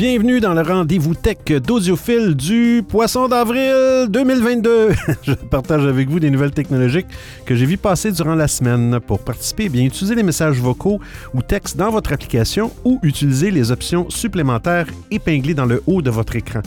Bienvenue 0.00 0.40
dans 0.40 0.54
le 0.54 0.62
rendez-vous 0.62 1.14
tech 1.14 1.60
d'audiophile 1.62 2.34
du 2.34 2.82
Poisson 2.88 3.28
d'avril 3.28 4.06
2022. 4.08 4.92
Je 5.22 5.34
partage 5.34 5.84
avec 5.84 6.08
vous 6.08 6.18
des 6.18 6.30
nouvelles 6.30 6.52
technologiques 6.52 7.06
que 7.44 7.54
j'ai 7.54 7.66
vu 7.66 7.76
passer 7.76 8.10
durant 8.10 8.34
la 8.34 8.48
semaine. 8.48 8.98
Pour 9.06 9.18
participer, 9.18 9.68
bien 9.68 9.84
utiliser 9.84 10.14
les 10.14 10.22
messages 10.22 10.58
vocaux 10.58 11.00
ou 11.34 11.42
textes 11.42 11.76
dans 11.76 11.90
votre 11.90 12.14
application 12.14 12.72
ou 12.82 12.98
utiliser 13.02 13.50
les 13.50 13.72
options 13.72 14.08
supplémentaires 14.08 14.86
épinglées 15.10 15.52
dans 15.52 15.66
le 15.66 15.82
haut 15.86 16.00
de 16.00 16.08
votre 16.08 16.34
écran. 16.34 16.62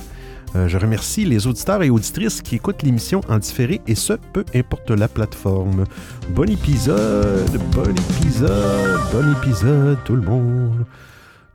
Euh, 0.56 0.68
je 0.68 0.78
remercie 0.78 1.26
les 1.26 1.48
auditeurs 1.48 1.82
et 1.82 1.90
auditrices 1.90 2.40
qui 2.40 2.58
écoutent 2.58 2.84
l'émission 2.84 3.22
en 3.30 3.40
différé 3.40 3.82
et 3.88 3.96
ce, 3.96 4.14
peu 4.32 4.46
importe 4.54 4.92
la 4.92 5.08
plateforme. 5.08 5.86
Bon 6.30 6.48
épisode, 6.48 7.60
bon 7.72 7.90
épisode, 7.90 9.00
bon 9.12 9.32
épisode, 9.42 9.98
tout 10.06 10.18
le 10.18 10.22
monde. 10.22 10.86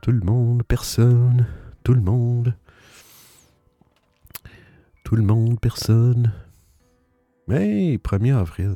Tout 0.01 0.11
le 0.11 0.21
monde, 0.21 0.63
personne, 0.65 1.45
tout 1.89 1.95
le 1.95 2.01
monde. 2.01 2.53
Tout 5.03 5.15
le 5.15 5.23
monde, 5.23 5.59
personne. 5.59 6.31
Hey, 7.49 7.97
1er 7.97 8.35
avril. 8.35 8.75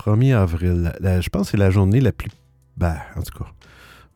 1er 0.00 0.34
avril. 0.34 0.92
je 1.00 1.28
pense 1.28 1.46
que 1.46 1.50
c'est 1.52 1.56
la 1.56 1.70
journée 1.70 2.00
la 2.00 2.10
plus... 2.10 2.28
Bah, 2.76 2.96
en 3.14 3.22
tout 3.22 3.38
cas. 3.38 3.48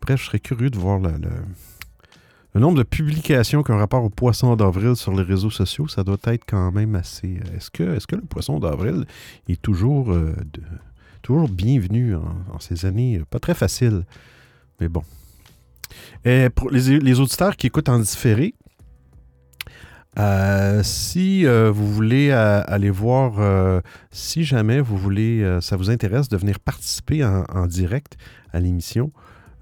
Bref, 0.01 0.21
je 0.21 0.27
serais 0.27 0.41
curieux 0.41 0.69
de 0.69 0.77
voir 0.77 0.98
le, 0.98 2.59
nombre 2.59 2.79
de 2.79 2.83
publications 2.83 3.62
qui 3.62 3.70
ont 3.70 3.79
rapport 3.79 4.03
au 4.03 4.11
poisson 4.11 4.57
d'avril 4.57 4.97
sur 4.97 5.15
les 5.15 5.23
réseaux 5.23 5.51
sociaux. 5.51 5.87
Ça 5.87 6.03
doit 6.03 6.19
être 6.25 6.45
quand 6.45 6.73
même 6.73 6.97
assez... 6.97 7.39
Euh, 7.39 7.57
est-ce 7.57 7.70
que, 7.70 8.17
le 8.17 8.23
poisson 8.23 8.59
d'avril 8.59 9.07
est 9.48 9.62
toujours, 9.62 10.11
euh, 10.11 10.34
bienvenu 11.48 12.17
en 12.17 12.59
ces 12.59 12.84
années 12.84 13.19
euh, 13.19 13.25
pas 13.25 13.39
très 13.39 13.55
faciles? 13.55 14.03
Mais 14.81 14.89
bon, 14.89 15.05
et 16.25 16.49
pour 16.51 16.71
les, 16.71 17.21
auditeurs 17.21 17.57
qui 17.57 17.67
écoutent 17.67 17.89
en 17.89 17.99
différé, 17.99 18.55
euh, 20.19 20.83
si 20.83 21.47
euh, 21.47 21.71
vous 21.71 21.91
voulez 21.91 22.31
euh, 22.31 22.62
aller 22.67 22.91
voir, 22.91 23.83
si 24.11 24.45
jamais 24.45 24.81
vous 24.81 24.97
voulez, 24.97 25.59
ça 25.61 25.77
vous 25.77 25.91
intéresse 25.91 26.29
de 26.29 26.37
venir 26.37 26.61
participer 26.61 27.25
en, 27.25 27.67
direct 27.67 28.17
à 28.53 28.61
l'émission, 28.61 29.12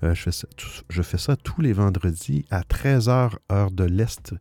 je 0.03 0.15
fais, 0.15 0.33
ça, 0.33 0.49
je, 0.89 1.03
fais 1.03 1.19
ça, 1.19 1.37
tous 1.37 1.61
les 1.61 1.73
vendredis 1.73 2.47
à 2.51 2.63
13h 2.63 3.33
heure 3.53 3.71
de 3.71 3.85
l'Est, 3.85 4.35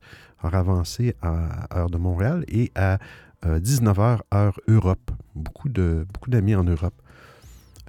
heure 0.44 0.56
avancée 0.56 1.16
à 1.22 1.78
heure 1.78 1.90
de 1.90 1.98
Montréal, 1.98 2.46
et 2.48 2.72
à 2.76 2.98
19h 3.46 4.20
heure 4.34 4.59
Europe. 4.68 5.12
Beaucoup 5.36 5.70
d'amis 5.70 6.56
beaucoup 6.56 6.62
en 6.62 6.64
Europe. 6.64 6.94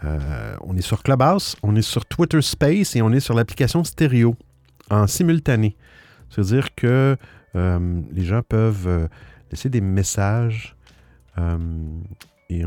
Euh, 0.05 0.57
on 0.63 0.77
est 0.77 0.83
sur 0.83 1.03
Clubhouse, 1.03 1.57
on 1.63 1.75
est 1.77 1.83
sur 1.83 2.07
Twitter 2.07 2.41
Space 2.41 2.97
et 2.97 3.03
on 3.03 3.13
est 3.13 3.21
sur 3.21 3.35
l'application 3.35 3.85
stéréo 3.85 4.35
en 4.91 5.07
simultané. 5.07 5.77
C'est-à-dire 6.31 6.75
que 6.75 7.19
euh, 7.57 8.01
les 8.13 8.25
gens 8.25 8.41
peuvent 8.43 8.89
euh, 8.89 9.09
laisser 9.51 9.69
des 9.69 9.81
messages 9.81 10.77
et 12.51 12.63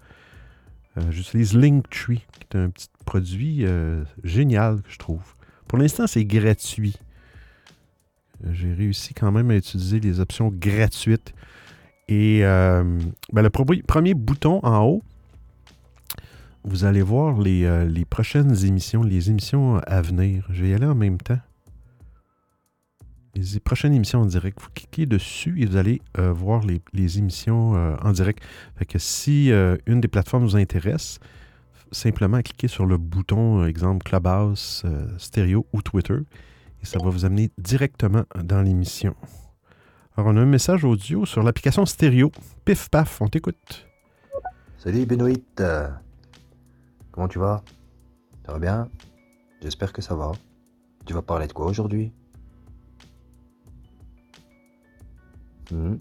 Euh, 0.99 1.03
j'utilise 1.11 1.55
Linktree, 1.55 2.27
qui 2.33 2.41
est 2.41 2.57
un 2.57 2.71
petit 2.71 2.89
produit 3.05 3.65
euh, 3.65 4.05
génial, 4.25 4.81
je 4.89 4.99
trouve. 4.99 5.23
Pour 5.69 5.79
l'instant, 5.79 6.07
c'est 6.07 6.25
gratuit. 6.25 6.97
J'ai 8.51 8.73
réussi 8.73 9.15
quand 9.15 9.31
même 9.31 9.51
à 9.51 9.57
utiliser 9.57 10.01
les 10.01 10.21
options 10.21 10.49
gratuites. 10.49 11.33
Et 12.09 12.41
ben, 12.41 13.43
le 13.43 13.49
premier 13.49 14.15
bouton 14.15 14.61
en 14.65 14.85
haut, 14.85 15.03
vous 16.65 16.85
allez 16.85 17.01
voir 17.01 17.41
les 17.41 18.05
prochaines 18.11 18.67
émissions, 18.67 19.03
les 19.03 19.31
émissions 19.31 19.79
à 19.87 20.03
venir. 20.03 20.45
Je 20.51 20.63
vais 20.63 20.71
y 20.71 20.75
aller 20.75 20.87
en 20.87 20.97
même 20.97 21.19
temps 21.19 21.39
les 23.35 23.61
prochaines 23.61 23.95
émissions 23.95 24.21
en 24.21 24.27
direct. 24.27 24.61
Vous 24.61 24.69
cliquez 24.75 25.07
dessus 25.07 25.61
et 25.61 25.67
vous 25.67 25.77
allez 25.77 26.03
euh, 26.19 26.33
voir 26.33 26.63
les, 26.65 27.19
émissions 27.19 27.75
euh, 27.75 27.97
en 28.03 28.13
direct. 28.13 28.43
Fait 28.77 28.85
que 28.85 28.99
si 28.99 29.51
euh, 29.51 29.77
une 29.87 30.01
des 30.01 30.09
plateformes 30.09 30.45
vous 30.45 30.57
intéresse, 30.57 31.19
simplement 31.91 32.41
cliquez 32.43 32.69
sur 32.69 32.87
le 32.87 32.99
bouton, 32.99 33.65
exemple 33.65 34.05
Clubhouse, 34.05 34.85
Stereo 35.19 35.67
ou 35.73 35.83
Twitter, 35.83 36.19
et 36.83 36.87
ça 36.87 36.99
va 37.03 37.11
vous 37.11 37.25
amener 37.25 37.51
directement 37.59 38.25
dans 38.43 38.63
l'émission. 38.63 39.15
Alors, 40.17 40.33
on 40.33 40.37
a 40.37 40.41
un 40.41 40.47
message 40.47 40.85
audio 40.85 41.25
sur 41.25 41.43
l'application 41.43 41.87
Stereo. 41.87 42.31
Pif 42.65 42.91
paf, 42.91 43.23
on 43.23 43.29
t'écoute. 43.29 43.87
Salut 44.77 45.07
Benoît. 45.07 45.31
Comment 47.13 47.29
tu 47.29 47.39
vas? 47.39 47.63
Ça 48.45 48.53
va 48.53 48.59
bien? 48.59 48.89
J'espère 49.63 49.93
que 49.93 50.03
ça 50.03 50.15
va. 50.15 50.33
Tu 51.07 51.15
vas 51.15 51.23
parler 51.23 51.47
de 51.47 51.53
quoi 51.53 51.67
aujourd'hui? 51.67 52.13
Hmm. 55.73 55.97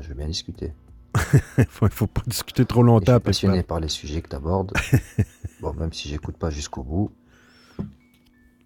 je 0.00 0.08
veux 0.08 0.14
bien 0.14 0.26
discuter. 0.26 0.72
Il 1.58 1.64
faut, 1.66 1.88
faut 1.88 2.06
pas 2.06 2.22
discuter 2.26 2.64
trop 2.64 2.82
longtemps. 2.82 3.12
Je 3.12 3.18
suis 3.18 3.24
passionné 3.24 3.62
par 3.62 3.80
les 3.80 3.88
sujets 3.88 4.20
que 4.22 4.28
tu 4.28 4.36
abordes. 4.36 4.72
bon, 5.60 5.72
même 5.74 5.92
si 5.92 6.08
j'écoute 6.08 6.36
pas 6.36 6.50
jusqu'au 6.50 6.82
bout. 6.82 7.10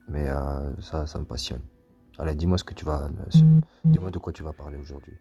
Mais 0.09 0.28
euh, 0.28 0.81
ça, 0.81 1.06
ça 1.06 1.19
me 1.19 1.25
passionne. 1.25 1.62
Allez, 2.19 2.34
dis-moi 2.34 2.59
ce 2.59 2.65
que 2.65 2.75
tu 2.75 2.84
vas. 2.84 3.09
dis-moi 3.84 4.10
de 4.10 4.19
quoi 4.19 4.33
tu 4.33 4.43
vas 4.43 4.53
parler 4.53 4.77
aujourd'hui. 4.77 5.15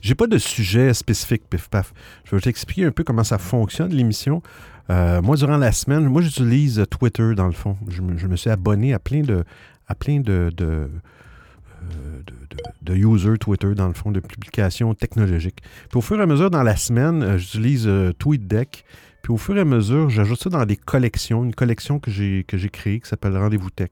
J'ai 0.00 0.14
pas 0.14 0.26
de 0.26 0.38
sujet 0.38 0.94
spécifique, 0.94 1.48
pif 1.48 1.68
paf. 1.68 1.92
Je 2.24 2.34
vais 2.34 2.40
t'expliquer 2.40 2.84
un 2.84 2.90
peu 2.90 3.04
comment 3.04 3.24
ça 3.24 3.38
fonctionne 3.38 3.92
l'émission. 3.92 4.42
Euh, 4.90 5.20
moi, 5.22 5.36
durant 5.36 5.56
la 5.56 5.72
semaine, 5.72 6.04
moi 6.06 6.22
j'utilise 6.22 6.84
Twitter 6.90 7.34
dans 7.34 7.46
le 7.46 7.52
fond. 7.52 7.76
Je 7.88 8.02
me, 8.02 8.36
suis 8.36 8.50
abonné 8.50 8.94
à 8.94 8.98
plein 8.98 9.22
de, 9.22 9.44
à 9.86 9.94
plein 9.94 10.20
de 10.20 10.52
euh, 11.82 12.22
de, 12.26 12.32
user 12.88 13.38
Twitter, 13.38 13.74
dans 13.74 13.88
le 13.88 13.94
fond, 13.94 14.10
de 14.10 14.20
publications 14.20 14.94
technologiques. 14.94 15.60
Puis 15.88 15.98
au 15.98 16.00
fur 16.00 16.18
et 16.18 16.22
à 16.22 16.26
mesure, 16.26 16.50
dans 16.50 16.62
la 16.62 16.76
semaine, 16.76 17.22
euh, 17.22 17.38
j'utilise 17.38 17.86
euh, 17.86 18.12
TweetDeck. 18.18 18.84
Puis 19.22 19.32
au 19.32 19.36
fur 19.36 19.56
et 19.56 19.60
à 19.60 19.64
mesure, 19.64 20.08
j'ajoute 20.10 20.40
ça 20.40 20.50
dans 20.50 20.64
des 20.64 20.76
collections, 20.76 21.44
une 21.44 21.54
collection 21.54 21.98
que 21.98 22.10
j'ai, 22.10 22.44
que 22.44 22.56
j'ai 22.56 22.68
créée 22.68 23.00
qui 23.00 23.08
s'appelle 23.08 23.36
Rendez-vous 23.36 23.70
Tech. 23.70 23.90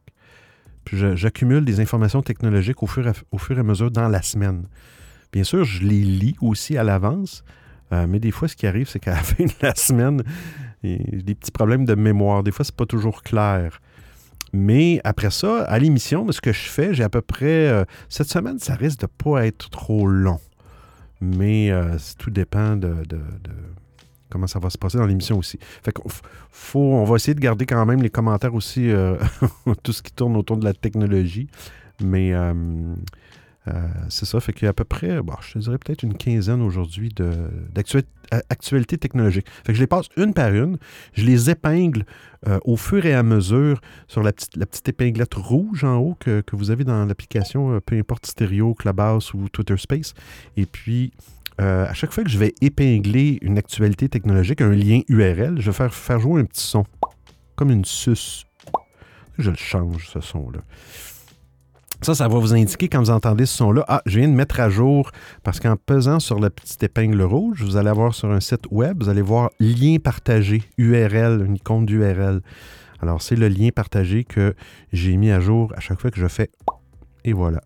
Puis 0.85 0.97
j'accumule 1.17 1.65
des 1.65 1.81
informations 1.81 2.23
technologiques 2.23 2.83
au 2.83 2.87
fur, 2.87 3.11
au 3.33 3.39
fur 3.39 3.57
et 3.57 3.61
à 3.61 3.65
mesure 3.65 3.91
dans 3.91 4.09
la 4.09 4.23
semaine. 4.23 4.69
Bien 5.33 5.43
sûr, 5.43 5.65
je 5.65 5.83
les 5.85 6.05
lis 6.05 6.37
aussi 6.41 6.79
à 6.79 6.85
l'avance, 6.85 7.43
mais 7.91 8.21
des 8.21 8.31
fois, 8.31 8.47
ce 8.47 8.55
qui 8.55 8.69
arrive, 8.69 8.89
c'est 8.89 9.01
qu'à 9.01 9.11
la 9.11 9.17
fin 9.25 9.45
de 9.45 9.53
la 9.63 9.75
semaine, 9.75 10.23
j'ai 10.85 10.99
des 10.99 11.35
petits 11.35 11.51
problèmes 11.51 11.85
de 11.85 11.97
mémoire. 11.97 12.45
Des 12.45 12.53
fois, 12.53 12.65
c'est 12.65 12.77
pas 12.77 12.87
toujours 12.87 13.25
clair. 13.25 13.81
Mais 14.53 15.01
après 15.05 15.31
ça, 15.31 15.63
à 15.65 15.79
l'émission, 15.79 16.31
ce 16.31 16.41
que 16.41 16.53
je 16.53 16.69
fais, 16.69 16.95
j'ai 16.95 17.03
à 17.03 17.09
peu 17.09 17.21
près. 17.21 17.69
Euh, 17.69 17.85
cette 18.09 18.29
semaine, 18.29 18.59
ça 18.59 18.75
risque 18.75 19.01
de 19.01 19.07
ne 19.07 19.33
pas 19.33 19.47
être 19.47 19.71
trop 19.71 20.07
long. 20.07 20.41
Mais 21.21 21.71
euh, 21.71 21.97
tout 22.19 22.31
dépend 22.31 22.77
de, 22.77 22.95
comment 24.31 24.47
ça 24.47 24.59
va 24.59 24.71
se 24.71 24.79
passer 24.79 24.99
dans 24.99 25.07
l'émission 25.07 25.39
aussi. 25.39 25.59
Fait 25.83 25.95
faut, 26.51 26.81
on 26.81 27.05
va 27.05 27.17
essayer 27.17 27.35
de 27.35 27.41
garder 27.41 27.67
quand 27.67 27.85
même 27.87 28.03
les 28.03 28.11
commentaires 28.11 28.55
aussi, 28.55 28.91
euh, 28.91 29.17
tout 29.83 29.93
ce 29.93 30.03
qui 30.03 30.13
tourne 30.13 30.37
autour 30.37 30.59
de 30.59 30.65
la 30.65 30.75
technologie. 30.75 31.49
Mais 32.03 32.33
c'est 34.09 34.27
ça, 34.27 34.41
fait 34.41 34.53
qu'il 34.53 34.65
y 34.65 34.67
a 34.67 34.71
à 34.71 34.73
peu 34.73 34.85
près, 34.85 35.21
bon, 35.23 35.35
je 35.41 35.55
te 35.55 35.59
dirais 35.59 35.79
peut-être 35.79 36.03
une 36.03 36.17
quinzaine 36.17 36.63
aujourd'hui 36.63 37.13
d'actualités 37.75 38.99
technologiques. 38.99 39.47
Fait 39.65 39.73
que 39.73 39.75
je 39.75 39.81
les 39.81 39.87
passe 39.87 40.07
une 40.17 40.35
par 40.35 40.55
une, 40.55 40.79
je 41.15 41.25
les 41.25 41.51
épingle 41.51 42.05
euh, 42.47 42.59
au 42.65 42.77
fur 42.77 43.05
et 43.05 43.15
à 43.15 43.23
mesure 43.23 43.81
sur 44.07 44.23
la 44.23 44.33
petite, 44.33 44.57
la 44.57 44.67
petite 44.67 44.89
épinglette 44.89 45.35
rouge 45.35 45.85
en 45.85 45.97
haut 45.97 46.17
que, 46.19 46.43
vous 46.53 46.71
avez 46.71 46.85
dans 46.85 47.05
l'application, 47.05 47.75
euh, 47.75 47.81
peu 47.81 47.99
importe 47.99 48.27
Stereo, 48.27 48.75
Clubhouse 48.75 49.35
ou 49.35 49.49
Twitter 49.49 49.77
Space. 49.77 50.15
Et 50.57 50.67
puis, 50.67 51.13
à 51.59 51.95
chaque 51.95 52.13
fois 52.13 52.23
que 52.23 52.29
je 52.29 52.39
vais 52.39 52.55
épingler 52.61 53.39
une 53.41 53.57
actualité 53.57 54.11
technologique, 54.11 54.61
un 54.61 54.73
lien 54.73 55.01
URL, 55.09 55.59
je 55.59 55.71
vais 55.71 55.77
faire, 55.77 55.95
faire 55.95 56.21
jouer 56.21 56.43
un 56.43 56.45
petit 56.45 56.67
son, 56.67 56.85
comme 57.57 57.71
une 57.71 57.87
suce. 57.87 58.45
Je 59.39 59.51
le 59.51 59.57
change, 59.57 60.09
ce 60.09 60.21
son-là. 60.21 60.61
Ça, 62.03 62.15
ça 62.15 62.29
va 62.29 62.39
vous 62.39 62.55
indiquer 62.55 62.89
quand 62.89 63.01
vous 63.01 63.11
entendez 63.11 63.47
ce 63.47 63.57
son-là. 63.57 63.85
Ah, 63.89 64.03
je 64.07 64.19
viens 64.19 64.29
de 64.29 64.35
mettre 64.35 64.61
à 64.61 64.69
jour 64.69 65.11
parce 65.43 65.61
qu'en 65.61 65.77
pesant 65.77 66.21
sur 66.21 66.39
la 66.39 66.51
petite 66.51 66.83
épingle 66.83 67.23
rouge, 67.23 67.63
vous 67.63 67.77
allez 67.77 67.89
avoir 67.89 68.15
sur 68.15 68.31
un 68.31 68.41
site 68.41 68.67
web, 68.71 69.03
vous 69.03 69.09
allez 69.09 69.23
voir 69.23 69.51
lien 69.59 69.97
partagé, 69.99 70.63
URL, 70.79 71.45
une 71.47 71.57
icône 71.57 71.87
d'URL. 71.87 72.43
Alors, 73.01 73.23
c'est 73.23 73.37
le 73.37 73.49
lien 73.49 73.71
partagé 73.75 74.25
que 74.25 74.55
j'ai 74.93 75.17
mis 75.17 75.31
à 75.31 75.41
jour 75.41 75.73
à 75.77 75.81
chaque 75.81 76.01
fois 76.01 76.11
que 76.11 76.21
je 76.21 76.29
fais. 76.29 76.51
Et 77.25 77.33
voilà. 77.33 77.61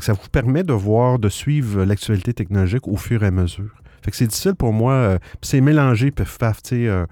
ça 0.00 0.12
vous 0.12 0.28
permet 0.30 0.62
de 0.62 0.72
voir, 0.72 1.18
de 1.18 1.28
suivre 1.28 1.84
l'actualité 1.84 2.32
technologique 2.34 2.86
au 2.86 2.96
fur 2.96 3.24
et 3.24 3.26
à 3.26 3.30
mesure. 3.30 3.70
Fait 4.02 4.10
que 4.10 4.16
c'est 4.16 4.26
difficile 4.26 4.54
pour 4.54 4.72
moi. 4.72 4.92
euh, 4.92 5.18
c'est 5.42 5.60
mélangé, 5.60 6.10
pif 6.10 6.38
paf, 6.38 6.62
tu 6.62 6.68
sais. 6.68 6.86
euh, 6.86 7.06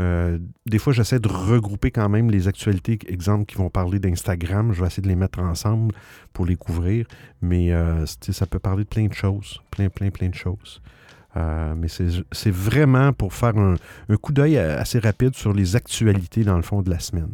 euh, 0.00 0.38
des 0.66 0.78
fois, 0.78 0.92
j'essaie 0.92 1.18
de 1.18 1.28
regrouper 1.28 1.90
quand 1.90 2.08
même 2.08 2.30
les 2.30 2.46
actualités, 2.46 2.98
exemple, 3.08 3.46
qui 3.46 3.56
vont 3.56 3.70
parler 3.70 3.98
d'Instagram. 3.98 4.72
Je 4.72 4.80
vais 4.80 4.86
essayer 4.86 5.02
de 5.02 5.08
les 5.08 5.16
mettre 5.16 5.40
ensemble 5.40 5.94
pour 6.32 6.46
les 6.46 6.56
couvrir. 6.56 7.06
Mais 7.42 7.72
euh, 7.72 8.06
ça 8.06 8.46
peut 8.46 8.58
parler 8.58 8.84
de 8.84 8.88
plein 8.88 9.06
de 9.06 9.12
choses. 9.12 9.60
Plein, 9.70 9.88
plein, 9.88 10.10
plein 10.10 10.28
de 10.28 10.34
choses. 10.34 10.80
Euh, 11.36 11.74
mais 11.76 11.88
c'est 11.88 12.50
vraiment 12.50 13.12
pour 13.12 13.34
faire 13.34 13.56
un, 13.56 13.76
coup 14.16 14.32
d'œil 14.32 14.56
assez 14.58 14.98
rapide 14.98 15.34
sur 15.34 15.52
les 15.52 15.76
actualités, 15.76 16.44
dans 16.44 16.56
le 16.56 16.62
fond, 16.62 16.82
de 16.82 16.90
la 16.90 17.00
semaine. 17.00 17.32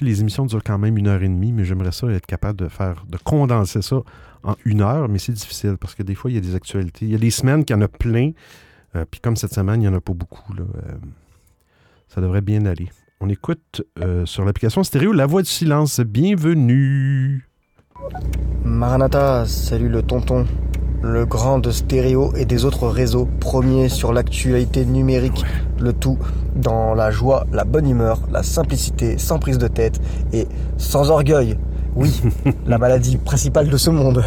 Les 0.00 0.20
émissions 0.20 0.46
durent 0.46 0.62
quand 0.62 0.78
même 0.78 0.96
une 0.96 1.08
heure 1.08 1.22
et 1.22 1.28
demie, 1.28 1.52
mais 1.52 1.64
j'aimerais 1.64 1.90
ça 1.90 2.06
être 2.08 2.26
capable 2.26 2.58
de 2.58 2.68
faire, 2.68 3.04
de 3.08 3.18
condenser 3.18 3.82
ça 3.82 3.96
en 4.44 4.54
une 4.64 4.82
heure, 4.82 5.08
mais 5.08 5.18
c'est 5.18 5.32
difficile 5.32 5.76
parce 5.80 5.96
que 5.96 6.04
des 6.04 6.14
fois, 6.14 6.30
il 6.30 6.34
y 6.34 6.38
a 6.38 6.40
des 6.40 6.54
actualités. 6.54 7.06
Il 7.06 7.10
y 7.10 7.14
a 7.16 7.18
des 7.18 7.30
semaines 7.30 7.64
qu'il 7.64 7.74
y 7.74 7.78
en 7.78 7.82
a 7.82 7.88
plein, 7.88 8.30
puis 9.10 9.20
comme 9.20 9.34
cette 9.34 9.52
semaine, 9.52 9.82
il 9.82 9.88
n'y 9.88 9.88
en 9.88 9.94
a 9.94 10.00
pas 10.00 10.14
beaucoup. 10.14 10.54
là, 10.54 10.62
ça 12.12 12.20
devrait 12.20 12.40
bien 12.40 12.66
aller. 12.66 12.88
On 13.20 13.28
écoute 13.28 13.82
euh, 14.00 14.26
sur 14.26 14.44
l'application 14.44 14.82
stéréo 14.82 15.12
La 15.12 15.26
Voix 15.26 15.42
du 15.42 15.48
Silence. 15.48 16.00
Bienvenue! 16.00 17.46
Maranatha, 18.64 19.46
salut 19.46 19.88
le 19.88 20.02
tonton, 20.02 20.46
le 21.02 21.24
grand 21.24 21.60
de 21.60 21.70
stéréo 21.70 22.34
et 22.34 22.46
des 22.46 22.64
autres 22.64 22.88
réseaux, 22.88 23.28
premier 23.38 23.88
sur 23.88 24.12
l'actualité 24.12 24.84
numérique, 24.84 25.44
le 25.78 25.92
tout 25.92 26.18
dans 26.56 26.94
la 26.94 27.10
joie, 27.10 27.46
la 27.52 27.64
bonne 27.64 27.88
humeur, 27.88 28.20
la 28.32 28.42
simplicité, 28.42 29.16
sans 29.16 29.38
prise 29.38 29.58
de 29.58 29.68
tête 29.68 30.00
et 30.32 30.48
sans 30.78 31.10
orgueil. 31.10 31.58
Oui, 31.96 32.20
la 32.66 32.78
maladie 32.78 33.16
principale 33.16 33.68
de 33.68 33.76
ce 33.76 33.90
monde. 33.90 34.22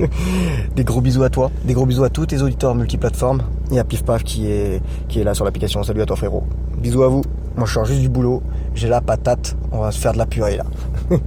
des 0.76 0.84
gros 0.84 1.00
bisous 1.00 1.22
à 1.22 1.30
toi, 1.30 1.50
des 1.64 1.72
gros 1.72 1.86
bisous 1.86 2.04
à 2.04 2.10
tous 2.10 2.26
tes 2.26 2.42
auditeurs 2.42 2.74
multiplateformes 2.74 3.42
et 3.70 3.78
à 3.78 3.84
Pif 3.84 4.04
Paf 4.04 4.24
qui 4.24 4.46
est, 4.46 4.82
qui 5.08 5.20
est 5.20 5.24
là 5.24 5.34
sur 5.34 5.44
l'application. 5.44 5.82
Salut 5.82 6.02
à 6.02 6.06
toi 6.06 6.16
frérot. 6.16 6.44
Bisous 6.78 7.02
à 7.02 7.08
vous. 7.08 7.22
Moi 7.56 7.66
je 7.66 7.72
sors 7.74 7.84
juste 7.84 8.00
du 8.00 8.08
boulot, 8.08 8.42
j'ai 8.74 8.88
la 8.88 9.00
patate, 9.00 9.56
on 9.72 9.80
va 9.80 9.90
se 9.90 9.98
faire 9.98 10.12
de 10.12 10.18
la 10.18 10.26
purée 10.26 10.56
là. 10.56 10.64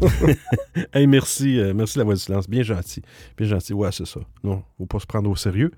Hey, 0.94 1.06
merci, 1.06 1.60
euh, 1.60 1.74
merci 1.76 1.98
La 1.98 2.04
Voix 2.06 2.14
du 2.14 2.20
Silence. 2.20 2.50
Bien 2.50 2.64
gentil. 2.64 3.02
Bien 3.38 3.48
gentil. 3.48 3.74
Ouais, 3.74 3.90
c'est 3.92 4.08
ça. 4.08 4.22
Non, 4.44 4.64
faut 4.78 4.86
pas 4.86 5.00
se 5.00 5.06
prendre 5.06 5.30
au 5.30 5.36
sérieux. 5.36 5.72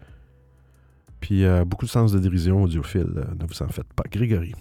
Puis 1.19 1.43
euh, 1.43 1.65
beaucoup 1.65 1.85
de 1.85 1.89
sens 1.89 2.11
de 2.11 2.19
dérision 2.19 2.61
audiophile. 2.63 3.07
euh, 3.17 3.23
ne 3.39 3.45
vous 3.47 3.61
en 3.63 3.67
faites 3.67 3.91
pas. 3.95 4.03
Grégory. 4.11 4.53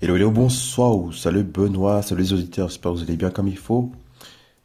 Hello, 0.00 0.16
hello, 0.16 0.30
bonsoir 0.30 0.96
ou 0.96 1.12
salut 1.12 1.42
Benoît, 1.44 2.02
salut 2.02 2.22
les 2.22 2.32
auditeurs, 2.32 2.68
j'espère 2.68 2.92
que 2.92 2.96
vous 2.98 3.02
allez 3.02 3.16
bien 3.16 3.30
comme 3.30 3.48
il 3.48 3.56
faut. 3.58 3.92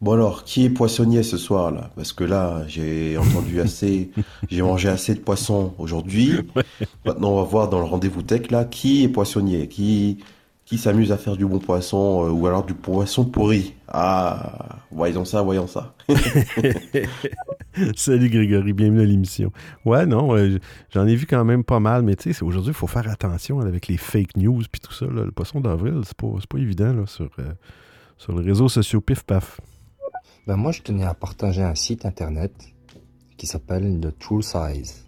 Bon 0.01 0.13
alors, 0.13 0.43
qui 0.45 0.65
est 0.65 0.69
poissonnier 0.71 1.21
ce 1.21 1.37
soir 1.37 1.71
là? 1.71 1.91
Parce 1.95 2.11
que 2.11 2.23
là, 2.23 2.63
j'ai 2.67 3.17
entendu 3.17 3.61
assez, 3.61 4.09
j'ai 4.49 4.63
mangé 4.63 4.89
assez 4.89 5.13
de 5.13 5.19
poissons 5.19 5.75
aujourd'hui. 5.77 6.39
Maintenant, 7.05 7.33
on 7.33 7.35
va 7.35 7.43
voir 7.43 7.69
dans 7.69 7.77
le 7.77 7.85
rendez-vous 7.85 8.23
tech 8.23 8.49
là, 8.49 8.65
qui 8.65 9.03
est 9.03 9.09
poissonnier? 9.09 9.67
Qui 9.67 10.17
qui 10.65 10.77
s'amuse 10.77 11.11
à 11.11 11.17
faire 11.17 11.35
du 11.35 11.45
bon 11.45 11.59
poisson 11.59 12.25
euh, 12.25 12.29
ou 12.29 12.47
alors 12.47 12.65
du 12.65 12.73
poisson 12.73 13.25
pourri? 13.25 13.73
Ah, 13.89 14.79
voyons 14.89 15.25
ça, 15.25 15.41
voyons 15.41 15.67
ça. 15.67 15.93
Salut 17.95 18.29
Grégory, 18.29 18.71
bienvenue 18.71 19.01
à 19.01 19.05
l'émission. 19.05 19.51
Ouais, 19.85 20.05
non, 20.05 20.33
euh, 20.35 20.59
j'en 20.91 21.05
ai 21.07 21.15
vu 21.15 21.25
quand 21.25 21.43
même 21.43 21.65
pas 21.65 21.81
mal, 21.81 22.03
mais 22.03 22.15
tu 22.15 22.33
sais, 22.33 22.43
aujourd'hui, 22.43 22.71
il 22.71 22.75
faut 22.75 22.87
faire 22.87 23.09
attention 23.09 23.59
avec 23.59 23.87
les 23.87 23.97
fake 23.97 24.37
news 24.37 24.63
puis 24.71 24.79
tout 24.79 24.93
ça. 24.93 25.05
là. 25.07 25.25
Le 25.25 25.31
poisson 25.31 25.59
d'avril, 25.59 26.01
c'est 26.05 26.15
pas, 26.15 26.27
pas 26.49 26.57
évident 26.57 26.93
là, 26.93 27.05
sur, 27.05 27.29
euh, 27.39 27.51
sur 28.17 28.39
les 28.39 28.45
réseaux 28.47 28.69
sociaux 28.69 29.01
pif 29.01 29.23
paf. 29.23 29.59
Ben 30.47 30.55
moi, 30.55 30.71
je 30.71 30.81
tenais 30.81 31.05
à 31.05 31.13
partager 31.13 31.61
un 31.61 31.75
site 31.75 32.03
internet 32.05 32.51
qui 33.37 33.45
s'appelle 33.45 33.99
The 34.01 34.17
True 34.17 34.41
Size 34.41 35.05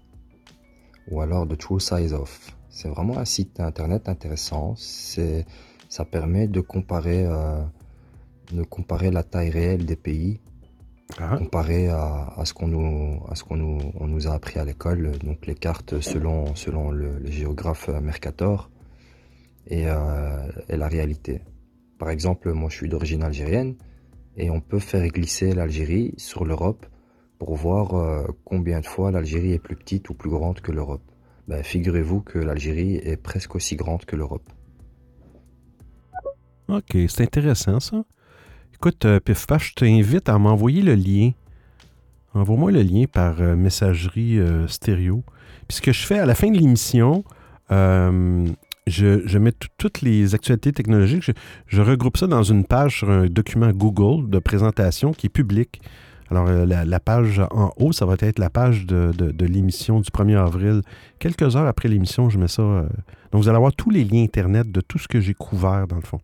ou 1.09 1.21
alors 1.21 1.47
The 1.47 1.57
True 1.57 1.79
Size 1.79 2.13
Off. 2.13 2.55
C'est 2.69 2.87
vraiment 2.87 3.17
un 3.17 3.25
site 3.25 3.59
internet 3.59 4.09
intéressant. 4.09 4.75
C'est, 4.77 5.45
ça 5.89 6.05
permet 6.05 6.47
de 6.47 6.61
comparer, 6.61 7.25
euh, 7.25 7.63
de 8.51 8.61
comparer 8.63 9.09
la 9.09 9.23
taille 9.23 9.49
réelle 9.49 9.85
des 9.85 9.95
pays 9.95 10.39
Ah, 11.17 11.37
comparé 11.37 11.87
à, 11.89 12.31
à 12.37 12.45
ce 12.45 12.53
qu'on 12.53 12.67
nous, 12.67 13.19
à 13.27 13.33
ce 13.33 13.43
qu'on 13.43 13.57
nous, 13.57 13.79
on 13.99 14.07
nous 14.07 14.27
a 14.27 14.33
appris 14.33 14.59
à 14.59 14.65
l'école. 14.65 15.17
Donc 15.23 15.47
les 15.47 15.55
cartes 15.55 15.99
selon, 15.99 16.53
selon 16.55 16.91
le, 16.91 17.17
le 17.17 17.31
géographe 17.31 17.89
Mercator 17.89 18.69
et, 19.65 19.87
euh, 19.87 20.47
et 20.69 20.77
la 20.77 20.87
réalité. 20.87 21.41
Par 21.97 22.11
exemple, 22.11 22.53
moi 22.53 22.69
je 22.69 22.75
suis 22.75 22.89
d'origine 22.89 23.23
algérienne 23.23 23.75
et 24.37 24.49
on 24.49 24.61
peut 24.61 24.79
faire 24.79 25.07
glisser 25.07 25.53
l'Algérie 25.53 26.13
sur 26.17 26.45
l'Europe 26.45 26.85
pour 27.39 27.55
voir 27.55 27.95
euh, 27.95 28.25
combien 28.45 28.79
de 28.79 28.85
fois 28.85 29.11
l'Algérie 29.11 29.53
est 29.53 29.59
plus 29.59 29.75
petite 29.75 30.09
ou 30.09 30.13
plus 30.13 30.29
grande 30.29 30.61
que 30.61 30.71
l'Europe. 30.71 31.03
Ben, 31.47 31.61
figurez-vous 31.61 32.21
que 32.21 32.39
l'Algérie 32.39 32.95
est 32.95 33.17
presque 33.17 33.55
aussi 33.55 33.75
grande 33.75 34.05
que 34.05 34.15
l'Europe. 34.15 34.49
ok, 36.69 36.97
c'est 37.09 37.21
intéressant 37.21 37.79
ça. 37.79 38.05
Écoute, 38.73 39.05
euh, 39.05 39.19
pif 39.19 39.45
paf, 39.45 39.63
je 39.63 39.73
t'invite 39.75 40.29
à 40.29 40.37
m'envoyer 40.37 40.81
le 40.81 40.95
lien. 40.95 41.31
Envoie-moi 42.33 42.71
le 42.71 42.81
lien 42.81 43.05
par 43.11 43.41
euh, 43.41 43.55
messagerie 43.55 44.39
euh, 44.39 44.67
stéréo. 44.67 45.23
Puis 45.67 45.77
ce 45.77 45.81
que 45.81 45.91
je 45.91 46.05
fais 46.05 46.19
à 46.19 46.25
la 46.25 46.35
fin 46.35 46.49
de 46.49 46.57
l'émission, 46.57 47.23
je, 48.87 49.37
mets 49.37 49.51
tout- 49.51 49.69
toutes 49.77 50.01
les 50.01 50.35
actualités 50.35 50.71
technologiques, 50.71 51.31
je, 51.67 51.81
regroupe 51.81 52.17
ça 52.17 52.27
dans 52.27 52.43
une 52.43 52.65
page 52.65 52.99
sur 52.99 53.09
un 53.09 53.27
document 53.27 53.71
Google 53.71 54.29
de 54.29 54.39
présentation 54.39 55.13
qui 55.13 55.27
est 55.27 55.29
public. 55.29 55.81
Alors, 56.29 56.47
euh, 56.47 56.65
la, 56.65 56.99
page 56.99 57.41
en 57.51 57.71
haut, 57.77 57.91
ça 57.91 58.05
va 58.05 58.15
être 58.19 58.39
la 58.39 58.49
page 58.49 58.85
de, 58.85 59.13
l'émission 59.45 59.99
du 59.99 60.09
1er 60.09 60.37
avril. 60.37 60.81
Quelques 61.19 61.55
heures 61.55 61.67
après 61.67 61.89
l'émission, 61.89 62.29
je 62.29 62.39
mets 62.39 62.47
ça. 62.47 62.61
euh, 62.63 62.83
donc, 63.31 63.43
vous 63.43 63.49
allez 63.49 63.57
avoir 63.57 63.73
tous 63.73 63.89
les 63.89 64.03
liens 64.03 64.23
Internet 64.23 64.71
de 64.71 64.81
tout 64.81 64.97
ce 64.97 65.07
que 65.07 65.19
j'ai 65.19 65.33
couvert, 65.33 65.87
dans 65.87 65.97
le 65.97 66.01
fond. 66.01 66.19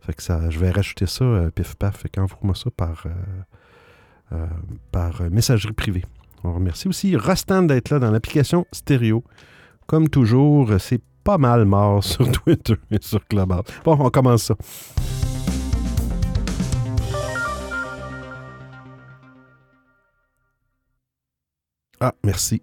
Fait 0.00 0.14
que 0.14 0.22
ça, 0.22 0.48
je 0.50 0.58
vais 0.58 0.70
rajouter 0.70 1.06
ça, 1.06 1.24
euh, 1.24 1.50
pif 1.50 1.74
paf. 1.76 1.98
Fait 1.98 2.08
qu'envoie-moi 2.08 2.54
ça 2.54 2.70
par, 2.76 3.04
par 4.90 5.22
messagerie 5.30 5.72
privée. 5.72 6.04
On 6.44 6.54
remercie 6.54 6.88
aussi 6.88 7.16
Rostand 7.16 7.64
d'être 7.64 7.90
là 7.90 7.98
dans 7.98 8.10
l'application 8.10 8.66
stéréo. 8.72 9.24
Comme 9.86 10.08
toujours, 10.08 10.72
c'est 10.78 11.00
pas 11.24 11.38
mal 11.38 11.64
mort 11.64 12.02
sur 12.02 12.30
Twitter 12.32 12.74
et 12.90 12.98
sur 13.00 13.26
Clubhouse. 13.26 13.64
Bon, 13.84 13.96
on 14.00 14.10
commence 14.10 14.44
ça. 14.44 14.54
Ah, 22.00 22.14
merci. 22.24 22.62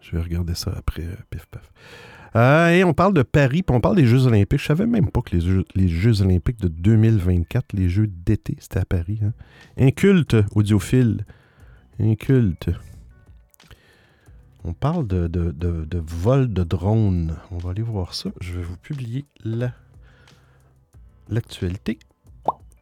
Je 0.00 0.16
vais 0.16 0.22
regarder 0.22 0.54
ça 0.54 0.72
après, 0.76 1.04
euh, 1.04 1.14
pif 1.30 1.46
paf. 1.46 1.70
Euh, 2.36 2.70
et 2.70 2.82
on 2.82 2.92
parle 2.92 3.14
de 3.14 3.22
Paris, 3.22 3.62
puis 3.62 3.76
on 3.76 3.80
parle 3.80 3.96
des 3.96 4.06
Jeux 4.06 4.26
Olympiques. 4.26 4.60
Je 4.60 4.66
savais 4.66 4.86
même 4.86 5.08
pas 5.08 5.22
que 5.22 5.36
les 5.36 5.88
Jeux, 5.88 6.20
Olympiques 6.20 6.60
de 6.60 6.66
2024, 6.68 7.72
les 7.74 7.88
Jeux 7.88 8.08
d'été, 8.08 8.56
c'était 8.58 8.80
à 8.80 8.84
Paris. 8.84 9.20
Hein. 9.22 9.32
Inculte, 9.78 10.36
audiophile. 10.54 11.24
Inculte. 12.00 12.70
On 14.64 14.72
parle 14.72 15.06
de, 15.06 15.26
de, 15.28 15.50
de- 15.52 16.02
vol 16.06 16.52
de 16.52 16.64
drone. 16.64 17.36
On 17.50 17.58
va 17.58 17.70
aller 17.70 17.82
voir 17.82 18.14
ça. 18.14 18.30
Je 18.40 18.54
vais 18.54 18.62
vous 18.62 18.76
publier 18.78 19.26
la- 19.44 19.72
l'actualité. 21.28 21.98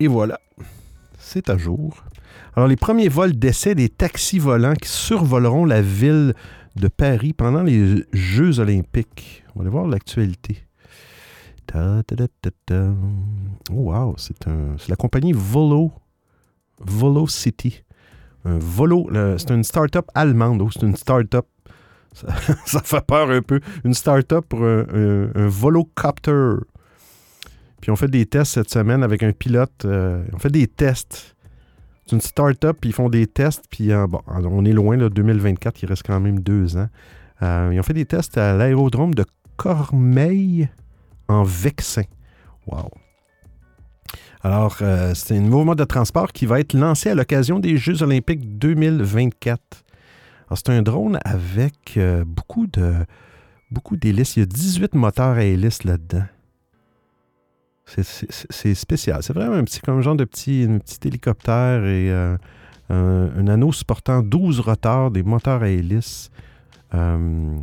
Et 0.01 0.07
voilà. 0.07 0.39
C'est 1.19 1.51
à 1.51 1.57
jour. 1.57 2.05
Alors, 2.55 2.69
les 2.69 2.77
premiers 2.77 3.09
vols 3.09 3.33
d'essai 3.37 3.75
des 3.75 3.89
taxis 3.89 4.39
volants 4.39 4.75
qui 4.75 4.89
survoleront 4.89 5.65
la 5.65 5.83
ville 5.83 6.35
de 6.77 6.89
Paris 6.89 7.33
pendant 7.33 7.62
les 7.62 8.05
Jeux 8.12 8.59
olympiques. 8.61 9.45
On 9.55 9.59
va 9.59 9.62
aller 9.62 9.71
voir 9.71 9.87
l'actualité. 9.87 10.65
Oh, 13.71 13.75
wow, 13.75 14.15
c'est 14.19 14.37
la 14.89 14.97
compagnie 14.97 15.33
Volo, 15.33 15.93
Volo 16.81 17.27
City. 17.27 17.83
Un 18.45 18.59
Volo, 18.59 19.09
c'est 19.39 19.51
une 19.51 19.62
start-up 19.65 20.07
allemande. 20.15 20.61
Oh, 20.62 20.71
c'est 20.73 20.83
une 20.83 20.97
start-up. 20.97 21.47
Ça, 22.66 22.81
fait 22.81 23.04
peur 23.07 23.31
un 23.31 23.42
peu. 23.42 23.61
Une 23.85 23.95
start-up 23.95 24.45
pour 24.49 24.64
un, 24.64 25.28
volocopter. 25.35 26.57
Puis 27.81 27.90
on 27.90 27.97
fait 27.97 28.09
des 28.09 28.26
tests 28.26 28.52
cette 28.52 28.71
semaine 28.71 29.02
avec 29.02 29.23
un 29.23 29.33
pilote. 29.33 29.85
euh, 29.85 30.23
on 30.33 30.38
fait 30.38 30.50
des 30.50 30.69
tests. 30.69 31.35
C'est 32.07 32.14
une 32.14 32.21
start-up, 32.21 32.76
puis 32.81 32.90
ils 32.90 32.92
font 32.92 33.09
des 33.09 33.26
tests, 33.26 33.64
puis 33.71 33.92
euh, 33.92 34.07
bon, 34.07 34.21
on 34.26 34.64
est 34.64 34.73
loin, 34.73 34.97
là, 34.97 35.09
2024, 35.09 35.83
il 35.83 35.87
reste 35.87 36.04
quand 36.04 36.21
même 36.21 36.40
deux 36.40 36.76
ans. 36.76 36.88
Euh, 37.42 37.71
ils 37.73 37.81
ont 37.81 37.83
fait 37.83 37.95
des 37.95 38.04
tests 38.04 38.38
à 38.38 38.54
l'aérodrome 38.54 39.14
de 39.14 39.25
Cormeil 39.57 40.69
en 41.28 41.42
Vexin. 41.42 42.04
Wow. 42.66 42.90
Alors, 44.45 44.78
c'est 45.14 45.37
un 45.37 45.40
nouveau 45.40 45.62
mode 45.64 45.78
de 45.78 45.85
transport 45.85 46.33
qui 46.33 46.47
va 46.47 46.59
être 46.59 46.75
lancé 46.75 47.11
à 47.11 47.14
l'occasion 47.14 47.61
des 47.61 47.76
Jeux 47.76 48.02
olympiques 48.02 48.59
2024. 48.59 49.85
C'est 50.57 50.71
un 50.71 50.83
drone 50.83 51.19
avec 51.25 51.95
euh, 51.97 52.25
beaucoup 52.25 52.67
de 52.67 52.95
beaucoup 53.71 53.97
d'hélices. 53.97 54.37
Il 54.37 54.41
y 54.41 54.43
a 54.43 54.47
18 54.47 54.95
moteurs 54.95 55.37
à 55.37 55.45
hélices 55.45 55.85
là-dedans. 55.85 56.25
C'est- 57.87 58.75
spécial. 58.75 59.23
C'est 59.23 59.33
vraiment 59.33 59.57
un 59.57 59.65
petit, 59.65 59.81
comme 59.81 60.01
genre 60.01 60.17
de 60.17 60.25
petit, 60.25 60.67
un 60.69 60.79
petit 60.79 61.09
hélicoptère 61.09 61.85
et 61.85 62.11
euh, 62.11 62.37
un, 62.89 63.49
anneau 63.49 63.73
supportant 63.73 64.23
12 64.23 64.61
rotors, 64.61 65.11
des 65.11 65.23
moteurs 65.23 65.63
à 65.63 65.69
hélices. 65.69 66.31
Euh, 66.95 67.59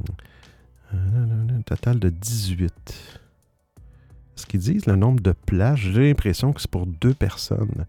un 0.93 1.62
total 1.65 2.00
de 2.00 2.10
18. 2.10 2.74
Ce 4.36 4.46
qu'ils 4.46 4.60
disent, 4.60 4.86
le 4.86 4.96
nombre 4.96 5.22
de 5.22 5.31
plages, 5.31 5.91
j'ai 5.93 6.08
l'impression 6.08 6.53
que 6.53 6.62
c'est 6.62 6.72
pour 6.72 6.86
deux 6.86 7.13
personnes. 7.13 7.86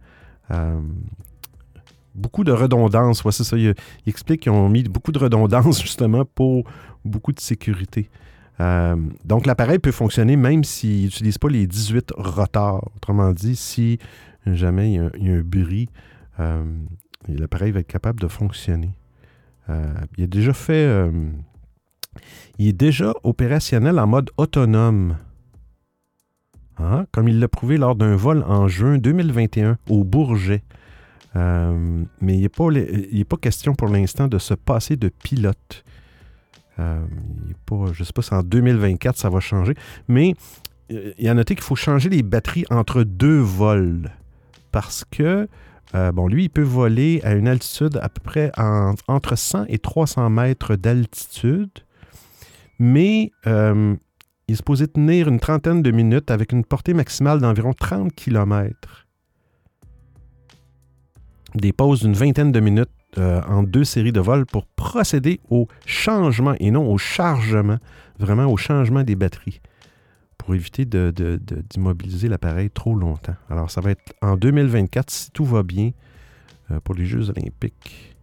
Beaucoup 2.14 2.44
de 2.44 2.52
redondance. 2.52 3.24
Ouais, 3.24 3.32
c'est 3.32 3.44
ça. 3.44 3.56
Ils 3.56 3.74
expliquent 4.06 4.42
qu'ils 4.42 4.52
ont 4.52 4.68
mis 4.68 4.82
beaucoup 4.84 5.12
de 5.12 5.18
redondance 5.18 5.82
justement 5.82 6.24
pour 6.24 6.64
beaucoup 7.04 7.32
de 7.32 7.40
sécurité. 7.40 8.10
Euh, 8.60 8.96
donc, 9.24 9.46
l'appareil 9.46 9.78
peut 9.78 9.92
fonctionner 9.92 10.36
même 10.36 10.64
s'il 10.64 11.04
n'utilise 11.04 11.38
pas 11.38 11.48
les 11.48 11.66
18 11.66 12.12
rotors. 12.16 12.90
Autrement 12.96 13.32
dit, 13.32 13.56
si 13.56 13.98
jamais 14.46 14.92
il 14.92 15.24
y 15.24 15.30
a, 15.30 15.34
un 15.34 15.40
bruit, 15.40 15.88
euh, 16.38 16.64
l'appareil 17.28 17.70
va 17.72 17.80
être 17.80 17.86
capable 17.86 18.20
de 18.20 18.28
fonctionner. 18.28 18.90
Euh, 19.68 19.94
il, 20.18 20.24
est 20.24 20.26
déjà 20.26 20.52
fait, 20.52 21.10
il 22.58 22.68
est 22.68 22.72
déjà 22.72 23.14
opérationnel 23.22 23.98
en 23.98 24.06
mode 24.06 24.30
autonome. 24.36 25.16
Ah, 26.76 27.04
comme 27.12 27.28
il 27.28 27.38
l'a 27.38 27.48
prouvé 27.48 27.76
lors 27.76 27.94
d'un 27.94 28.16
vol 28.16 28.42
en 28.46 28.66
juin 28.66 28.96
2021 28.96 29.76
au 29.90 30.02
Bourget. 30.02 30.62
Mais 31.34 32.38
il 32.38 32.42
n'est 33.12 33.24
pas, 33.24 33.36
question 33.36 33.74
pour 33.74 33.88
l'instant 33.88 34.28
de 34.28 34.38
se 34.38 34.54
passer 34.54 34.96
de 34.96 35.08
pilote. 35.08 35.84
Euh, 36.80 37.04
je 37.70 38.00
ne 38.00 38.04
sais 38.04 38.12
pas 38.12 38.22
si 38.22 38.34
en 38.34 38.42
2024 38.42 39.16
ça 39.16 39.28
va 39.28 39.40
changer, 39.40 39.74
mais 40.08 40.34
euh, 40.90 41.12
il 41.18 41.24
y 41.24 41.28
a 41.28 41.34
noté 41.34 41.54
qu'il 41.54 41.64
faut 41.64 41.76
changer 41.76 42.08
les 42.08 42.22
batteries 42.22 42.64
entre 42.70 43.02
deux 43.02 43.38
vols 43.38 44.10
parce 44.72 45.04
que, 45.04 45.48
euh, 45.94 46.12
bon, 46.12 46.26
lui, 46.26 46.44
il 46.44 46.48
peut 46.48 46.62
voler 46.62 47.20
à 47.22 47.34
une 47.34 47.48
altitude 47.48 47.98
à 48.02 48.08
peu 48.08 48.20
près 48.22 48.50
entre 48.56 49.36
100 49.36 49.66
et 49.68 49.78
300 49.78 50.30
mètres 50.30 50.76
d'altitude, 50.76 51.70
mais 52.78 53.32
il 53.44 53.98
est 54.48 54.54
supposé 54.54 54.88
tenir 54.88 55.28
une 55.28 55.38
trentaine 55.38 55.82
de 55.82 55.90
minutes 55.90 56.30
avec 56.30 56.52
une 56.52 56.64
portée 56.64 56.94
maximale 56.94 57.40
d'environ 57.40 57.72
30 57.72 58.14
km. 58.14 59.06
Des 61.54 61.72
pauses 61.72 62.00
d'une 62.00 62.14
vingtaine 62.14 62.52
de 62.52 62.60
minutes 62.60 62.90
euh, 63.18 63.40
en 63.48 63.62
deux 63.62 63.84
séries 63.84 64.12
de 64.12 64.20
vols 64.20 64.46
pour 64.46 64.66
procéder 64.66 65.40
au 65.50 65.66
changement 65.84 66.54
et 66.60 66.70
non 66.70 66.90
au 66.90 66.98
chargement, 66.98 67.78
vraiment 68.18 68.46
au 68.46 68.56
changement 68.56 69.02
des 69.02 69.16
batteries 69.16 69.60
pour 70.38 70.54
éviter 70.54 70.86
d'immobiliser 70.86 72.28
l'appareil 72.28 72.70
trop 72.70 72.94
longtemps. 72.94 73.36
Alors, 73.50 73.70
ça 73.70 73.82
va 73.82 73.90
être 73.90 74.14
en 74.22 74.36
2024, 74.36 75.10
si 75.10 75.30
tout 75.32 75.44
va 75.44 75.62
bien, 75.62 75.90
euh, 76.70 76.80
pour 76.80 76.94
les 76.94 77.04
Jeux 77.04 77.28
olympiques. 77.28 78.16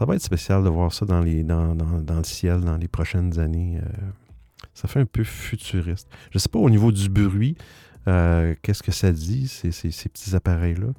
Ça 0.00 0.06
va 0.06 0.14
être 0.14 0.22
spécial 0.22 0.64
de 0.64 0.70
voir 0.70 0.94
ça 0.94 1.04
dans, 1.04 1.20
les, 1.20 1.44
dans, 1.44 1.74
le 1.74 2.24
ciel 2.24 2.60
dans 2.62 2.78
les 2.78 2.88
prochaines 2.88 3.38
années. 3.38 3.78
Euh. 3.82 4.66
ça 4.72 4.88
fait 4.88 5.00
un 5.00 5.04
peu 5.04 5.24
futuriste. 5.24 6.08
Je 6.30 6.36
ne 6.36 6.38
sais 6.38 6.48
pas 6.48 6.58
au 6.58 6.70
niveau 6.70 6.90
du 6.90 7.10
bruit, 7.10 7.54
qu'est-ce 8.04 8.82
que 8.82 8.92
ça 8.92 9.12
dit, 9.12 9.48
ces, 9.48 9.70
petits 10.08 10.34
appareils-là? 10.34 10.92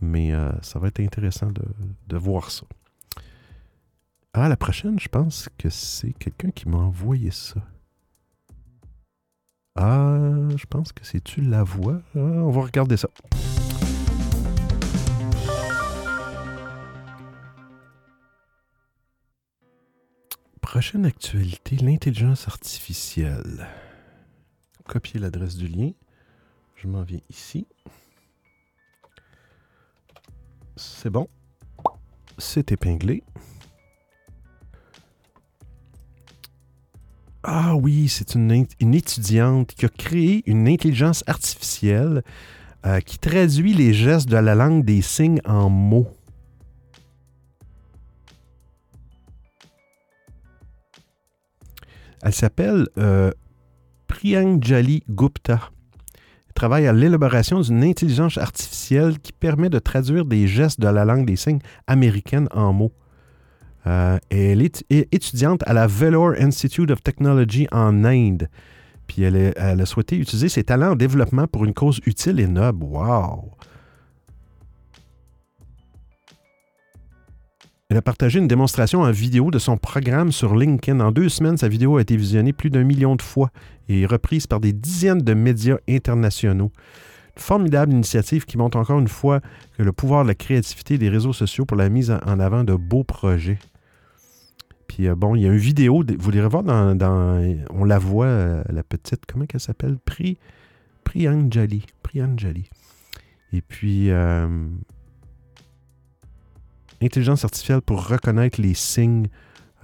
Mais 0.00 0.32
euh, 0.34 0.50
ça 0.62 0.78
va 0.78 0.88
être 0.88 1.00
intéressant 1.00 1.48
de, 1.50 2.16
voir 2.16 2.50
ça. 2.50 2.66
Ah, 4.32 4.48
la 4.48 4.56
prochaine, 4.56 4.98
je 4.98 5.08
pense 5.08 5.48
que 5.58 5.70
c'est 5.70 6.12
quelqu'un 6.12 6.50
qui 6.50 6.68
m'a 6.68 6.78
envoyé 6.78 7.30
ça. 7.30 7.60
Ah, 9.76 10.18
je 10.56 10.66
pense 10.66 10.92
que 10.92 11.04
c'est 11.04 11.22
tu 11.22 11.40
la 11.40 11.62
voix? 11.62 12.00
Ah, 12.14 12.18
on 12.18 12.50
va 12.50 12.62
regarder 12.62 12.96
ça. 12.96 13.08
Prochaine 20.60 21.06
actualité, 21.06 21.76
l'intelligence 21.76 22.48
artificielle. 22.48 23.68
Copier 24.88 25.20
l'adresse 25.20 25.56
du 25.56 25.68
lien. 25.68 25.92
Je 26.84 26.88
m'en 26.90 27.02
viens 27.02 27.20
ici. 27.30 27.66
C'est 30.76 31.08
bon. 31.08 31.28
C'est 32.36 32.72
épinglé. 32.72 33.22
Ah 37.42 37.74
oui, 37.74 38.10
c'est 38.10 38.34
une, 38.34 38.66
étudiante 38.94 39.68
qui 39.68 39.86
a 39.86 39.88
créé 39.88 40.42
une 40.44 40.68
intelligence 40.68 41.24
artificielle 41.26 42.22
euh, 42.84 43.00
qui 43.00 43.18
traduit 43.18 43.72
les 43.72 43.94
gestes 43.94 44.28
de 44.28 44.36
la 44.36 44.54
langue 44.54 44.84
des 44.84 45.00
signes 45.00 45.40
en 45.46 45.70
mots. 45.70 46.08
Elle 52.20 52.34
s'appelle 52.34 52.88
euh, 52.98 53.30
Gupta 55.08 55.70
travaille 56.54 56.86
à 56.86 56.92
l'élaboration 56.92 57.60
d'une 57.60 57.82
intelligence 57.84 58.38
artificielle 58.38 59.18
qui 59.18 59.32
permet 59.32 59.68
de 59.68 59.78
traduire 59.78 60.24
des 60.24 60.46
gestes 60.46 60.80
de 60.80 60.88
la 60.88 61.04
langue 61.04 61.26
des 61.26 61.36
signes 61.36 61.60
américaine 61.86 62.48
en 62.52 62.72
mots. 62.72 62.92
Euh, 63.86 64.18
elle 64.30 64.62
est 64.62 64.84
étudiante 64.90 65.62
à 65.66 65.74
la 65.74 65.86
Vellore 65.86 66.34
Institute 66.38 66.90
of 66.90 67.02
Technology 67.02 67.66
en 67.70 68.04
Inde. 68.04 68.48
Puis 69.06 69.22
elle, 69.22 69.52
elle, 69.56 69.80
a 69.80 69.86
souhaité 69.86 70.16
utiliser 70.16 70.48
ses 70.48 70.64
talents 70.64 70.92
en 70.92 70.96
développement 70.96 71.46
pour 71.46 71.64
une 71.64 71.74
cause 71.74 72.00
utile 72.06 72.40
et 72.40 72.46
noble. 72.46 72.84
Wow! 72.84 73.52
Elle 77.90 77.98
a 77.98 78.02
partagé 78.02 78.38
une 78.38 78.48
démonstration 78.48 79.02
en 79.02 79.10
vidéo 79.10 79.50
de 79.50 79.58
son 79.58 79.76
programme 79.76 80.32
sur 80.32 80.56
LinkedIn. 80.56 81.00
En 81.00 81.12
deux 81.12 81.28
semaines, 81.28 81.58
sa 81.58 81.68
vidéo 81.68 81.98
a 81.98 82.00
été 82.00 82.16
visionnée 82.16 82.54
plus 82.54 82.70
d'un 82.70 82.82
million 82.82 83.14
de 83.14 83.20
fois 83.20 83.50
et 83.90 84.06
reprise 84.06 84.46
par 84.46 84.58
des 84.58 84.72
dizaines 84.72 85.20
de 85.20 85.34
médias 85.34 85.76
internationaux. 85.86 86.72
Une 87.36 87.42
formidable 87.42 87.92
initiative 87.92 88.46
qui 88.46 88.56
montre 88.56 88.78
encore 88.78 88.98
une 88.98 89.08
fois 89.08 89.40
que 89.76 89.82
le 89.82 89.92
pouvoir 89.92 90.22
de 90.22 90.28
la 90.28 90.34
créativité 90.34 90.96
des 90.96 91.10
réseaux 91.10 91.34
sociaux 91.34 91.66
pour 91.66 91.76
la 91.76 91.90
mise 91.90 92.10
en 92.10 92.40
avant 92.40 92.64
de 92.64 92.74
beaux 92.74 93.04
projets. 93.04 93.58
Puis 94.88 95.06
euh, 95.06 95.14
bon, 95.14 95.34
il 95.34 95.42
y 95.42 95.46
a 95.46 95.52
une 95.52 95.58
vidéo, 95.58 96.02
vous 96.18 96.30
l'irez 96.30 96.48
voir 96.48 96.62
dans, 96.62 96.96
on 97.68 97.84
la 97.84 97.98
voit, 97.98 98.26
euh, 98.26 98.64
la 98.70 98.82
petite, 98.82 99.26
comment 99.26 99.44
elle 99.52 99.60
s'appelle? 99.60 99.98
Pri, 100.02 100.38
Priyanjali. 101.04 101.84
Priyanjali. 102.02 102.64
Et 103.52 103.60
puis, 103.60 104.10
euh, 104.10 104.48
intelligence 107.04 107.44
artificielle 107.44 107.82
pour 107.82 108.06
reconnaître 108.06 108.60
les 108.60 108.74
signes 108.74 109.28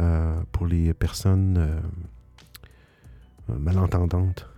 euh, 0.00 0.40
pour 0.52 0.66
les 0.66 0.94
personnes 0.94 1.56
euh, 1.58 1.80
malentendantes. 3.58 4.48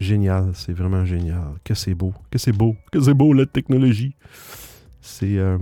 Génial, 0.00 0.52
c'est 0.54 0.72
vraiment 0.72 1.04
génial. 1.04 1.54
Que 1.64 1.74
c'est 1.74 1.94
beau, 1.94 2.12
que 2.30 2.38
c'est 2.38 2.52
beau, 2.52 2.76
que 2.92 3.00
c'est 3.00 3.14
beau 3.14 3.32
la 3.32 3.46
technologie. 3.46 4.14
C'est. 5.00 5.38
Euh, 5.38 5.58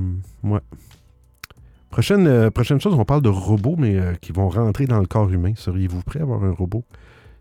Prochaine, 1.88 2.50
prochaine 2.50 2.78
chose, 2.78 2.92
on 2.92 3.06
parle 3.06 3.22
de 3.22 3.30
robots, 3.30 3.76
mais 3.78 3.98
qui 4.20 4.30
vont 4.30 4.50
rentrer 4.50 4.84
dans 4.84 5.00
le 5.00 5.06
corps 5.06 5.32
humain. 5.32 5.54
Seriez-vous 5.56 6.02
prêt 6.02 6.18
à 6.20 6.24
avoir 6.24 6.44
un 6.44 6.50
robot 6.50 6.84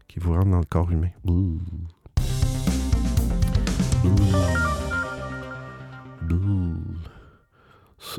qui 0.08 0.20
vous 0.20 0.32
rentre 0.32 0.50
dans 0.50 0.60
le 0.60 0.66
corps 0.66 0.90
humain? 0.90 1.10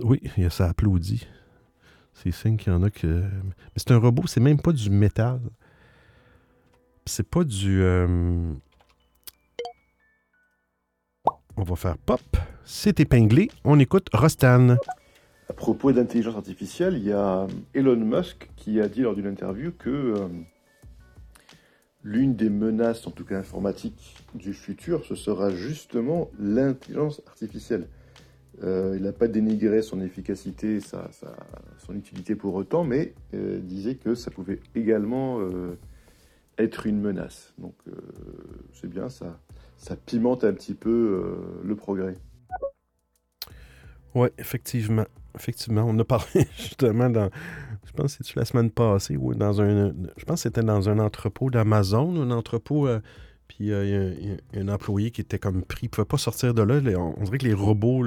Oui, 0.03 0.21
ça 0.51 0.69
applaudit. 0.69 1.27
C'est 2.15 2.31
signe 2.31 2.57
qu'il 2.57 2.73
en 2.73 2.83
a 2.83 2.91
que. 2.91 3.07
Mais 3.07 3.77
c'est 3.77 3.91
un 3.91 3.99
robot, 3.99 4.27
c'est 4.27 4.41
même 4.41 4.61
pas 4.61 4.73
du 4.73 4.91
métal. 4.91 5.41
C'est 7.05 7.29
pas 7.29 7.45
du. 7.45 7.83
Euh, 7.83 8.53
on 11.57 11.63
va 11.63 11.77
faire 11.77 11.99
pop. 11.99 12.21
C'est 12.65 13.01
épinglé. 13.01 13.51
On 13.65 13.79
écoute 13.79 14.09
Rostan. 14.13 14.77
À 15.49 15.53
propos 15.53 15.93
d'intelligence 15.93 16.37
artificielle, 16.37 16.97
il 16.97 17.05
y 17.05 17.13
a 17.13 17.47
Elon 17.75 17.97
Musk 17.97 18.51
qui 18.57 18.81
a 18.81 18.89
dit 18.89 19.03
lors 19.03 19.15
d'une 19.15 19.29
interview 19.29 19.71
que 19.71 19.91
euh, 19.91 20.29
l'une 22.03 22.35
des 22.35 22.51
menaces, 22.51 23.07
en 23.07 23.11
tout 23.11 23.25
cas 23.25 23.39
informatiques, 23.39 24.17
du 24.35 24.55
futur, 24.55 25.05
ce 25.05 25.15
sera 25.15 25.51
justement 25.51 26.31
l'intelligence 26.39 27.23
artificielle. 27.27 27.89
Euh, 28.65 28.95
il 28.97 29.03
n'a 29.03 29.13
pas 29.13 29.29
dénigré 29.29 29.83
son 29.83 30.01
efficacité, 30.01 30.81
sa, 30.81 31.11
son 31.79 31.95
utilité 31.95 32.35
pour 32.35 32.55
autant, 32.55 32.85
mais 32.85 33.13
euh, 33.35 33.59
disait 33.61 33.97
que 33.97 34.15
ça 34.15 34.31
pouvait 34.31 34.61
également 34.75 35.41
euh, 35.41 35.77
être 36.57 36.87
une 36.87 37.01
menace. 37.01 37.53
Donc 37.59 37.75
c'est 38.73 38.89
bien, 38.89 39.09
ça, 39.09 39.39
ça 39.77 39.95
pimente 39.97 40.45
un 40.45 40.55
petit 40.55 40.75
peu 40.75 41.39
le 41.63 41.77
progrès. 41.77 42.17
Oui, 44.15 44.29
effectivement. 44.39 45.05
Effectivement, 45.35 45.85
on 45.87 45.99
a 45.99 46.05
parlé 46.05 46.47
justement 46.57 47.11
dans, 47.11 47.29
je 47.85 47.93
pense 47.93 48.17
que 48.17 48.25
c'est 48.25 48.37
la 48.37 48.47
semaine 48.47 48.71
passée, 48.71 49.19
ou 49.19 49.35
dans 49.35 49.61
un, 49.61 49.93
je 50.17 50.25
pense 50.25 50.43
c'était 50.43 50.63
dans 50.63 50.89
un 50.89 50.99
entrepôt 50.99 51.51
d'Amazon, 51.51 52.23
un 52.23 52.31
entrepôt 52.31 52.89
puis 53.49 53.59
il 53.61 53.67
y, 53.67 53.75
a 53.75 54.61
un 54.61 54.69
employé 54.69 55.11
qui 55.11 55.21
était 55.21 55.39
comme 55.39 55.63
pris, 55.63 55.81
il 55.83 55.87
ne 55.87 55.91
pouvait 55.91 56.07
pas 56.07 56.17
sortir 56.17 56.55
de 56.55 56.63
là. 56.63 56.81
on, 56.99 57.23
dirait 57.25 57.37
que 57.37 57.45
les 57.45 57.55
robots 57.55 58.03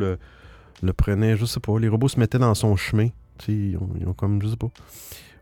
le 0.82 0.94
prenait, 0.94 1.38
je 1.38 1.46
sais 1.46 1.60
pas, 1.60 1.78
les 1.80 1.88
robots 1.88 2.08
se 2.08 2.20
mettaient 2.20 2.40
dans 2.40 2.56
son 2.56 2.76
chemin. 2.76 3.10
Ils 3.48 3.78
ont, 3.78 3.90
ils 4.00 4.08
ont, 4.08 4.14
comme, 4.14 4.42
je 4.42 4.48
sais 4.50 4.58
pas. 4.58 4.70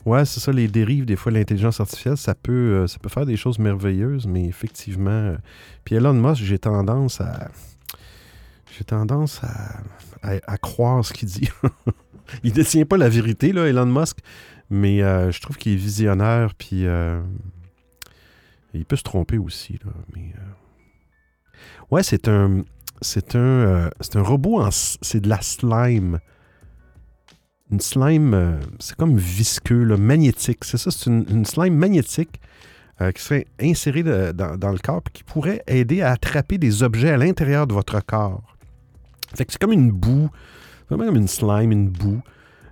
Ouais, 0.07 0.23
c'est 0.23 0.39
ça, 0.39 0.53
les 0.53 0.69
dérives, 0.69 1.05
des 1.05 1.17
fois, 1.17 1.33
l'intelligence 1.33 1.81
artificielle, 1.81 2.15
ça 2.15 2.33
peut, 2.33 2.85
euh, 2.85 3.09
faire 3.09 3.25
des 3.25 3.35
choses 3.35 3.59
merveilleuses, 3.59 4.25
mais 4.25 4.45
effectivement. 4.45 5.09
Euh, 5.09 5.37
puis 5.83 5.95
Elon 5.95 6.13
Musk, 6.13 6.43
j'ai 6.43 6.59
tendance 6.59 7.19
à. 7.19 7.49
J'ai 8.77 8.85
tendance 8.85 9.41
à, 9.43 9.81
à, 10.21 10.57
croire 10.57 11.03
ce 11.03 11.11
qu'il 11.11 11.27
dit. 11.27 11.49
il 12.43 12.53
détient 12.53 12.85
pas 12.85 12.95
la 12.95 13.09
vérité, 13.09 13.51
là, 13.51 13.67
Elon 13.67 13.85
Musk, 13.85 14.19
mais 14.69 15.01
euh, 15.01 15.29
je 15.31 15.41
trouve 15.41 15.57
qu'il 15.57 15.73
est 15.73 15.77
visionnaire, 15.77 16.53
puis 16.55 16.85
il 18.73 18.85
peut 18.85 18.95
se 18.95 19.03
tromper 19.03 19.37
aussi, 19.37 19.73
là. 19.83 19.91
Mais, 20.15 20.31
ouais, 21.91 22.03
c'est 22.03 22.29
un. 22.29 22.63
C'est 23.01 23.35
un, 23.35 23.89
c'est 24.01 24.15
un 24.15 24.23
robot. 24.23 24.63
C'est 24.71 25.21
de 25.21 25.29
la 25.29 25.41
slime 25.41 26.19
une 27.71 27.79
slime, 27.79 28.33
euh, 28.33 28.59
c'est 28.79 28.95
comme 28.95 29.17
visqueux, 29.17 29.85
magnétique. 29.97 30.63
C'est 30.63 30.77
ça, 30.77 30.91
c'est 30.91 31.09
une, 31.09 31.45
slime 31.45 31.75
magnétique 31.75 32.39
euh, 33.01 33.11
qui 33.11 33.21
serait 33.21 33.47
insérée 33.61 34.03
dans, 34.03 34.71
le 34.71 34.77
corps 34.79 35.03
et 35.07 35.11
qui 35.11 35.23
pourrait 35.23 35.63
aider 35.67 36.01
à 36.01 36.11
attraper 36.11 36.57
des 36.57 36.83
objets 36.83 37.09
à 37.09 37.17
l'intérieur 37.17 37.67
de 37.67 37.73
votre 37.73 38.03
corps. 38.05 38.55
Fait 39.35 39.45
que 39.45 39.51
c'est 39.51 39.59
comme 39.59 39.73
une 39.73 39.91
boue, 39.91 40.29
vraiment 40.89 41.05
comme 41.05 41.17
une 41.17 41.27
slime, 41.27 41.71
une 41.71 41.89
boue, 41.89 42.21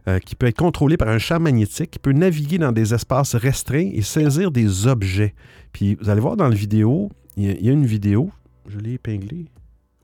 euh, 0.08 0.20
qui 0.20 0.36
peut 0.36 0.46
être 0.46 0.58
contrôlée 0.58 0.98
par 0.98 1.10
un 1.10 1.18
champ 1.18 1.40
magnétique, 1.40 1.92
qui 1.92 2.00
peut 2.00 2.14
naviguer 2.14 2.58
dans 2.58 2.72
des 2.72 2.94
espaces 2.94 3.36
restreints 3.36 3.92
et 3.94 4.02
saisir 4.02 4.52
des 4.52 4.88
objets. 4.88 5.34
Puis 5.74 5.96
vous 5.96 6.10
allez 6.10 6.22
voir 6.22 6.38
dans 6.38 6.48
la 6.48 6.56
vidéo, 6.56 7.12
il 7.36 7.66
y, 7.66 7.70
a 7.70 7.72
une 7.74 7.86
vidéo, 7.86 8.32
je 8.70 8.78
l'ai 8.78 8.94
épinglée, 8.94 9.48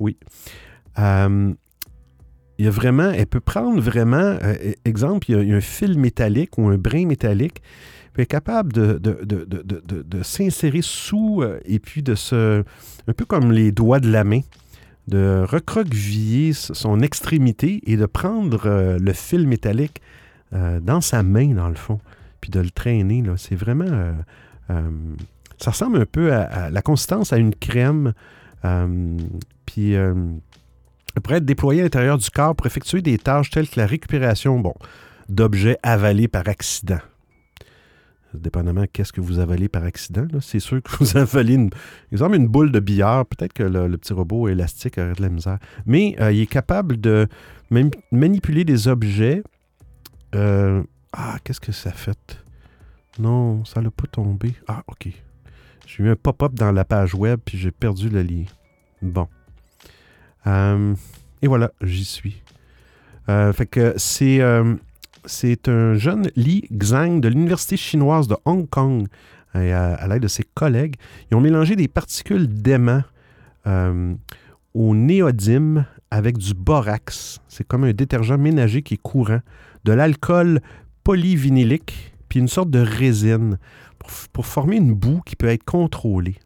oui 0.01 0.17
il 2.62 2.65
y 2.65 2.67
a 2.67 2.72
vraiment, 2.72 3.10
elle 3.10 3.25
peut 3.25 3.39
prendre 3.39 3.81
vraiment, 3.81 4.17
euh, 4.17 4.53
e, 4.63 4.74
exemple, 4.86 5.31
il 5.31 5.50
y, 5.50 5.51
a, 5.51 5.55
un 5.58 5.62
fil 5.62 5.98
métallique 5.98 6.60
ou 6.60 6.67
un 6.67 6.77
brin 6.77 7.08
métallique, 7.08 7.63
puis 8.13 8.17
elle 8.17 8.24
est 8.24 8.25
capable 8.27 8.72
de, 8.72 10.22
s'insérer 10.22 10.81
sous 10.84 11.41
euh, 11.41 11.60
et 11.65 11.79
puis 11.79 12.03
de 12.03 12.13
se, 12.13 12.63
un 13.08 13.13
peu 13.13 13.25
comme 13.25 13.51
les 13.51 13.72
doigts 13.72 14.00
de 14.00 14.12
la 14.12 14.24
main, 14.24 14.41
de 15.08 15.43
recroqueviller 15.43 16.53
son 16.53 17.00
extrémité 17.00 17.81
et 17.88 17.98
de 17.98 18.05
prendre 18.05 18.67
euh, 18.67 19.00
le 19.00 19.13
fil 19.13 19.48
métallique 19.48 20.00
dans 20.51 21.01
sa 21.01 21.24
main, 21.24 21.55
dans 21.55 21.70
le 21.70 21.75
fond, 21.75 22.00
puis 22.41 22.51
de 22.51 22.60
le 22.60 22.70
traîner. 22.70 23.24
C'est 23.38 23.55
vraiment, 23.55 24.13
ça 25.58 25.72
ressemble 25.72 26.01
un 26.01 26.05
peu 26.05 26.34
à, 26.34 26.70
la 26.70 26.81
consistance 26.81 27.31
à 27.31 27.38
une 27.38 27.55
crème, 27.55 28.12
puis 29.65 29.95
elle 31.15 31.21
pourrait 31.21 31.37
être 31.37 31.45
déployé 31.45 31.81
à 31.81 31.83
l'intérieur 31.83 32.17
du 32.17 32.29
corps 32.29 32.55
pour 32.55 32.67
effectuer 32.67 33.01
des 33.01 33.17
tâches 33.17 33.49
telles 33.49 33.69
que 33.69 33.79
la 33.79 33.85
récupération 33.85 34.59
bon, 34.59 34.73
d'objets 35.29 35.77
avalés 35.83 36.27
par 36.27 36.47
accident. 36.47 36.99
Dépendamment 38.33 38.85
qu'est-ce 38.91 39.11
que 39.11 39.19
vous 39.19 39.39
avalez 39.39 39.67
par 39.67 39.83
accident, 39.83 40.25
c'est 40.39 40.59
sûr 40.59 40.81
que 40.81 40.89
vous 40.99 41.17
avalez, 41.17 41.55
une, 41.55 41.69
exemple, 42.11 42.35
une 42.35 42.47
boule 42.47 42.71
de 42.71 42.79
billard. 42.79 43.25
Peut-être 43.25 43.53
que 43.53 43.63
le, 43.63 43.97
petit 43.97 44.13
robot 44.13 44.47
élastique 44.47 44.97
aurait 44.97 45.13
de 45.13 45.21
la 45.21 45.29
misère. 45.29 45.59
Mais 45.85 46.15
euh, 46.21 46.31
il 46.31 46.41
est 46.41 46.47
capable 46.47 46.99
de 46.99 47.27
manipuler 48.11 48.63
des 48.63 48.87
objets. 48.87 49.43
Euh, 50.35 50.81
ah, 51.11 51.37
qu'est-ce 51.43 51.59
que 51.59 51.73
ça 51.73 51.91
fait? 51.91 52.41
Non, 53.19 53.65
ça 53.65 53.81
l'a 53.81 53.91
pas 53.91 54.07
tombé. 54.07 54.53
Ah, 54.67 54.83
OK. 54.87 55.09
J'ai 55.91 56.05
eu 56.05 56.10
un 56.10 56.15
pop-up 56.15 56.53
dans 56.53 56.71
la 56.71 56.86
page 56.86 57.15
web, 57.15 57.39
puis 57.43 57.57
j'ai 57.57 57.71
perdu 57.71 58.07
le 58.07 58.21
lien. 58.21 58.45
Bon. 59.01 59.27
Euh, 60.48 60.95
et 61.41 61.48
voilà, 61.48 61.71
j'y 61.81 62.05
suis. 62.05 62.41
Euh, 63.27 63.51
fait 63.51 63.65
que 63.65 63.93
c'est, 63.98 64.39
euh, 64.39 64.75
c'est 65.25 65.67
un 65.67 65.95
jeune 65.95 66.31
Li 66.38 66.63
Xang 66.71 67.19
de 67.19 67.27
l'Université 67.27 67.75
chinoise 67.75 68.29
de 68.29 68.38
Hong 68.45 68.69
Kong, 68.69 69.07
à, 69.53 70.07
l'aide 70.07 70.21
de 70.21 70.29
ses 70.29 70.45
collègues. 70.53 70.96
Ils 71.29 71.35
ont 71.35 71.42
mélangé 71.42 71.75
des 71.75 71.89
particules 71.89 72.48
d'aimant 72.48 73.03
au 74.74 74.96
néodyme 74.96 75.85
avec 76.09 76.37
du 76.37 76.53
borax. 76.53 77.42
C'est 77.50 77.68
comme 77.68 77.83
un 77.83 77.92
détergent 77.92 78.37
ménager 78.37 78.81
qui 78.81 78.94
est 78.94 79.01
courant. 79.01 79.42
De 79.83 79.92
l'alcool 79.92 80.61
polyvinylique, 81.03 82.13
puis 82.29 82.39
une 82.39 82.48
sorte 82.48 82.70
de 82.70 82.79
résine 82.79 83.57
pour 84.33 84.46
former 84.46 84.77
une 84.77 84.94
boue 84.94 85.22
qui 85.25 85.35
peut 85.35 85.48
être 85.48 85.64
contrôlée. 85.64 86.37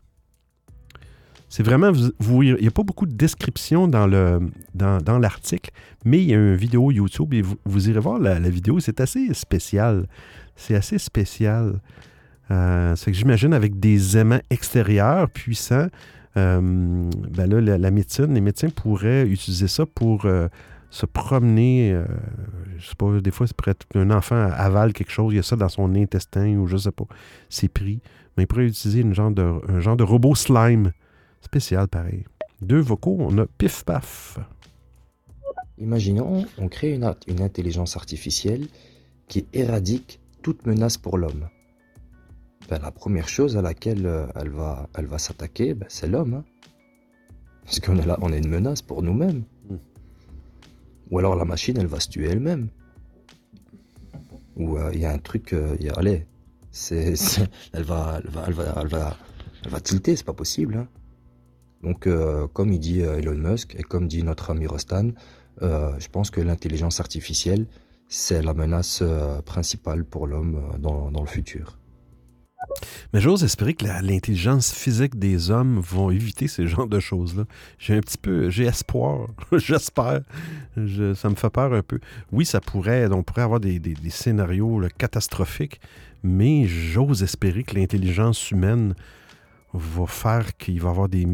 C'est 1.50 1.64
vraiment, 1.64 1.92
il 1.94 2.56
n'y 2.56 2.68
a 2.68 2.72
pas 2.72 2.84
beaucoup 2.84 3.06
de 3.06 3.14
descriptions 3.14 3.88
dans, 3.88 4.08
le, 4.08 4.40
dans, 4.74 5.20
l'article, 5.20 5.72
mais 6.04 6.22
il 6.22 6.30
y 6.30 6.34
a 6.34 6.36
une 6.36 6.56
vidéo 6.56 6.92
YouTube 6.92 7.34
et 7.34 7.42
vous, 7.42 7.90
irez 7.90 8.00
voir 8.00 8.20
la, 8.20 8.40
vidéo. 8.50 8.80
C'est 8.80 9.00
assez 9.00 9.34
spécial. 9.34 10.08
C'est 10.56 10.76
assez 10.76 10.98
spécial. 10.98 11.80
Euh, 12.52 12.96
c'est 12.96 13.12
que 13.12 13.18
j'imagine 13.18 13.54
avec 13.54 13.80
des 13.80 14.18
aimants 14.18 14.42
extérieurs 14.50 15.30
puissants, 15.30 15.88
euh, 16.38 16.60
ben 16.62 17.50
là, 17.50 17.78
la, 17.78 17.92
médecine, 17.92 18.34
les 18.34 18.42
médecins 18.42 18.70
pourraient 18.70 19.26
utiliser 19.26 19.68
ça 19.68 19.86
pour 19.86 20.26
euh, 20.26 20.50
se 20.90 21.06
promener. 21.06 22.02
je 22.78 22.88
sais 22.88 22.96
pas, 22.96 23.20
des 23.20 23.32
fois, 23.32 23.48
c'est 23.48 23.56
peut-être 23.56 23.88
qu'un 23.88 24.12
enfant 24.12 24.36
avale 24.36 24.94
quelque 24.94 25.12
chose, 25.12 25.34
il 25.34 25.38
y 25.38 25.40
a 25.40 25.44
ça 25.44 25.56
dans 25.56 25.70
son 25.70 25.94
intestin 25.96 26.56
ou 26.58 26.68
je 26.68 26.78
sais 26.78 26.92
pas, 26.92 27.06
c'est 27.50 27.68
pris. 27.68 28.02
Mais 28.38 28.44
il 28.44 28.48
pourrait 28.48 28.66
utiliser 28.66 29.02
une 29.02 29.14
genre 29.14 29.32
de, 29.32 29.62
un 29.68 29.80
genre 29.80 29.98
de 29.98 30.04
robot 30.04 30.36
slime 30.36 30.92
Spécial, 31.46 31.88
pareil. 31.88 32.26
Deux 32.62 32.80
vocaux, 32.80 33.18
on 33.20 33.38
a 33.38 33.46
pif-paf. 33.46 34.40
Imaginons, 35.78 36.46
on 36.58 36.68
crée 36.70 36.96
une, 36.96 37.14
une, 37.28 37.42
intelligence 37.42 37.96
artificielle 37.96 38.66
qui 39.28 39.46
éradique 39.54 40.20
toute 40.42 40.66
menace 40.66 40.98
pour 40.98 41.20
l'homme. 41.20 41.48
Ben, 42.68 42.80
la 42.82 42.92
première 42.92 43.30
chose 43.30 43.58
à 43.58 43.62
laquelle 43.62 44.08
euh, 44.08 44.26
elle 44.36 44.50
va, 44.50 44.90
elle 44.98 45.06
va 45.06 45.20
s'attaquer, 45.20 45.76
ben, 45.76 45.86
c'est 45.88 46.08
l'homme. 46.08 46.34
Hein. 46.34 46.46
Parce 47.64 47.80
qu'on 47.80 47.98
est 47.98 48.06
là, 48.06 48.18
on 48.24 48.34
est 48.34 48.40
une 48.40 48.50
menace 48.50 48.82
pour 48.82 49.04
nous-mêmes. 49.04 49.44
Ou 51.12 51.20
alors 51.20 51.36
la 51.36 51.46
machine, 51.46 51.78
elle 51.78 51.88
va 51.88 52.00
se 52.00 52.10
tuer 52.10 52.30
elle-même. 52.30 52.70
Ou 54.56 54.78
euh, 54.78 54.92
il 54.94 55.00
y 55.02 55.06
a 55.06 55.12
un 55.12 55.18
truc, 55.18 55.54
euh, 55.54 55.76
allez, 55.96 56.26
c'est, 56.72 57.14
elle 57.74 57.84
va, 57.84 58.20
elle 58.24 58.30
va, 58.30 58.46
elle 58.48 58.88
va, 58.88 59.18
elle 59.64 59.72
va, 59.72 59.80
tilter, 59.80 60.16
c'est 60.16 60.26
pas 60.26 60.34
possible. 60.34 60.78
Hein. 60.78 60.88
Donc, 61.84 62.08
euh, 62.08 62.48
comme 62.48 62.72
il 62.72 62.80
dit 62.80 63.02
Elon 63.02 63.38
Musk 63.38 63.76
et 63.78 63.84
comme 63.84 64.08
dit 64.08 64.24
notre 64.24 64.50
ami 64.50 64.66
Rostan, 64.66 65.12
je 65.62 66.08
pense 66.10 66.32
que 66.32 66.42
l'intelligence 66.42 67.00
artificielle, 67.00 67.68
c'est 68.08 68.42
la 68.42 68.54
menace 68.54 69.04
principale 69.46 70.04
pour 70.04 70.28
l'homme 70.28 70.74
dans, 70.80 71.10
le 71.10 71.28
futur. 71.28 71.80
Mais 73.14 73.22
j'ose 73.22 73.44
espérer 73.44 73.74
que 73.74 73.86
l'intelligence 73.86 74.74
physique 74.74 75.18
des 75.18 75.52
hommes 75.52 75.80
vont 75.80 76.12
éviter 76.12 76.48
ce 76.48 76.66
genre 76.68 76.88
de 76.88 77.00
choses-là. 77.00 77.44
J'ai 77.80 77.96
un 77.96 78.02
petit 78.02 78.18
peu, 78.18 78.50
j'ai 78.50 78.66
espoir, 78.66 79.28
j'espère. 79.52 80.22
ça 80.76 81.30
me 81.30 81.36
fait 81.36 81.50
peur 81.50 81.74
un 81.74 81.82
peu. 81.82 82.00
Oui, 82.32 82.46
ça 82.46 82.62
pourrait, 82.62 83.08
on 83.12 83.24
pourrait 83.24 83.44
avoir 83.44 83.60
des, 83.60 83.82
scénarios 84.10 84.82
catastrophiques, 84.98 85.80
mais 86.24 86.68
j'ose 86.68 87.24
espérer 87.24 87.64
que 87.64 87.76
l'intelligence 87.76 88.52
humaine 88.52 88.96
va 89.74 90.06
faire 90.08 90.56
qu'il 90.58 90.82
va 90.82 90.90
y 90.90 90.92
avoir 90.92 91.10
des, 91.10 91.28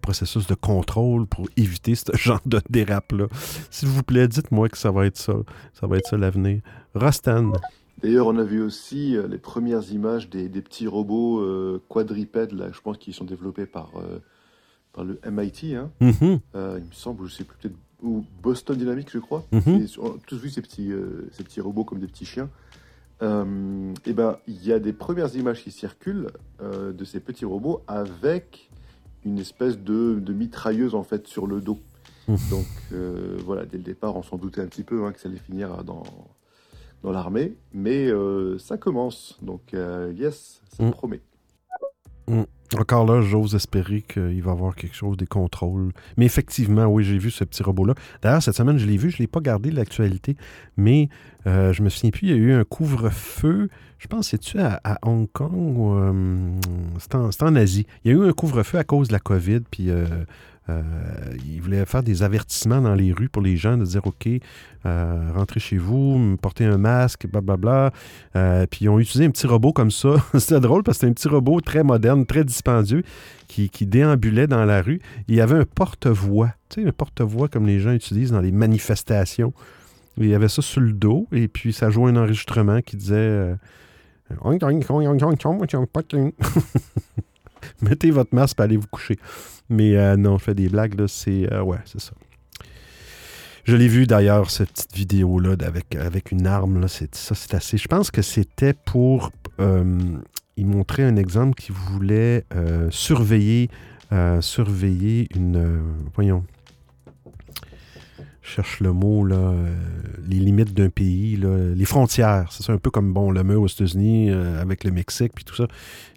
processus 0.00 0.46
de 0.46 0.54
contrôle 0.54 1.26
pour 1.26 1.48
éviter 1.56 1.94
ce 1.94 2.04
genre 2.16 2.40
de 2.46 2.60
dérape-là. 2.68 3.26
S'il 3.70 3.88
vous 3.88 4.02
plaît, 4.02 4.28
dites-moi 4.28 4.68
que 4.68 4.78
ça 4.78 4.90
va 4.90 5.06
être 5.06 5.18
ça. 5.18 5.34
Ça 5.74 5.86
va 5.86 5.98
être 5.98 6.08
ça 6.08 6.16
l'avenir. 6.16 6.60
Rostan. 6.94 7.52
D'ailleurs, 8.02 8.26
on 8.26 8.36
a 8.38 8.44
vu 8.44 8.62
aussi 8.62 9.16
euh, 9.16 9.26
les 9.26 9.38
premières 9.38 9.92
images 9.92 10.30
des, 10.30 10.48
petits 10.48 10.86
robots 10.86 11.40
euh, 11.40 11.82
quadripèdes, 11.88 12.52
là, 12.52 12.70
je 12.72 12.80
pense 12.80 12.98
qu'ils 12.98 13.14
sont 13.14 13.24
développés 13.24 13.66
par, 13.66 13.92
euh, 13.96 14.18
par 14.92 15.04
le 15.04 15.20
MIT. 15.30 15.74
Hein. 15.74 15.90
Mm-hmm. 16.00 16.40
il 16.78 16.84
me 16.84 16.92
semble, 16.92 17.26
je 17.26 17.34
sais 17.34 17.44
plus, 17.44 17.56
peut-être, 17.58 17.76
ou 18.02 18.24
Boston 18.42 18.76
Dynamics, 18.76 19.10
je 19.10 19.18
crois. 19.18 19.44
Mm-hmm. 19.52 19.98
On 20.00 20.06
a 20.14 20.18
tous 20.26 20.38
vu 20.38 20.48
ces 20.48 20.62
petits, 20.62 20.90
ces 21.32 21.44
petits 21.44 21.60
robots 21.60 21.84
comme 21.84 21.98
des 21.98 22.06
petits 22.06 22.24
chiens. 22.24 22.48
Euh, 23.22 23.92
eh 24.06 24.12
ben, 24.12 24.38
il 24.46 24.64
y 24.64 24.72
a 24.72 24.78
des 24.78 24.92
premières 24.92 25.34
images 25.36 25.62
qui 25.62 25.70
circulent 25.70 26.30
euh, 26.62 26.92
de 26.92 27.04
ces 27.04 27.20
petits 27.20 27.44
robots 27.44 27.82
avec 27.86 28.70
une 29.24 29.38
espèce 29.38 29.78
de, 29.78 30.22
mitrailleuse 30.32 30.94
en 30.94 31.02
fait 31.02 31.26
sur 31.26 31.46
le 31.46 31.60
dos. 31.60 31.78
Donc 32.28 32.66
euh, 32.92 33.36
voilà, 33.44 33.66
dès 33.66 33.76
le 33.76 33.82
départ, 33.82 34.16
on 34.16 34.22
s'en 34.22 34.36
doutait 34.36 34.60
un 34.60 34.66
petit 34.66 34.84
peu 34.84 35.04
hein, 35.04 35.12
que 35.12 35.20
ça 35.20 35.28
allait 35.28 35.38
finir 35.38 35.82
dans, 35.84 36.04
dans 37.02 37.12
l'armée, 37.12 37.54
mais 37.72 38.08
ça 38.58 38.76
commence. 38.76 39.38
Donc 39.42 39.72
yes, 39.72 40.62
ça 40.68 40.84
mmh. 40.84 40.90
promet. 40.90 41.20
Mmh. 42.28 42.42
Encore 42.78 43.04
là, 43.04 43.20
j'ose 43.20 43.56
espérer 43.56 44.00
qu'il 44.00 44.42
va 44.42 44.52
y 44.52 44.54
avoir 44.54 44.76
quelque 44.76 44.94
chose, 44.94 45.16
des 45.16 45.26
contrôles. 45.26 45.92
Mais 46.16 46.24
effectivement, 46.24 46.86
oui, 46.86 47.02
j'ai 47.02 47.18
vu 47.18 47.32
ce 47.32 47.42
petit 47.42 47.64
robot-là. 47.64 47.94
D'ailleurs, 48.22 48.42
cette 48.42 48.54
semaine, 48.54 48.78
je 48.78 48.86
l'ai 48.86 48.96
vu, 48.96 49.10
je 49.10 49.16
ne 49.16 49.20
l'ai 49.20 49.26
pas 49.26 49.40
gardé 49.40 49.72
l'actualité, 49.72 50.36
mais 50.76 51.08
euh, 51.48 51.72
je 51.72 51.82
me 51.82 51.88
souviens 51.88 52.10
plus, 52.10 52.28
il 52.28 52.30
y 52.30 52.32
a 52.32 52.36
eu 52.36 52.52
un 52.52 52.62
couvre-feu, 52.62 53.68
je 53.98 54.06
pense, 54.06 54.28
c'est-tu 54.28 54.60
à, 54.60 54.80
Hong 55.02 55.28
Kong 55.32 55.52
ou. 55.52 55.94
Euh, 55.94 56.52
c'est 56.98 57.42
en, 57.42 57.56
Asie. 57.56 57.86
Il 58.04 58.12
y 58.12 58.14
a 58.14 58.18
eu 58.18 58.28
un 58.28 58.32
couvre-feu 58.32 58.78
à 58.78 58.84
cause 58.84 59.08
de 59.08 59.14
la 59.14 59.20
COVID, 59.20 59.60
puis. 59.70 59.90
Euh, 59.90 60.06
euh, 60.70 61.36
il 61.46 61.60
voulait 61.60 61.84
faire 61.84 62.02
des 62.02 62.22
avertissements 62.22 62.80
dans 62.80 62.94
les 62.94 63.12
rues 63.12 63.28
pour 63.28 63.42
les 63.42 63.56
gens, 63.56 63.76
de 63.76 63.84
dire 63.84 64.06
OK, 64.06 64.28
euh, 64.86 65.30
rentrez 65.34 65.60
chez 65.60 65.76
vous, 65.76 66.36
portez 66.40 66.64
un 66.64 66.78
masque, 66.78 67.26
blablabla. 67.26 67.92
Euh, 68.36 68.66
puis 68.70 68.84
ils 68.84 68.88
ont 68.88 68.98
utilisé 68.98 69.26
un 69.26 69.30
petit 69.30 69.46
robot 69.46 69.72
comme 69.72 69.90
ça. 69.90 70.14
C'était 70.38 70.60
drôle 70.60 70.82
parce 70.82 70.98
que 70.98 71.00
c'était 71.00 71.10
un 71.10 71.14
petit 71.14 71.28
robot 71.28 71.60
très 71.60 71.82
moderne, 71.82 72.26
très 72.26 72.44
dispendieux, 72.44 73.02
qui, 73.48 73.68
qui 73.68 73.86
déambulait 73.86 74.46
dans 74.46 74.64
la 74.64 74.82
rue. 74.82 75.00
Il 75.28 75.34
y 75.34 75.40
avait 75.40 75.58
un 75.58 75.64
porte-voix, 75.64 76.50
tu 76.68 76.82
sais, 76.82 76.88
un 76.88 76.92
porte-voix 76.92 77.48
comme 77.48 77.66
les 77.66 77.80
gens 77.80 77.92
utilisent 77.92 78.32
dans 78.32 78.40
les 78.40 78.52
manifestations. 78.52 79.52
Il 80.16 80.26
y 80.26 80.34
avait 80.34 80.48
ça 80.48 80.62
sur 80.62 80.80
le 80.80 80.92
dos 80.92 81.26
et 81.32 81.48
puis 81.48 81.72
ça 81.72 81.90
jouait 81.90 82.10
un 82.10 82.16
enregistrement 82.16 82.80
qui 82.80 82.96
disait. 82.96 83.14
Euh, 83.16 83.54
Mettez 87.82 88.10
votre 88.10 88.34
masque 88.34 88.58
et 88.58 88.62
allez 88.62 88.76
vous 88.76 88.86
coucher. 88.86 89.18
Mais 89.70 89.96
euh, 89.96 90.16
non, 90.16 90.36
je 90.36 90.44
fais 90.44 90.54
des 90.54 90.68
blagues, 90.68 90.98
là, 90.98 91.06
c'est... 91.06 91.50
euh, 91.52 91.62
ouais, 91.62 91.78
c'est 91.84 92.00
ça. 92.00 92.12
Je 93.62 93.76
l'ai 93.76 93.86
vu 93.86 94.08
d'ailleurs, 94.08 94.50
cette 94.50 94.72
petite 94.72 94.96
vidéo-là, 94.96 95.54
avec, 95.64 95.94
avec 95.94 96.32
une 96.32 96.48
arme, 96.48 96.80
là, 96.80 96.88
ça 96.88 97.06
c'est 97.36 97.54
assez... 97.54 97.78
Je 97.78 97.86
pense 97.86 98.10
que 98.10 98.20
c'était 98.20 98.72
pour... 98.72 99.30
euh, 99.60 99.96
il 100.56 100.66
montrait 100.66 101.04
un 101.04 101.14
exemple 101.14 101.54
qui 101.54 101.70
voulait 101.70 102.44
euh, 102.52 102.88
surveiller, 102.90 103.70
surveiller 104.40 105.28
une... 105.36 105.80
voyons. 106.14 106.44
Cherche 108.42 108.80
le 108.80 108.92
mot, 108.92 109.24
là, 109.24 109.54
les 110.26 110.40
limites 110.40 110.74
d'un 110.74 110.90
pays, 110.90 111.36
là, 111.36 111.72
les 111.72 111.84
frontières. 111.84 112.48
C'est 112.50 112.64
ça, 112.64 112.72
un 112.72 112.78
peu 112.78 112.90
comme 112.90 113.12
bon, 113.12 113.30
le 113.30 113.44
mur 113.44 113.62
aux 113.62 113.68
États-Unis 113.68 114.30
avec 114.30 114.82
le 114.82 114.90
Mexique, 114.90 115.32
puis 115.32 115.44
tout 115.44 115.54
ça. 115.54 115.68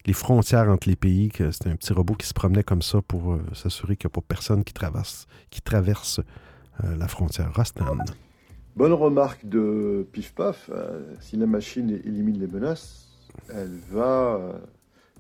Les 0.06 0.14
frontières 0.14 0.70
entre 0.70 0.90
les 0.90 0.98
pays, 0.98 1.30
que 1.30 1.52
c'était 1.52 1.70
un 1.70 1.76
petit 1.76 1.94
robot 1.94 2.16
qui 2.16 2.28
se 2.28 2.34
promenait 2.34 2.64
comme 2.64 2.82
ça 2.82 3.02
pour 3.02 3.34
euh, 3.34 3.42
s'assurer 3.54 3.96
qu'il 3.96 4.08
n'y 4.08 4.12
a 4.12 4.16
pas 4.16 4.26
personne 4.28 4.64
qui 4.64 4.74
traverse, 4.74 5.28
qui 5.50 5.62
traverse 5.62 6.20
euh, 6.84 6.96
la 6.98 7.08
frontière. 7.08 7.54
Rastan. 7.54 7.86
Bonne 8.76 8.94
remarque 8.94 9.46
de 9.48 10.06
Pif 10.12 10.34
Paf. 10.34 10.70
euh, 10.74 11.16
si 11.22 11.38
la 11.38 11.46
machine 11.46 11.90
élimine 11.90 12.38
les 12.40 12.48
menaces, 12.48 13.08
elle 13.50 13.78
va, 13.92 14.60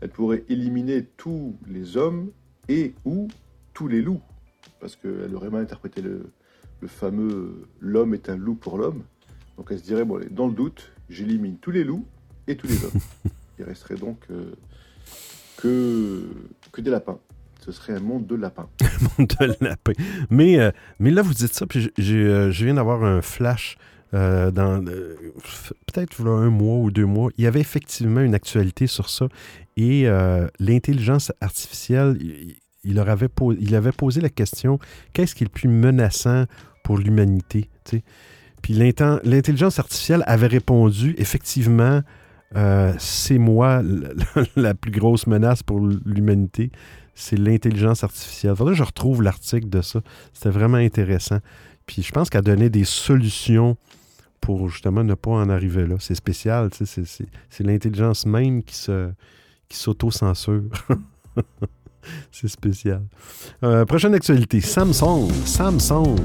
elle 0.01 0.09
pourrait 0.09 0.43
éliminer 0.49 1.05
tous 1.05 1.55
les 1.65 1.95
hommes 1.95 2.31
et 2.67 2.93
ou 3.05 3.27
tous 3.73 3.87
les 3.87 4.01
loups, 4.01 4.21
parce 4.79 4.95
qu'elle 4.95 5.33
aurait 5.33 5.49
mal 5.49 5.61
interprété 5.63 6.01
le, 6.01 6.31
le 6.81 6.87
fameux 6.87 7.67
l'homme 7.79 8.13
est 8.13 8.29
un 8.29 8.35
loup 8.35 8.55
pour 8.55 8.77
l'homme. 8.77 9.03
Donc 9.57 9.67
elle 9.71 9.79
se 9.79 9.83
dirait 9.83 10.03
bon, 10.03 10.17
allez, 10.17 10.29
dans 10.29 10.47
le 10.47 10.53
doute, 10.53 10.91
j'élimine 11.09 11.57
tous 11.57 11.71
les 11.71 11.85
loups 11.85 12.05
et 12.47 12.57
tous 12.57 12.67
les 12.67 12.83
hommes. 12.83 12.99
Il 13.59 13.65
resterait 13.65 13.95
donc 13.95 14.19
euh, 14.31 14.53
que 15.57 16.23
que 16.71 16.81
des 16.81 16.91
lapins. 16.91 17.19
Ce 17.65 17.71
serait 17.71 17.93
un 17.93 18.01
monde 18.01 18.27
de 18.27 18.35
lapins. 18.35 18.67
de 19.19 19.63
lapin. 19.63 19.93
Mais, 20.29 20.59
euh, 20.59 20.71
mais 20.99 21.11
là, 21.11 21.21
vous 21.21 21.33
dites 21.33 21.53
ça, 21.53 21.65
puis 21.65 21.89
euh, 21.97 22.51
je 22.51 22.65
viens 22.65 22.73
d'avoir 22.73 23.05
un 23.05 23.21
flash 23.21 23.77
euh, 24.13 24.51
dans 24.51 24.83
peut-être 24.83 26.27
un 26.27 26.49
mois 26.49 26.77
ou 26.79 26.91
deux 26.91 27.05
mois. 27.05 27.31
Il 27.37 27.45
y 27.45 27.47
avait 27.47 27.61
effectivement 27.61 28.19
une 28.19 28.35
actualité 28.35 28.85
sur 28.85 29.09
ça. 29.09 29.29
Et 29.77 30.05
l'intelligence 30.59 31.31
artificielle, 31.41 32.17
il, 32.83 32.95
leur 32.95 33.09
avait, 33.09 33.29
po- 33.29 33.53
il 33.53 33.73
avait 33.75 33.91
posé 33.93 34.19
la 34.21 34.29
question 34.29 34.77
qu'est-ce 35.13 35.33
qui 35.33 35.43
est 35.43 35.47
le 35.47 35.51
plus 35.51 35.69
menaçant 35.69 36.45
pour 36.83 36.97
l'humanité? 36.97 37.69
Puis 38.61 38.73
l'intelligence 38.73 39.79
artificielle 39.79 40.23
avait 40.27 40.47
répondu 40.47 41.15
effectivement. 41.17 42.01
Euh, 42.55 42.93
c'est 42.99 43.37
moi 43.37 43.81
la, 44.55 44.73
plus 44.73 44.91
grosse 44.91 45.27
menace 45.27 45.63
pour 45.63 45.79
l'humanité 45.79 46.71
c'est 47.15 47.37
l'intelligence 47.37 48.03
artificielle. 48.03 48.55
Faudrait 48.55 48.73
que 48.73 48.79
je 48.79 48.83
retrouve 48.83 49.21
l'article 49.21 49.69
de 49.69 49.81
ça. 49.81 50.01
C'était 50.33 50.49
vraiment 50.49 50.77
intéressant. 50.77 51.39
Puis 51.85 52.01
je 52.01 52.11
pense 52.11 52.29
qu'elle 52.29 52.43
donnait 52.43 52.69
des 52.69 52.85
solutions 52.85 53.77
pour 54.41 54.69
justement 54.69 55.03
ne 55.03 55.13
pas 55.13 55.31
en 55.31 55.49
arriver 55.49 55.85
là. 55.85 55.95
C'est 55.99 56.15
spécial, 56.15 56.69
c'est 56.73 57.63
l'intelligence 57.63 58.25
même 58.25 58.63
qui 58.63 58.75
se 58.75 59.11
qui 59.69 59.77
s'auto-censure. 59.77 60.63
c'est 62.31 62.47
spécial. 62.47 63.03
Euh, 63.63 63.85
prochaine 63.85 64.13
actualité, 64.13 64.59
Samsung. 64.59 65.31
Samsung. 65.45 66.17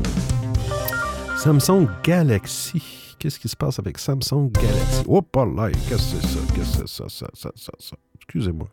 Samsung 1.37 1.87
Galaxy. 2.03 3.08
Qu'est-ce 3.18 3.38
qui 3.40 3.48
se 3.48 3.57
passe 3.57 3.78
avec 3.78 3.98
Samsung 3.98 4.50
Galaxy? 4.52 5.02
Oh, 5.07 5.22
pas 5.22 5.44
là, 5.44 5.70
qu'est-ce 5.70 6.14
que 6.14 6.20
c'est 6.20 6.26
ça? 6.26 6.40
Qu'est-ce 6.54 6.78
que 6.78 6.87
c'est 6.87 7.09
ça? 7.09 7.09
Ça, 7.35 7.50
ça, 7.57 7.72
ça? 7.78 7.96
Excusez-moi. 8.16 8.68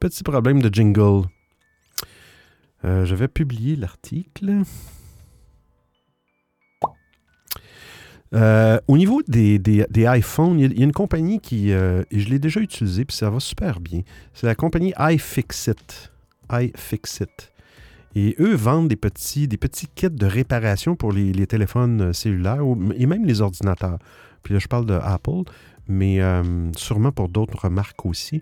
Petit 0.00 0.22
problème 0.22 0.62
de 0.62 0.72
jingle. 0.72 1.26
Euh, 2.84 3.04
je 3.04 3.14
vais 3.14 3.28
publier 3.28 3.76
l'article. 3.76 4.62
Euh, 8.34 8.80
au 8.88 8.96
niveau 8.98 9.22
des, 9.28 9.58
des- 9.58 9.86
des 9.90 10.02
iPhones, 10.18 10.58
il 10.58 10.76
y, 10.78 10.80
a- 10.82 10.84
une 10.84 10.92
compagnie 10.92 11.38
qui, 11.38 11.70
euh, 11.72 12.02
je 12.10 12.28
l'ai 12.28 12.38
déjà 12.40 12.60
utilisée, 12.60 13.04
puis 13.04 13.16
ça 13.16 13.30
va 13.30 13.38
super 13.38 13.80
bien. 13.80 14.00
C'est 14.32 14.46
la 14.46 14.54
compagnie 14.56 14.92
iFixit. 14.98 16.10
iFixit. 16.50 17.52
Et 18.14 18.36
eux 18.38 18.54
vendent 18.54 18.88
des 18.88 18.96
petits, 18.96 19.48
des 19.48 19.56
petits 19.56 19.88
kits 19.94 20.08
de 20.10 20.26
réparation 20.26 20.94
pour 20.96 21.12
les, 21.12 21.32
téléphones 21.46 22.00
euh, 22.00 22.12
cellulaires 22.12 22.62
et 22.96 23.06
même 23.06 23.24
les 23.24 23.40
ordinateurs. 23.40 23.98
Puis 24.42 24.54
là, 24.54 24.60
je 24.60 24.68
parle 24.68 24.86
de 24.86 24.94
Apple, 24.94 25.42
mais 25.88 26.20
euh, 26.20 26.70
sûrement 26.76 27.12
pour 27.12 27.28
d'autres 27.28 27.68
marques 27.68 28.06
aussi. 28.06 28.40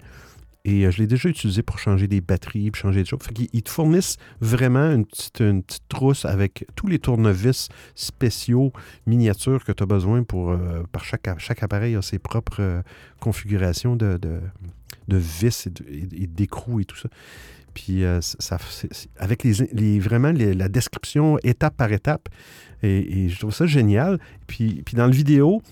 Et 0.65 0.87
euh, 0.87 0.91
je 0.91 0.99
l'ai 0.99 1.07
déjà 1.07 1.29
utilisé 1.29 1.63
pour 1.63 1.79
changer 1.79 2.07
des 2.07 2.21
batteries, 2.21 2.71
changer 2.75 3.03
des 3.03 3.09
choses. 3.09 3.21
Fait 3.23 3.33
qu'ils 3.33 3.49
ils 3.53 3.63
te 3.63 3.71
fournissent 3.71 4.17
vraiment 4.41 4.91
une 4.93 5.07
petite, 5.07 5.41
une 5.41 5.63
petite 5.63 5.89
trousse 5.89 6.25
avec 6.25 6.67
tous 6.77 6.87
les 6.87 6.99
tournevis 6.99 7.69
spéciaux, 7.95 8.73
miniatures 9.07 9.65
que 9.65 9.73
tu 9.73 9.83
as 9.83 9.87
besoin 9.87 10.23
pour. 10.23 10.55
par 10.93 11.03
chaque, 11.05 11.29
chaque 11.39 11.63
appareil 11.63 11.97
a 11.97 12.03
ses 12.03 12.19
propres 12.19 12.83
configurations 13.21 13.97
de, 13.97 14.19
de, 14.19 14.39
de 15.09 15.17
vis 15.17 15.67
et 15.67 15.71
de- 15.71 15.85
et- 15.89 16.23
et 16.25 16.85
tout 16.85 16.97
ça. 16.97 17.09
Puis 17.75 18.05
euh, 18.05 18.21
ça, 18.21 18.59
avec 19.19 19.45
les, 19.45 19.99
vraiment 19.99 20.33
la 20.33 20.69
description 20.69 21.39
étape 21.43 21.77
par 21.77 21.93
étape. 21.93 22.29
Et, 22.83 23.29
je 23.29 23.39
trouve 23.39 23.55
ça 23.55 23.67
génial. 23.67 24.19
Puis, 24.47 24.83
puis 24.85 24.97
dans 24.97 25.07
le 25.07 25.13
vidéo, 25.13 25.63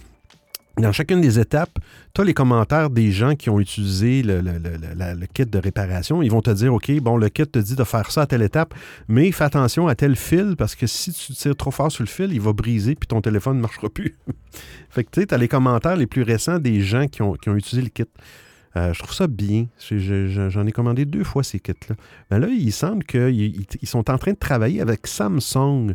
dans 0.78 0.92
chacune 0.92 1.20
des 1.20 1.38
étapes, 1.38 1.78
tu 2.14 2.20
as 2.20 2.24
les 2.24 2.34
commentaires 2.34 2.90
des 2.90 3.10
gens 3.12 3.34
qui 3.34 3.50
ont 3.50 3.60
utilisé 3.60 4.22
le 4.22 5.26
kit 5.26 5.44
de 5.44 5.58
réparation. 5.58 6.22
Ils 6.22 6.30
vont 6.30 6.42
te 6.42 6.50
dire, 6.50 6.72
OK, 6.72 6.90
bon, 7.00 7.16
le 7.16 7.28
kit 7.28 7.46
te 7.46 7.58
dit 7.58 7.74
de 7.74 7.84
faire 7.84 8.10
ça 8.10 8.22
à 8.22 8.26
telle 8.26 8.42
étape, 8.42 8.74
mais 9.08 9.30
fais 9.32 9.44
attention 9.44 9.88
à 9.88 9.94
tel 9.94 10.16
fil 10.16 10.54
parce 10.56 10.74
que 10.74 10.86
si 10.86 11.12
tu 11.12 11.32
tires 11.32 11.56
trop 11.56 11.70
fort 11.70 11.90
sur 11.92 12.02
le 12.02 12.08
fil, 12.08 12.32
il 12.32 12.40
va 12.40 12.52
briser 12.52 12.94
puis 12.94 13.06
ton 13.06 13.20
téléphone 13.20 13.56
ne 13.56 13.62
marchera 13.62 13.88
plus. 13.88 14.16
fait 14.90 15.04
que 15.04 15.10
tu 15.10 15.20
sais, 15.20 15.26
tu 15.26 15.34
as 15.34 15.38
les 15.38 15.48
commentaires 15.48 15.96
les 15.96 16.06
plus 16.06 16.22
récents 16.22 16.58
des 16.58 16.80
gens 16.80 17.06
qui 17.06 17.22
ont, 17.22 17.34
qui 17.34 17.48
ont 17.48 17.56
utilisé 17.56 17.82
le 17.82 17.90
kit. 17.90 18.04
Euh, 18.76 18.92
je 18.92 18.98
trouve 19.00 19.12
ça 19.12 19.26
bien. 19.26 19.66
J'en 19.90 20.66
ai 20.66 20.72
commandé 20.72 21.04
deux 21.04 21.24
fois 21.24 21.42
ces 21.42 21.58
kits-là. 21.58 21.96
Mais 22.30 22.38
là, 22.38 22.46
il 22.48 22.72
semble 22.72 23.04
qu'ils 23.04 23.30
ils- 23.56 23.66
ils 23.82 23.88
sont 23.88 24.08
en 24.10 24.16
train 24.18 24.32
de 24.32 24.38
travailler 24.38 24.80
avec 24.80 25.06
Samsung 25.06 25.94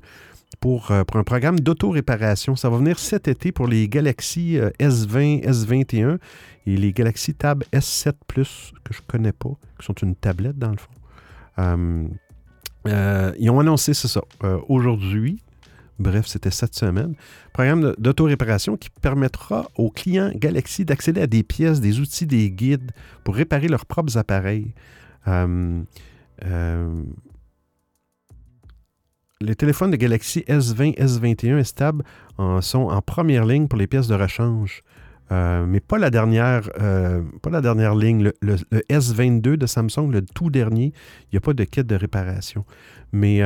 pour, 0.60 0.92
euh, 0.92 1.04
pour 1.06 1.18
un 1.18 1.24
programme 1.24 1.60
d'auto-réparation. 1.60 2.56
Ça 2.56 2.70
va 2.70 2.78
venir 2.78 3.00
cet 3.00 3.28
été 3.28 3.52
pour 3.52 3.68
les 3.68 3.88
Galaxy 3.88 4.58
euh, 4.58 4.70
S20, 4.80 5.42
S21 5.46 6.18
et 6.66 6.76
les 6.78 6.92
Galaxy 6.92 7.34
Tab 7.34 7.64
S7 7.72 8.14
Plus, 8.28 8.74
que 8.84 8.94
je 8.94 9.00
ne 9.02 9.06
connais 9.08 9.32
pas, 9.34 9.52
qui 9.80 9.86
sont 9.86 9.94
une 9.94 10.16
tablette 10.16 10.58
dans 10.58 10.72
le 10.72 10.78
fond. 10.78 10.92
Euh, 11.60 12.08
euh, 12.88 13.32
ils 13.40 13.50
ont 13.50 13.60
annoncé, 13.60 13.94
c'est 13.94 14.08
ça, 14.10 14.22
euh, 14.44 14.60
aujourd'hui, 14.68 15.42
bref, 16.00 16.26
c'était 16.28 16.52
cette 16.52 16.76
semaine, 16.76 17.14
programme 17.54 17.94
d'auto-réparation 17.98 18.78
qui 18.78 18.90
permettra 18.90 19.70
aux 19.76 19.90
clients 19.92 20.32
Galaxy 20.36 20.86
d'accéder 20.86 21.22
à 21.22 21.28
des 21.28 21.44
pièces, 21.44 21.80
des 21.82 22.00
outils, 22.00 22.26
des 22.26 22.50
guides 22.52 22.92
pour 23.24 23.36
réparer 23.36 23.68
leurs 23.68 23.86
propres 23.86 24.18
appareils. 24.18 24.74
Euh, 25.28 25.82
euh, 26.46 27.04
les 29.42 29.56
téléphones 29.56 29.92
de 29.92 29.98
Galaxy 29.98 30.40
S20, 30.48 30.96
S21 30.98 31.60
et 31.60 31.64
Stab 31.64 32.02
sont 32.62 32.88
en 32.90 33.02
première 33.02 33.46
ligne 33.46 33.68
pour 33.68 33.78
les 33.78 33.88
pièces 33.88 34.08
de 34.08 34.16
rechange. 34.16 34.82
Euh, 35.32 35.66
mais 35.66 35.80
pas 35.80 35.98
la 35.98 36.10
dernière, 36.12 36.70
pas 37.42 37.50
la 37.50 37.62
dernière 37.62 37.96
ligne. 37.96 38.24
Le, 38.24 38.34
le- 38.42 38.58
le 38.72 38.80
S22 38.90 39.56
de 39.58 39.66
Samsung, 39.66 40.10
le 40.12 40.22
tout 40.22 40.50
dernier, 40.50 40.94
il 41.24 41.28
n'y 41.34 41.38
a 41.38 41.42
pas 41.42 41.54
de 41.54 41.64
kit 41.64 41.84
de 41.84 41.96
réparation. 41.96 42.64
Mais 43.12 43.42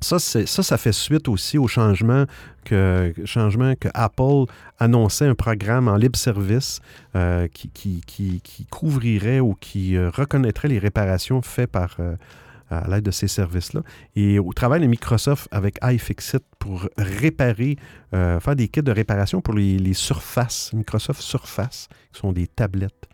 ça, 0.00 0.18
ça, 0.18 0.62
ça 0.62 0.78
fait 0.78 0.92
suite 0.92 1.28
aussi 1.28 1.58
au 1.58 1.66
changement 1.66 2.24
que, 2.64 3.88
Apple 3.94 4.52
annonçait 4.78 5.26
un 5.26 5.34
programme 5.34 5.88
en 5.88 5.96
libre 5.96 6.18
service 6.18 6.80
euh, 7.16 7.48
qui, 7.48 8.42
couvrirait 8.70 9.40
ou 9.40 9.54
qui 9.54 9.96
euh, 9.96 10.10
reconnaîtrait 10.10 10.68
les 10.68 10.78
réparations 10.78 11.42
faites 11.42 11.70
par, 11.70 11.96
euh, 12.00 12.16
à 12.70 12.88
l'aide 12.88 13.04
de 13.04 13.10
ces 13.10 13.28
services-là. 13.28 13.82
Et 14.14 14.38
au 14.38 14.52
travail 14.52 14.80
de 14.80 14.86
Microsoft 14.86 15.48
avec 15.50 15.78
iFixit 15.82 16.42
pour 16.58 16.88
réparer, 16.96 17.76
faire 18.12 18.56
des 18.56 18.68
kits 18.68 18.82
de 18.82 18.92
réparation 18.92 19.40
pour 19.40 19.54
les, 19.54 19.78
les 19.78 19.94
surfaces, 19.94 20.72
Microsoft 20.74 21.20
Surface, 21.20 21.88
qui 22.12 22.20
sont 22.20 22.32
des 22.32 22.46
tablettes. 22.46 23.08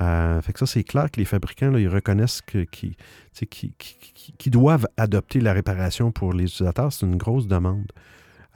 Euh, 0.00 0.40
fait 0.40 0.52
que 0.52 0.58
ça, 0.58 0.66
c'est 0.66 0.84
clair 0.84 1.10
que 1.10 1.20
les 1.20 1.24
fabricants, 1.24 1.70
là, 1.70 1.78
ils 1.78 1.88
reconnaissent 1.88 2.42
qu'ils 2.42 2.66
qui, 2.70 3.74
qui, 3.78 4.34
qui, 4.36 4.50
doivent 4.50 4.88
adopter 4.96 5.40
la 5.40 5.52
réparation 5.52 6.10
pour 6.10 6.32
les 6.32 6.44
utilisateurs. 6.44 6.92
C'est 6.92 7.06
une 7.06 7.16
grosse 7.16 7.46
demande. 7.46 7.92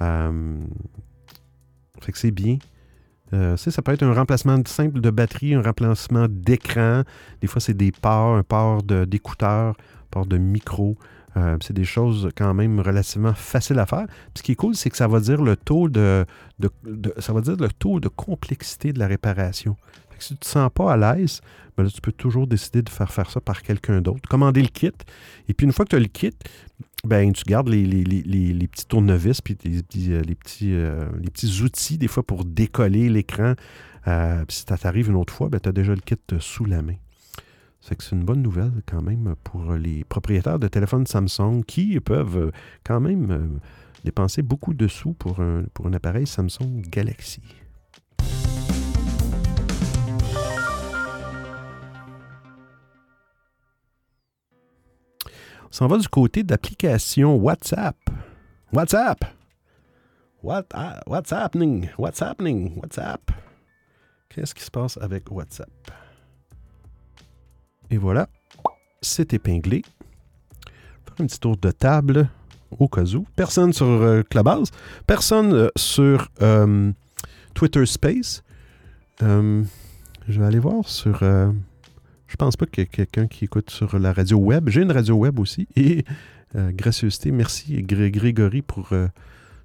Euh, 0.01 0.59
fait 2.01 2.12
que 2.12 2.18
c'est 2.18 2.31
bien. 2.31 2.59
Euh, 3.35 3.57
ça 3.57 3.83
peut 3.83 3.92
être 3.92 4.03
un 4.03 4.14
remplacement 4.14 4.59
simple 4.66 5.01
de 5.01 5.11
batterie, 5.11 5.55
un 5.55 5.62
remplacement 5.62 6.27
d'écran. 6.29 7.03
Des 7.40 7.46
fois, 7.46 7.61
c'est 7.61 7.74
des 7.74 7.92
ports, 7.92 8.37
un 8.37 8.42
port 8.42 8.83
d'écouteurs, 8.83 9.70
un 9.70 10.07
port 10.11 10.27
de 10.27 10.38
micro. 10.38 10.96
Euh, 11.37 11.57
c'est 11.61 11.74
des 11.74 11.85
choses 11.85 12.31
quand 12.37 12.55
même 12.55 12.81
relativement 12.81 13.35
faciles 13.35 13.79
à 13.79 13.87
faire. 13.87 14.07
ce 14.35 14.42
qui 14.42 14.53
est 14.53 14.57
cool, 14.57 14.74
c'est 14.74 14.90
que 14.90 14.96
ça 14.96 15.07
va 15.07 15.20
dire 15.20 15.42
le 15.42 15.57
taux 15.57 15.88
de, 15.88 16.24
ça 17.18 17.33
va 17.33 17.40
dire 17.42 17.57
le 17.57 17.68
taux 17.68 18.01
de 18.01 18.09
complexité 18.09 18.92
de 18.92 18.98
la 18.98 19.07
réparation. 19.07 19.77
Si 20.22 20.28
tu 20.28 20.35
ne 20.35 20.38
te 20.38 20.46
sens 20.46 20.70
pas 20.72 20.92
à 20.92 20.96
l'aise, 20.96 21.40
ben 21.76 21.87
tu 21.87 22.00
peux 22.00 22.12
toujours 22.12 22.46
décider 22.46 22.83
de 22.83 22.88
faire 22.88 23.12
faire 23.12 23.31
ça 23.31 23.40
par 23.40 23.62
quelqu'un 23.62 24.00
d'autre. 24.00 24.28
Commander 24.28 24.62
le 24.62 24.68
kit. 24.68 24.90
Et 25.48 25.54
puis 25.54 25.66
une 25.66 25.72
fois 25.72 25.85
que 25.85 25.90
tu 25.90 25.96
as 25.96 26.00
le 26.00 26.07
kit, 26.07 26.35
ben, 27.04 27.33
tu 27.33 27.44
gardes 27.44 27.68
les, 27.68 27.87
petits 28.66 28.87
tournevis 28.87 29.40
puis 29.40 29.57
les, 29.64 29.78
euh, 30.11 30.22
petits, 30.22 30.74
euh, 30.74 31.07
les 31.20 31.31
petits 31.31 31.62
outils 31.62 31.98
des 31.98 32.09
fois 32.09 32.24
pour 32.24 32.44
décoller 32.44 33.09
l'écran. 33.09 33.54
puis 34.04 34.57
si 34.57 34.64
ça 34.68 34.76
t'arrive 34.76 35.09
une 35.09 35.16
autre 35.16 35.33
fois, 35.33 35.48
ben, 35.48 35.61
tu 35.61 35.68
as 35.68 35.72
déjà 35.72 35.94
le 35.94 36.00
kit 36.00 36.16
sous 36.40 36.64
la 36.64 36.83
main. 36.83 36.96
C'est 37.81 38.12
une 38.12 38.24
bonne 38.24 38.42
nouvelle 38.42 38.83
quand 38.87 39.00
même 39.02 39.35
pour 39.44 39.72
les 39.74 40.04
propriétaires 40.04 40.59
de 40.59 40.68
téléphones 40.68 41.07
Samsung 41.07 41.62
qui 41.66 41.98
peuvent 42.00 42.52
quand 42.85 43.00
même 43.00 43.31
euh, 43.31 43.46
dépenser 44.04 44.42
beaucoup 44.42 44.74
de 44.74 44.88
sous 44.88 45.14
pour 45.14 45.40
un, 45.40 45.64
pour 45.72 45.87
un 45.87 45.92
appareil 45.94 46.26
Samsung 46.26 46.83
Galaxy. 46.90 47.40
On 55.68 55.72
s'en 55.72 55.87
va 55.87 55.98
du 55.98 56.09
côté 56.09 56.42
d'application 56.42 57.37
WhatsApp. 57.37 57.96
WhatsApp! 58.72 59.24
What, 60.42 60.64
ah, 60.72 61.00
what's 61.07 61.31
happening? 61.31 61.90
What's 61.98 62.20
happening? 62.20 62.78
WhatsApp? 62.81 63.31
Qu'est-ce 64.31 64.54
qui 64.54 64.62
se 64.62 64.70
passe 64.70 64.96
avec 64.96 65.31
WhatsApp? 65.31 65.68
Et 67.90 67.98
voilà, 67.98 68.28
c'est 69.02 69.35
épinglé. 69.35 69.83
Faire 71.04 71.14
un 71.20 71.26
petit 71.26 71.40
tour 71.40 71.57
de 71.57 71.70
table 71.70 72.31
au 72.70 72.88
cas 72.88 73.04
où. 73.14 73.26
Personne 73.37 73.72
sur 73.72 73.87
euh, 73.87 74.22
Clubhouse, 74.22 74.70
personne 75.07 75.52
euh, 75.52 75.68
sur 75.76 76.28
euh, 76.40 76.92
Twitter 77.54 77.85
Space. 77.85 78.42
je 79.20 79.64
vais 80.28 80.46
aller 80.46 80.61
voir 80.61 80.88
sur. 80.88 81.22
Je 82.28 82.36
pense 82.36 82.56
pas 82.56 82.66
qu'il 82.66 82.82
y 82.82 82.84
ait 82.84 82.86
quelqu'un 82.86 83.26
qui 83.26 83.46
écoute 83.46 83.70
sur 83.70 83.98
la 83.98 84.12
radio 84.12 84.38
web. 84.38 84.68
J'ai 84.68 84.82
une 84.82 84.92
radio 84.92 85.16
web 85.16 85.40
aussi. 85.40 85.66
Et 85.76 86.04
gracieuseté, 86.54 87.30
merci 87.30 87.82
Grégory 87.82 88.62
pour 88.62 88.90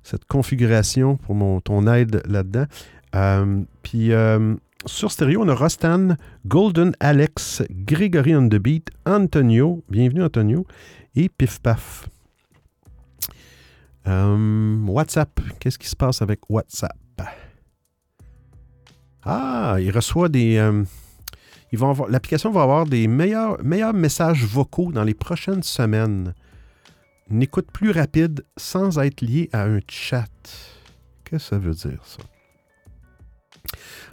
cette 0.04 0.26
configuration, 0.26 1.18
pour 1.18 1.36
mon, 1.36 1.62
ton 1.62 1.88
aide 1.88 2.24
là-dedans. 2.26 2.66
puis 3.84 4.12
sur 4.86 5.12
stéréo, 5.12 5.42
on 5.42 5.48
a 5.48 5.56
Rostan, 5.56 6.18
Golden 6.46 6.94
Alex, 7.00 7.64
Gregory 7.70 8.36
on 8.36 8.50
Antonio, 9.06 9.82
bienvenue 9.90 10.24
Antonio, 10.24 10.66
et 11.16 11.30
Pif 11.30 11.60
Paf. 11.60 12.10
Euh, 14.08 14.78
WhatsApp, 14.86 15.40
qu'est-ce 15.60 15.80
qui 15.80 15.88
se 15.88 15.96
passe 15.96 16.22
avec 16.22 16.50
WhatsApp? 16.50 16.98
Ah, 19.24 19.78
il 19.80 19.90
reçoit 19.92 20.28
des. 20.28 20.58
L'application 22.10 22.52
va 22.52 22.62
avoir 22.64 22.86
des 22.86 23.08
meilleurs, 23.08 23.58
meilleurs 23.64 23.94
messages 23.94 24.46
vocaux 24.46 24.92
dans 24.92 25.04
les 25.04 25.14
prochaines 25.14 25.64
semaines. 25.64 26.34
Une 27.32 27.42
écoute 27.42 27.68
plus 27.72 27.92
rapide 27.92 28.46
sans 28.58 29.00
être 29.00 29.22
lié 29.22 29.50
à 29.54 29.64
un 29.64 29.80
chat. 29.88 30.28
Qu'est-ce 31.24 31.50
que 31.50 31.50
ça 31.50 31.58
veut 31.58 31.74
dire, 31.74 32.00
ça? 32.04 32.24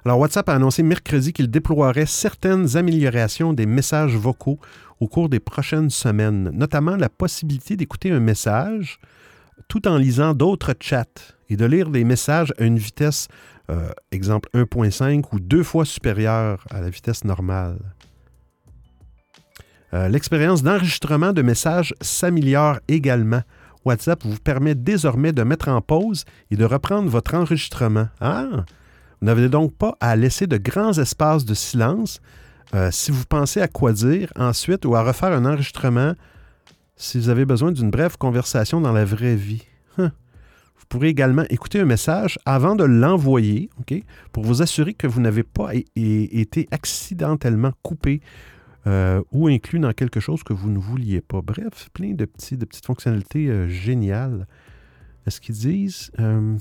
Alors, 0.05 0.19
WhatsApp 0.19 0.49
a 0.49 0.55
annoncé 0.55 0.83
mercredi 0.83 1.35
qu'il 1.35 1.51
déploierait 1.51 2.07
certaines 2.07 2.77
améliorations 2.79 3.53
des 3.53 3.67
messages 3.67 4.17
vocaux 4.17 4.59
au 4.99 5.09
cours 5.09 5.29
des 5.29 5.41
prochaines 5.41 5.91
semaines, 5.91 6.51
notamment 6.55 6.97
la 6.97 7.11
possibilité 7.11 7.77
d'écouter 7.77 8.11
un 8.11 8.21
message 8.21 8.99
tout 9.69 9.87
en 9.87 9.99
lisant 9.99 10.33
d'autres 10.33 10.75
chats 10.81 11.05
et 11.51 11.57
de 11.57 11.67
lire 11.67 11.91
des 11.91 12.05
messages 12.05 12.55
à 12.59 12.65
une 12.65 12.79
vitesse, 12.79 13.29
euh, 13.71 13.91
exemple 14.13 14.49
1.5 14.55 15.25
ou 15.33 15.41
deux 15.41 15.63
fois 15.63 15.85
supérieure 15.85 16.65
à 16.71 16.81
la 16.81 16.89
vitesse 16.89 17.25
normale. 17.25 17.79
Euh, 19.93 20.09
l'expérience 20.09 20.63
d'enregistrement 20.63 21.33
de 21.33 21.43
messages 21.43 21.95
s'améliore 22.01 22.79
également. 22.89 23.43
WhatsApp 23.85 24.23
vous 24.25 24.39
permet 24.39 24.75
désormais 24.75 25.33
de 25.33 25.43
mettre 25.43 25.69
en 25.69 25.81
pause 25.81 26.25
et 26.51 26.57
de 26.57 26.65
reprendre 26.65 27.11
votre 27.11 27.35
enregistrement. 27.35 28.09
Ah, 28.21 28.47
vous 29.21 29.27
n'avez 29.27 29.49
donc 29.49 29.75
pas 29.75 29.97
à 30.01 30.15
laisser 30.17 30.47
de 30.47 30.57
grands 30.57 30.93
espaces 30.93 31.45
de 31.45 31.55
silence 31.55 32.21
euh, 32.75 32.91
si 32.93 33.11
vous 33.11 33.25
pensez 33.25 33.61
à 33.61 33.69
quoi 33.69 33.93
dire 33.93 34.33
ensuite 34.37 34.85
ou 34.85 34.95
à 34.95 35.03
refaire 35.03 35.33
un 35.33 35.45
enregistrement 35.45 36.15
si 36.97 37.19
vous 37.19 37.29
avez 37.31 37.45
besoin 37.45 37.73
d'une 37.73 37.91
brève 37.91 38.17
conversation 38.17 38.81
dans 38.81 38.93
la 38.93 39.05
vraie 39.05 39.35
vie. 39.35 39.65
Hein? 39.99 40.13
Pourrez 40.91 41.09
également 41.09 41.45
écouter 41.51 41.79
un 41.79 41.85
message 41.85 42.37
avant 42.45 42.75
de 42.75 42.83
l'envoyer, 42.83 43.71
pour 44.33 44.43
vous 44.43 44.61
assurer 44.61 44.93
que 44.93 45.07
vous 45.07 45.21
n'avez 45.21 45.45
pas 45.45 45.71
été 45.95 46.67
accidentellement 46.73 47.71
coupé 47.83 48.21
euh, 48.89 49.23
ou 49.31 49.47
inclus 49.47 49.79
dans 49.79 49.93
quelque 49.93 50.19
chose 50.19 50.43
que 50.43 50.53
vous 50.53 50.69
ne 50.69 50.81
vouliez 50.81 51.21
pas. 51.21 51.43
Bref, 51.43 51.91
plein 51.93 52.15
de 52.15 52.25
petites 52.25 52.85
fonctionnalités 52.85 53.47
euh, 53.47 53.69
géniales. 53.69 54.49
Est-ce 55.29 55.41
qu'ils 55.41 55.55
disent 55.55 56.11
euh, 56.19 56.57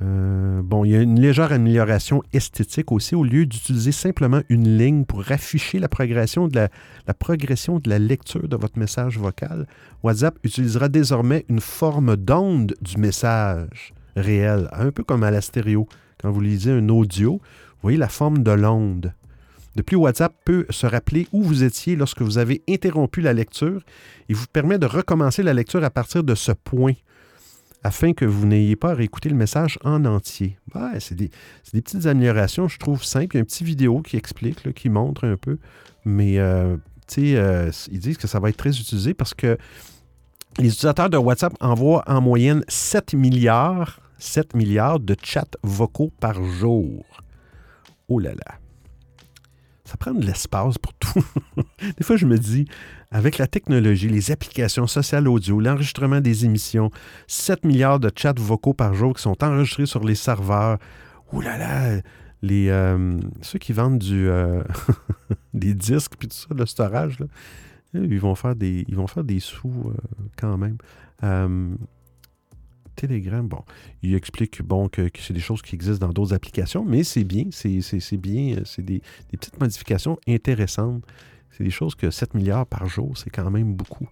bon, 0.00 0.84
il 0.84 0.92
y 0.92 0.96
a 0.96 1.00
une 1.00 1.20
légère 1.20 1.52
amélioration 1.52 2.22
esthétique 2.32 2.90
aussi. 2.92 3.14
Au 3.14 3.24
lieu 3.24 3.44
d'utiliser 3.46 3.92
simplement 3.92 4.40
une 4.48 4.78
ligne 4.78 5.04
pour 5.04 5.30
afficher 5.30 5.78
la 5.78 5.88
progression, 5.88 6.48
de 6.48 6.56
la, 6.56 7.14
progression 7.14 7.78
de 7.78 7.90
la 7.90 7.98
lecture 7.98 8.48
de 8.48 8.56
votre 8.56 8.78
message 8.78 9.18
vocal, 9.18 9.66
WhatsApp 10.02 10.38
utilisera 10.42 10.88
désormais 10.88 11.44
une 11.48 11.60
forme 11.60 12.16
d'onde 12.16 12.74
du 12.80 12.96
message 12.96 13.92
réel, 14.16 14.68
un 14.72 14.90
peu 14.90 15.04
comme 15.04 15.22
à 15.22 15.30
la 15.30 15.40
stéréo. 15.40 15.86
Quand 16.20 16.30
vous 16.30 16.40
lisez 16.40 16.72
un 16.72 16.88
audio, 16.88 17.32
vous 17.32 17.82
voyez 17.82 17.98
la 17.98 18.08
forme 18.08 18.42
de 18.42 18.50
l'onde. 18.50 19.12
De 19.76 19.82
plus, 19.82 19.96
WhatsApp 19.96 20.34
peut 20.44 20.66
se 20.70 20.86
rappeler 20.86 21.28
où 21.32 21.42
vous 21.42 21.62
étiez 21.62 21.94
lorsque 21.94 22.22
vous 22.22 22.38
avez 22.38 22.62
interrompu 22.68 23.20
la 23.20 23.32
lecture 23.32 23.82
et 24.28 24.34
vous 24.34 24.46
permet 24.52 24.78
de 24.78 24.86
recommencer 24.86 25.42
la 25.42 25.54
lecture 25.54 25.84
à 25.84 25.90
partir 25.90 26.24
de 26.24 26.34
ce 26.34 26.52
point 26.52 26.94
afin 27.82 28.12
que 28.12 28.24
vous 28.24 28.46
n'ayez 28.46 28.76
pas 28.76 28.90
à 28.90 28.94
réécouter 28.94 29.28
le 29.28 29.36
message 29.36 29.78
en 29.84 30.04
entier. 30.04 30.58
c'est 30.98 31.14
des, 31.14 31.30
petites 31.72 32.06
améliorations, 32.06 32.68
je 32.68 32.78
trouve 32.78 33.02
simples. 33.02 33.34
Il 33.34 33.34
y 33.34 33.38
a 33.38 33.40
une 33.40 33.46
petite 33.46 33.66
vidéo 33.66 34.02
qui 34.02 34.16
explique, 34.16 34.72
qui 34.74 34.88
montre 34.88 35.26
un 35.26 35.36
peu. 35.36 35.58
Mais 36.04 36.38
euh, 36.38 36.76
euh, 37.18 37.70
ils 37.90 37.98
disent 37.98 38.18
que 38.18 38.26
ça 38.26 38.38
va 38.38 38.50
être 38.50 38.56
très 38.56 38.78
utilisé 38.78 39.14
parce 39.14 39.34
que 39.34 39.56
les 40.58 40.68
utilisateurs 40.68 41.10
de 41.10 41.16
WhatsApp 41.16 41.54
envoient 41.60 42.04
en 42.06 42.20
moyenne 42.20 42.64
7 42.68 43.14
milliards, 43.14 44.00
7 44.18 44.54
milliards 44.54 45.00
de 45.00 45.16
chats 45.22 45.44
vocaux 45.62 46.12
par 46.20 46.42
jour. 46.42 47.04
Oh 48.08 48.18
là 48.18 48.32
là. 48.32 48.59
Ça 49.90 49.96
prend 49.96 50.12
de 50.12 50.24
l'espace 50.24 50.78
pour 50.78 50.94
tout. 50.94 51.24
Des 51.98 52.04
fois, 52.04 52.14
je 52.14 52.24
me 52.24 52.38
dis, 52.38 52.64
avec 53.10 53.38
la 53.38 53.48
technologie, 53.48 54.08
les 54.08 54.30
applications 54.30 54.86
sociales 54.86 55.26
audio, 55.26 55.58
l'enregistrement 55.58 56.20
des 56.20 56.44
émissions, 56.44 56.92
7 57.26 57.64
milliards 57.64 57.98
de 57.98 58.08
chats 58.14 58.34
vocaux 58.38 58.72
par 58.72 58.94
jour 58.94 59.14
qui 59.14 59.22
sont 59.22 59.42
enregistrés 59.42 59.86
sur 59.86 60.04
les 60.04 60.14
serveurs. 60.14 60.78
Ouh 61.32 61.40
là 61.40 61.58
là, 61.58 62.00
les, 62.40 62.68
euh, 62.68 63.18
ceux 63.40 63.58
qui 63.58 63.72
vendent 63.72 63.98
du, 63.98 64.28
euh, 64.28 64.62
des 65.54 65.74
disques 65.74 66.12
puis 66.16 66.28
tout 66.28 66.36
ça, 66.36 66.54
le 66.56 66.66
storage, 66.66 67.16
ils, 67.92 68.20
vont 68.20 68.36
faire 68.36 68.54
des, 68.54 68.84
ils 68.86 68.94
vont 68.94 69.08
faire 69.08 69.24
des 69.24 69.40
sous 69.40 69.72
euh, 69.86 69.94
quand 70.36 70.56
même. 70.56 70.76
Telegram, 73.00 73.46
bon, 73.46 73.62
il 74.02 74.14
explique 74.14 74.62
bon, 74.62 74.88
que, 74.88 75.08
c'est 75.18 75.32
des 75.32 75.40
choses 75.40 75.62
qui 75.62 75.74
existent 75.74 76.06
dans 76.06 76.12
d'autres 76.12 76.34
applications, 76.34 76.84
mais 76.84 77.04
c'est 77.04 77.24
bien, 77.24 77.44
c'est 77.50 78.16
bien, 78.16 78.56
c'est 78.64 78.82
des, 78.82 79.02
petites 79.30 79.58
modifications 79.60 80.18
intéressantes 80.28 81.04
c'est 81.50 81.64
des 81.64 81.70
choses 81.70 81.94
que 81.94 82.10
7 82.10 82.34
milliards 82.34 82.66
par 82.66 82.86
jour, 82.86 83.18
c'est 83.18 83.30
quand 83.30 83.50
même 83.50 83.74
beaucoup. 83.74 84.08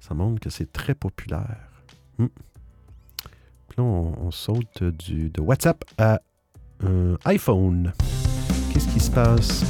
Ça 0.00 0.14
montre 0.14 0.40
que 0.40 0.50
c'est 0.50 0.72
très 0.72 0.94
populaire. 0.94 1.68
Hmm. 2.18 2.28
Puis 3.68 3.78
là, 3.78 3.84
on, 3.84 4.30
saute 4.30 4.82
du, 4.82 5.30
de 5.30 5.40
WhatsApp 5.40 5.84
à 5.98 6.20
iPhone. 7.24 7.92
Qu'est-ce 8.72 8.88
qui 8.88 9.00
se 9.00 9.10
passe? 9.10 9.64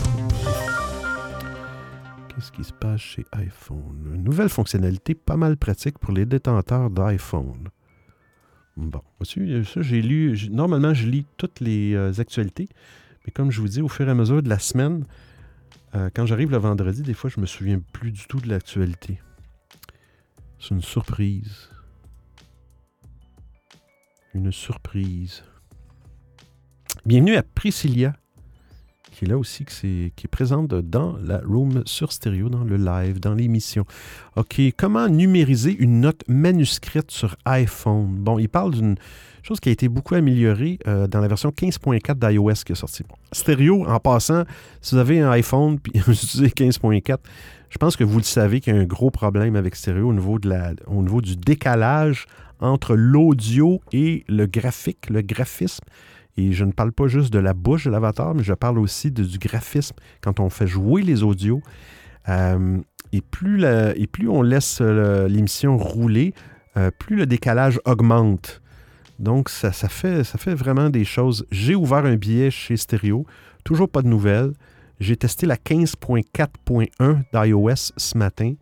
Qu'est-ce 2.29 2.53
qui 2.53 2.65
se 2.65 2.73
passe 2.73 3.01
chez 3.01 3.25
iPhone? 3.33 4.13
Une 4.15 4.23
nouvelle 4.23 4.51
fonctionnalité 4.51 5.15
pas 5.15 5.37
mal 5.37 5.57
pratique 5.57 5.99
pour 5.99 6.13
les 6.13 6.27
détenteurs 6.27 6.91
d'iPhone. 6.91 7.69
Bon, 8.77 9.01
ça, 9.23 9.83
j'ai 9.83 10.03
lu. 10.03 10.37
Normalement, 10.51 10.93
je 10.93 11.07
lis 11.07 11.25
toutes 11.39 11.61
les 11.61 11.95
euh, 11.95 12.13
actualités. 12.19 12.69
Mais 13.25 13.33
comme 13.33 13.51
je 13.51 13.61
vous 13.61 13.69
dis, 13.69 13.81
au 13.81 13.89
fur 13.89 14.07
et 14.07 14.11
à 14.11 14.15
mesure 14.15 14.43
de 14.43 14.49
la 14.49 14.59
semaine, 14.59 15.07
euh, 15.95 16.11
quand 16.15 16.27
j'arrive 16.27 16.51
le 16.51 16.59
vendredi, 16.59 17.03
des 17.03 17.15
fois, 17.15 17.31
je 17.31 17.41
me 17.41 17.47
souviens 17.47 17.81
plus 17.93 18.13
du 18.13 18.27
tout 18.27 18.39
de 18.39 18.49
l'actualité. 18.49 19.19
C'est 20.59 20.71
une 20.75 20.83
surprise. 20.83 21.71
Une 24.35 24.53
surprise. 24.53 25.43
Bienvenue 27.07 27.37
à 27.37 27.43
Priscilla, 27.43 28.15
qui 29.17 29.25
est 29.25 29.29
là 29.29 29.39
aussi, 29.39 29.65
qui 29.65 30.13
est, 30.23 30.29
présente 30.29 30.69
dans 30.75 31.17
la 31.25 31.39
room 31.39 31.83
sur 31.87 32.13
stéréo, 32.13 32.51
dans 32.51 32.65
le 32.65 32.77
live, 32.77 33.19
dans 33.19 33.33
l'émission. 33.33 33.87
OK, 34.37 34.61
comment 34.77 35.09
numériser 35.09 35.75
une 35.75 36.01
note 36.01 36.23
manuscrite 36.29 37.11
sur 37.11 37.35
iPhone? 37.47 38.15
Bon, 38.19 38.39
il 38.39 38.51
parle 38.51 38.75
d'une 38.75 38.97
chose 39.43 39.59
qui 39.59 39.71
a 39.71 39.73
été 39.73 39.89
beaucoup 39.89 40.17
améliorée 40.17 40.79
euh, 40.87 41.07
dans 41.07 41.21
la 41.21 41.29
version 41.29 41.49
15.4 41.49 42.15
d'iOS 42.19 42.65
qui 42.67 42.73
est 42.73 42.75
sortie. 42.75 43.05
stéréo, 43.33 43.87
en 43.87 43.99
passant, 44.01 44.45
si 44.83 44.95
vous 44.95 45.01
avez 45.01 45.21
un 45.21 45.31
iPhone 45.31 45.81
puis 45.81 45.99
vous 46.07 46.13
utilisez 46.13 46.49
15.4, 46.49 47.17
je 47.71 47.79
pense 47.79 47.97
que 47.97 48.05
vous 48.05 48.19
le 48.19 48.25
savez 48.25 48.61
qu'il 48.61 48.75
y 48.75 48.79
a 48.79 48.81
un 48.81 48.85
gros 48.85 49.11
problème 49.11 49.57
avec 49.57 49.77
stéréo 49.77 50.11
au 50.11 50.13
niveau, 50.13 50.39
de 50.39 50.51
la, 50.51 50.73
au 50.89 51.03
niveau 51.03 51.23
du 51.23 51.37
décalage 51.37 52.27
entre 52.61 52.95
l'audio 52.95 53.81
et 53.93 54.25
le 54.29 54.45
graphique, 54.45 55.09
le 55.09 55.23
graphisme. 55.23 55.85
Et 56.37 56.53
je 56.53 56.65
ne 56.65 56.73
parle 56.73 56.93
pas 56.93 57.07
juste 57.07 57.33
de 57.33 57.39
la 57.39 57.55
bouche 57.55 57.85
de 57.85 57.91
l'avatar, 57.91 58.35
mais 58.35 58.43
je 58.43 58.53
parle 58.53 58.79
aussi 58.79 59.11
du 59.11 59.39
graphisme 59.39 59.97
quand 60.21 60.41
on 60.41 60.51
fait 60.51 60.67
jouer 60.67 61.03
les 61.03 61.23
audios. 61.23 61.63
Euh, 62.29 62.79
et, 63.13 63.23
plus 63.23 64.29
on 64.29 64.43
laisse 64.43 64.81
l'émission 64.81 65.79
rouler, 65.79 66.35
euh, 66.77 66.91
plus 66.91 67.17
le 67.17 67.27
décalage 67.27 67.81
augmente. 67.87 68.61
Donc, 69.19 69.49
ça, 69.49 69.73
ça, 69.73 69.89
fait, 69.89 70.25
ça 70.25 70.37
fait 70.37 70.55
vraiment 70.55 70.91
des 70.91 71.05
choses. 71.05 71.47
J'ai 71.51 71.75
ouvert 71.75 72.05
un 72.05 72.17
billet 72.17 72.51
chez 72.51 72.77
Stereo, 72.77 73.25
toujours 73.65 73.89
pas 73.89 74.03
de 74.03 74.09
nouvelles. 74.09 74.53
J'ai 75.01 75.17
testé 75.17 75.47
la 75.47 75.57
15.4.1 75.57 77.23
d'iOS 77.33 77.93
ce 77.97 78.19
matin. 78.19 78.55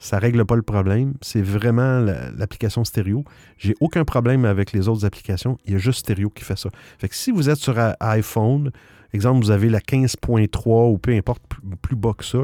Ça 0.00 0.16
ne 0.16 0.22
règle 0.22 0.44
pas 0.46 0.56
le 0.56 0.62
problème. 0.62 1.12
C'est 1.20 1.42
vraiment 1.42 2.00
l'application 2.36 2.84
stéréo. 2.84 3.22
J'ai 3.58 3.74
aucun 3.80 4.04
problème 4.04 4.46
avec 4.46 4.72
les 4.72 4.88
autres 4.88 5.04
applications. 5.04 5.58
Il 5.66 5.74
y 5.74 5.76
a 5.76 5.78
juste 5.78 6.00
stéréo 6.00 6.30
qui 6.30 6.42
fait 6.42 6.58
ça. 6.58 6.70
Fait 6.98 7.08
que 7.08 7.14
si 7.14 7.30
vous 7.30 7.50
êtes 7.50 7.58
sur 7.58 7.76
iPhone, 8.00 8.72
exemple, 9.12 9.44
vous 9.44 9.50
avez 9.50 9.68
la 9.68 9.80
15.3 9.80 10.90
ou 10.90 10.96
peu 10.96 11.12
importe, 11.12 11.42
plus, 11.82 11.96
bas 11.96 12.14
que 12.16 12.24
ça, 12.24 12.38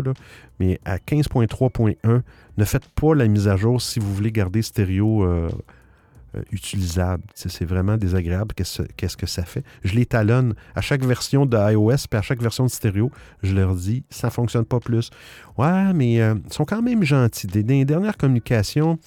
mais 0.61 0.79
à 0.85 0.99
15.3.1, 0.99 2.23
ne 2.59 2.65
faites 2.65 2.89
pas 2.89 3.15
la 3.15 3.27
mise 3.27 3.49
à 3.49 3.57
jour 3.57 3.81
si 3.81 4.01
vous 4.01 4.15
voulez 4.15 4.33
garder 4.33 4.61
stéréo 4.61 5.25
euh, 5.25 5.49
euh, 6.37 6.43
utilisable. 6.53 7.23
C'est 7.35 7.65
vraiment 7.65 7.97
désagréable. 7.97 8.55
Qu'est-ce 8.55 9.17
que 9.17 9.27
ça 9.27 9.45
fait? 9.45 9.65
Je 9.85 9.95
les 9.95 10.07
talonne 10.07 10.55
à 10.75 10.81
chaque 10.81 11.05
version 11.05 11.47
de 11.47 11.57
iOS 11.57 12.07
puis 12.11 12.19
à 12.19 12.23
chaque 12.23 12.43
version 12.43 12.65
de 12.65 12.71
stéréo. 12.71 13.11
Je 13.43 13.55
leur 13.55 13.75
dis, 13.75 14.05
ça 14.11 14.29
ne 14.29 14.33
fonctionne 14.33 14.65
pas 14.65 14.81
plus. 14.81 15.11
Ouais, 15.59 15.93
mais 15.93 16.21
euh, 16.21 16.35
ils 16.47 16.53
sont 16.53 16.65
quand 16.65 16.83
même 16.83 17.03
gentils. 17.03 17.47
Dans 17.47 17.67
les 17.67 17.85
dernières 17.85 18.17
communications, 18.17 18.99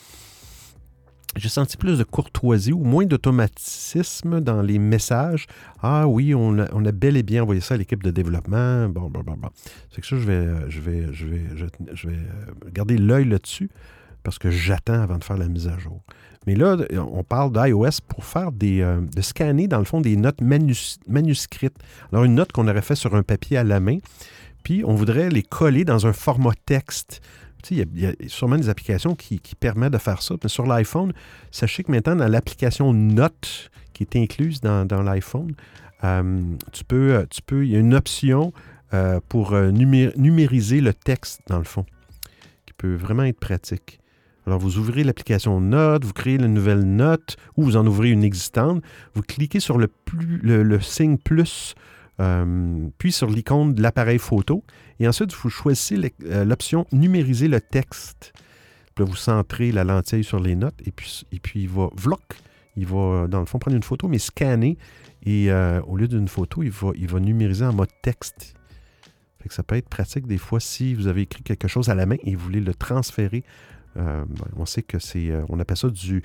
j'ai 1.35 1.49
senti 1.49 1.77
plus 1.77 1.97
de 1.97 2.03
courtoisie 2.03 2.73
ou 2.73 2.83
moins 2.83 3.05
d'automatisme 3.05 4.41
dans 4.41 4.61
les 4.61 4.79
messages. 4.79 5.45
Ah 5.81 6.07
oui, 6.07 6.33
on 6.33 6.57
a, 6.57 6.91
bel 6.91 7.17
et 7.17 7.23
bien 7.23 7.43
envoyé 7.43 7.61
ça 7.61 7.75
à 7.75 7.77
l'équipe 7.77 8.03
de 8.03 8.11
développement. 8.11 8.89
Bon, 8.89 9.09
bon, 9.09 9.21
bon, 9.21 9.35
bon. 9.37 9.49
C'est 9.91 10.01
que 10.01 10.07
ça, 10.07 10.17
je 10.17 10.25
vais, 10.25 10.69
je 10.69 10.81
vais, 10.81 11.13
je 11.13 11.27
vais, 11.27 11.43
je 11.93 12.07
vais 12.07 12.19
garder 12.73 12.97
l'œil 12.97 13.25
là-dessus 13.25 13.69
parce 14.23 14.39
que 14.39 14.49
j'attends 14.49 15.01
avant 15.01 15.17
de 15.17 15.23
faire 15.23 15.37
la 15.37 15.47
mise 15.47 15.67
à 15.67 15.77
jour. 15.77 16.01
Mais 16.49 16.55
là, 16.55 16.77
on 16.97 17.23
parle 17.23 17.51
d'iOS 17.51 18.01
pour 18.07 18.25
faire 18.25 18.51
des, 18.51 18.81
euh, 18.81 19.01
scanner, 19.21 19.67
dans 19.67 19.77
le 19.77 19.85
fond, 19.85 20.01
des 20.01 20.15
notes 20.15 20.41
manuscrites. 20.41 21.75
Alors, 22.11 22.23
une 22.23 22.33
note 22.33 22.51
qu'on 22.51 22.67
aurait 22.67 22.81
fait 22.81 22.95
sur 22.95 23.13
un 23.13 23.21
papier 23.21 23.57
à 23.57 23.63
la 23.63 23.79
main, 23.79 23.99
puis 24.63 24.83
on 24.83 24.95
voudrait 24.95 25.29
les 25.29 25.43
coller 25.43 25.85
dans 25.85 26.07
un 26.07 26.11
format 26.11 26.53
texte. 26.65 27.21
Tu 27.61 27.75
sais, 27.75 27.87
il 27.93 28.01
y, 28.01 28.07
a 28.07 28.13
sûrement 28.25 28.57
des 28.57 28.67
applications 28.67 29.13
qui, 29.13 29.39
permettent 29.59 29.93
de 29.93 29.99
faire 29.99 30.23
ça. 30.23 30.33
Mais 30.41 30.49
sur 30.49 30.65
l'iPhone, 30.65 31.13
sachez 31.51 31.83
que 31.83 31.91
maintenant, 31.91 32.15
dans 32.15 32.27
l'application 32.27 32.93
Note 32.93 33.69
qui 33.93 34.01
est 34.01 34.15
incluse 34.15 34.59
dans, 34.59 35.03
l'iPhone, 35.03 35.53
euh, 36.03 36.41
tu, 36.71 36.83
euh, 36.93 37.25
il 37.51 37.69
y 37.69 37.75
a 37.75 37.79
une 37.79 37.93
option 37.93 38.53
pour 39.27 39.51
numériser 39.51 40.81
le 40.81 40.95
texte, 40.95 41.41
dans 41.45 41.59
le 41.59 41.63
fond, 41.63 41.85
qui 42.65 42.73
peut 42.73 42.95
vraiment 42.95 43.21
être 43.21 43.39
pratique. 43.39 43.99
Alors, 44.49 44.57
vous 44.57 44.79
ouvrez 44.79 45.03
l'application 45.03 45.61
Note, 45.61 46.03
vous 46.03 46.11
créez 46.11 46.37
une 46.37 46.47
nouvelle 46.47 46.81
note 46.81 47.37
ou 47.55 47.61
vous 47.61 47.77
en 47.77 47.85
ouvrez 47.85 48.09
une 48.09 48.23
existante. 48.23 48.81
Vous 49.13 49.21
cliquez 49.21 49.59
sur 49.59 49.77
le, 49.77 49.87
plus, 49.87 50.41
signe 50.81 51.19
plus, 51.19 51.75
euh, 52.19 52.89
puis 52.97 53.11
sur 53.11 53.29
l'icône 53.29 53.75
de 53.75 53.83
l'appareil 53.83 54.17
photo. 54.17 54.63
Et 54.99 55.07
ensuite, 55.07 55.35
vous 55.35 55.51
choisissez 55.51 56.15
euh, 56.25 56.45
l'option 56.45 56.87
Numériser 56.91 57.47
le 57.47 57.61
texte. 57.61 58.33
Puis 58.95 59.05
vous 59.05 59.15
centrez 59.15 59.71
la 59.71 59.83
lentille 59.83 60.23
sur 60.23 60.39
les 60.39 60.55
notes 60.55 60.81
et 60.83 60.89
puis, 60.89 61.27
et 61.31 61.39
puis 61.39 61.61
il 61.61 61.69
va 61.69 61.89
vloc. 61.95 62.19
Il 62.75 62.87
va, 62.87 63.27
dans 63.27 63.41
le 63.41 63.45
fond, 63.45 63.59
prendre 63.59 63.77
une 63.77 63.83
photo, 63.83 64.07
mais 64.07 64.17
scanner. 64.17 64.79
Et 65.27 65.51
euh, 65.51 65.79
au 65.83 65.95
lieu 65.95 66.07
d'une 66.07 66.27
photo, 66.27 66.63
il 66.63 66.71
va, 66.71 67.19
numériser 67.19 67.65
en 67.65 67.73
mode 67.73 67.91
texte. 68.01 68.55
Fait 69.43 69.51
ça 69.51 69.61
peut 69.61 69.75
être 69.75 69.89
pratique 69.89 70.25
des 70.25 70.39
fois 70.39 70.59
si 70.59 70.95
vous 70.95 71.05
avez 71.05 71.21
écrit 71.21 71.43
quelque 71.43 71.67
chose 71.67 71.89
à 71.89 71.93
la 71.93 72.07
main 72.07 72.17
et 72.23 72.33
vous 72.33 72.43
voulez 72.43 72.61
le 72.61 72.73
transférer 72.73 73.43
on 74.55 74.65
sait 74.65 74.83
que 74.83 74.99
c'est, 74.99 75.29
euh, 75.29 75.43
on 75.49 75.59
appelle 75.59 75.77
ça 75.77 75.89
du 75.89 76.23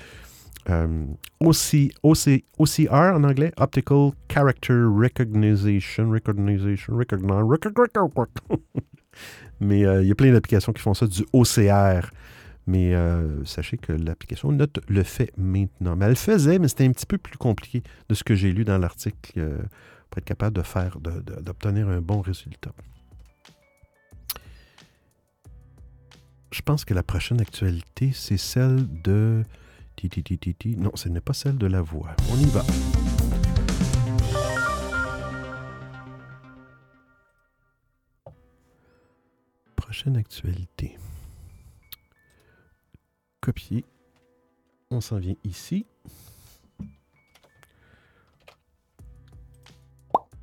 euh, 0.71 1.07
OCR 1.41 2.93
en 2.93 3.25
anglais, 3.25 3.53
Optical 3.59 4.13
Character 4.33 4.85
Recognition, 4.85 6.11
Recognition, 6.11 6.97
Recognition, 6.97 8.11
Mais 9.61 9.81
il 9.81 10.07
y 10.09 10.11
a 10.11 10.15
plein 10.15 10.33
d'applications 10.33 10.73
qui 10.73 10.83
font 10.83 10.95
ça 10.95 11.07
du 11.07 11.25
OCR. 11.33 12.11
Mais 12.67 12.95
sachez 13.45 13.77
que 13.77 13.93
l'application 13.93 14.51
Note 14.51 14.81
le 14.89 15.03
fait 15.03 15.31
maintenant. 15.37 15.97
Mais 15.97 16.07
elle 16.07 16.13
le 16.13 16.17
faisait, 16.17 16.59
mais 16.59 16.69
c'était 16.69 16.87
un 16.87 16.93
petit 16.93 17.07
peu 17.07 17.19
plus 17.19 17.37
compliqué 17.37 17.83
de 18.09 18.15
ce 18.15 18.25
que 18.25 18.35
j'ai 18.35 18.53
lu 18.53 18.65
dans 18.65 18.79
l'article 18.79 19.59
pour 20.11 20.19
être 20.19 20.25
capable 20.25 20.57
de 20.57 20.63
faire, 20.63 20.99
d'obtenir 20.99 21.89
un 21.89 22.01
bon 22.01 22.23
résultat. 22.23 22.73
Je 26.55 26.63
pense 26.63 26.85
que 26.85 26.95
la 26.95 27.03
prochaine 27.03 27.41
actualité, 27.41 28.13
c'est 28.13 28.37
celle 28.37 28.87
de... 29.03 29.45
Non, 30.77 30.93
ce 30.95 31.09
n'est 31.09 31.21
pas 31.21 31.33
celle 31.33 31.59
de 31.59 31.67
la 31.67 31.83
voix. 31.83 32.15
On 32.31 32.39
y 32.39 32.45
va. 32.45 32.63
Prochaine 39.75 40.17
actualité. 40.17 40.97
Copier. 43.41 43.85
On 44.91 45.01
s'en 45.01 45.19
vient 45.19 45.35
ici. 45.43 45.87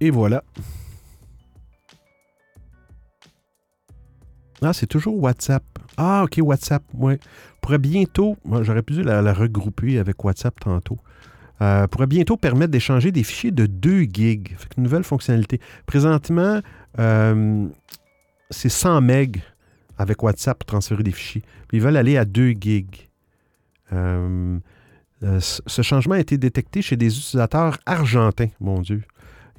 Et 0.01 0.09
voilà. 0.09 0.43
Ah, 4.61 4.73
c'est 4.73 4.87
toujours 4.87 5.21
WhatsApp. 5.21 5.63
Ah, 5.97 6.23
OK, 6.23 6.39
WhatsApp, 6.41 6.83
oui. 6.93 7.15
Pourrait 7.61 7.79
bientôt, 7.79 8.37
j'aurais 8.61 8.83
pu 8.83 9.01
la, 9.01 9.33
regrouper 9.33 9.97
avec 9.97 10.23
WhatsApp 10.23 10.59
tantôt. 10.59 10.97
Euh, 11.61 11.87
pourrait 11.87 12.07
bientôt 12.07 12.37
permettre 12.37 12.71
d'échanger 12.71 13.11
des 13.11 13.23
fichiers 13.23 13.51
de 13.51 13.65
2 13.65 14.01
gigs. 14.03 14.55
Fait 14.57 14.69
une 14.77 14.83
nouvelle 14.83 15.03
fonctionnalité. 15.03 15.59
Présentement, 15.85 16.59
euh, 16.99 17.67
c'est 18.49 18.69
100 18.69 19.01
MB 19.01 19.37
avec 19.97 20.23
WhatsApp 20.23 20.59
pour 20.59 20.65
transférer 20.65 21.03
des 21.03 21.11
fichiers. 21.11 21.43
Ils 21.71 21.81
veulent 21.81 21.97
aller 21.97 22.17
à 22.17 22.25
2 22.25 22.51
gigs. 22.51 23.09
Euh, 23.93 24.59
ce 25.19 25.81
changement 25.83 26.15
a 26.15 26.19
été 26.19 26.37
détecté 26.37 26.81
chez 26.81 26.97
des 26.97 27.15
utilisateurs 27.15 27.77
argentins, 27.85 28.49
mon 28.59 28.81
Dieu, 28.81 29.03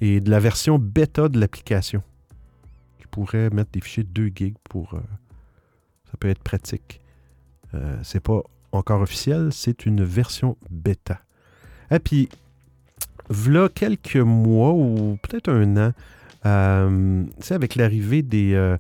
et 0.00 0.20
de 0.20 0.30
la 0.30 0.40
version 0.40 0.78
bêta 0.78 1.28
de 1.28 1.38
l'application, 1.38 2.02
pourrait 3.12 3.50
mettre 3.50 3.70
des 3.70 3.80
fichiers 3.80 4.02
de 4.02 4.08
2 4.08 4.32
gigs 4.34 4.56
pour 4.64 4.96
ça 6.12 6.18
peut 6.20 6.28
être 6.28 6.42
pratique. 6.42 7.00
Euh, 7.74 7.96
c'est 8.02 8.20
pas 8.20 8.42
encore 8.70 9.00
officiel, 9.00 9.48
c'est 9.50 9.86
une 9.86 10.04
version 10.04 10.58
bêta. 10.70 11.20
Et 11.90 11.98
puis, 11.98 12.28
voilà 13.30 13.70
quelques 13.70 14.16
mois 14.16 14.72
ou 14.72 15.18
peut-être 15.22 15.50
un 15.50 15.88
an, 15.88 15.92
euh, 16.44 17.24
avec 17.50 17.76
l'arrivée 17.76 18.22
des, 18.22 18.52
euh, 18.52 18.76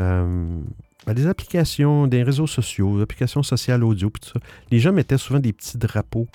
euh, 0.00 0.60
ben, 1.06 1.14
des 1.14 1.26
applications, 1.28 2.08
des 2.08 2.24
réseaux 2.24 2.48
sociaux, 2.48 2.96
des 2.96 3.02
applications 3.02 3.44
sociales 3.44 3.84
audio, 3.84 4.10
puis 4.10 4.20
tout 4.20 4.30
ça, 4.30 4.40
les 4.70 4.80
gens 4.80 4.92
mettaient 4.92 5.18
souvent 5.18 5.40
des 5.40 5.52
petits 5.52 5.78
drapeaux, 5.78 6.26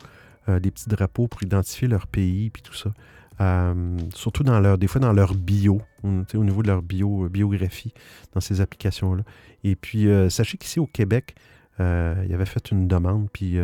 des 0.47 0.71
petits 0.71 0.87
drapeaux 0.87 1.27
pour 1.27 1.43
identifier 1.43 1.89
leur 1.89 2.07
pays, 2.07 2.49
puis 2.49 2.61
tout 2.61 2.73
ça. 2.73 2.93
Euh, 3.39 3.97
surtout 4.15 4.43
dans 4.43 4.59
leur, 4.59 4.77
des 4.77 4.87
fois 4.87 4.99
dans 4.99 5.13
leur 5.13 5.35
bio, 5.35 5.81
au 6.03 6.43
niveau 6.43 6.63
de 6.63 6.67
leur 6.67 6.81
bio, 6.81 7.25
euh, 7.25 7.29
biographie, 7.29 7.93
dans 8.33 8.41
ces 8.41 8.61
applications-là. 8.61 9.23
Et 9.63 9.75
puis, 9.75 10.07
euh, 10.07 10.29
sachez 10.29 10.57
qu'ici 10.57 10.79
au 10.79 10.87
Québec, 10.87 11.35
il 11.79 12.33
avait 12.33 12.47
fait 12.47 12.71
une 12.71 12.87
demande, 12.87 13.29
puis 13.31 13.59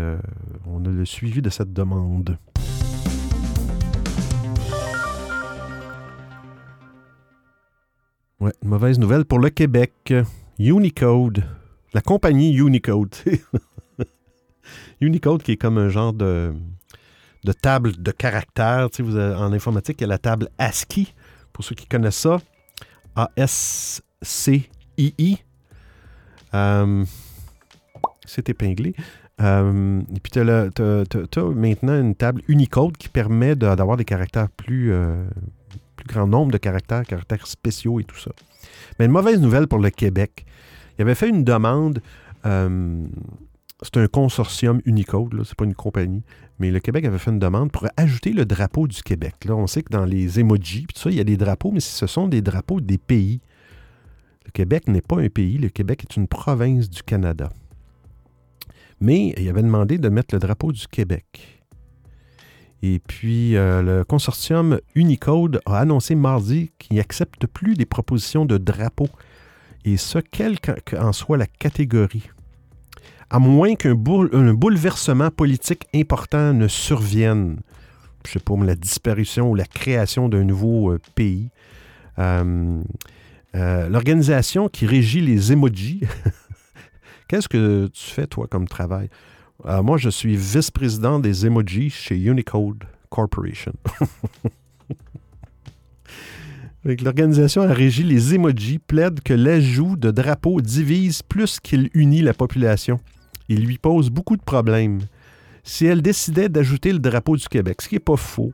on 0.68 0.86
a 0.86 0.90
le 0.90 1.04
suivi 1.04 1.42
de 1.42 1.50
cette 1.50 1.74
demande. 1.74 2.38
Ouais, 8.40 8.52
mauvaise 8.64 9.00
nouvelle 9.00 9.26
pour 9.26 9.40
le 9.40 9.50
Québec. 9.50 10.14
Unicode. 10.60 11.44
La 11.96 12.02
compagnie 12.02 12.54
Unicode. 12.54 13.16
Unicode 15.02 15.42
qui 15.42 15.54
est 15.54 15.58
comme 15.58 15.80
un 15.80 15.90
genre 15.90 16.14
de, 16.14 16.54
de 17.44 17.52
table 17.52 17.94
de 18.02 18.12
caractères. 18.12 18.90
Tu 18.92 19.04
sais, 19.04 19.18
avez- 19.18 19.36
en 19.36 19.52
informatique, 19.54 19.98
il 20.00 20.04
y 20.04 20.06
a 20.06 20.08
la 20.08 20.18
table 20.18 20.50
ASCII, 20.58 21.14
pour 21.52 21.64
ceux 21.64 21.76
qui 21.76 21.86
connaissent 21.88 22.16
ça. 22.18 22.40
A-S-C-I-I. 24.22 25.38
Euh, 26.54 27.06
c'est 28.26 28.50
épinglé. 28.50 28.96
Euh, 29.42 30.02
et 30.16 30.20
puis, 30.20 30.32
tu 30.32 30.40
as, 30.40 30.70
maintenant 31.56 32.00
une 32.00 32.16
table 32.16 32.42
Unicode 32.48 32.96
qui 32.98 33.10
permet 33.10 33.56
d'avoir 33.56 33.98
des 33.98 34.06
caractères 34.06 34.50
plus, 34.50 34.92
euh, 34.94 35.24
plus 35.96 36.06
grand 36.08 36.28
nombre 36.28 36.52
de 36.52 36.58
caractères, 36.58 37.04
caractères 37.06 37.48
spéciaux 37.48 38.00
et 38.00 38.04
tout 38.04 38.18
ça. 38.18 38.32
Mais 39.00 39.06
une 39.06 39.12
mauvaise 39.12 39.40
nouvelle 39.42 39.68
pour 39.68 39.80
le 39.80 39.90
Québec. 39.90 40.46
Il 40.98 41.02
avait 41.02 41.16
fait 41.16 41.30
une 41.30 41.44
demande. 41.44 42.02
euh, 42.46 43.06
c'est 43.82 43.98
un 43.98 44.08
consortium 44.08 44.80
Unicode, 44.86 45.44
c'est 45.44 45.56
pas 45.56 45.66
une 45.66 45.74
compagnie. 45.74 46.24
Mais 46.60 46.72
le 46.72 46.80
Québec 46.80 47.06
avait 47.06 47.18
fait 47.18 47.32
une 47.32 47.40
demande 47.40 47.72
pour 47.72 47.88
ajouter 47.98 48.32
le 48.32 48.46
drapeau 48.46 48.88
du 48.88 49.02
Québec. 49.02 49.36
Là, 49.46 49.56
on 49.56 49.68
sait 49.68 49.82
que 49.82 49.90
dans 49.90 50.06
les 50.06 50.40
emojis, 50.40 50.86
tout 50.86 51.00
ça, 51.00 51.10
il 51.10 51.18
y 51.18 51.20
a 51.20 51.24
des 51.24 51.38
drapeaux, 51.38 51.72
mais 51.72 51.80
ce 51.80 52.08
sont 52.08 52.28
des 52.28 52.42
drapeaux 52.42 52.80
des 52.80 52.98
pays. 52.98 53.42
Le 54.46 54.52
Québec 54.52 54.88
n'est 54.88 55.02
pas 55.02 55.20
un 55.20 55.30
pays, 55.30 55.58
le 55.58 55.70
Québec 55.70 56.04
est 56.04 56.16
une 56.16 56.28
province 56.28 56.90
du 56.90 57.02
Canada. 57.02 57.50
Mais 59.00 59.34
il 59.38 59.50
avait 59.50 59.64
demandé 59.64 59.98
de 59.98 60.10
mettre 60.10 60.36
le 60.36 60.40
drapeau 60.40 60.72
du 60.72 60.88
Québec. 60.88 61.64
Et 62.86 63.00
puis, 63.00 63.56
euh, 63.56 63.82
le 63.82 64.04
consortium 64.04 64.80
Unicode 64.94 65.62
a 65.66 65.80
annoncé 65.80 66.16
mardi 66.16 66.72
qu'il 66.78 66.98
n'accepte 66.98 67.48
plus 67.48 67.76
des 67.76 67.86
propositions 67.86 68.46
de 68.46 68.58
drapeau. 68.58 69.08
Et 69.86 69.96
ce, 69.96 70.20
quelle 70.20 70.60
qu'en 70.60 71.14
soit 71.14 71.38
la 71.38 71.48
catégorie. 71.48 72.30
À 73.34 73.40
moins 73.40 73.74
qu'un 73.74 73.96
boule- 73.96 74.30
un 74.32 74.54
bouleversement 74.54 75.32
politique 75.32 75.88
important 75.96 76.54
ne 76.54 76.68
survienne. 76.68 77.62
Je 78.28 78.34
sais 78.34 78.40
pas, 78.40 78.54
la 78.64 78.76
disparition 78.76 79.50
ou 79.50 79.56
la 79.56 79.66
création 79.66 80.30
d'un 80.30 80.44
nouveau 80.44 80.92
euh, 80.92 81.00
pays. 81.16 81.50
Euh, 82.20 82.80
euh, 83.56 83.90
L'organisation 83.90 84.70
qui 84.70 84.86
régit 84.86 85.20
les 85.20 85.52
emojis. 85.52 86.02
Qu'est-ce 87.28 87.50
que 87.50 87.88
tu 87.88 88.04
fais, 88.12 88.28
toi, 88.28 88.46
comme 88.48 88.68
travail? 88.68 89.10
Moi, 89.66 89.98
je 89.98 90.10
suis 90.10 90.36
vice-président 90.36 91.18
des 91.20 91.46
emojis 91.48 91.90
chez 91.90 92.20
Unicode 92.22 92.84
Corporation. 93.10 93.74
L'organisation 96.84 97.62
a 97.64 97.74
régi 97.74 98.04
les 98.04 98.36
emojis 98.36 98.78
plaide 98.80 99.22
que 99.22 99.34
l'ajout 99.34 99.96
de 99.96 100.12
drapeaux 100.12 100.60
divise 100.62 101.22
plus 101.24 101.60
qu'il 101.62 101.90
unit 101.94 102.22
la 102.22 102.34
population. 102.36 103.00
Il 103.50 103.66
lui 103.66 103.78
pose 103.78 104.10
beaucoup 104.10 104.38
de 104.38 104.44
problèmes. 104.44 105.02
Si 105.64 105.86
elle 105.86 106.02
décidait 106.02 106.50
d'ajouter 106.50 106.92
le 106.92 107.00
drapeau 107.00 107.38
du 107.38 107.48
Québec, 107.48 107.82
ce 107.82 107.90
qui 107.90 107.96
n'est 107.96 108.00
pas 108.00 108.18
faux, 108.18 108.54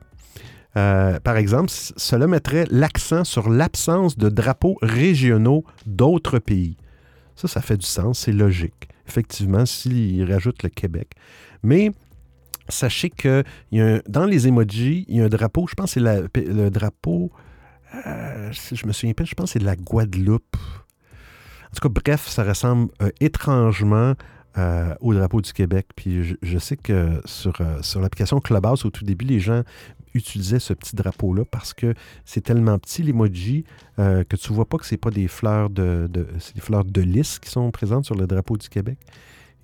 euh, 0.78 1.20
par 1.20 1.38
exemple, 1.38 1.70
cela 1.70 2.28
mettrait 2.28 2.66
l'accent 2.70 3.24
sur 3.24 3.50
l'absence 3.50 4.18
de 4.18 4.30
drapeaux 4.30 4.78
régionaux 4.82 5.64
d'autres 5.86 6.40
pays. 6.40 6.78
Ça, 7.36 7.48
ça 7.48 7.62
fait 7.62 7.78
du 7.78 7.86
sens, 7.86 8.20
c'est 8.20 8.32
logique. 8.32 8.90
Effectivement, 9.08 9.66
s'il 9.66 10.32
rajoute 10.32 10.62
le 10.62 10.70
Québec. 10.70 11.12
Mais 11.64 11.92
sachez 12.68 13.10
que 13.10 13.44
dans 14.08 14.26
les 14.26 14.48
emojis, 14.48 15.06
il 15.08 15.18
y 15.18 15.22
a 15.22 15.26
un 15.26 15.30
drapeau, 15.30 15.66
je 15.68 15.74
pense 15.74 15.96
que 15.96 16.00
c'est 16.00 16.44
le 16.46 16.70
drapeau, 16.70 17.32
euh, 18.06 18.52
je 18.52 18.86
me 18.86 18.92
souviens 18.92 19.14
pas, 19.14 19.24
je 19.24 19.34
pense 19.34 19.48
que 19.48 19.54
c'est 19.54 19.60
de 19.60 19.66
la 19.66 19.76
Guadeloupe. 19.76 20.56
En 20.56 21.76
tout 21.76 21.88
cas, 21.88 22.02
bref, 22.04 22.28
ça 22.28 22.44
ressemble 22.44 22.90
euh, 23.02 23.10
étrangement 23.20 24.14
euh, 24.58 24.96
au 25.00 25.14
drapeau 25.14 25.42
du 25.42 25.54
Québec. 25.54 25.88
Puis 25.96 26.38
je, 26.42 26.58
sais 26.58 26.78
que 26.78 27.22
sur, 27.26 27.54
euh, 27.62 27.82
sur 27.82 28.02
l'application 28.02 28.40
Clubhouse, 28.40 28.84
au 28.86 28.90
tout 28.90 29.06
début, 29.06 29.26
les 29.26 29.40
gens 29.40 29.64
utilisaient 30.16 30.60
ce 30.60 30.74
petit 30.74 30.96
drapeau-là 30.96 31.44
parce 31.50 31.74
que 31.74 31.94
c'est 32.26 32.42
tellement 32.42 32.80
petit 32.80 33.04
l'emoji 33.04 33.64
euh, 34.00 34.24
que 34.24 34.36
tu 34.36 34.52
vois 34.52 34.66
pas 34.66 34.78
que 34.78 34.86
c'est 34.86 34.98
pas 34.98 35.12
des 35.12 35.28
fleurs 35.28 35.70
de, 35.70 36.08
de- 36.12 36.28
des 36.56 36.62
fleurs 36.62 36.84
de 36.84 37.02
lys 37.02 37.38
qui 37.40 37.50
sont 37.50 37.70
présentes 37.72 38.06
sur 38.06 38.16
le 38.16 38.26
drapeau 38.26 38.58
du 38.58 38.70
Québec. 38.70 38.98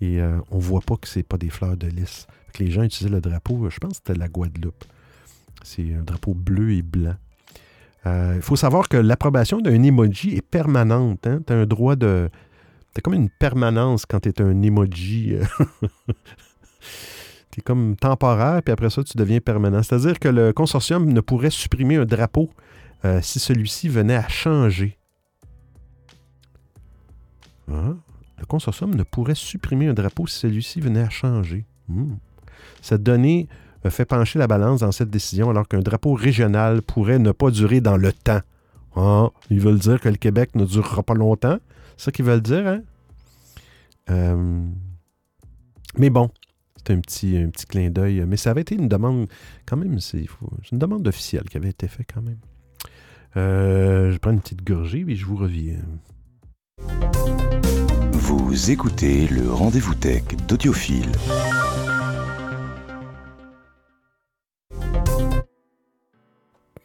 Et 0.01 0.19
on 0.51 0.59
voit 0.59 0.81
pas 0.81 0.97
que 0.97 1.07
c'est 1.07 1.23
pas 1.23 1.37
des 1.37 1.49
fleurs 1.49 1.77
de 1.77 1.87
lys. 1.87 2.27
Que 2.53 2.61
les 2.63 2.69
gens 2.69 2.83
utilisaient 2.83 3.15
le 3.15 3.21
drapeau, 3.21 3.69
je 3.69 3.77
pense 3.79 3.91
que 3.91 3.97
c'était 4.05 4.19
la 4.19 4.27
Guadeloupe. 4.27 4.83
C'est 5.63 5.93
un 5.95 6.03
drapeau 6.03 6.33
bleu 6.33 6.73
et 6.73 6.81
blanc. 6.81 7.15
Il 8.05 8.41
faut 8.41 8.57
savoir 8.57 8.89
que 8.89 8.97
l'approbation 8.97 9.61
d'un 9.61 9.81
emoji 9.81 10.35
est 10.35 10.41
permanente. 10.45 11.21
Tu 11.47 11.53
as 11.53 11.55
un 11.55 11.65
droit 11.65 11.95
de. 11.95 12.29
Tu 12.95 13.01
comme 13.01 13.13
une 13.13 13.29
permanence 13.29 14.05
quand 14.05 14.21
tu 14.21 14.29
es 14.29 14.41
un 14.41 14.61
emoji. 14.61 15.35
tu 17.51 17.59
es 17.59 17.61
comme 17.61 17.97
temporaire, 17.97 18.63
puis 18.63 18.71
après 18.71 18.89
ça, 18.89 19.03
tu 19.03 19.17
deviens 19.17 19.41
permanent. 19.41 19.83
C'est-à-dire 19.83 20.17
que 20.17 20.29
le 20.29 20.53
consortium 20.53 21.11
ne 21.11 21.19
pourrait 21.19 21.49
supprimer 21.49 21.97
un 21.97 22.05
drapeau 22.05 22.49
euh, 23.03 23.19
si 23.21 23.39
celui-ci 23.39 23.89
venait 23.89 24.15
à 24.15 24.29
changer. 24.29 24.97
Ah, 27.69 27.95
Le 28.39 28.45
consortium 28.45 28.95
ne 28.95 29.03
pourrait 29.03 29.35
supprimer 29.35 29.87
un 29.87 29.93
drapeau 29.93 30.25
si 30.25 30.39
celui-ci 30.39 30.79
venait 30.79 31.01
à 31.01 31.09
changer. 31.09 31.65
Hmm. 31.89 32.15
Cette 32.81 33.03
donnée 33.03 33.49
euh, 33.85 33.89
fait 33.89 34.05
pencher 34.05 34.39
la 34.39 34.47
balance 34.47 34.79
dans 34.79 34.93
cette 34.93 35.09
décision 35.09 35.49
alors 35.49 35.67
qu'un 35.67 35.81
drapeau 35.81 36.13
régional 36.13 36.81
pourrait 36.81 37.19
ne 37.19 37.33
pas 37.33 37.51
durer 37.51 37.81
dans 37.81 37.97
le 37.97 38.13
temps. 38.13 38.41
Ah, 38.95 39.27
ils 39.49 39.59
veulent 39.59 39.79
dire 39.79 39.99
que 39.99 40.07
le 40.07 40.15
Québec 40.15 40.55
ne 40.55 40.63
durera 40.63 41.03
pas 41.03 41.13
longtemps. 41.13 41.57
C'est 41.97 42.05
ça 42.05 42.11
qu'ils 42.11 42.25
veulent 42.25 42.41
dire, 42.41 42.67
hein? 42.67 42.81
Euh, 44.09 44.65
mais 45.97 46.09
bon, 46.09 46.29
c'est 46.77 46.93
un 46.93 46.99
petit, 46.99 47.37
un 47.37 47.49
petit 47.49 47.65
clin 47.65 47.89
d'œil. 47.89 48.23
Mais 48.27 48.37
ça 48.37 48.51
avait 48.51 48.61
été 48.61 48.75
une 48.75 48.87
demande, 48.87 49.27
quand 49.65 49.77
même, 49.77 49.99
c'est 49.99 50.25
une 50.71 50.79
demande 50.79 51.07
officielle 51.07 51.43
qui 51.43 51.57
avait 51.57 51.69
été 51.69 51.87
faite 51.87 52.09
quand 52.13 52.21
même. 52.21 52.39
Euh, 53.37 54.11
je 54.11 54.17
prends 54.17 54.31
une 54.31 54.41
petite 54.41 54.65
gorgée 54.65 55.03
et 55.07 55.15
je 55.15 55.25
vous 55.25 55.35
reviens. 55.35 55.81
Vous 58.13 58.71
écoutez 58.71 59.27
le 59.27 59.51
rendez-vous 59.51 59.95
tech 59.95 60.23
d'Audiophile. 60.47 61.11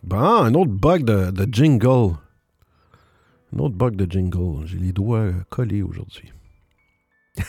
Bon, 0.03 0.19
un 0.19 0.55
autre 0.55 0.73
bug 0.73 1.05
de, 1.05 1.31
de 1.31 1.47
jingle. 1.53 2.17
Un 3.55 3.59
autre 3.59 3.75
bug 3.75 3.97
de 3.97 4.11
jingle. 4.11 4.67
J'ai 4.67 4.79
les 4.79 4.93
doigts 4.93 5.19
euh, 5.19 5.33
collés 5.49 5.83
aujourd'hui. 5.83 6.33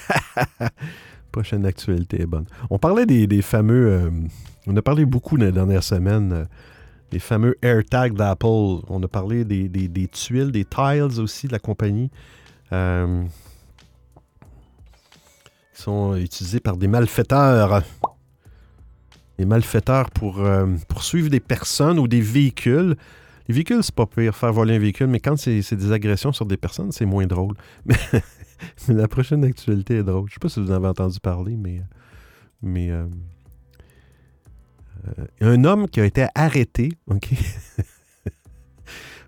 Prochaine 1.32 1.66
actualité 1.66 2.22
est 2.22 2.26
bonne. 2.26 2.46
On 2.70 2.78
parlait 2.78 3.06
des, 3.06 3.42
fameux. 3.42 3.88
euh, 3.92 4.10
on 4.68 4.76
a 4.76 4.82
parlé 4.82 5.06
beaucoup 5.06 5.38
dans 5.38 5.46
les 5.46 5.52
dernières 5.52 5.84
semaines. 5.84 6.34
euh, 6.34 6.46
les 7.12 7.20
fameux 7.20 7.56
AirTags 7.62 8.14
d'Apple. 8.14 8.46
On 8.88 9.02
a 9.04 9.08
parlé 9.08 9.44
des, 9.44 10.08
tuiles, 10.08 10.52
des 10.52 10.64
tiles 10.66 11.20
aussi 11.20 11.48
de 11.48 11.52
la 11.52 11.60
compagnie. 11.60 12.10
euh, 12.72 13.24
qui 15.74 15.82
sont 15.82 16.16
utilisés 16.16 16.60
par 16.62 16.78
des 16.78 16.88
malfaiteurs. 16.88 17.84
Des 19.38 19.46
malfaiteurs 19.46 20.10
pour 20.12 20.42
poursuivre 20.88 21.30
des 21.30 21.40
personnes 21.42 22.00
ou 22.00 22.08
des 22.08 22.22
véhicules. 22.22 22.96
Les 23.48 23.56
véhicules, 23.56 23.84
c'est 23.84 23.96
pas 23.96 24.06
pire, 24.06 24.36
faire 24.36 24.54
voler 24.54 24.76
un 24.76 24.80
véhicule, 24.80 25.08
mais 25.08 25.20
quand 25.20 25.38
c'est 25.38 25.74
des 25.74 25.92
agressions 25.92 26.32
sur 26.32 26.46
des 26.46 26.58
personnes, 26.58 26.92
c'est 26.92 27.06
moins 27.06 27.26
drôle. 27.26 27.56
Mais, 27.86 27.96
la 28.88 29.08
prochaine 29.08 29.44
actualité 29.44 29.98
est 29.98 30.04
drôle. 30.04 30.30
Je 30.30 30.34
sais 30.34 30.40
pas 30.40 30.50
si 30.50 30.60
vous 30.60 30.72
en 30.72 30.76
avez 30.76 30.88
entendu 30.88 31.20
parler, 31.20 31.58
mais. 31.58 31.82
Euh, 32.92 33.08
euh, 35.08 35.26
un 35.42 35.64
homme 35.64 35.88
qui 35.88 36.00
a 36.00 36.06
été 36.06 36.28
arrêté, 36.36 36.92
OK, 37.08 37.30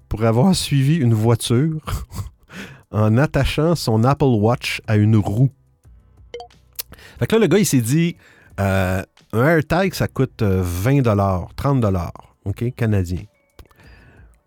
pour 0.09 0.24
avoir 0.24 0.55
suivi 0.55 0.97
une 0.97 1.14
voiture 1.14 2.05
en 2.91 3.18
attachant 3.18 3.76
son 3.76 4.03
Apple 4.03 4.26
Watch 4.26 4.82
à 4.88 4.97
une 4.97 5.16
roue. 5.16 5.49
Fait 7.20 7.28
que 7.28 7.36
là, 7.36 7.41
le 7.41 7.47
gars, 7.47 7.57
il 7.57 7.66
s'est 7.66 7.82
dit 7.82 8.18
euh, 8.59 9.01
un 9.32 9.47
AirTag, 9.47 9.93
ça 9.93 10.07
coûte 10.07 10.41
euh, 10.41 10.61
20 10.64 11.03
30 11.55 11.86
OK, 12.45 12.76
canadien. 12.76 13.22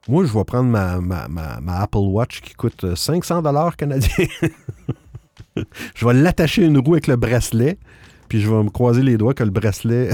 Moi, 0.09 0.24
je 0.24 0.32
vais 0.32 0.44
prendre 0.44 0.68
ma, 0.70 1.00
ma- 1.00 1.28
ma- 1.28 1.80
Apple 1.80 1.98
Watch 1.98 2.40
qui 2.40 2.54
coûte 2.54 2.84
euh, 2.84 2.94
500 2.96 3.42
canadiens. 3.76 4.26
je 5.94 6.07
vais 6.07 6.14
l'attacher 6.14 6.62
à 6.62 6.66
une 6.66 6.78
roue 6.78 6.94
avec 6.94 7.07
le 7.07 7.16
bracelet, 7.16 7.78
puis 8.28 8.40
je 8.40 8.48
vais 8.48 8.62
me 8.62 8.70
croiser 8.70 9.02
les 9.02 9.16
doigts 9.16 9.34
que 9.34 9.44
le 9.44 9.50
bracelet 9.50 10.11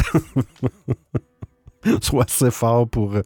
soit 2.00 2.24
assez 2.24 2.50
fort 2.50 2.88
pour... 2.88 3.16
euh, 3.16 3.22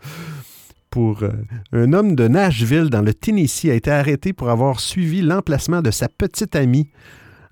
pour 0.88 1.22
euh, 1.24 1.32
un 1.72 1.92
homme 1.92 2.16
de 2.16 2.26
Nashville, 2.26 2.88
dans 2.88 3.02
le 3.02 3.12
Tennessee, 3.12 3.66
a 3.68 3.74
été 3.74 3.90
arrêté 3.90 4.32
pour 4.32 4.48
avoir 4.48 4.80
suivi 4.80 5.20
l'emplacement 5.20 5.82
de 5.82 5.90
sa 5.90 6.08
petite 6.08 6.56
amie 6.56 6.88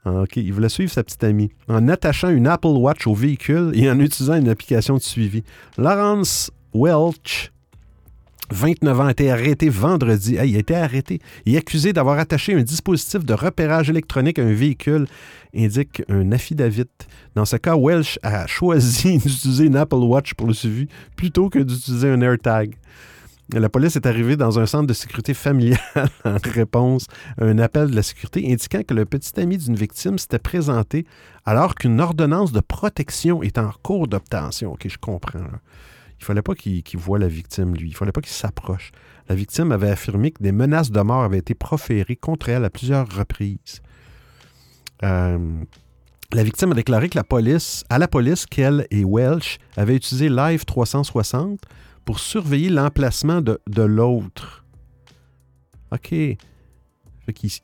ah, 0.06 0.22
OK, 0.22 0.36
il 0.36 0.52
voulait 0.52 0.68
suivre 0.68 0.92
sa 0.92 1.02
petite 1.02 1.24
amie 1.24 1.50
en 1.68 1.88
attachant 1.88 2.28
une 2.28 2.46
Apple 2.46 2.68
Watch 2.68 3.06
au 3.06 3.14
véhicule 3.14 3.72
et 3.74 3.90
en 3.90 3.98
utilisant 4.00 4.34
une 4.34 4.48
application 4.50 4.96
de 4.96 5.02
suivi. 5.02 5.42
Lawrence 5.78 6.50
Welch 6.74 7.52
29 8.50 9.00
ans, 9.00 9.06
a 9.06 9.10
été 9.10 9.30
arrêté 9.30 9.68
vendredi. 9.68 10.32
il 10.34 10.56
a 10.56 10.58
été 10.58 10.74
arrêté. 10.74 11.20
Il 11.46 11.54
est 11.54 11.58
accusé 11.58 11.92
d'avoir 11.92 12.18
attaché 12.18 12.54
un 12.54 12.62
dispositif 12.62 13.24
de 13.24 13.34
repérage 13.34 13.90
électronique 13.90 14.38
à 14.38 14.42
un 14.42 14.52
véhicule, 14.52 15.06
indique 15.56 16.02
un 16.08 16.32
affidavit. 16.32 16.84
Dans 17.34 17.44
ce 17.44 17.56
cas, 17.56 17.76
Welsh 17.76 18.18
a 18.22 18.46
choisi 18.46 19.18
d'utiliser 19.24 19.64
une 19.64 19.76
Apple 19.76 19.96
Watch 19.96 20.34
pour 20.34 20.46
le 20.46 20.54
suivi 20.54 20.88
plutôt 21.16 21.48
que 21.48 21.58
d'utiliser 21.58 22.08
un 22.08 22.20
AirTag. 22.20 22.76
La 23.52 23.68
police 23.68 23.94
est 23.96 24.06
arrivée 24.06 24.36
dans 24.36 24.58
un 24.58 24.64
centre 24.64 24.86
de 24.86 24.94
sécurité 24.94 25.34
familiale 25.34 25.78
en 26.24 26.36
réponse 26.42 27.06
à 27.38 27.44
un 27.44 27.58
appel 27.58 27.90
de 27.90 27.96
la 27.96 28.02
sécurité 28.02 28.50
indiquant 28.50 28.82
que 28.82 28.94
le 28.94 29.04
petit 29.04 29.38
ami 29.38 29.58
d'une 29.58 29.74
victime 29.74 30.18
s'était 30.18 30.38
présenté 30.38 31.04
alors 31.44 31.74
qu'une 31.74 32.00
ordonnance 32.00 32.52
de 32.52 32.60
protection 32.60 33.42
est 33.42 33.58
en 33.58 33.70
cours 33.82 34.08
d'obtention. 34.08 34.72
OK, 34.72 34.88
je 34.88 34.96
comprends. 34.96 35.40
Il 36.24 36.28
fallait 36.28 36.40
pas 36.40 36.54
qu'il 36.54 36.82
voie 36.98 37.18
la 37.18 37.28
victime, 37.28 37.74
lui. 37.74 37.90
Il 37.90 37.94
fallait 37.94 38.10
pas 38.10 38.22
qu'il 38.22 38.32
s'approche. 38.32 38.92
La 39.28 39.34
victime 39.34 39.72
avait 39.72 39.90
affirmé 39.90 40.30
que 40.30 40.42
des 40.42 40.52
menaces 40.52 40.90
de 40.90 41.00
mort 41.02 41.22
avaient 41.22 41.36
été 41.36 41.52
proférées 41.52 42.16
contre 42.16 42.48
elle 42.48 42.64
à 42.64 42.70
plusieurs 42.70 43.06
reprises. 43.14 43.82
Euh, 45.02 45.38
la 46.32 46.42
victime 46.42 46.72
a 46.72 46.74
déclaré 46.74 47.10
que 47.10 47.18
la 47.18 47.24
police, 47.24 47.84
à 47.90 47.98
la 47.98 48.08
police 48.08 48.46
qu'elle 48.46 48.86
et 48.90 49.04
Welsh 49.04 49.58
avaient 49.76 49.96
utilisé 49.96 50.30
Live 50.30 50.64
360 50.64 51.60
pour 52.06 52.18
surveiller 52.20 52.70
l'emplacement 52.70 53.42
de, 53.42 53.82
l'autre. 53.82 54.64
OK. 55.92 56.10
ils, 56.10 56.38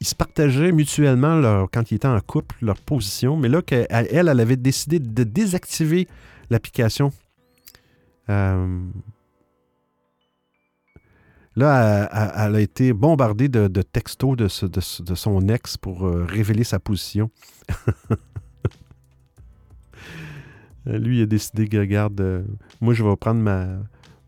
se 0.03 0.15
partageaient 0.15 0.73
mutuellement 0.73 1.67
quand 1.73 1.91
ils 1.91 1.95
étaient 1.95 2.09
en 2.09 2.21
couple 2.21 2.57
leur 2.61 2.77
position, 2.77 3.39
mais 3.39 3.49
là, 3.49 3.63
elle, 3.71 4.09
elle 4.11 4.29
avait 4.29 4.57
décidé 4.57 4.99
de 4.99 5.25
désactiver 5.25 6.09
l'application. 6.51 7.11
Euh, 8.31 8.81
là, 11.57 12.09
elle, 12.37 12.55
a 12.55 12.61
été 12.61 12.93
bombardée 12.93 13.49
de, 13.49 13.83
textos 13.83 14.37
de, 14.37 14.47
son 15.15 15.49
ex 15.49 15.77
pour 15.77 16.07
euh, 16.07 16.25
révéler 16.25 16.63
sa 16.65 16.79
position. 16.79 17.31
Lui, 20.87 21.19
il 21.19 21.23
a 21.23 21.27
décidé 21.27 21.69
que, 21.69 21.77
regarde, 21.77 22.19
euh, 22.21 22.43
moi, 22.81 22.95
je 22.95 23.05
vais 23.05 23.15
prendre 23.17 23.41
ma, 23.41 23.67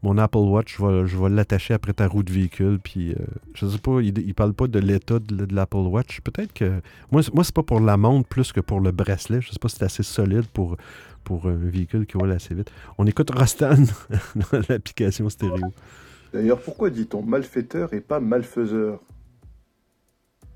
mon 0.02 0.18
Apple 0.18 0.36
Watch, 0.36 0.76
je 0.78 1.16
vais, 1.16 1.30
l'attacher 1.30 1.72
après 1.74 1.94
ta 1.94 2.06
roue 2.08 2.22
de 2.22 2.30
véhicule. 2.32 2.78
Puis, 2.82 3.14
je 3.54 3.66
sais 3.66 3.78
pas, 3.78 4.00
il, 4.02 4.12
ne 4.12 4.32
parle 4.32 4.52
pas 4.52 4.66
de 4.66 4.78
l'état 4.78 5.18
de, 5.18 5.46
l'Apple 5.54 5.76
Watch. 5.76 6.20
Peut-être 6.20 6.52
que. 6.52 6.82
Moi, 7.10 7.22
moi 7.32 7.42
c'est 7.42 7.54
pas 7.54 7.62
pour 7.62 7.80
la 7.80 7.96
montre 7.96 8.28
plus 8.28 8.52
que 8.52 8.60
pour 8.60 8.80
le 8.80 8.90
bracelet. 8.90 9.40
Je 9.40 9.50
sais 9.50 9.58
pas 9.58 9.68
si 9.68 9.76
c'est 9.76 9.84
assez 9.84 10.02
solide 10.02 10.44
pour, 10.52 10.76
pour 11.24 11.46
un 11.46 11.54
véhicule 11.54 12.06
qui 12.06 12.16
roule 12.16 12.32
assez 12.32 12.54
vite. 12.54 12.70
On 12.98 13.06
écoute 13.06 13.30
Rostan 13.30 13.74
dans 14.34 14.62
l'application 14.68 15.28
stéréo. 15.28 15.72
D'ailleurs, 16.32 16.60
pourquoi 16.60 16.90
dit-on 16.90 17.22
malfaiteur 17.22 17.92
et 17.92 18.00
pas 18.00 18.20
malfaiseur? 18.20 19.00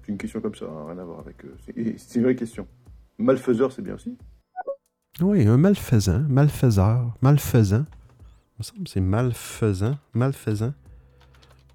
C'est 0.02 0.12
une 0.12 0.18
question 0.18 0.40
comme 0.40 0.54
ça, 0.54 0.66
hein, 0.66 0.86
rien 0.88 0.98
à 0.98 1.04
voir 1.04 1.20
avec. 1.20 1.44
Euh, 1.44 1.94
c'est 1.98 2.18
une 2.18 2.24
vraie 2.24 2.36
question. 2.36 2.66
Malfaiseur, 3.18 3.72
c'est 3.72 3.82
bien 3.82 3.94
aussi? 3.94 4.16
Oui, 5.20 5.46
un 5.46 5.56
malfaisant, 5.56 6.20
malfaiseur, 6.28 7.16
malfaisant. 7.22 7.86
Il 7.86 8.58
me 8.58 8.62
semble 8.62 8.84
que 8.84 8.90
c'est 8.90 9.00
malfaisant. 9.00 9.98
Malfaisant. 10.14 10.74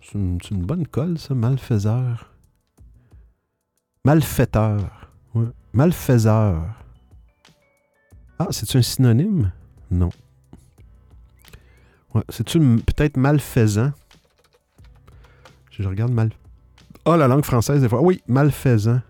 C'est 0.02 0.18
une, 0.18 0.66
bonne 0.66 0.88
colle, 0.88 1.18
ça, 1.18 1.34
malfaiseur. 1.36 2.32
Malfaiteur. 4.06 5.12
Malfaiseur. 5.74 6.81
Ah, 8.42 8.48
c'est-tu 8.50 8.78
un 8.78 8.82
synonyme? 8.82 9.52
Non. 9.92 10.10
C'est-tu 12.30 12.60
peut-être 12.60 13.16
malfaisant? 13.16 13.92
Je 15.70 15.88
regarde 15.88 16.12
mal. 16.12 16.32
Ah, 17.06 17.18
la 17.18 17.28
langue 17.28 17.46
française, 17.46 17.82
des 17.82 17.90
fois. 17.90 18.02
Oui, 18.02 18.24
malfaisant. 18.28 19.02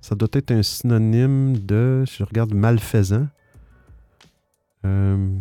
Ça 0.00 0.14
doit 0.14 0.30
être 0.32 0.50
un 0.50 0.62
synonyme 0.62 1.58
de. 1.58 2.04
Si 2.06 2.16
je 2.16 2.24
regarde 2.24 2.54
malfaisant. 2.54 3.28
Euh, 4.86 5.38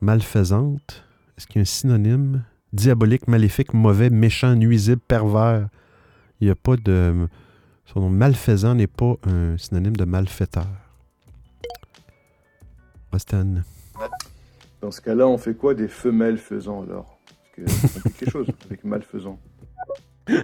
malfaisante. 0.00 1.04
Est-ce 1.36 1.46
qu'il 1.46 1.56
y 1.56 1.58
a 1.58 1.62
un 1.62 1.66
synonyme? 1.66 2.42
Diabolique, 2.72 3.28
maléfique, 3.28 3.74
mauvais, 3.74 4.08
méchant, 4.08 4.54
nuisible, 4.54 5.02
pervers. 5.06 5.68
Il 6.40 6.46
n'y 6.46 6.50
a 6.50 6.54
pas 6.54 6.76
de. 6.78 7.28
Son 7.84 8.00
nom 8.00 8.10
malfaisant 8.10 8.74
n'est 8.74 8.86
pas 8.86 9.16
un 9.26 9.58
synonyme 9.58 9.96
de 9.96 10.06
malfaiteur. 10.06 10.85
Dans 14.80 14.90
ce 14.90 15.00
cas-là, 15.00 15.26
on 15.26 15.38
fait 15.38 15.54
quoi 15.54 15.74
des 15.74 15.88
femelles 15.88 16.38
faisant 16.38 16.82
alors? 16.82 17.18
Parce 17.56 17.80
que 17.80 17.88
ça 17.88 18.00
quelque 18.10 18.30
chose 18.30 18.46
avec 18.66 18.84
malfaisant. 18.84 19.38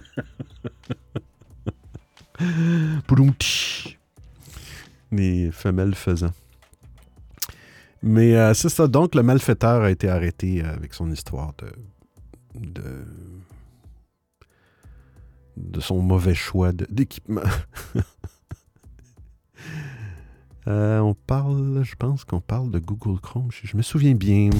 Les 5.12 5.50
femelles 5.50 5.94
faisant. 5.94 6.32
Mais 8.02 8.34
euh, 8.36 8.54
c'est 8.54 8.68
ça. 8.68 8.88
Donc, 8.88 9.14
le 9.14 9.22
malfaiteur 9.22 9.82
a 9.82 9.90
été 9.90 10.08
arrêté 10.08 10.64
euh, 10.64 10.72
avec 10.72 10.94
son 10.94 11.10
histoire 11.12 11.52
de, 11.58 11.66
de, 12.54 13.04
de 15.56 15.80
son 15.80 16.00
mauvais 16.00 16.34
choix 16.34 16.72
d'équipement. 16.72 17.42
Euh, 20.68 21.00
on 21.00 21.14
parle, 21.14 21.82
je 21.82 21.96
pense 21.96 22.24
qu'on 22.24 22.40
parle 22.40 22.70
de 22.70 22.78
Google 22.78 23.20
Chrome. 23.20 23.48
Je, 23.50 23.76
me 23.76 23.82
souviens 23.82 24.14
bien. 24.14 24.50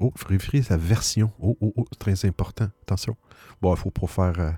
Oh, 0.00 0.12
vérifier 0.28 0.62
sa 0.62 0.76
version. 0.76 1.30
Oh, 1.40 1.56
oh, 1.60 1.74
oh, 1.76 1.84
très 1.98 2.24
important. 2.24 2.68
Attention. 2.82 3.16
Bon, 3.60 3.74
il 3.74 3.78
faut 3.78 3.90
pas 3.90 4.06
faire. 4.06 4.38
Euh, 4.38 4.52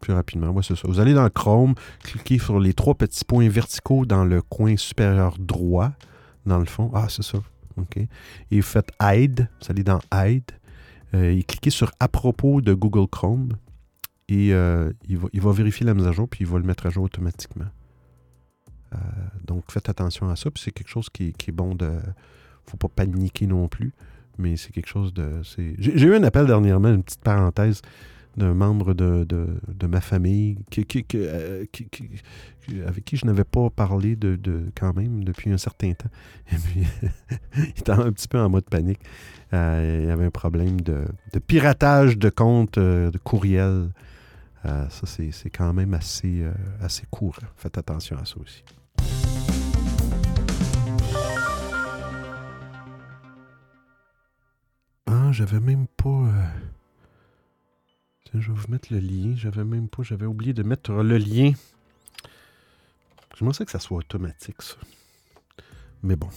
plus 0.00 0.12
rapidement. 0.12 0.54
Vous 0.84 1.00
allez 1.00 1.14
dans 1.14 1.28
Chrome, 1.30 1.74
cliquez 2.02 2.38
sur 2.38 2.58
les 2.58 2.74
trois 2.74 2.94
petits 2.94 3.24
points 3.24 3.48
verticaux 3.48 4.04
dans 4.04 4.24
le 4.24 4.42
coin 4.42 4.76
supérieur 4.76 5.36
droit, 5.38 5.90
dans 6.46 6.58
le 6.58 6.64
fond. 6.64 6.90
Ah, 6.94 7.06
c'est 7.08 7.22
ça. 7.22 7.38
Et 8.50 8.62
faites 8.62 8.90
Hide. 9.00 9.48
Vous 9.60 9.66
allez 9.70 9.84
dans 9.84 10.00
Hide. 10.12 10.50
Euh, 11.14 11.36
et 11.36 11.42
cliquez 11.42 11.70
sur 11.70 11.90
À 12.00 12.08
propos 12.08 12.60
de 12.60 12.74
Google 12.74 13.08
Chrome. 13.08 13.52
Et 14.28 14.54
euh, 14.54 14.92
il, 15.08 15.18
va, 15.18 15.52
vérifier 15.52 15.84
la 15.84 15.94
mise 15.94 16.06
à 16.06 16.12
jour, 16.12 16.28
puis 16.28 16.44
il 16.44 16.46
va 16.46 16.58
le 16.58 16.64
mettre 16.64 16.86
à 16.86 16.90
jour 16.90 17.04
automatiquement. 17.04 17.66
donc, 19.44 19.72
faites 19.72 19.88
attention 19.88 20.28
à 20.30 20.36
ça. 20.36 20.50
Puis 20.50 20.62
c'est 20.64 20.70
quelque 20.70 20.88
chose 20.88 21.10
qui, 21.10 21.32
qui 21.32 21.50
est 21.50 21.52
bon 21.52 21.74
de... 21.74 21.98
faut 22.66 22.76
pas 22.76 22.88
paniquer 22.88 23.46
non 23.46 23.66
plus 23.66 23.92
mais 24.40 24.56
c'est 24.56 24.72
quelque 24.72 24.88
chose 24.88 25.12
de. 25.12 25.42
J'ai 25.78 26.06
eu 26.06 26.14
un 26.14 26.22
appel 26.22 26.46
dernièrement, 26.46 26.88
une 26.88 27.02
petite 27.02 27.20
parenthèse, 27.20 27.82
d'un 28.36 28.54
membre 28.54 28.94
de, 28.94 29.24
de, 29.24 29.86
ma 29.86 30.00
famille 30.00 30.58
euh, 31.14 31.64
avec 32.86 33.04
qui 33.04 33.16
je 33.16 33.26
n'avais 33.26 33.44
pas 33.44 33.70
parlé 33.70 34.16
de, 34.16 34.38
quand 34.74 34.94
même 34.94 35.24
depuis 35.24 35.50
un 35.50 35.58
certain 35.58 35.92
temps. 35.92 36.10
Et 36.52 36.56
puis, 36.56 36.86
il 37.56 37.68
était 37.70 37.90
un 37.90 38.12
petit 38.12 38.28
peu 38.28 38.38
en 38.38 38.48
mode 38.48 38.64
panique. 38.64 39.00
Euh, 39.52 40.00
il 40.02 40.08
y 40.08 40.10
avait 40.10 40.26
un 40.26 40.30
problème 40.30 40.80
de, 40.80 41.04
piratage 41.46 42.18
de 42.18 42.30
comptes 42.30 42.78
euh, 42.78 43.10
de 43.10 43.18
courriel. 43.18 43.90
ça, 44.64 45.06
c'est 45.06 45.50
quand 45.50 45.72
même 45.72 45.94
assez, 45.94 46.44
assez 46.80 47.04
court. 47.10 47.38
Faites 47.56 47.78
attention 47.78 48.16
à 48.16 48.24
ça 48.24 48.36
aussi. 48.40 48.62
Ah, 55.06 55.32
j'avais 55.32 55.60
même 55.60 55.86
pas 55.96 56.28
je 58.34 58.52
vais 58.52 58.58
vous 58.58 58.70
mettre 58.70 58.92
le 58.92 59.00
lien. 59.00 59.34
J'avais 59.36 59.64
même 59.64 59.88
pas, 59.88 60.02
j'avais 60.02 60.26
oublié 60.26 60.52
de 60.52 60.62
mettre 60.62 60.92
le 60.92 61.18
lien. 61.18 61.52
Je 63.36 63.44
pensais 63.44 63.64
que 63.64 63.70
ça 63.70 63.78
soit 63.78 63.98
automatique, 63.98 64.60
ça. 64.62 64.76
Mais 66.02 66.16
bon. 66.16 66.28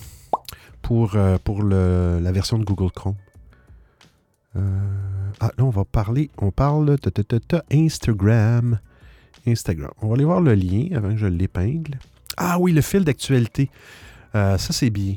Pour, 0.81 1.15
euh, 1.15 1.37
pour 1.43 1.63
la 1.63 2.31
version 2.31 2.57
de 2.57 2.63
Google 2.63 2.91
Chrome. 2.91 3.15
Euh, 4.55 4.61
ah, 5.39 5.51
là, 5.57 5.63
on 5.63 5.69
va 5.69 5.85
parler. 5.85 6.29
On 6.37 6.51
parle 6.51 6.97
de, 6.97 7.61
Instagram. 7.71 8.79
Instagram. 9.47 9.91
On 10.01 10.07
va 10.07 10.15
aller 10.15 10.25
voir 10.25 10.41
le 10.41 10.53
lien 10.53 10.87
avant 10.95 11.09
que 11.09 11.17
je 11.17 11.27
l'épingle. 11.27 11.97
Ah 12.37 12.57
oui, 12.59 12.71
le 12.71 12.81
fil 12.81 13.03
d'actualité. 13.03 13.69
Euh, 14.35 14.57
ça, 14.57 14.73
c'est 14.73 14.89
bien. 14.89 15.15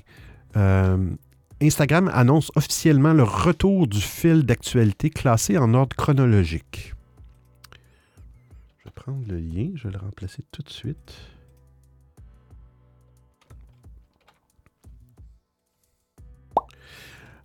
Instagram 1.63 2.11
annonce 2.13 2.53
officiellement 2.55 3.15
le 3.15 3.23
retour 3.23 3.87
du 3.87 4.01
fil 4.01 4.45
d'actualité 4.45 5.09
classé 5.09 5.57
en 5.57 5.73
ordre 5.73 5.97
chronologique. 5.97 6.95
Je 8.79 8.85
vais 8.85 8.91
prendre 8.95 9.27
le 9.27 9.39
lien, 9.39 9.71
je 9.75 9.89
vais 9.89 9.95
le 9.95 9.99
remplacer 9.99 10.45
tout 10.53 10.63
de 10.63 10.71
suite. 10.71 11.15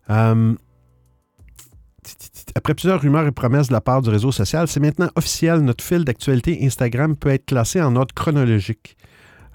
Euh, 0.09 0.55
après 2.55 2.73
plusieurs 2.73 2.99
rumeurs 2.99 3.27
et 3.27 3.31
promesses 3.31 3.69
de 3.69 3.73
la 3.73 3.79
part 3.79 4.01
du 4.01 4.09
réseau 4.09 4.33
social, 4.33 4.67
c'est 4.67 4.81
maintenant 4.81 5.09
officiel, 5.15 5.59
notre 5.61 5.83
fil 5.83 6.03
d'actualité 6.03 6.65
Instagram 6.65 7.15
peut 7.15 7.29
être 7.29 7.45
classé 7.45 7.81
en 7.81 7.95
ordre 7.95 8.13
chronologique. 8.13 8.97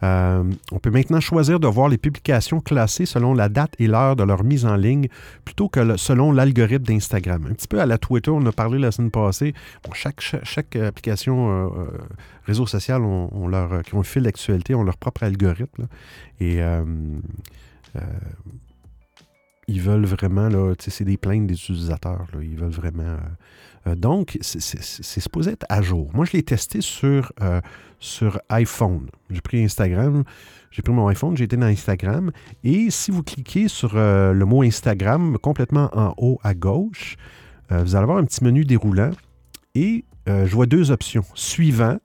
Euh, 0.02 0.44
on 0.72 0.78
peut 0.78 0.90
maintenant 0.90 1.20
choisir 1.20 1.58
de 1.58 1.66
voir 1.66 1.88
les 1.88 1.98
publications 1.98 2.60
classées 2.60 3.06
selon 3.06 3.34
la 3.34 3.48
date 3.48 3.74
et 3.78 3.86
l'heure 3.86 4.16
de 4.16 4.24
leur 4.24 4.44
mise 4.44 4.66
en 4.66 4.76
ligne 4.76 5.08
plutôt 5.44 5.68
que 5.68 5.96
selon 5.96 6.32
l'algorithme 6.32 6.84
d'Instagram. 6.84 7.46
Un 7.50 7.54
petit 7.54 7.68
peu 7.68 7.80
à 7.80 7.86
la 7.86 7.98
Twitter, 7.98 8.30
on 8.30 8.44
a 8.46 8.52
parlé 8.52 8.78
la 8.78 8.92
semaine 8.92 9.10
passée. 9.10 9.54
chaque, 9.94 10.20
chaque, 10.20 10.76
application 10.76 11.50
euh, 11.50 11.68
euh, 11.78 11.86
réseau 12.44 12.66
social 12.66 13.02
qui 13.84 13.94
ont 13.94 14.00
un 14.00 14.04
fil 14.04 14.22
d'actualité, 14.22 14.74
ont 14.74 14.84
leur 14.84 14.96
propre 14.96 15.22
algorithme. 15.22 15.86
et 16.40 16.60
ils 19.68 19.80
veulent 19.80 20.06
vraiment, 20.06 20.48
c'est 20.78 21.04
des 21.04 21.16
plaintes 21.16 21.46
des 21.46 21.54
utilisateurs. 21.54 22.26
ils 22.40 22.56
veulent 22.56 22.70
vraiment 22.70 23.02
euh, 23.02 23.18
donc, 23.94 24.38
c'est 24.40 25.20
supposé 25.20 25.52
être 25.52 25.66
à 25.68 25.82
jour. 25.82 26.10
Moi, 26.14 26.24
je 26.24 26.32
l'ai 26.32 26.42
testé 26.42 26.80
sur, 26.80 27.32
euh, 27.40 27.60
sur 28.00 28.40
iPhone. 28.48 29.08
J'ai 29.30 29.40
pris 29.40 29.62
Instagram, 29.62 30.24
j'ai 30.70 30.82
pris 30.82 30.92
mon 30.92 31.06
iPhone, 31.08 31.36
j'ai 31.36 31.44
été 31.44 31.56
dans 31.56 31.66
Instagram. 31.66 32.32
Et 32.64 32.90
si 32.90 33.10
vous 33.10 33.22
cliquez 33.22 33.68
sur 33.68 33.92
euh, 33.94 34.32
le 34.32 34.44
mot 34.44 34.62
Instagram 34.62 35.38
complètement 35.38 35.90
en 35.92 36.14
haut 36.16 36.38
à 36.42 36.54
gauche, 36.54 37.16
vous 37.68 37.96
allez 37.96 38.02
avoir 38.02 38.18
un 38.18 38.24
petit 38.24 38.44
menu 38.44 38.64
déroulant. 38.64 39.10
Et 39.74 40.04
je 40.26 40.54
vois 40.54 40.66
deux 40.66 40.92
options. 40.92 41.24
Suivant 41.34 41.98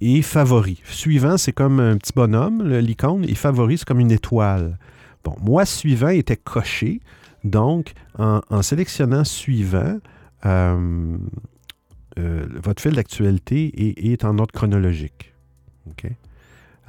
et 0.00 0.22
favori. 0.22 0.80
Suivant, 0.84 1.36
c'est 1.36 1.52
comme 1.52 1.80
un 1.80 1.96
petit 1.96 2.12
bonhomme, 2.14 2.66
l'icône, 2.78 3.24
et 3.28 3.34
favori, 3.34 3.78
c'est 3.78 3.86
comme 3.86 4.00
une 4.00 4.12
étoile. 4.12 4.78
Bon, 5.24 5.34
moi, 5.42 5.64
suivant 5.64 6.08
était 6.08 6.36
coché. 6.36 7.00
Donc, 7.48 7.92
en, 8.18 8.62
sélectionnant 8.62 9.24
suivant, 9.24 9.98
euh, 10.44 11.16
euh, 12.18 12.46
votre 12.62 12.82
fil 12.82 12.92
d'actualité 12.92 14.12
est, 14.12 14.24
en 14.24 14.38
ordre 14.38 14.52
chronologique. 14.52 15.34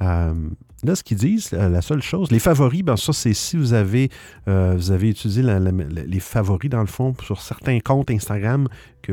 Euh, 0.02 0.34
là, 0.82 0.96
ce 0.96 1.02
qu'ils 1.02 1.18
disent, 1.18 1.52
la 1.52 1.82
seule 1.82 2.02
chose, 2.02 2.30
les 2.30 2.38
favoris, 2.38 2.82
ben 2.82 2.96
ça, 2.96 3.12
c'est 3.12 3.34
si 3.34 3.56
vous 3.56 3.74
avez, 3.74 4.10
vous 4.46 4.90
avez 4.90 5.10
utilisé 5.10 5.42
les 5.42 6.20
favoris, 6.20 6.70
dans 6.70 6.80
le 6.80 6.86
fond, 6.86 7.14
sur 7.22 7.40
certains 7.40 7.80
comptes 7.80 8.10
Instagram 8.10 8.66
qui 9.02 9.12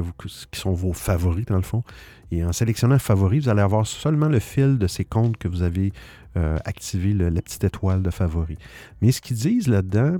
sont 0.53 0.73
vos 0.73 0.93
favoris, 0.93 1.45
dans 1.45 1.57
le 1.57 1.61
fond. 1.61 1.83
Et 2.31 2.43
en 2.43 2.51
sélectionnant 2.51 2.99
favoris, 2.99 3.43
vous 3.43 3.49
allez 3.49 3.61
avoir 3.61 3.85
seulement 3.87 4.27
le 4.27 4.39
fil 4.39 4.77
de 4.77 4.87
ces 4.87 5.05
comptes 5.05 5.37
que 5.37 5.47
vous 5.47 5.61
avez 5.61 5.93
activé, 6.35 7.13
la 7.13 7.41
petite 7.41 7.63
étoile 7.63 8.01
de 8.01 8.09
favoris. 8.09 8.57
Mais 9.01 9.11
ce 9.11 9.21
qu'ils 9.21 9.37
disent 9.37 9.67
là-dedans, 9.67 10.17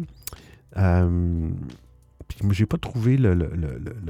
euh, 0.78 1.50
j'ai 2.52 2.66
pas 2.66 2.78
trouvé 2.78 3.18
le, 3.18 3.36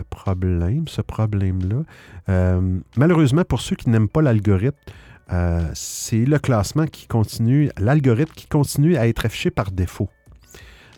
problème, 0.10 0.88
ce 0.88 1.02
problème-là. 1.02 1.84
Euh, 2.30 2.80
malheureusement, 2.98 3.44
pour 3.44 3.62
ceux 3.62 3.76
qui 3.76 3.90
n'aiment 3.90 4.10
pas 4.10 4.22
l'algorithme, 4.22 4.78
euh, 5.32 5.70
c'est 5.74 6.26
le 6.26 6.40
classement 6.40 6.88
qui 6.88 7.08
continue, 7.08 7.70
l'algorithme 7.78 8.34
qui 8.34 8.48
continue 8.48 8.96
à 8.98 9.08
être 9.08 9.26
affiché 9.26 9.52
par 9.52 9.72
défaut. 9.72 10.10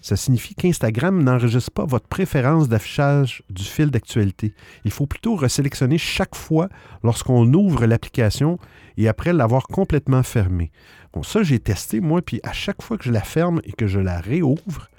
Ça 0.02 0.16
signifie 0.16 0.56
qu'Instagram 0.56 1.22
n'enregistre 1.22 1.72
pas 1.72 1.86
votre 1.86 2.08
préférence 2.08 2.70
d'affichage 2.70 3.44
du 3.50 3.64
fil 3.64 3.92
d'actualité. 3.92 4.54
Il 4.86 4.92
faut 4.92 5.08
plutôt 5.08 5.36
resélectionner 5.36 5.98
chaque 5.98 6.36
fois 6.36 6.70
lorsqu'on 7.04 7.54
ouvre 7.54 7.86
l'application 7.86 8.60
et 8.98 9.10
après 9.10 9.34
l'avoir 9.34 9.68
complètement 9.68 10.24
fermée. 10.24 10.72
Bon, 11.12 11.22
ça, 11.22 11.44
j'ai 11.44 11.60
testé, 11.60 12.00
moi, 12.00 12.22
puis 12.22 12.40
à 12.44 12.54
chaque 12.54 12.82
fois 12.82 12.98
que 12.98 13.04
je 13.04 13.12
la 13.12 13.22
ferme 13.22 13.60
et 13.66 13.74
que 13.74 13.88
je 13.88 14.00
la 14.00 14.22
réouvre, 14.22 14.90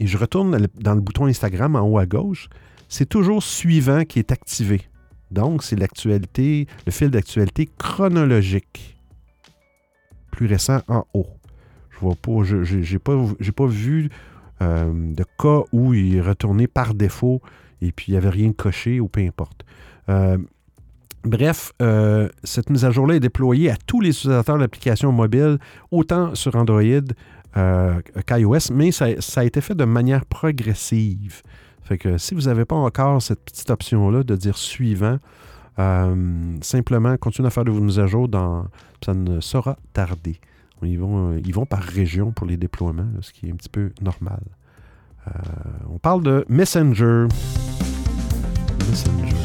et 0.00 0.06
je 0.06 0.18
retourne 0.18 0.66
dans 0.80 0.94
le 0.94 1.00
bouton 1.00 1.26
Instagram 1.26 1.76
en 1.76 1.82
haut 1.82 1.98
à 1.98 2.06
gauche, 2.06 2.48
c'est 2.88 3.08
toujours 3.08 3.42
suivant 3.42 4.04
qui 4.04 4.18
est 4.18 4.32
activé. 4.32 4.80
Donc, 5.30 5.62
c'est 5.62 5.76
l'actualité, 5.76 6.66
le 6.86 6.90
fil 6.90 7.10
d'actualité 7.10 7.68
chronologique. 7.78 8.98
Plus 10.32 10.46
récent 10.46 10.80
en 10.88 11.04
haut. 11.14 11.28
Je 11.90 11.98
vois 12.00 12.16
pas, 12.16 12.42
je 12.42 12.76
n'ai 12.76 12.98
pas, 12.98 13.14
pas 13.54 13.66
vu 13.66 14.08
euh, 14.62 15.14
de 15.14 15.24
cas 15.38 15.62
où 15.72 15.94
il 15.94 16.16
est 16.16 16.20
retourné 16.20 16.66
par 16.66 16.94
défaut 16.94 17.42
et 17.82 17.92
puis 17.92 18.06
il 18.08 18.12
n'y 18.12 18.16
avait 18.16 18.30
rien 18.30 18.52
coché 18.52 19.00
ou 19.00 19.08
peu 19.08 19.20
importe. 19.20 19.64
Euh, 20.08 20.38
bref, 21.24 21.72
euh, 21.82 22.28
cette 22.42 22.70
mise 22.70 22.84
à 22.84 22.90
jour-là 22.90 23.16
est 23.16 23.20
déployée 23.20 23.70
à 23.70 23.76
tous 23.86 24.00
les 24.00 24.10
utilisateurs 24.10 24.58
d'applications 24.58 25.12
mobiles, 25.12 25.58
autant 25.90 26.34
sur 26.34 26.56
Android 26.56 26.82
euh, 27.56 28.00
mais 28.72 28.92
ça, 28.92 29.06
a 29.06 29.44
été 29.44 29.60
fait 29.60 29.74
de 29.74 29.84
manière 29.84 30.24
progressive. 30.24 31.42
Fait 31.82 31.98
que 31.98 32.18
si 32.18 32.34
vous 32.34 32.42
n'avez 32.42 32.64
pas 32.64 32.76
encore 32.76 33.20
cette 33.20 33.44
petite 33.44 33.70
option-là 33.70 34.22
de 34.22 34.36
dire 34.36 34.56
suivant, 34.56 35.18
euh, 35.78 36.56
simplement 36.60 37.16
continuez 37.16 37.48
à 37.48 37.50
faire 37.50 37.64
de 37.64 37.70
vos 37.70 37.80
mises 37.80 37.98
à 37.98 38.06
jour, 38.06 38.28
dans, 38.28 38.66
ça 39.04 39.14
ne 39.14 39.40
sera 39.40 39.76
tardé. 39.92 40.40
Ils 40.82 40.98
vont, 40.98 41.32
euh, 41.32 41.40
ils 41.44 41.52
vont 41.52 41.66
par 41.66 41.82
région 41.82 42.32
pour 42.32 42.46
les 42.46 42.56
déploiements, 42.56 43.08
ce 43.20 43.32
qui 43.32 43.48
est 43.48 43.52
un 43.52 43.56
petit 43.56 43.68
peu 43.68 43.92
normal. 44.00 44.42
on 45.88 45.98
parle 45.98 46.22
de 46.22 46.44
Messenger. 46.48 47.26
Messenger. 48.88 49.36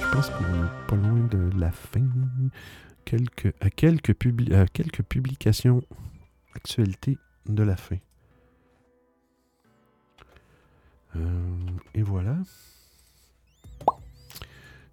Je 0.00 0.14
pense 0.14 0.30
qu'on 0.30 0.44
est 0.44 0.86
pas 0.86 0.96
loin 0.96 1.26
de 1.30 1.50
la 1.58 1.70
fin. 1.72 2.06
Quelques, 3.04 3.54
quelques 3.74 4.14
publications, 5.02 5.80
actualités 6.54 7.18
de 7.48 7.62
la 7.62 7.76
fin. 7.76 7.96
Euh, 11.16 11.20
et 11.94 12.02
voilà. 12.02 12.36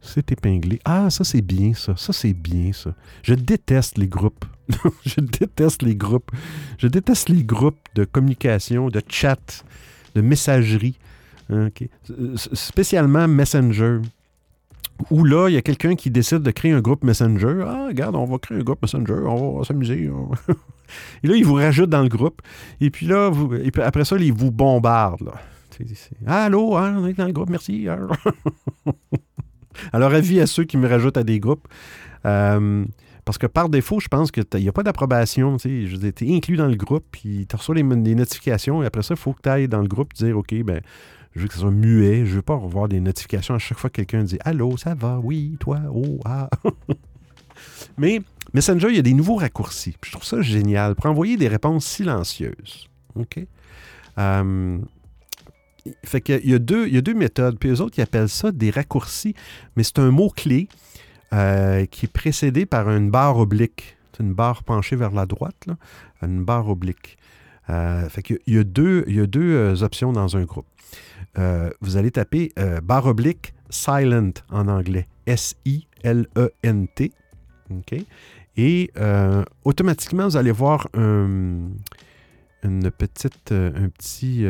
C'est 0.01 0.31
épinglé. 0.31 0.79
Ah, 0.85 1.09
ça 1.09 1.23
c'est 1.23 1.41
bien 1.41 1.73
ça. 1.73 1.95
Ça 1.97 2.13
c'est 2.13 2.33
bien 2.33 2.71
ça. 2.73 2.93
Je 3.23 3.33
déteste 3.33 3.97
les 3.97 4.07
groupes. 4.07 4.45
je 5.05 5.19
déteste 5.19 5.81
les 5.81 5.95
groupes. 5.95 6.31
Je 6.77 6.87
déteste 6.87 7.29
les 7.29 7.43
groupes 7.43 7.79
de 7.95 8.05
communication, 8.05 8.89
de 8.89 9.01
chat, 9.07 9.65
de 10.13 10.21
messagerie. 10.21 10.97
Spécialement 12.35 13.27
Messenger. 13.27 13.99
Où 15.11 15.25
là, 15.25 15.49
il 15.49 15.53
y 15.53 15.57
a 15.57 15.61
quelqu'un 15.61 15.95
qui 15.95 16.09
décide 16.09 16.39
de 16.39 16.51
créer 16.51 16.71
un 16.71 16.81
groupe 16.81 17.03
Messenger. 17.03 17.63
Ah, 17.65 17.87
regarde, 17.87 18.15
on 18.15 18.25
va 18.25 18.37
créer 18.37 18.59
un 18.59 18.63
groupe 18.63 18.81
Messenger, 18.81 19.25
on 19.25 19.59
va 19.59 19.65
s'amuser. 19.65 20.09
et 21.23 21.27
là, 21.27 21.35
il 21.35 21.45
vous 21.45 21.55
rajoute 21.55 21.89
dans 21.89 22.03
le 22.03 22.09
groupe. 22.09 22.41
Et 22.81 22.89
puis 22.89 23.05
là, 23.07 23.31
après 23.83 24.05
ça, 24.05 24.17
il 24.17 24.33
vous 24.33 24.51
bombarde. 24.51 25.21
Là. 25.21 25.33
allô, 26.27 26.75
hein, 26.77 26.95
on 26.97 27.07
est 27.07 27.13
dans 27.13 27.25
le 27.25 27.33
groupe, 27.33 27.49
merci. 27.49 27.87
Alors, 29.93 30.13
avis 30.13 30.39
à 30.39 30.47
ceux 30.47 30.63
qui 30.63 30.77
me 30.77 30.87
rajoutent 30.87 31.17
à 31.17 31.23
des 31.23 31.39
groupes. 31.39 31.67
Euh, 32.25 32.85
Parce 33.25 33.37
que 33.37 33.47
par 33.47 33.69
défaut, 33.69 33.99
je 33.99 34.07
pense 34.07 34.31
qu'il 34.31 34.45
n'y 34.55 34.69
a 34.69 34.71
pas 34.71 34.83
d'approbation. 34.83 35.57
Tu 35.57 35.85
été 36.05 36.35
inclus 36.35 36.57
dans 36.57 36.67
le 36.67 36.75
groupe, 36.75 37.05
puis 37.11 37.45
tu 37.47 37.55
reçois 37.55 37.75
les, 37.75 37.83
notifications, 37.83 38.83
et 38.83 38.85
après 38.85 39.03
ça, 39.03 39.15
il 39.15 39.19
faut 39.19 39.33
que 39.33 39.41
tu 39.41 39.49
ailles 39.49 39.67
dans 39.67 39.81
le 39.81 39.87
groupe 39.87 40.13
dire 40.13 40.37
OK, 40.37 40.53
ben 40.63 40.81
je 41.35 41.41
veux 41.41 41.47
que 41.47 41.53
ce 41.53 41.59
soit 41.59 41.71
muet, 41.71 42.25
je 42.25 42.31
ne 42.31 42.35
veux 42.37 42.41
pas 42.41 42.55
revoir 42.55 42.87
des 42.87 42.99
notifications 43.01 43.55
à 43.55 43.59
chaque 43.59 43.77
fois 43.77 43.89
que 43.89 43.95
quelqu'un 43.95 44.23
dit 44.23 44.37
Allô, 44.45 44.77
ça 44.77 44.95
va, 44.95 45.19
oui, 45.21 45.57
toi, 45.59 45.79
oh, 45.93 46.19
ah. 46.23 46.49
Mais 47.97 48.21
Messenger, 48.55 48.87
il 48.89 48.95
y 48.95 48.99
a 48.99 49.01
des 49.01 49.13
nouveaux 49.13 49.35
raccourcis. 49.35 49.97
Je 50.01 50.11
trouve 50.13 50.23
ça 50.23 50.41
génial 50.41 50.95
pour 50.95 51.07
envoyer 51.07 51.35
des 51.35 51.49
réponses 51.49 51.85
silencieuses. 51.85 52.87
OK? 53.15 53.45
Euh, 54.17 54.77
fait 56.05 56.21
qu'il 56.21 56.37
y 56.37 56.43
il 56.43 56.51
y 56.51 56.97
a 56.97 57.01
deux 57.01 57.13
méthodes. 57.13 57.59
Puis 57.59 57.67
eux 57.67 57.81
autres, 57.81 57.95
ils 57.97 58.01
appellent 58.01 58.29
ça 58.29 58.53
des 58.53 58.69
raccourcis, 58.69 59.35
mais 59.75 59.83
c'est 59.83 59.99
un 59.99 60.09
mot-clé 60.09 60.69
euh, 61.33 61.85
qui 61.85 62.05
est 62.05 62.11
précédé 62.11 62.65
par 62.65 62.89
une 62.89 63.11
barre 63.11 63.39
oblique. 63.39 63.97
C'est 64.13 64.23
une 64.23 64.33
barre 64.33 64.63
penchée 64.63 64.95
vers 64.95 65.11
la 65.11 65.25
droite, 65.25 65.65
là, 65.67 65.75
une 66.21 66.45
barre 66.45 66.69
oblique. 66.69 67.17
Euh, 67.69 68.07
fait 68.07 68.23
il 68.47 68.53
y 68.55 68.57
a 68.57 68.63
deux 68.63 69.83
options 69.83 70.13
dans 70.13 70.37
un 70.37 70.45
groupe. 70.45 70.67
vous 71.81 71.97
allez 71.97 72.11
taper 72.11 72.53
barre 72.81 73.07
oblique 73.07 73.53
silent 73.69 74.31
en 74.49 74.69
anglais. 74.69 75.09
S-I-L-E-N-T. 75.25 77.11
OK? 77.71 78.05
Et 78.57 78.91
automatiquement, 79.63 80.25
vous 80.25 80.37
allez 80.37 80.51
voir 80.51 80.87
un, 80.93 81.69
une 82.63 82.91
petite, 82.91 83.51
un 83.51 83.89
petit 83.89 84.45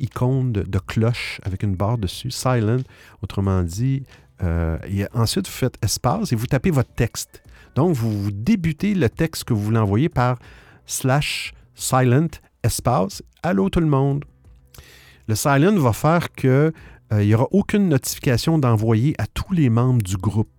icône 0.00 0.52
de, 0.52 0.78
cloche 0.78 1.40
avec 1.44 1.62
une 1.62 1.74
barre 1.74 1.98
dessus, 1.98 2.30
silent, 2.30 2.82
autrement 3.22 3.62
dit. 3.62 4.04
Euh, 4.42 4.78
ensuite, 5.14 5.46
vous 5.46 5.52
faites 5.52 5.76
espace 5.82 6.32
et 6.32 6.36
vous 6.36 6.46
tapez 6.46 6.70
votre 6.70 6.92
texte. 6.94 7.42
Donc, 7.74 7.94
vous, 7.94 8.30
débutez 8.30 8.94
le 8.94 9.08
texte 9.08 9.44
que 9.44 9.52
vous 9.52 9.62
voulez 9.62 9.78
envoyer 9.78 10.08
par 10.08 10.38
slash 10.86 11.52
silent 11.74 12.28
espace 12.62 13.22
Allô 13.42 13.68
tout 13.68 13.80
le 13.80 13.86
monde. 13.86 14.24
Le 15.26 15.34
silent 15.34 15.76
va 15.76 15.92
faire 15.92 16.32
qu'il 16.32 16.50
euh, 16.50 16.72
n'y 17.12 17.34
aura 17.34 17.46
aucune 17.50 17.88
notification 17.88 18.58
d'envoyer 18.58 19.14
à 19.18 19.26
tous 19.26 19.52
les 19.52 19.70
membres 19.70 20.02
du 20.02 20.16
groupe. 20.16 20.57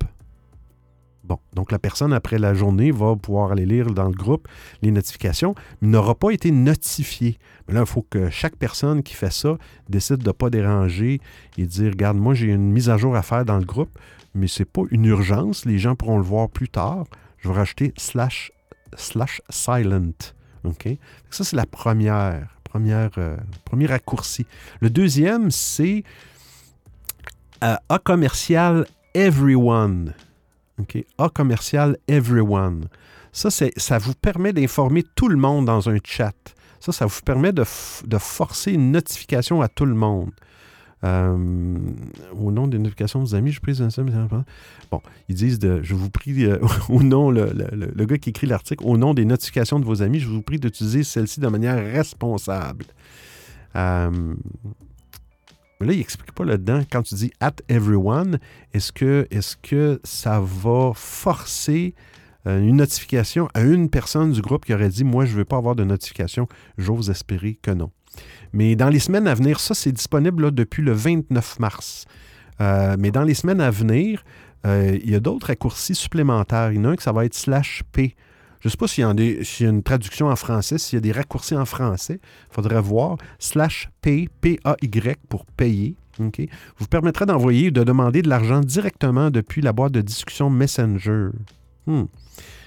Bon, 1.30 1.38
donc 1.54 1.72
la 1.72 1.78
personne, 1.78 2.12
après 2.12 2.40
la 2.40 2.56
journée, 2.56 2.90
va 2.90 3.16
pouvoir 3.16 3.52
aller 3.52 3.68
lire 3.68 3.92
dans 3.92 4.08
le 4.08 4.16
groupe 4.16 4.48
les 4.82 4.90
notifications, 4.90 5.54
mais 5.80 5.90
n'aura 5.90 6.16
pas 6.16 6.32
été 6.32 6.50
notifiée. 6.50 7.38
Mais 7.68 7.76
là, 7.76 7.82
il 7.82 7.86
faut 7.86 8.02
que 8.02 8.32
chaque 8.32 8.56
personne 8.56 9.04
qui 9.04 9.14
fait 9.14 9.32
ça 9.32 9.60
décide 9.88 10.18
de 10.18 10.28
ne 10.28 10.32
pas 10.32 10.50
déranger 10.50 11.22
et 11.60 11.66
dire, 11.68 11.92
regarde, 11.92 12.18
moi, 12.18 12.34
j'ai 12.34 12.48
une 12.48 12.72
mise 12.72 12.90
à 12.90 12.98
jour 12.98 13.16
à 13.16 13.22
faire 13.22 13.46
dans 13.46 13.60
le 13.60 13.64
groupe, 13.64 13.96
mais 14.34 14.48
ce 14.48 14.64
n'est 14.64 14.66
pas 14.66 14.82
une 14.90 15.06
urgence, 15.06 15.66
les 15.66 15.78
gens 15.78 15.96
pourront 15.96 16.18
le 16.18 16.24
voir 16.24 16.50
plus 16.50 16.68
tard. 16.68 17.06
Je 17.38 17.48
vais 17.48 17.54
rajouter 17.54 17.94
slash, 17.96 18.52
slash 18.96 19.40
silent. 19.52 20.34
OK? 20.64 20.88
Ça, 21.30 21.44
c'est 21.44 21.56
la 21.56 21.68
première, 21.68 22.48
première, 22.64 23.12
euh, 23.20 23.38
premier 23.66 23.86
raccourci. 23.86 24.48
Le 24.82 24.90
deuxième, 24.90 25.52
c'est 25.52 26.04
euh, 27.64 27.76
A 27.88 28.00
commercial 28.00 28.88
everyone. 29.14 30.16
A 31.18 31.30
commercial 31.30 31.98
everyone. 32.08 32.86
Ça, 33.32 33.50
ça 33.52 33.98
vous 33.98 34.14
permet 34.14 34.54
d'informer 34.54 35.04
tout 35.16 35.28
le 35.28 35.38
monde 35.38 35.66
dans 35.66 35.90
un 35.90 35.98
chat. 36.04 36.34
Ça, 36.80 36.92
ça 36.92 37.06
vous 37.06 37.22
permet 37.24 37.52
de, 37.52 37.64
forcer 38.20 38.72
une 38.72 38.92
notification 38.92 39.62
à 39.62 39.68
tout 39.68 39.86
le 39.86 39.96
monde. 39.96 40.32
Euh, 41.06 41.78
au 42.38 42.52
nom 42.52 42.68
des 42.68 42.78
notifications 42.78 43.20
de 43.20 43.30
vos 43.30 43.36
amis, 43.36 43.52
je 43.52 43.62
prie 43.62 43.78
Bon, 44.92 45.02
ils 45.30 45.36
disent 45.36 45.60
de, 45.60 45.82
je 45.82 45.96
vous 45.96 46.10
prie, 46.10 46.46
euh, 46.46 46.58
au 46.90 47.04
nom, 47.04 47.32
le, 47.32 48.06
gars 48.06 48.18
qui 48.18 48.32
écrit 48.32 48.48
l'article, 48.48 48.84
au 48.86 48.98
nom 48.98 49.14
des 49.14 49.26
notifications 49.26 49.80
de 49.80 49.86
vos 49.86 50.02
amis, 50.02 50.20
je 50.20 50.28
vous 50.28 50.42
prie 50.42 50.60
d'utiliser 50.60 51.04
celle-ci 51.04 51.40
de 51.40 51.48
manière 51.48 51.76
responsable. 51.76 52.86
Euh, 53.76 54.36
mais 55.80 55.88
là, 55.88 55.94
il 55.94 56.00
n'explique 56.00 56.34
pas 56.34 56.44
là-dedans, 56.44 56.82
quand 56.92 57.04
tu 57.04 57.16
dis 57.16 57.32
at 57.40 57.56
everyone, 57.70 58.40
est-ce 58.74 58.92
que, 58.92 59.28
est 59.32 59.62
que 59.62 60.00
ça 60.04 60.42
va 60.42 60.92
forcer 60.94 61.96
euh, 62.48 62.60
une 62.60 62.78
notification 62.78 63.48
à 63.54 63.62
une 63.62 63.90
personne 63.90 64.32
du 64.32 64.42
groupe 64.42 64.66
qui 64.66 64.74
aurait 64.74 64.90
dit 64.90 65.04
Moi, 65.04 65.26
je 65.26 65.34
ne 65.34 65.38
veux 65.38 65.46
pas 65.46 65.58
avoir 65.58 65.76
de 65.76 65.84
notification 65.84 66.48
J'ose 66.78 67.10
espérer 67.10 67.58
que 67.62 67.72
non. 67.72 67.92
Mais 68.54 68.76
dans 68.76 68.90
les 68.90 69.00
semaines 69.00 69.28
à 69.28 69.34
venir, 69.34 69.60
ça, 69.60 69.74
c'est 69.74 69.92
disponible 69.92 70.52
depuis 70.52 70.84
le 70.84 70.92
29 70.92 71.60
mars. 71.60 72.06
Euh, 72.62 72.96
mais 73.00 73.12
dans 73.12 73.24
les 73.24 73.34
semaines 73.34 73.62
à 73.62 73.72
venir, 73.72 74.24
euh, 74.66 74.98
il 75.02 75.10
y 75.10 75.16
a 75.16 75.20
d'autres 75.20 75.48
raccourcis 75.48 75.96
supplémentaires. 75.96 76.72
Il 76.72 76.78
y 76.78 76.80
en 76.80 76.86
a 76.86 76.90
un 76.90 76.96
qui 76.96 77.04
ça 77.04 77.12
va 77.12 77.26
être 77.26 77.36
slash 77.36 77.84
P. 77.92 78.16
Je 78.60 78.68
ne 78.68 78.72
sais 78.72 78.78
pas 78.78 78.88
s'il 78.88 79.04
y, 79.04 79.66
a 79.66 79.70
une 79.70 79.84
traduction 79.84 80.28
en 80.28 80.36
français, 80.36 80.78
s'il 80.78 80.98
y 80.98 81.00
a 81.00 81.02
des 81.02 81.14
raccourcis 81.14 81.56
en 81.56 81.66
français. 81.66 82.20
Il 82.24 82.54
faudrait 82.54 82.82
voir. 82.82 83.18
Slash 83.40 83.90
P, 84.02 84.28
P-A-Y 84.42 85.18
pour 85.30 85.46
payer. 85.46 85.96
Vous 86.78 86.88
permettrez 86.88 87.26
d'envoyer 87.26 87.70
ou 87.70 87.72
de 87.72 87.84
demander 87.84 88.22
de 88.22 88.28
l'argent 88.28 88.60
directement 88.60 89.32
depuis 89.32 89.62
la 89.62 89.72
boîte 89.72 89.94
de 89.94 90.02
discussion 90.02 90.50
Messenger. 90.50 91.30
Hmm. 91.88 92.04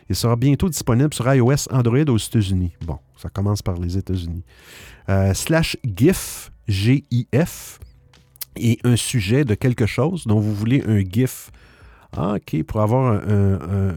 Il 0.08 0.16
sera 0.16 0.36
bientôt 0.36 0.70
disponible 0.70 1.12
sur 1.12 1.32
iOS, 1.32 1.70
Android 1.70 2.08
aux 2.08 2.16
États-Unis. 2.16 2.72
Bon, 2.86 2.98
ça 3.16 3.28
commence 3.28 3.60
par 3.60 3.78
les 3.78 3.98
États-Unis. 3.98 4.44
Euh, 5.10 5.34
slash 5.34 5.76
GIF, 5.84 6.50
G-I-F, 6.68 7.78
et 8.56 8.78
un 8.84 8.96
sujet 8.96 9.44
de 9.44 9.54
quelque 9.54 9.86
chose 9.86 10.26
dont 10.26 10.40
vous 10.40 10.54
voulez 10.54 10.82
un 10.86 11.00
GIF. 11.00 11.50
Ah, 12.14 12.36
OK, 12.36 12.62
pour 12.64 12.80
avoir 12.80 13.22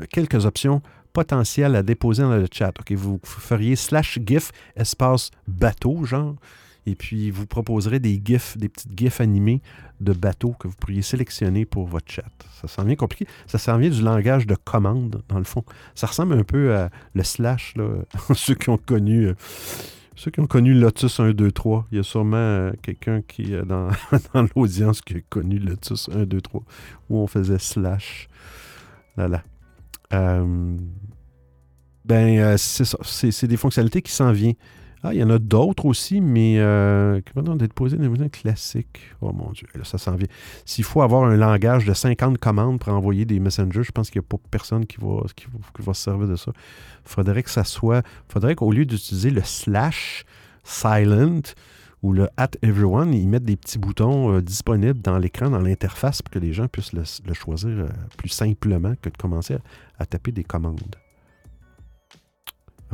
quelques 0.09 0.45
options 0.45 0.81
potentiel 1.15 1.77
à 1.77 1.81
déposer 1.81 2.23
dans 2.23 2.35
le 2.35 2.47
chat. 2.51 2.73
Vous 2.91 3.19
feriez 3.23 3.77
slash 3.77 4.19
GIF 4.23 4.51
espace 4.75 5.31
bateau, 5.47 6.03
genre, 6.03 6.35
et 6.85 6.93
puis 6.95 7.31
vous 7.31 7.47
proposerez 7.47 7.99
des 7.99 8.21
GIFs, 8.23 8.57
des 8.57 8.67
petites 8.67 8.91
GIFs 8.97 9.21
animés 9.21 9.61
de 10.01 10.11
bateaux 10.11 10.53
que 10.59 10.67
vous 10.67 10.75
pourriez 10.75 11.01
sélectionner 11.01 11.65
pour 11.65 11.87
votre 11.87 12.11
chat. 12.11 12.25
Ça 12.61 12.67
s'en 12.67 12.83
vient 12.83 12.97
compliqué. 12.97 13.27
Ça 13.47 13.57
s'en 13.57 13.77
vient 13.77 13.89
du 13.89 14.01
langage 14.01 14.45
de 14.45 14.55
commande, 14.55 15.23
dans 15.29 15.37
le 15.37 15.45
fond. 15.45 15.63
Ça 15.95 16.07
ressemble 16.07 16.33
un 16.33 16.43
peu 16.43 16.75
à 16.75 16.89
le 17.13 17.23
slash, 17.23 17.73
là, 17.77 17.87
ceux 18.35 18.55
qui 18.55 18.69
ont 18.69 18.77
connu. 18.77 19.27
Euh, 19.27 19.35
ceux 20.17 20.31
qui 20.31 20.39
ont 20.39 20.47
connu 20.47 20.73
Lotus 20.73 21.19
1, 21.19 21.31
2, 21.31 21.51
3, 21.51 21.87
il 21.91 21.97
y 21.97 21.99
a 21.99 22.03
sûrement 22.03 22.37
euh, 22.37 22.71
quelqu'un 22.81 23.21
qui 23.21 23.53
dans, 23.65 23.89
dans 24.33 24.47
l'audience 24.55 25.01
qui 25.01 25.15
a 25.15 25.19
connu 25.29 25.59
Lotus 25.59 26.09
1, 26.09 26.25
2, 26.25 26.41
3, 26.41 26.63
où 27.09 27.19
on 27.19 27.27
faisait 27.27 27.59
slash. 27.59 28.27
Là, 29.17 29.27
là. 29.29 29.43
Euh, 30.13 30.77
ben, 32.05 32.37
euh, 32.39 32.55
c'est 32.57 33.47
des 33.47 33.57
fonctionnalités 33.57 34.01
qui 34.01 34.11
s'en 34.11 34.31
viennent. 34.31 34.55
Ah, 35.03 35.13
il 35.13 35.19
y 35.19 35.23
en 35.23 35.29
a 35.29 35.37
d'autres 35.37 35.85
aussi, 35.85 36.19
mais 36.19 36.55
euh, 36.57 37.21
comment 37.31 37.55
d'être 37.55 37.73
posé 37.73 37.95
dans 37.95 38.23
un 38.23 38.29
classique. 38.29 39.01
Oh 39.21 39.31
mon 39.31 39.51
Dieu, 39.51 39.67
là, 39.75 39.83
ça 39.83 39.99
s'en 39.99 40.15
vient. 40.15 40.27
S'il 40.65 40.83
faut 40.83 41.03
avoir 41.03 41.25
un 41.25 41.35
langage 41.35 41.85
de 41.85 41.93
50 41.93 42.39
commandes 42.39 42.79
pour 42.79 42.91
envoyer 42.91 43.23
des 43.23 43.39
messengers, 43.39 43.83
je 43.83 43.91
pense 43.91 44.09
qu'il 44.09 44.19
n'y 44.19 44.25
a 44.25 44.29
pas 44.29 44.37
personne 44.49 44.87
qui 44.87 44.97
va, 44.99 45.21
qui, 45.35 45.45
va, 45.77 45.93
se 45.93 46.01
servir 46.01 46.27
de 46.27 46.35
ça. 46.35 46.51
Il 47.05 47.09
faudrait 47.09 47.43
que 47.43 47.51
ça 47.51 47.63
soit. 47.63 48.03
Faudrait 48.29 48.55
qu'au 48.55 48.71
lieu 48.71 48.85
d'utiliser 48.85 49.29
le 49.29 49.43
slash 49.43 50.25
silent 50.63 51.41
ou 52.01 52.11
le 52.11 52.27
at 52.37 52.51
everyone, 52.63 53.13
ils 53.13 53.27
mettent 53.27 53.45
des 53.45 53.57
petits 53.57 53.77
boutons 53.77 54.33
euh, 54.33 54.41
disponibles 54.41 55.01
dans 55.01 55.19
l'écran, 55.19 55.51
dans 55.51 55.61
l'interface, 55.61 56.23
pour 56.23 56.31
que 56.31 56.39
les 56.39 56.51
gens 56.51 56.67
puissent 56.67 56.93
le, 56.93 57.33
choisir 57.33 57.69
euh, 57.69 57.87
plus 58.17 58.29
simplement 58.29 58.95
que 59.03 59.09
de 59.09 59.17
commencer 59.17 59.55
à 59.99 60.05
taper 60.07 60.31
des 60.31 60.43
commandes. 60.43 60.95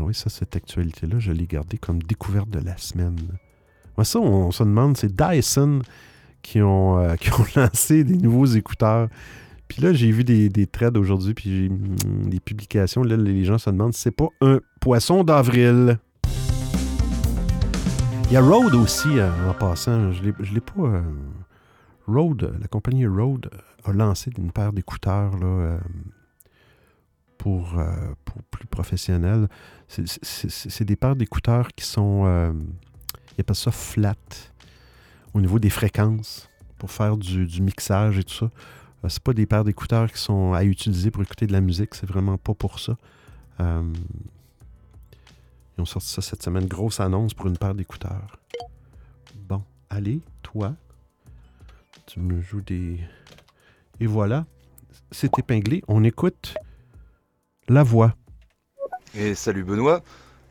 Ah 0.02 0.04
oui, 0.04 0.16
ça, 0.16 0.32
cette 0.32 0.56
actualité-là, 0.56 1.20
je 1.20 1.32
l'ai 1.32 1.46
gardée 1.46 1.78
comme 1.78 2.02
découverte 2.02 2.50
de 2.50 2.58
la 2.58 2.76
semaine. 2.78 3.20
Moi, 3.96 4.04
ça, 4.04 4.18
on, 4.20 4.50
se 4.50 4.64
demande, 4.64 4.98
c'est 4.98 5.16
Dyson 5.16 5.84
qui 6.42 6.60
ont, 6.60 6.98
euh, 6.98 7.16
qui 7.20 7.32
ont 7.34 7.46
lancé 7.56 8.04
des 8.04 8.18
nouveaux 8.18 8.48
écouteurs. 8.48 9.10
Puis 9.68 9.84
là, 9.84 9.94
j'ai 9.94 10.10
vu 10.10 10.24
des, 10.24 10.50
des 10.50 10.66
threads 10.66 10.98
aujourd'hui, 10.98 11.36
puis 11.36 11.50
j'ai 11.52 11.70
hmm, 11.70 12.30
des 12.30 12.40
publications. 12.40 13.04
Là, 13.04 13.16
les 13.16 13.46
gens 13.46 13.60
se 13.60 13.70
demandent 13.70 13.94
c'est 13.94 14.10
pas 14.10 14.30
un 14.42 14.60
poisson 14.80 15.24
d'avril? 15.24 16.00
Il 18.26 18.34
y 18.34 18.38
a 18.38 18.42
Rode 18.42 18.74
aussi, 18.74 19.20
euh, 19.20 19.30
en 19.48 19.54
passant. 19.54 20.14
Je 20.14 20.24
ne 20.24 20.54
l'ai 20.54 20.62
pas. 20.62 20.82
Euh, 20.82 21.02
Rode, 22.08 22.58
la 22.60 22.68
compagnie 22.68 23.06
Rode 23.06 23.52
a 23.86 23.94
lancé 23.94 24.32
une 24.36 24.52
paire 24.52 24.74
d'écouteurs 24.74 25.38
là, 25.38 25.78
pour, 27.42 27.74
pour 28.24 28.44
plus 28.44 28.68
professionnels. 28.68 29.48
C'est 29.88 30.86
des 30.86 30.96
paires 30.96 31.16
d'écouteurs 31.16 31.70
qui 31.76 31.84
sont, 31.84 32.24
euh, 32.26 32.54
ils 33.36 33.42
appellent 33.42 33.56
ça 33.56 33.72
flat, 33.72 34.16
au 35.34 35.42
niveau 35.42 35.58
des 35.58 35.72
fréquences, 35.72 36.48
pour 36.78 36.92
faire 36.92 37.18
du, 37.18 37.62
mixage 37.62 38.20
et 38.20 38.24
tout 38.24 38.36
ça. 38.36 38.46
Euh, 39.04 39.10
c'est 39.10 39.24
pas 39.24 39.34
des 39.34 39.48
paires 39.48 39.64
d'écouteurs 39.64 40.12
qui 40.12 40.20
sont 40.20 40.54
à 40.54 40.64
utiliser 40.64 41.10
pour 41.10 41.24
écouter 41.24 41.48
de 41.48 41.52
la 41.52 41.62
musique, 41.62 41.96
c'est 41.96 42.06
vraiment 42.06 42.38
pas 42.38 42.54
pour 42.54 42.80
ça. 42.80 42.96
Euh, 43.60 43.92
ils 45.78 45.82
ont 45.82 45.86
sorti 45.86 46.10
ça 46.10 46.22
cette 46.22 46.44
semaine, 46.44 46.68
grosse 46.68 47.00
annonce 47.00 47.34
pour 47.34 47.48
une 47.48 47.58
paire 47.58 47.74
d'écouteurs. 47.74 48.38
Bon, 49.50 49.64
allez, 49.90 50.22
toi, 50.44 50.76
tu 52.06 52.20
me 52.20 52.40
joues 52.40 52.62
des... 52.62 53.00
Et 54.00 54.06
voilà, 54.06 54.46
c'est 55.10 55.40
épinglé. 55.40 55.84
On 55.88 56.04
écoute 56.04 56.54
la 57.72 57.84
voix. 57.84 58.14
Et 59.16 59.34
salut 59.36 59.64
Benoît. 59.64 60.02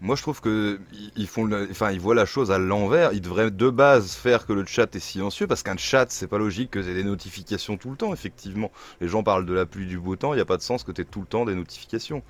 Moi, 0.03 0.16
je 0.16 0.23
trouve 0.23 0.41
que 0.41 0.81
ils 1.14 1.27
font, 1.27 1.51
enfin, 1.71 1.91
ils 1.91 2.01
voient 2.01 2.14
la 2.14 2.25
chose 2.25 2.51
à 2.51 2.59
l'envers. 2.59 3.12
Ils 3.12 3.21
devraient 3.21 3.51
de 3.51 3.68
base 3.68 4.12
faire 4.12 4.47
que 4.47 4.55
le 4.55 4.64
chat 4.64 4.95
est 4.97 5.01
silencieux, 5.01 5.47
parce 5.47 5.62
qu'un 5.62 5.77
chat, 5.77 6.07
c'est 6.09 6.27
pas 6.27 6.39
logique 6.39 6.71
que 6.71 6.83
c'est 6.83 6.95
des 6.95 7.05
notifications 7.05 7.77
tout 7.77 7.91
le 7.91 7.97
temps. 7.97 8.14
Effectivement, 8.14 8.71
les 9.03 9.09
gens 9.09 9.23
parlent 9.23 9.45
de 9.45 9.53
la 9.53 9.66
pluie 9.66 9.87
du 9.87 9.99
beau 9.99 10.16
temps. 10.16 10.33
Il 10.33 10.37
n'y 10.37 10.43
a 10.43 10.47
pas 10.47 10.57
de 10.57 10.62
sens 10.62 10.85
que 10.85 10.93
tu 10.93 11.03
aies 11.03 11.05
tout 11.05 11.21
le 11.21 11.27
temps 11.27 11.45
des 11.45 11.55
notifications. 11.55 12.23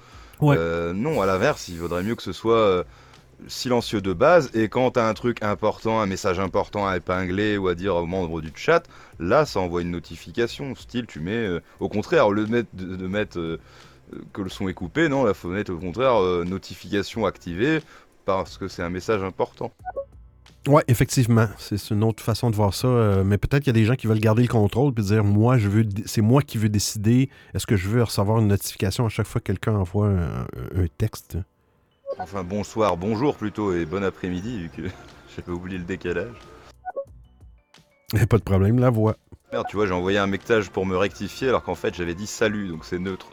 Euh, 0.42 0.92
non, 0.92 1.22
à 1.22 1.26
l'inverse, 1.26 1.68
il 1.68 1.78
vaudrait 1.78 2.02
mieux 2.02 2.16
que 2.16 2.24
ce 2.24 2.32
soit 2.32 2.56
euh, 2.56 2.82
silencieux 3.46 4.00
de 4.00 4.12
base. 4.12 4.50
Et 4.52 4.68
quand 4.68 4.92
tu 4.92 4.98
as 4.98 5.06
un 5.06 5.14
truc 5.14 5.40
important, 5.44 6.00
un 6.00 6.06
message 6.06 6.40
important 6.40 6.88
à 6.88 6.96
épingler 6.96 7.56
ou 7.56 7.68
à 7.68 7.76
dire 7.76 7.94
au 7.94 8.06
membre 8.06 8.40
du 8.40 8.50
chat, 8.56 8.82
là, 9.20 9.46
ça 9.46 9.60
envoie 9.60 9.82
une 9.82 9.92
notification. 9.92 10.74
Style, 10.74 11.06
tu 11.06 11.20
mets, 11.20 11.46
euh, 11.46 11.60
au 11.78 11.88
contraire, 11.88 12.26
au 12.26 12.32
lieu 12.32 12.46
de 12.46 12.50
mettre, 12.50 12.68
de 12.74 13.06
mettre 13.06 13.58
que 14.32 14.42
le 14.42 14.48
son 14.48 14.68
est 14.68 14.74
coupé, 14.74 15.08
non, 15.08 15.24
la 15.24 15.34
fenêtre 15.34 15.72
au 15.72 15.78
contraire 15.78 16.16
euh, 16.20 16.44
notification 16.44 17.26
activée 17.26 17.80
parce 18.24 18.58
que 18.58 18.68
c'est 18.68 18.82
un 18.82 18.90
message 18.90 19.22
important. 19.22 19.72
Ouais, 20.68 20.82
effectivement, 20.88 21.46
c'est 21.58 21.90
une 21.90 22.04
autre 22.04 22.22
façon 22.22 22.50
de 22.50 22.56
voir 22.56 22.74
ça. 22.74 22.86
Euh, 22.86 23.24
mais 23.24 23.38
peut-être 23.38 23.62
qu'il 23.64 23.74
y 23.74 23.76
a 23.76 23.80
des 23.80 23.86
gens 23.86 23.94
qui 23.94 24.06
veulent 24.06 24.20
garder 24.20 24.42
le 24.42 24.48
contrôle 24.48 24.92
et 24.98 25.02
dire 25.02 25.24
moi, 25.24 25.56
je 25.56 25.68
veux, 25.68 25.88
c'est 26.04 26.20
moi 26.20 26.42
qui 26.42 26.58
veux 26.58 26.68
décider. 26.68 27.30
Est-ce 27.54 27.66
que 27.66 27.76
je 27.76 27.88
veux 27.88 28.02
recevoir 28.02 28.38
une 28.40 28.48
notification 28.48 29.06
à 29.06 29.08
chaque 29.08 29.26
fois 29.26 29.40
que 29.40 29.46
quelqu'un 29.46 29.74
envoie 29.74 30.08
un, 30.08 30.86
texte? 30.98 31.38
Enfin, 32.18 32.44
bonsoir, 32.44 32.98
bonjour 32.98 33.36
plutôt 33.36 33.72
et 33.72 33.86
bon 33.86 34.04
après-midi 34.04 34.62
vu 34.62 34.68
que 34.68 34.82
j'avais 35.36 35.52
oublié 35.52 35.78
le 35.78 35.84
décalage. 35.84 36.36
Pas 38.28 38.38
de 38.38 38.42
problème, 38.42 38.78
la 38.78 38.90
voix. 38.90 39.16
Merde, 39.52 39.66
tu 39.68 39.76
vois, 39.76 39.86
j'ai 39.86 39.92
envoyé 39.92 40.18
un 40.18 40.28
message 40.28 40.70
pour 40.70 40.86
me 40.86 40.96
rectifier 40.96 41.48
alors 41.48 41.64
qu'en 41.64 41.74
fait 41.74 41.94
j'avais 41.94 42.14
dit 42.14 42.26
salut, 42.26 42.68
donc 42.68 42.84
c'est 42.84 42.98
neutre. 42.98 43.28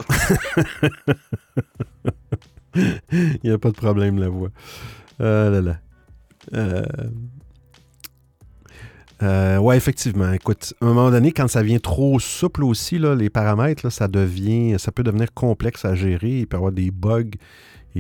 Il 2.75 3.39
n'y 3.43 3.51
a 3.51 3.57
pas 3.57 3.69
de 3.69 3.75
problème, 3.75 4.17
la 4.19 4.29
voix. 4.29 4.49
Ah 5.19 5.49
là 5.49 5.61
là. 5.61 5.77
Euh... 6.53 6.83
Euh, 9.23 9.57
ouais, 9.57 9.77
effectivement. 9.77 10.31
Écoute, 10.31 10.75
à 10.79 10.85
un 10.85 10.89
moment 10.89 11.09
donné, 11.09 11.31
quand 11.31 11.47
ça 11.47 11.63
vient 11.63 11.79
trop 11.79 12.19
souple 12.19 12.63
aussi, 12.63 12.99
là, 12.99 13.15
les 13.15 13.31
paramètres, 13.31 13.91
ça 13.91 14.07
devient, 14.07 14.75
ça 14.77 14.91
peut 14.91 15.01
devenir 15.01 15.33
complexe 15.33 15.85
à 15.85 15.95
gérer. 15.95 16.39
Il 16.39 16.47
peut 16.47 16.57
y 16.57 16.59
avoir 16.59 16.71
des 16.71 16.91
bugs 16.91 17.31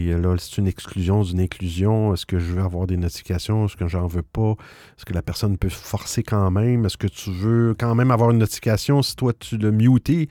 et 0.05 0.17
là, 0.17 0.35
c'est 0.37 0.57
une 0.57 0.67
exclusion 0.67 1.23
d'une 1.23 1.39
inclusion. 1.39 2.13
Est-ce 2.13 2.25
que 2.25 2.39
je 2.39 2.53
veux 2.53 2.61
avoir 2.61 2.87
des 2.87 2.97
notifications? 2.97 3.65
Est-ce 3.65 3.75
que 3.75 3.87
j'en 3.87 4.07
veux 4.07 4.21
pas? 4.21 4.51
Est-ce 4.97 5.05
que 5.05 5.13
la 5.13 5.21
personne 5.21 5.57
peut 5.57 5.69
forcer 5.69 6.23
quand 6.23 6.49
même? 6.51 6.85
Est-ce 6.85 6.97
que 6.97 7.07
tu 7.07 7.31
veux 7.31 7.75
quand 7.77 7.95
même 7.95 8.11
avoir 8.11 8.31
une 8.31 8.37
notification 8.37 9.01
si 9.01 9.15
toi 9.15 9.33
tu 9.33 9.57
l'as 9.57 9.71
muté? 9.71 10.29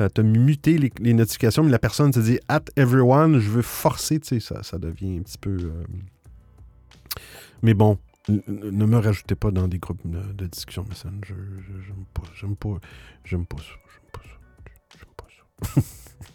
Euh, 0.00 0.08
tu 0.12 0.20
as 0.20 0.24
muté 0.24 0.78
les, 0.78 1.14
notifications, 1.14 1.62
mais 1.62 1.70
la 1.70 1.78
personne 1.78 2.10
te 2.10 2.18
dit 2.18 2.38
at 2.48 2.64
everyone, 2.76 3.38
je 3.38 3.48
veux 3.48 3.62
forcer, 3.62 4.18
tu 4.18 4.26
sais, 4.26 4.40
ça, 4.40 4.62
ça 4.62 4.78
devient 4.78 5.18
un 5.18 5.22
petit 5.22 5.38
peu. 5.38 5.56
Euh, 5.56 5.84
mais 7.62 7.74
bon, 7.74 7.98
ne 8.28 8.86
me 8.86 8.96
rajoutez 8.98 9.34
pas 9.36 9.50
dans 9.50 9.68
des 9.68 9.78
groupes 9.78 10.00
de, 10.04 10.46
discussion 10.46 10.84
Messenger. 10.88 11.34
J'aime 11.86 12.04
pas, 12.12 12.22
j'aime 12.34 12.56
pas, 12.56 12.78
j'aime 13.24 13.46
pas 13.46 13.58
ça. 13.58 13.74
J'aime 13.92 14.10
pas 14.12 14.22
ça. 14.22 14.98
J'aime 14.98 15.14
pas 15.16 15.80
ça. 15.80 15.80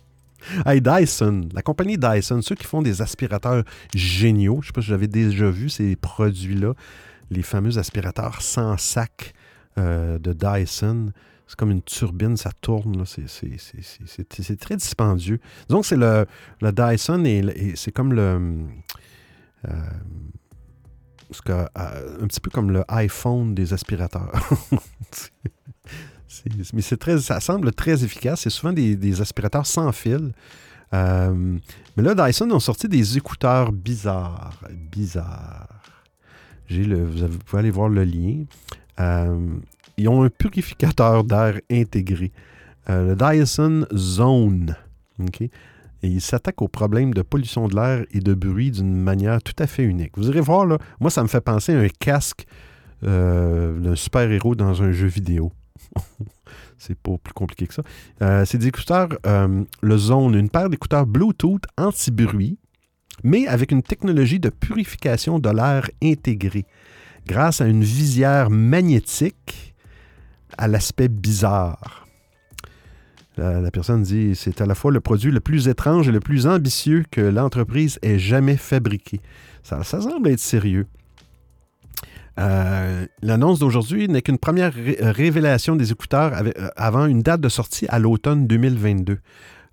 Hey, 0.65 0.81
Dyson, 0.81 1.49
la 1.53 1.61
compagnie 1.61 1.97
Dyson, 1.97 2.41
ceux 2.41 2.55
qui 2.55 2.65
font 2.65 2.81
des 2.81 3.01
aspirateurs 3.01 3.63
géniaux, 3.93 4.59
je 4.61 4.67
ne 4.67 4.67
sais 4.67 4.73
pas 4.73 4.81
si 4.81 4.87
j'avais 4.87 5.07
déjà 5.07 5.49
vu 5.49 5.69
ces 5.69 5.95
produits-là, 5.95 6.73
les 7.29 7.43
fameux 7.43 7.77
aspirateurs 7.77 8.41
sans 8.41 8.77
sac 8.77 9.33
euh, 9.77 10.17
de 10.19 10.33
Dyson. 10.33 11.11
C'est 11.47 11.57
comme 11.57 11.71
une 11.71 11.81
turbine, 11.81 12.37
ça 12.37 12.51
tourne. 12.61 13.03
C'est 13.05 14.59
très 14.59 14.75
dispendieux. 14.75 15.39
Donc, 15.67 15.85
c'est 15.85 15.95
le, 15.95 16.27
le, 16.61 16.71
Dyson 16.71 17.25
et, 17.25 17.73
c'est 17.75 17.91
comme 17.91 18.13
le. 18.13 18.67
Euh, 19.67 19.71
euh, 21.49 21.67
un 22.21 22.27
petit 22.27 22.39
peu 22.39 22.49
comme 22.49 22.71
le 22.71 22.83
iPhone 22.87 23.55
des 23.55 23.73
aspirateurs. 23.73 24.31
mais 26.73 26.81
c'est 26.81 26.97
très, 26.97 27.17
ça 27.19 27.39
semble 27.39 27.71
très 27.71 28.03
efficace. 28.03 28.41
C'est 28.41 28.49
souvent 28.49 28.73
des, 28.73 29.21
aspirateurs 29.21 29.65
sans 29.65 29.91
fil. 29.91 30.31
Euh, 30.93 31.57
mais 31.95 32.03
là, 32.03 32.15
Dyson 32.15 32.49
ont 32.51 32.59
sorti 32.59 32.87
des 32.87 33.17
écouteurs 33.17 33.71
bizarres. 33.71 34.59
Bizarres. 34.91 35.67
Vous, 36.69 37.37
pouvez 37.45 37.59
aller 37.59 37.71
voir 37.71 37.89
le 37.89 38.03
lien. 38.03 38.43
Euh, 38.99 39.57
ils 39.97 40.07
ont 40.07 40.23
un 40.23 40.29
purificateur 40.29 41.23
d'air 41.23 41.59
intégré. 41.71 42.31
Euh, 42.89 43.09
le 43.09 43.15
Dyson 43.15 43.85
Zone. 43.95 44.75
Et 46.01 46.07
il 46.07 46.21
s'attaque 46.21 46.61
au 46.61 46.67
problème 46.67 47.13
de 47.13 47.21
pollution 47.21 47.67
de 47.67 47.75
l'air 47.75 48.05
et 48.11 48.19
de 48.19 48.33
bruit 48.33 48.71
d'une 48.71 48.95
manière 48.95 49.41
tout 49.41 49.55
à 49.59 49.67
fait 49.67 49.83
unique. 49.83 50.11
Vous 50.15 50.29
irez 50.29 50.39
voir, 50.39 50.65
là, 50.65 50.77
moi, 50.99 51.09
ça 51.09 51.23
me 51.23 51.27
fait 51.27 51.41
penser 51.41 51.73
à 51.73 51.79
un 51.79 51.89
casque 51.89 52.45
d'un 53.01 53.95
super-héros 53.95 54.55
dans 54.55 54.81
un 54.83 54.91
jeu 54.91 55.07
vidéo. 55.07 55.51
c'est 56.77 56.97
pas 56.97 57.17
plus 57.17 57.33
compliqué 57.33 57.67
que 57.67 57.73
ça. 57.73 57.83
Euh, 58.21 58.45
c'est 58.45 58.57
des 58.57 58.67
écouteurs, 58.67 59.09
euh, 59.25 59.63
le 59.81 59.97
Zone, 59.97 60.35
une 60.35 60.49
paire 60.49 60.69
d'écouteurs 60.69 61.05
Bluetooth 61.05 61.63
anti-bruit, 61.77 62.57
mais 63.23 63.47
avec 63.47 63.71
une 63.71 63.83
technologie 63.83 64.39
de 64.39 64.49
purification 64.49 65.39
de 65.39 65.49
l'air 65.49 65.89
intégrée, 66.03 66.65
grâce 67.27 67.61
à 67.61 67.67
une 67.67 67.83
visière 67.83 68.49
magnétique 68.49 69.75
à 70.57 70.67
l'aspect 70.67 71.09
bizarre. 71.09 72.07
La, 73.37 73.71
personne 73.71 74.03
dit 74.03 74.35
c'est 74.35 74.59
à 74.59 74.65
la 74.65 74.75
fois 74.75 74.91
le 74.91 74.99
produit 74.99 75.31
le 75.31 75.39
plus 75.39 75.69
étrange 75.69 76.09
et 76.09 76.11
le 76.11 76.19
plus 76.19 76.45
ambitieux 76.45 77.05
que 77.09 77.21
l'entreprise 77.21 77.97
ait 78.01 78.19
jamais 78.19 78.57
fabriqué. 78.57 79.21
ça 79.63 79.83
semble 79.83 80.27
être 80.27 80.39
sérieux. 80.39 80.87
Euh, 82.39 83.05
l'annonce 83.21 83.59
d'aujourd'hui 83.59 84.07
n'est 84.07 84.21
qu'une 84.21 84.37
première 84.37 84.71
euh, 84.77 85.11
révélation 85.11 85.75
des 85.75 85.91
écouteurs 85.91 86.33
euh, 86.35 86.69
avant 86.77 87.05
une 87.05 87.21
date 87.21 87.41
de 87.41 87.49
sortie 87.49 87.85
à 87.89 87.99
l'automne 87.99 88.47
2022. 88.47 89.19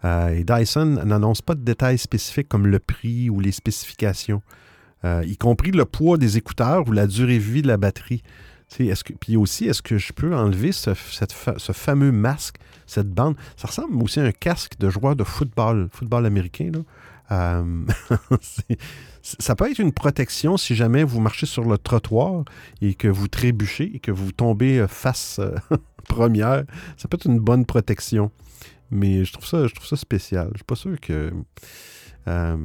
et 0.05 0.45
Dyson 0.45 1.01
n'annonce 1.05 1.43
pas 1.43 1.55
de 1.55 1.61
détails 1.61 1.99
spécifiques 1.99 2.49
comme 2.49 2.67
le 2.67 2.79
prix 2.79 3.31
ou 3.31 3.41
les 3.41 3.53
spécifications, 3.53 4.43
y 5.05 5.37
compris 5.37 5.71
le 5.71 5.85
poids 5.85 6.17
des 6.17 6.37
écouteurs 6.37 6.89
ou 6.89 6.93
la 6.93 7.07
durée 7.07 7.39
de 7.39 7.43
vie 7.43 7.62
de 7.62 7.69
la 7.69 7.77
batterie. 7.77 8.23
Puis 9.21 9.37
aussi, 9.37 9.67
est-ce 9.67 9.83
que 9.83 9.97
je 9.97 10.12
peux 10.12 10.35
enlever 10.35 10.73
ce, 10.73 10.91
ce, 10.95 11.73
fameux 11.73 12.12
masque, 12.12 12.57
cette 12.87 13.09
bande? 13.09 13.37
Ça 13.57 13.69
ressemble 13.69 14.01
aussi 14.03 14.21
à 14.21 14.25
un 14.25 14.33
casque 14.33 14.79
de 14.79 14.91
joueur 14.91 15.14
de 15.17 15.25
football, 15.25 15.89
football 15.93 16.27
américain. 16.27 16.71
Là. 16.73 16.81
Ça 19.22 19.57
peut 19.57 19.70
être 19.70 19.81
une 19.81 19.93
protection 19.93 20.57
si 20.57 20.74
jamais 20.77 21.03
vous 21.03 21.20
marchez 21.20 21.47
sur 21.47 21.64
le 21.64 21.79
trottoir 21.79 22.45
et 22.81 22.95
que 22.95 23.09
vous 23.09 23.27
trébuchez 23.29 23.97
et 23.97 23.99
que 23.99 24.12
vous 24.12 24.31
tombez 24.33 24.79
euh, 24.79 24.87
face 24.87 25.41
euh, 25.41 25.57
première. 26.09 26.64
Ça 26.97 27.09
peut 27.09 27.16
être 27.16 27.27
une 27.27 27.41
bonne 27.41 27.66
protection. 27.66 28.31
Mais 28.91 29.24
je 29.24 29.33
trouve 29.33 29.47
ça, 29.47 29.66
je 29.66 29.74
trouve 29.74 29.89
ça 29.89 29.97
spécial. 29.97 30.45
Je 30.47 30.53
ne 30.53 30.57
suis 30.59 30.64
pas 30.64 30.77
sûr 30.77 31.01
que 31.01 31.33
euh, 32.29 32.57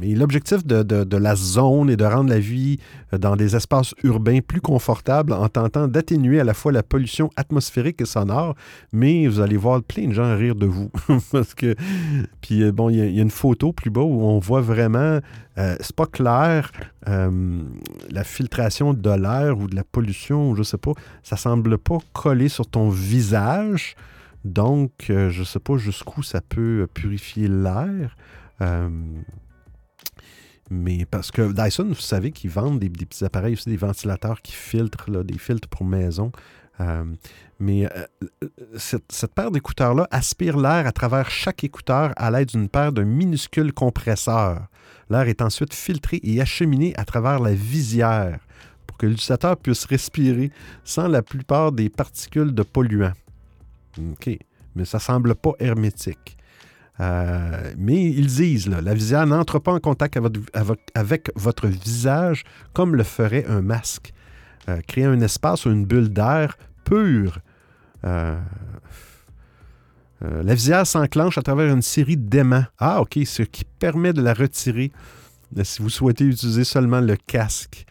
mais 0.00 0.14
l'objectif 0.14 0.64
de, 0.64 1.16
la 1.16 1.34
zone 1.34 1.90
est 1.90 1.96
de 1.96 2.04
rendre 2.04 2.30
la 2.30 2.38
vie 2.38 2.78
euh, 3.12 3.18
dans 3.18 3.34
des 3.34 3.56
espaces 3.56 3.94
urbains 4.04 4.40
plus 4.40 4.60
confortables 4.60 5.32
en 5.32 5.48
tentant 5.48 5.88
d'atténuer 5.88 6.38
à 6.38 6.44
la 6.44 6.54
fois 6.54 6.70
la 6.70 6.84
pollution 6.84 7.30
atmosphérique 7.36 8.00
et 8.00 8.04
sonore, 8.04 8.54
mais 8.92 9.26
vous 9.26 9.40
allez 9.40 9.56
voir 9.56 9.82
plein 9.82 10.06
de 10.06 10.12
gens 10.12 10.36
rire 10.36 10.54
de 10.54 10.66
vous. 10.66 10.90
Parce 11.32 11.54
que, 11.54 11.74
puis 12.40 12.62
euh, 12.62 12.70
bon, 12.70 12.88
il 12.90 12.96
y, 12.96 13.18
a 13.18 13.22
une 13.22 13.30
photo 13.30 13.72
plus 13.72 13.90
bas 13.90 14.02
où 14.02 14.22
on 14.22 14.38
voit 14.38 14.60
vraiment, 14.60 15.20
c'est 15.56 15.96
pas 15.96 16.06
clair, 16.06 16.70
la 17.06 18.24
filtration 18.24 18.92
de 18.92 19.10
l'air 19.10 19.58
ou 19.58 19.68
de 19.68 19.74
la 19.74 19.84
pollution, 19.84 20.54
je 20.54 20.62
sais 20.62 20.76
pas, 20.76 20.92
ça 21.22 21.36
semble 21.36 21.78
pas 21.78 21.98
coller 22.12 22.48
sur 22.48 22.66
ton 22.66 22.90
visage. 22.90 23.96
Donc, 24.44 24.92
je 25.08 25.38
ne 25.38 25.44
sais 25.44 25.58
pas 25.58 25.76
jusqu'où 25.76 26.22
ça 26.22 26.40
peut 26.40 26.86
purifier 26.92 27.48
l'air. 27.48 28.14
Euh, 28.60 28.88
mais 30.70 31.04
parce 31.04 31.30
que 31.30 31.52
Dyson, 31.52 31.88
vous 31.88 31.94
savez 31.94 32.32
qu'ils 32.32 32.50
vendent 32.50 32.78
des, 32.78 32.88
petits 32.88 33.24
appareils 33.24 33.54
aussi, 33.54 33.68
des 33.68 33.76
ventilateurs 33.76 34.42
qui 34.42 34.52
filtrent, 34.52 35.24
des 35.24 35.38
filtres 35.38 35.68
pour 35.68 35.84
maison. 35.84 36.32
Euh, 36.80 37.04
mais 37.58 37.86
euh, 37.86 38.48
cette, 38.76 39.34
paire 39.34 39.50
d'écouteurs-là 39.50 40.08
aspire 40.10 40.58
l'air 40.58 40.86
à 40.86 40.92
travers 40.92 41.30
chaque 41.30 41.64
écouteur 41.64 42.12
à 42.16 42.30
l'aide 42.30 42.48
d'une 42.48 42.68
paire 42.68 42.92
de 42.92 43.02
minuscules 43.02 43.72
compresseurs. 43.72 44.66
L'air 45.08 45.28
est 45.28 45.40
ensuite 45.40 45.72
filtré 45.72 46.20
et 46.22 46.40
acheminé 46.40 46.92
à 46.96 47.04
travers 47.04 47.38
la 47.38 47.54
visière 47.54 48.40
pour 48.86 48.98
que 48.98 49.06
l'utilisateur 49.06 49.56
puisse 49.56 49.84
respirer 49.84 50.50
sans 50.84 51.08
la 51.08 51.22
plupart 51.22 51.72
des 51.72 51.88
particules 51.88 52.54
de 52.54 52.62
polluants. 52.62 53.14
OK. 53.98 54.38
Mais 54.74 54.84
ça 54.84 54.98
semble 54.98 55.34
pas 55.34 55.52
hermétique. 55.58 56.35
Euh, 57.00 57.72
mais 57.76 58.04
ils 58.04 58.26
disent, 58.26 58.68
la 58.68 58.94
visière 58.94 59.26
n'entre 59.26 59.58
pas 59.58 59.72
en 59.72 59.80
contact 59.80 60.18
avec, 60.94 61.30
votre 61.36 61.66
visage 61.66 62.44
comme 62.72 62.96
le 62.96 63.02
ferait 63.02 63.44
un 63.46 63.62
masque. 63.62 64.12
Euh, 64.68 64.80
créer 64.86 65.04
un 65.04 65.20
espace 65.20 65.66
ou 65.66 65.70
une 65.70 65.84
bulle 65.84 66.08
d'air 66.08 66.56
pur. 66.84 67.38
Euh, 68.04 68.36
Euh, 70.24 70.42
la 70.42 70.54
visière 70.54 70.86
s'enclenche 70.86 71.36
à 71.36 71.42
travers 71.42 71.70
une 71.70 71.82
série 71.82 72.16
d'aimants. 72.16 72.64
Ah, 72.78 73.02
OK, 73.02 73.18
ce 73.26 73.42
qui 73.42 73.64
permet 73.64 74.14
de 74.14 74.22
la 74.22 74.32
retirer 74.32 74.90
si 75.62 75.82
vous 75.82 75.90
souhaitez 75.90 76.24
utiliser 76.24 76.64
seulement 76.64 77.00
le 77.00 77.16
casque. 77.16 77.84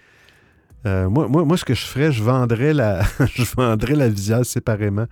Moi, 0.83 1.55
ce 1.55 1.65
que 1.65 1.75
je 1.75 1.85
ferais, 1.85 2.11
je 2.11 2.23
vendrais 2.23 2.73
la, 2.73 3.03
je 3.35 3.43
vendrais 3.55 3.93
la 3.93 4.09
visière 4.09 4.43
séparément. 4.43 5.05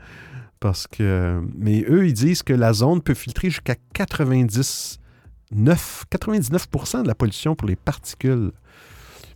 Parce 0.64 0.88
que. 0.88 1.42
Mais 1.58 1.84
eux, 1.90 2.08
ils 2.08 2.14
disent 2.14 2.42
que 2.42 2.54
la 2.54 2.72
zone 2.72 3.02
peut 3.02 3.16
filtrer 3.16 3.50
jusqu'à 3.50 3.76
99, 3.96 4.98
99% 5.54 7.04
de 7.04 7.08
la 7.08 7.16
pollution 7.16 7.54
pour 7.54 7.68
les 7.68 7.76
particules. 7.76 8.54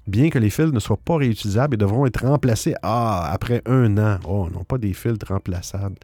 Bien 0.08 0.30
que 0.30 0.40
les 0.40 0.50
filtres 0.50 0.72
ne 0.72 0.80
soient 0.80 0.96
pas 0.96 1.18
réutilisables 1.18 1.74
et 1.74 1.78
devront 1.78 2.06
être 2.06 2.26
remplacés 2.26 2.76
ah, 2.82 3.30
après 3.30 3.62
un 3.66 3.98
an. 3.98 4.20
Oh, 4.26 4.48
non, 4.50 4.64
pas 4.64 4.78
des 4.78 4.94
filtres 4.94 5.28
remplaçables. 5.28 5.98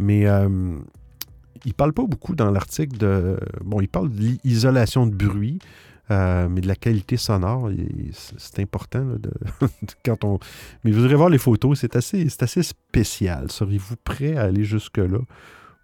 Mais 0.00 0.26
euh, 0.26 0.48
il 1.64 1.68
ne 1.68 1.72
parle 1.72 1.92
pas 1.92 2.02
beaucoup 2.04 2.34
dans 2.34 2.50
l'article 2.50 2.98
de. 2.98 3.38
Bon, 3.64 3.80
il 3.80 3.86
parle 3.86 4.10
de 4.10 4.36
l'isolation 4.42 5.06
de 5.06 5.14
bruit, 5.14 5.60
euh, 6.10 6.48
mais 6.48 6.60
de 6.60 6.68
la 6.68 6.76
qualité 6.76 7.16
sonore. 7.16 7.70
C'est 8.12 8.60
important 8.60 9.04
de, 9.18 9.30
quand 10.04 10.24
on. 10.24 10.38
Mais 10.84 10.90
vous 10.90 11.04
irez 11.04 11.16
voir 11.16 11.28
les 11.28 11.38
photos, 11.38 11.80
c'est 11.80 11.96
assez, 11.96 12.28
assez 12.40 12.62
spécial. 12.62 13.50
Seriez-vous 13.50 13.96
prêt 13.96 14.36
à 14.36 14.42
aller 14.42 14.64
jusque-là 14.64 15.18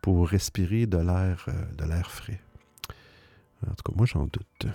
pour 0.01 0.29
respirer 0.29 0.87
de 0.87 0.99
l'air, 0.99 1.47
euh, 1.49 1.87
l'air 1.87 2.11
frais? 2.11 2.41
En 3.67 3.75
tout 3.75 3.83
cas, 3.85 3.93
moi, 3.97 4.07
j'en 4.07 4.25
doute. 4.25 4.67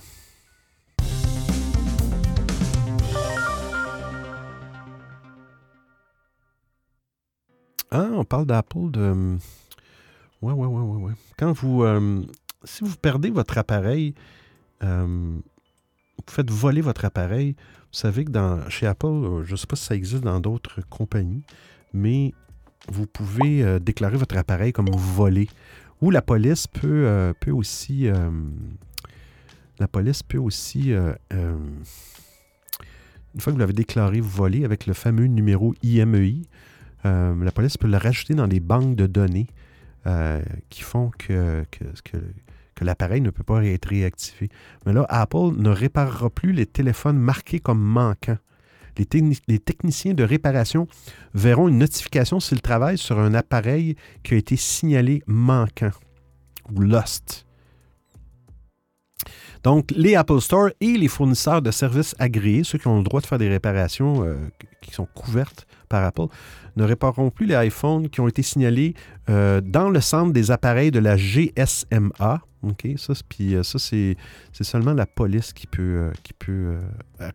Ah, 7.89 8.09
on 8.11 8.25
parle 8.25 8.45
d'Apple 8.45 8.91
de. 8.91 9.37
Ouais, 10.41 10.53
ouais, 10.53 10.67
ouais, 10.67 10.81
ouais, 10.81 11.03
ouais. 11.03 11.13
Quand 11.37 11.53
vous. 11.53 11.83
Euh, 11.83 12.21
si 12.63 12.83
vous 12.83 12.95
perdez 12.97 13.29
votre 13.29 13.57
appareil, 13.57 14.13
euh, 14.83 15.39
vous 16.17 16.33
faites 16.33 16.51
voler 16.51 16.81
votre 16.81 17.05
appareil, 17.05 17.55
vous 17.57 17.97
savez 17.97 18.25
que 18.25 18.31
dans, 18.31 18.69
chez 18.69 18.87
Apple, 18.87 19.07
euh, 19.07 19.43
je 19.43 19.51
ne 19.51 19.57
sais 19.57 19.67
pas 19.67 19.75
si 19.75 19.85
ça 19.85 19.95
existe 19.95 20.23
dans 20.23 20.39
d'autres 20.39 20.81
compagnies, 20.89 21.43
mais 21.93 22.33
vous 22.89 23.07
pouvez 23.07 23.79
déclarer 23.79 24.17
votre 24.17 24.37
appareil 24.37 24.71
comme 24.71 24.89
volé. 24.89 25.49
Ou 26.01 26.11
la 26.11 26.21
police 26.21 26.67
peut, 26.67 27.33
peut 27.39 27.51
aussi. 27.51 28.07
la 29.79 29.87
police 29.87 30.23
peut 30.23 30.37
aussi. 30.37 30.91
une 30.91 31.17
fois 33.39 33.51
que 33.51 33.51
vous 33.51 33.57
l'avez 33.57 33.73
déclaré 33.73 34.21
volé 34.21 34.63
avec 34.63 34.85
le 34.85 34.93
fameux 34.93 35.25
numéro 35.25 35.73
IMEI, 35.83 36.43
e 37.03 37.33
la 37.43 37.51
police 37.51 37.77
peut 37.77 37.87
le 37.87 37.97
rajouter 37.97 38.35
dans 38.35 38.45
les 38.45 38.61
banques 38.61 38.95
de 38.95 39.07
données 39.07 39.47
euh, 40.07 40.41
qui 40.69 40.83
font 40.83 41.11
que, 41.17 41.65
l'appareil 42.85 43.21
ne 43.21 43.29
peut 43.29 43.43
pas 43.43 43.63
être 43.65 43.89
réactivé. 43.89 44.49
Mais 44.85 44.93
là, 44.93 45.05
Apple 45.09 45.53
ne 45.57 45.69
réparera 45.69 46.29
plus 46.29 46.51
les 46.51 46.65
téléphones 46.65 47.17
marqués 47.17 47.59
comme 47.59 47.81
manquants. 47.81 48.37
Les, 48.97 49.07
les, 49.47 49.59
techniciens 49.59 50.15
de 50.15 50.23
réparation 50.23 50.87
verront 51.33 51.67
une 51.67 51.77
notification 51.77 52.39
s'ils 52.39 52.61
travaillent 52.61 52.97
sur 52.97 53.19
un 53.19 53.35
appareil 53.35 53.95
qui 54.23 54.33
a 54.33 54.37
été 54.37 54.55
signalé 54.55 55.21
manquant 55.27 55.91
ou 56.73 56.81
lost. 56.81 57.46
Donc, 59.63 59.91
les 59.95 60.15
Apple 60.15 60.39
Store 60.39 60.69
et 60.81 60.97
les 60.97 61.07
fournisseurs 61.07 61.61
de 61.61 61.71
services 61.71 62.15
agréés, 62.19 62.63
ceux 62.63 62.77
qui 62.77 62.87
ont 62.87 62.97
le 62.97 63.03
droit 63.03 63.21
de 63.21 63.25
faire 63.25 63.37
des 63.37 63.49
réparations 63.49 64.23
euh, 64.23 64.35
qui 64.81 64.91
sont 64.91 65.07
couvertes 65.13 65.67
par 65.89 66.03
Apple, 66.03 66.27
ne 66.75 66.83
répareront 66.83 67.31
plus 67.31 67.45
les 67.45 67.67
iPhones 67.67 68.09
qui 68.09 68.21
ont 68.21 68.27
été 68.27 68.41
signalés 68.41 68.93
euh, 69.29 69.61
dans 69.61 69.89
le 69.89 70.01
centre 70.01 70.31
des 70.31 70.51
appareils 70.51 70.91
de 70.91 70.99
la 70.99 71.17
GSMA. 71.17 72.41
OK, 72.63 72.87
ça, 72.97 73.13
euh, 73.41 73.63
c'est, 73.63 74.15
seulement 74.63 74.93
la 74.93 75.05
police 75.05 75.53
qui 75.53 75.67
peut, 75.67 76.11
qui 76.23 76.33
peut 76.33 76.77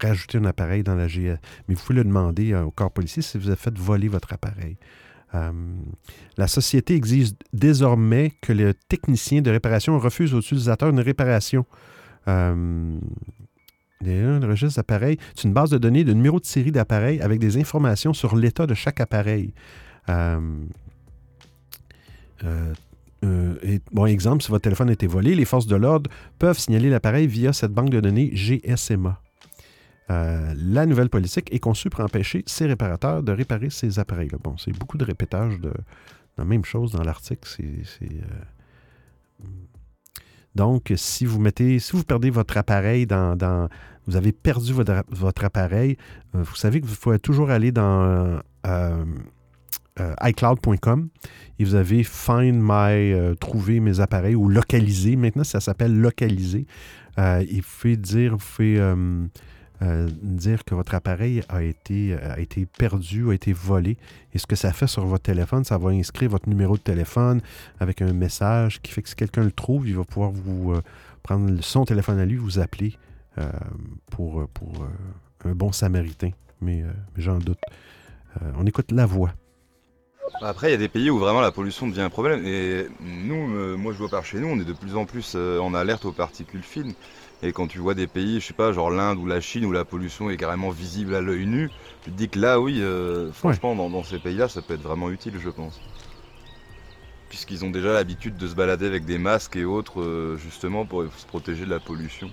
rajouter 0.01 0.39
un 0.39 0.45
appareil 0.45 0.83
dans 0.83 0.95
la 0.95 1.09
GSMA. 1.09 1.39
Mais 1.69 1.75
vous 1.75 1.83
pouvez 1.83 1.97
le 1.97 2.05
demander 2.05 2.55
au 2.55 2.71
corps 2.71 2.91
policier 2.91 3.23
si 3.23 3.39
vous 3.39 3.49
avez 3.49 3.57
fait 3.57 3.77
voler 3.77 4.09
votre 4.09 4.33
appareil. 4.33 4.77
la 6.37 6.47
société 6.47 6.95
exige 6.95 7.31
désormais 7.53 8.33
que 8.43 8.53
le 8.53 8.75
technicien 8.75 9.41
de 9.43 9.51
réparation 9.51 9.99
refuse 9.99 10.35
aux 10.35 10.41
utilisateurs 10.41 10.91
une 10.91 11.01
réparation 11.01 11.65
euh, 12.29 12.99
le 14.41 14.47
registre 14.47 14.77
d'appareils, 14.77 15.19
c'est 15.35 15.45
une 15.45 15.55
base 15.55 15.71
de 15.71 15.79
données 15.79 16.05
de 16.05 16.13
numéro 16.13 16.41
de 16.41 16.45
série 16.45 16.73
d'appareils 16.73 17.21
avec 17.21 17.39
des 17.39 17.57
informations 17.57 18.13
sur 18.13 18.37
l'état 18.37 18.67
de 18.67 18.75
chaque 18.75 19.01
appareil. 19.01 19.55
Euh, 20.09 20.41
euh, 23.25 23.79
bon, 23.93 24.07
exemple, 24.07 24.43
si 24.43 24.51
votre 24.51 24.63
téléphone 24.63 24.91
a 24.91 24.93
été 24.93 25.07
volé, 25.07 25.35
les 25.35 25.45
forces 25.45 25.67
de 25.67 25.77
l'ordre 25.77 26.11
peuvent 26.39 26.59
signaler 26.59 26.91
l'appareil 26.91 27.29
via 27.29 27.53
cette 27.53 27.73
banque 27.73 27.91
de 27.91 28.01
données 28.01 28.31
GSMA. 28.35 29.21
la 30.09 30.87
nouvelle 30.87 31.09
politique 31.09 31.53
est 31.55 31.61
conçue 31.61 31.89
pour 31.89 32.01
empêcher 32.01 32.43
ces 32.47 32.67
réparateurs 32.67 33.23
de 33.23 33.33
réparer 33.33 33.71
ces 33.71 33.99
appareils-là. 33.99 34.39
Bon, 34.43 34.57
c'est 34.59 34.77
beaucoup 34.77 34.99
de 34.99 35.05
répétage 35.05 35.61
de 35.61 35.73
la 36.37 36.45
même 36.45 36.65
chose 36.65 36.91
dans 36.93 37.05
l'article. 37.05 37.49
C'est 37.49 38.09
donc, 40.55 40.93
si 40.97 41.25
vous 41.25 41.41
mettez, 41.41 41.79
si 41.79 41.93
vous 41.97 42.05
perdez 42.05 42.31
votre 42.31 42.57
appareil 42.57 43.07
dans, 43.07 43.69
vous 44.07 44.17
avez 44.17 44.33
perdu 44.33 44.73
votre, 44.73 45.45
appareil, 45.45 45.97
euh, 46.35 46.43
vous 46.43 46.57
savez 46.57 46.81
que 46.81 46.87
vous 46.87 46.97
pouvez 46.97 47.19
toujours 47.19 47.51
aller 47.51 47.73
dans 47.73 48.03
euh, 48.67 49.05
euh, 50.01 50.15
iCloud.com 50.23 51.09
et 51.59 51.65
vous 51.65 51.75
avez 51.75 52.03
Find 52.03 52.61
My, 52.61 53.37
trouver 53.39 53.81
mes 53.81 54.01
appareils 54.01 54.35
ou 54.35 54.49
localiser. 54.49 55.17
Maintenant, 55.17 55.45
ça 55.45 55.61
s'appelle 55.61 55.99
localiser. 55.99 56.67
il 57.19 57.63
faut 57.63 57.95
dire, 57.97 58.33
vous 58.33 58.45
pouvez 58.57 58.81
euh, 59.83 60.09
dire 60.23 60.65
que 60.65 60.75
votre 60.77 60.95
appareil 60.95 61.43
a 61.49 61.63
été, 61.63 62.15
a 62.15 62.39
été 62.39 62.67
perdu, 62.67 63.31
a 63.31 63.35
été 63.35 63.53
volé. 63.53 63.97
Et 64.33 64.39
ce 64.39 64.47
que 64.47 64.55
ça 64.55 64.73
fait 64.73 64.87
sur 64.87 65.05
votre 65.05 65.25
téléphone, 65.25 65.65
ça 65.65 65.77
va 65.77 65.91
inscrire 65.91 66.31
votre 66.31 66.49
numéro 66.49 66.77
de 66.77 66.83
téléphone 66.83 67.41
avec 67.81 68.01
un 68.01 68.13
message 68.13 68.81
qui 68.81 68.93
fait 68.93 69.03
que 69.03 69.09
si 69.09 69.17
quelqu'un 69.17 69.43
le 69.43 69.51
trouve, 69.51 69.89
il 69.89 69.97
va 69.97 70.05
pouvoir 70.05 70.31
vous 70.31 70.73
euh, 70.73 70.83
prendre 71.23 71.61
son 71.63 71.85
téléphone 71.85 72.21
à 72.21 72.25
lui, 72.25 72.37
vous 72.37 72.61
appeler 72.61 72.97
euh, 73.39 73.51
pour, 74.11 74.47
pour 74.51 74.87
un 75.45 75.55
bon 75.55 75.73
samaritain. 75.73 76.31
Mais, 76.61 76.85
j'en 77.17 77.39
doute. 77.39 77.59
on 78.57 78.65
écoute 78.67 78.93
la 78.93 79.07
voix. 79.07 79.33
Après, 80.43 80.69
il 80.69 80.71
y 80.71 80.75
a 80.75 80.79
des 80.79 80.89
pays 80.89 81.11
où 81.11 81.19
vraiment 81.19 81.41
la 81.41 81.51
pollution 81.51 81.89
devient 81.89 82.03
un 82.03 82.11
problème. 82.11 82.47
Et 82.47 82.87
nous, 83.01 83.77
moi 83.77 83.93
je 83.93 83.99
vois 83.99 84.09
par 84.09 84.25
chez 84.25 84.39
nous, 84.39 84.47
on 84.47 84.61
est 84.61 84.65
de 84.65 84.73
plus 84.73 84.95
en 84.95 85.07
plus 85.07 85.35
en 85.35 85.75
alerte 85.75 86.05
aux 86.05 86.13
particules 86.13 86.63
fines. 86.63 86.95
Et 87.45 87.53
quand 87.53 87.67
tu 87.67 87.79
vois 87.79 87.95
des 87.95 88.07
pays, 88.07 88.41
je 88.41 88.47
sais 88.47 88.55
pas, 88.55 88.73
genre 88.73 88.91
l'Inde 88.91 89.19
ou 89.19 89.27
la 89.27 89.41
Chine, 89.41 89.65
où 89.65 89.73
la 89.73 89.85
pollution 89.85 90.31
est 90.31 90.37
carrément 90.37 90.71
visible 90.71 91.15
à 91.15 91.21
l'œil 91.21 91.47
nu, 91.47 91.71
tu 92.05 92.13
te 92.13 92.17
dis 92.17 92.29
que 92.29 92.39
là, 92.39 92.61
oui, 92.61 92.81
euh, 92.81 93.33
franchement, 93.33 93.75
dans, 93.75 94.05
ces 94.05 94.21
pays-là, 94.21 94.49
ça 94.49 94.63
peut 94.63 94.75
être 94.75 94.83
vraiment 94.83 95.11
utile, 95.11 95.35
je 95.43 95.51
pense. 95.51 95.81
Puisqu'ils 97.29 97.65
ont 97.65 97.71
déjà 97.71 97.93
l'habitude 97.93 98.37
de 98.37 98.47
se 98.47 98.55
balader 98.55 98.87
avec 98.87 99.05
des 99.05 99.19
masques 99.19 99.57
et 99.57 99.65
autres, 99.65 100.01
euh, 100.01 100.37
justement, 100.37 100.87
pour 100.87 101.05
se 101.17 101.27
protéger 101.27 101.65
de 101.65 101.71
la 101.71 101.81
pollution. 101.81 102.31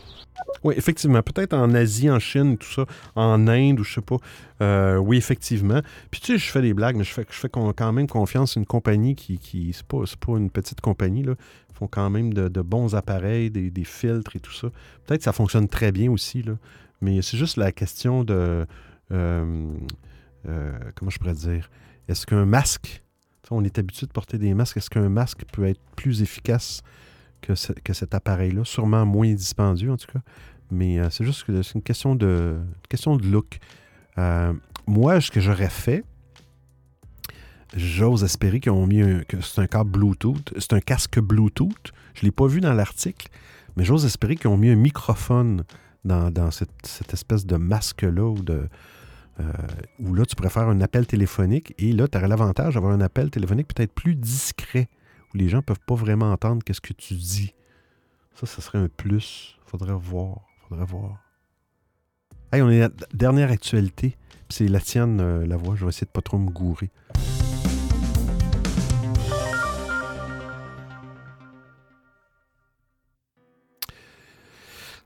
Oui, 0.64 0.76
effectivement. 0.78 1.24
Peut-être 1.24 1.54
en 1.54 1.74
Asie, 1.74 2.10
en 2.12 2.20
Chine, 2.20 2.58
tout 2.58 2.72
ça, 2.72 2.86
en 3.16 3.48
Inde 3.48 3.80
ou 3.80 3.84
je 3.84 3.96
sais 3.96 4.02
pas. 4.02 4.18
Euh, 4.62 4.98
oui, 4.98 5.18
effectivement. 5.18 5.82
Puis 6.12 6.22
tu 6.22 6.34
sais, 6.34 6.38
je 6.38 6.52
fais 6.52 6.62
des 6.62 6.74
blagues, 6.74 6.98
mais 6.98 7.04
je 7.04 7.14
fais, 7.14 7.26
je 7.30 7.36
fais 7.36 7.50
quand 7.50 7.94
même 7.94 8.08
confiance 8.08 8.58
à 8.58 8.60
une 8.60 8.66
compagnie 8.66 9.16
qui, 9.16 9.40
qui 9.40 9.74
c'est 9.74 9.86
pas, 9.86 10.04
pas 10.20 10.38
une 10.38 10.50
petite 10.50 10.82
compagnie, 10.82 11.24
là. 11.24 11.34
Font 11.80 11.88
quand 11.88 12.10
même 12.10 12.34
de, 12.34 12.62
bons 12.62 12.94
appareils, 12.94 13.50
des, 13.50 13.84
filtres 13.86 14.36
et 14.36 14.42
tout 14.42 14.52
ça. 14.52 14.68
Peut-être 15.06 15.20
que 15.20 15.24
ça 15.24 15.32
fonctionne 15.32 15.70
très 15.70 15.94
bien 15.94 16.12
aussi. 16.12 16.44
Mais 17.00 17.22
c'est 17.22 17.38
juste 17.38 17.56
la 17.56 17.72
question 17.72 18.26
de... 18.26 18.66
Euh, 19.12 19.74
euh, 20.48 20.78
comment 20.96 21.10
je 21.10 21.18
pourrais 21.20 21.34
dire? 21.34 21.70
Est-ce 22.10 22.26
qu'un 22.26 22.46
masque... 22.46 23.02
On 23.52 23.64
est 23.64 23.80
habitué 23.80 24.06
de 24.06 24.12
porter 24.12 24.38
des 24.38 24.54
masques. 24.54 24.78
Est-ce 24.78 24.90
qu'un 24.90 25.10
masque 25.10 25.44
peut 25.52 25.66
être 25.66 25.80
plus 25.96 26.22
efficace 26.22 26.82
que, 27.42 27.56
cet 27.56 28.14
appareil-là? 28.14 28.66
Sûrement 28.66 29.06
moins 29.06 29.34
dispendieux, 29.34 29.92
en 29.92 29.98
tout 29.98 30.12
cas. 30.12 30.20
Mais 30.70 31.00
euh, 31.00 31.10
c'est 31.10 31.24
juste 31.24 31.46
une 31.74 31.82
question 31.82 32.14
de, 32.14 32.60
question 32.90 33.16
de 33.16 33.26
look. 33.26 33.58
Moi, 34.86 35.22
ce 35.22 35.32
que 35.32 35.40
j'aurais 35.40 35.70
fait, 35.70 36.04
j'ose 37.76 38.24
espérer 38.24 38.60
qu'ils 38.60 38.72
ont 38.72 38.88
mis 38.88 39.02
un, 39.02 39.22
c'est 39.42 39.62
un 39.62 39.68
câble 39.68 39.92
Bluetooth. 39.92 40.54
C'est 40.58 40.74
un 40.74 40.80
casque 40.80 41.20
Bluetooth. 41.20 41.92
Je 42.14 42.22
ne 42.22 42.26
l'ai 42.26 42.32
pas 42.32 42.48
vu 42.48 42.62
dans 42.62 42.74
l'article, 42.74 43.30
mais 43.76 43.84
j'ose 43.84 44.06
espérer 44.06 44.36
qu'ils 44.36 44.50
ont 44.50 44.58
mis 44.58 44.70
un 44.70 44.76
microphone 44.76 45.64
dans, 46.06 46.52
cette, 46.52 47.14
espèce 47.14 47.46
de 47.46 47.58
masque-là 47.58 48.24
ou. 48.24 48.44
Euh, 48.50 48.68
où 50.00 50.14
là, 50.14 50.26
tu 50.26 50.36
pourrais 50.36 50.50
faire 50.50 50.68
un 50.68 50.82
appel 50.82 51.08
téléphonique 51.08 51.74
et 51.78 51.94
là, 51.94 52.10
tu 52.10 52.18
aurais 52.18 52.28
l'avantage 52.28 52.74
d'avoir 52.74 52.92
un 52.92 53.00
appel 53.00 53.30
téléphonique 53.30 53.74
peut-être 53.74 53.94
plus 53.94 54.16
discret 54.16 54.90
où 55.34 55.38
les 55.38 55.48
gens 55.48 55.58
ne 55.58 55.64
peuvent 55.64 55.80
pas 55.86 55.96
vraiment 55.96 56.32
entendre 56.34 56.62
qu'est-ce 56.62 56.82
que 56.82 56.92
tu 56.92 57.14
dis. 57.14 57.54
Ça, 58.36 58.46
ce 58.46 58.62
serait 58.62 58.80
un 58.80 58.90
plus. 58.90 59.58
Faudrait 59.66 59.94
voir. 59.94 60.42
Faudrait 60.68 60.86
voir. 60.86 61.20
Hey, 62.52 62.62
on 62.62 62.70
est 62.70 62.82
à 62.82 62.88
la 62.88 62.94
dernière 63.14 63.52
actualité. 63.52 64.18
C'est 64.50 64.68
la 64.68 64.80
tienne, 64.80 65.22
euh, 65.22 65.46
la 65.46 65.56
voix. 65.56 65.76
Je 65.76 65.86
vais 65.86 65.90
essayer 65.90 66.08
de 66.08 66.12
pas 66.12 66.22
trop 66.22 66.38
me 66.38 66.50
gourer. 66.50 66.90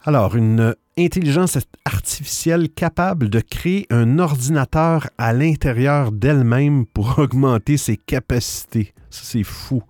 Alors, 0.05 0.35
une 0.35 0.75
intelligence 0.97 1.57
artificielle 1.85 2.69
capable 2.69 3.29
de 3.29 3.39
créer 3.39 3.87
un 3.89 4.19
ordinateur 4.19 5.07
à 5.17 5.31
l'intérieur 5.31 6.11
d'elle-même 6.11 6.85
pour 6.85 7.17
augmenter 7.19 7.77
ses 7.77 7.95
capacités. 7.95 8.93
Ça, 9.09 9.21
c'est 9.23 9.43
fou. 9.43 9.81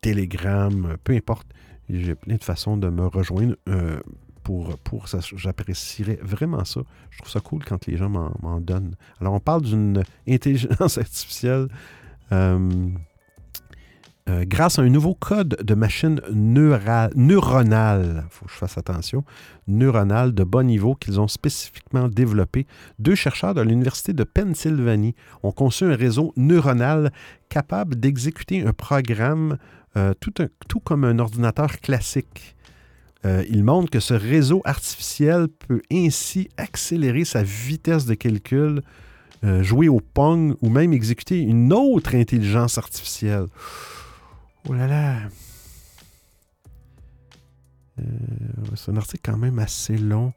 télégramme, 0.00 0.96
peu 1.02 1.14
importe. 1.14 1.48
J'ai 1.88 2.14
plein 2.14 2.36
de 2.36 2.44
façons 2.44 2.76
de 2.76 2.88
me 2.88 3.06
rejoindre. 3.06 3.56
Euh, 3.68 3.98
pour, 4.42 4.78
pour 4.78 5.08
ça, 5.08 5.18
j'apprécierais 5.20 6.18
vraiment 6.22 6.64
ça. 6.64 6.80
Je 7.10 7.18
trouve 7.18 7.30
ça 7.30 7.40
cool 7.40 7.64
quand 7.64 7.86
les 7.86 7.96
gens 7.96 8.08
m'en 8.08 8.60
donnent. 8.60 8.94
Alors, 9.20 9.34
on 9.34 9.40
parle 9.40 9.62
d'une 9.62 10.02
intelligence 10.28 10.98
artificielle 10.98 11.68
euh, 12.32 12.88
euh, 14.28 14.44
grâce 14.46 14.78
à 14.78 14.82
un 14.82 14.88
nouveau 14.90 15.14
code 15.14 15.56
de 15.62 15.74
machine 15.74 16.20
neuronale, 16.30 18.24
il 18.26 18.30
faut 18.30 18.44
que 18.44 18.52
je 18.52 18.56
fasse 18.56 18.76
attention, 18.76 19.24
neuronale 19.66 20.34
de 20.34 20.44
bas 20.44 20.62
niveau 20.62 20.94
qu'ils 20.94 21.18
ont 21.20 21.28
spécifiquement 21.28 22.06
développé, 22.06 22.66
deux 22.98 23.14
chercheurs 23.14 23.54
de 23.54 23.62
l'Université 23.62 24.12
de 24.12 24.24
Pennsylvanie 24.24 25.14
ont 25.42 25.52
conçu 25.52 25.84
un 25.84 25.96
réseau 25.96 26.34
neuronal 26.36 27.12
capable 27.48 27.98
d'exécuter 27.98 28.62
un 28.62 28.74
programme 28.74 29.56
euh, 29.96 30.12
tout, 30.20 30.80
comme 30.84 31.04
un 31.04 31.18
ordinateur 31.18 31.80
classique. 31.80 32.54
Euh, 33.24 33.42
ils 33.48 33.64
montrent 33.64 33.90
que 33.90 34.00
ce 34.00 34.14
réseau 34.14 34.60
artificiel 34.64 35.48
peut 35.48 35.80
ainsi 35.90 36.48
accélérer 36.58 37.24
sa 37.24 37.42
vitesse 37.42 38.04
de 38.06 38.14
calcul, 38.14 38.82
jouer 39.62 39.88
au 39.88 40.00
Pong 40.00 40.54
ou 40.60 40.68
même 40.68 40.92
exécuter 40.92 41.38
une 41.38 41.72
autre 41.72 42.14
intelligence 42.14 42.76
artificielle. 42.76 43.46
Oh 44.68 44.74
là 44.74 44.86
là. 44.86 45.20
Euh, 47.98 48.02
c'est 48.76 48.90
un 48.90 48.96
article 48.96 49.30
quand 49.30 49.38
même 49.38 49.58
assez 49.58 49.96
long. 49.96 50.32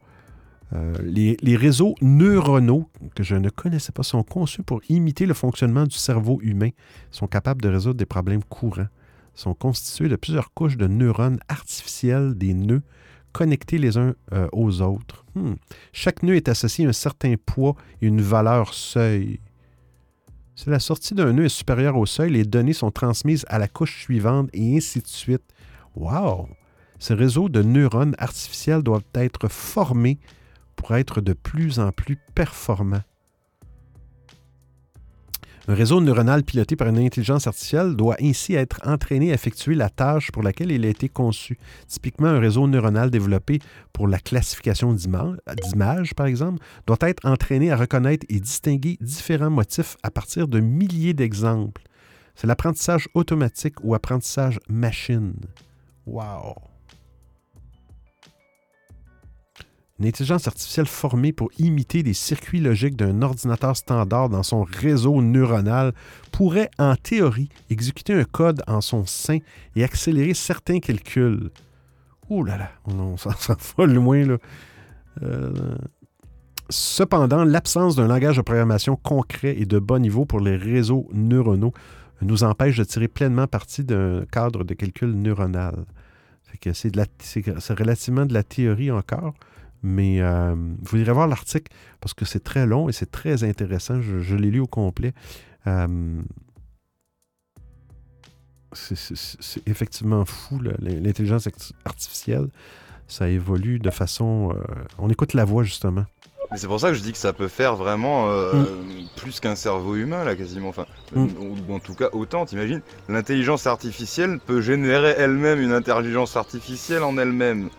Euh, 0.73 0.93
les, 1.03 1.55
réseaux 1.55 1.95
neuronaux, 2.01 2.89
que 3.15 3.23
je 3.23 3.35
ne 3.35 3.49
connaissais 3.49 3.91
pas, 3.91 4.03
sont 4.03 4.23
conçus 4.23 4.63
pour 4.63 4.81
imiter 4.89 5.25
le 5.25 5.33
fonctionnement 5.33 5.85
du 5.85 5.95
cerveau 5.95 6.39
humain. 6.41 6.69
Sont 7.11 7.27
capables 7.27 7.61
de 7.61 7.69
résoudre 7.69 7.95
des 7.95 8.05
problèmes 8.05 8.43
courants. 8.43 8.87
Sont 9.35 9.53
constitués 9.53 10.09
de 10.09 10.15
plusieurs 10.15 10.53
couches 10.53 10.77
de 10.77 10.87
neurones 10.87 11.39
artificiels, 11.47 12.35
des 12.35 12.53
nœuds, 12.53 12.81
connectés 13.33 13.77
les 13.77 13.97
uns 13.97 14.15
euh, 14.31 14.47
aux 14.51 14.81
autres. 14.81 15.25
Hmm. 15.35 15.53
Chaque 15.91 16.23
nœud 16.23 16.35
est 16.35 16.49
associé 16.49 16.85
à 16.85 16.89
un 16.89 16.93
certain 16.93 17.35
poids 17.43 17.75
et 18.01 18.07
une 18.07 18.21
valeur 18.21 18.73
seuil. 18.73 19.39
Si 20.55 20.69
la 20.69 20.79
sortie 20.79 21.15
d'un 21.15 21.33
nœud 21.33 21.45
est 21.45 21.49
supérieure 21.49 21.97
au 21.97 22.05
seuil, 22.05 22.31
les 22.31 22.45
données 22.45 22.73
sont 22.73 22.91
transmises 22.91 23.45
à 23.49 23.57
la 23.57 23.67
couche 23.67 24.03
suivante 24.03 24.49
et 24.53 24.77
ainsi 24.77 25.01
de 25.01 25.07
suite. 25.07 25.43
Wow! 25.95 26.47
Ces 26.99 27.15
réseaux 27.15 27.49
de 27.49 27.63
neurones 27.63 28.15
artificiels 28.19 28.83
doivent 28.83 29.01
être 29.15 29.47
formés 29.47 30.19
pour 30.75 30.95
être 30.95 31.21
de 31.21 31.33
plus 31.33 31.79
en 31.79 31.91
plus 31.91 32.17
performants. 32.35 33.01
Un 35.65 35.75
réseau 35.75 36.01
neuronal 36.01 36.43
piloté 36.43 36.75
par 36.75 36.89
une 36.89 36.99
intelligence 36.99 37.47
artificielle 37.47 37.95
doit 37.95 38.17
ainsi 38.21 38.53
être 38.53 38.81
entraîné 38.83 39.31
à 39.31 39.35
effectuer 39.35 39.75
la 39.75 39.89
tâche 39.89 40.29
pour 40.29 40.43
laquelle 40.43 40.71
il 40.71 40.85
a 40.85 40.89
été 40.89 41.07
conçu. 41.07 41.57
Typiquement, 41.87 42.27
un 42.27 42.39
réseau 42.39 42.67
neuronal 42.67 43.09
développé 43.09 43.59
pour 43.93 44.09
la 44.09 44.19
classification 44.19 44.91
d'images, 44.91 46.13
par 46.15 46.25
exemple, 46.25 46.61
doit 46.85 46.97
être 47.01 47.25
entraîné 47.25 47.71
à 47.71 47.77
reconnaître 47.77 48.25
et 48.27 48.41
distinguer 48.41 48.97
différents 48.99 49.49
motifs 49.49 49.95
à 50.03 50.11
partir 50.11 50.49
de 50.49 50.59
milliers 50.59 51.13
d'exemples. 51.13 51.83
C'est 52.35 52.47
l'apprentissage 52.47 53.07
automatique 53.13 53.75
ou 53.83 53.95
apprentissage 53.95 54.59
machine. 54.67 55.35
Wow! 56.05 56.72
Une 59.99 60.07
intelligence 60.07 60.47
artificielle 60.47 60.87
formée 60.87 61.33
pour 61.33 61.51
imiter 61.59 62.01
les 62.01 62.13
circuits 62.13 62.59
logiques 62.59 62.95
d'un 62.95 63.21
ordinateur 63.21 63.77
standard 63.77 64.27
dans 64.27 64.41
son 64.41 64.63
réseau 64.63 65.21
neuronal 65.21 65.93
pourrait, 66.31 66.71
en 66.79 66.95
théorie, 66.95 67.49
exécuter 67.69 68.13
un 68.13 68.23
code 68.23 68.63
en 68.65 68.81
son 68.81 69.05
sein 69.05 69.37
et 69.75 69.83
accélérer 69.83 70.33
certains 70.33 70.79
calculs. 70.79 71.51
Ouh 72.29 72.43
là 72.43 72.57
là, 72.57 72.71
on 72.85 73.17
s'en 73.17 73.29
va 73.77 73.85
loin 73.85 74.25
là. 74.25 74.37
Euh, 75.21 75.75
cependant, 76.69 77.43
l'absence 77.43 77.95
d'un 77.95 78.07
langage 78.07 78.37
de 78.37 78.41
programmation 78.41 78.95
concret 78.95 79.55
et 79.59 79.67
de 79.67 79.77
bas 79.77 79.99
niveau 79.99 80.25
pour 80.25 80.39
les 80.39 80.55
réseaux 80.55 81.07
neuronaux 81.13 81.73
nous 82.23 82.43
empêche 82.43 82.77
de 82.77 82.83
tirer 82.83 83.07
pleinement 83.07 83.45
parti 83.45 83.83
d'un 83.83 84.25
cadre 84.31 84.63
de 84.63 84.73
calcul 84.73 85.11
neuronal. 85.11 85.85
C'est 86.63 87.77
relativement 87.77 88.25
de 88.25 88.33
la 88.33 88.43
théorie 88.43 88.91
encore. 88.91 89.33
Mais 89.83 90.21
euh, 90.21 90.55
vous 90.81 90.97
irez 90.97 91.11
voir 91.11 91.27
l'article 91.27 91.71
parce 91.99 92.13
que 92.13 92.23
c'est 92.23 92.43
très 92.43 92.65
long 92.65 92.87
et 92.87 92.93
c'est 92.93 93.11
très 93.11 93.43
intéressant. 93.43 94.01
Je, 94.01 94.35
l'ai 94.35 94.49
lu 94.49 94.61
au 94.61 94.67
complet. 94.67 95.13
Euh, 95.67 96.21
c'est 98.71 99.67
effectivement 99.67 100.25
fou, 100.25 100.59
l'intelligence 100.79 101.47
artificielle. 101.85 102.47
Ça 103.07 103.27
évolue 103.27 103.77
de 103.77 103.91
façon... 103.91 104.53
Euh, 104.55 104.63
on 104.97 105.09
écoute 105.09 105.33
la 105.33 105.43
voix, 105.43 105.63
justement. 105.63 106.05
Mais 106.49 106.57
c'est 106.57 106.67
pour 106.67 106.79
ça 106.79 106.89
que 106.89 106.95
je 106.95 107.01
dis 107.01 107.11
que 107.11 107.17
ça 107.17 107.33
peut 107.33 107.49
faire 107.49 107.75
vraiment 107.75 108.27
mm. 108.27 108.65
plus 109.17 109.39
qu'un 109.41 109.55
cerveau 109.55 109.95
humain, 109.95 110.23
là, 110.23 110.35
quasiment. 110.35 110.69
Enfin, 110.69 110.85
mm. 111.13 111.27
ou, 111.39 111.73
en 111.73 111.79
tout 111.79 111.93
cas, 111.93 112.09
autant, 112.13 112.45
t'imagines? 112.45 112.81
L'intelligence 113.09 113.67
artificielle 113.67 114.39
peut 114.39 114.61
générer 114.61 115.13
elle-même 115.17 115.59
une 115.59 115.73
intelligence 115.73 116.37
artificielle 116.37 117.03
en 117.03 117.17
elle-même. 117.17 117.69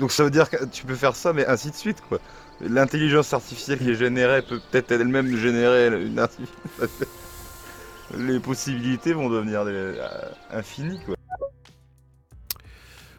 Donc 0.00 0.12
ça 0.12 0.24
veut 0.24 0.30
dire 0.30 0.48
que 0.48 0.64
tu 0.64 0.86
peux 0.86 0.94
faire 0.94 1.14
ça, 1.14 1.34
mais 1.34 1.46
ainsi 1.46 1.70
de 1.70 1.76
suite, 1.76 2.00
quoi. 2.08 2.18
L'intelligence 2.62 3.32
artificielle 3.34 3.78
qui 3.78 3.90
est 3.90 3.94
générée 3.94 4.40
peut 4.40 4.58
peut-être 4.70 4.90
elle-même 4.92 5.36
générer 5.36 5.88
une 5.88 6.26
Les 8.18 8.40
possibilités 8.40 9.12
vont 9.12 9.28
devenir 9.28 9.62
euh, 9.66 9.94
infinies, 10.50 11.00
quoi. 11.04 11.14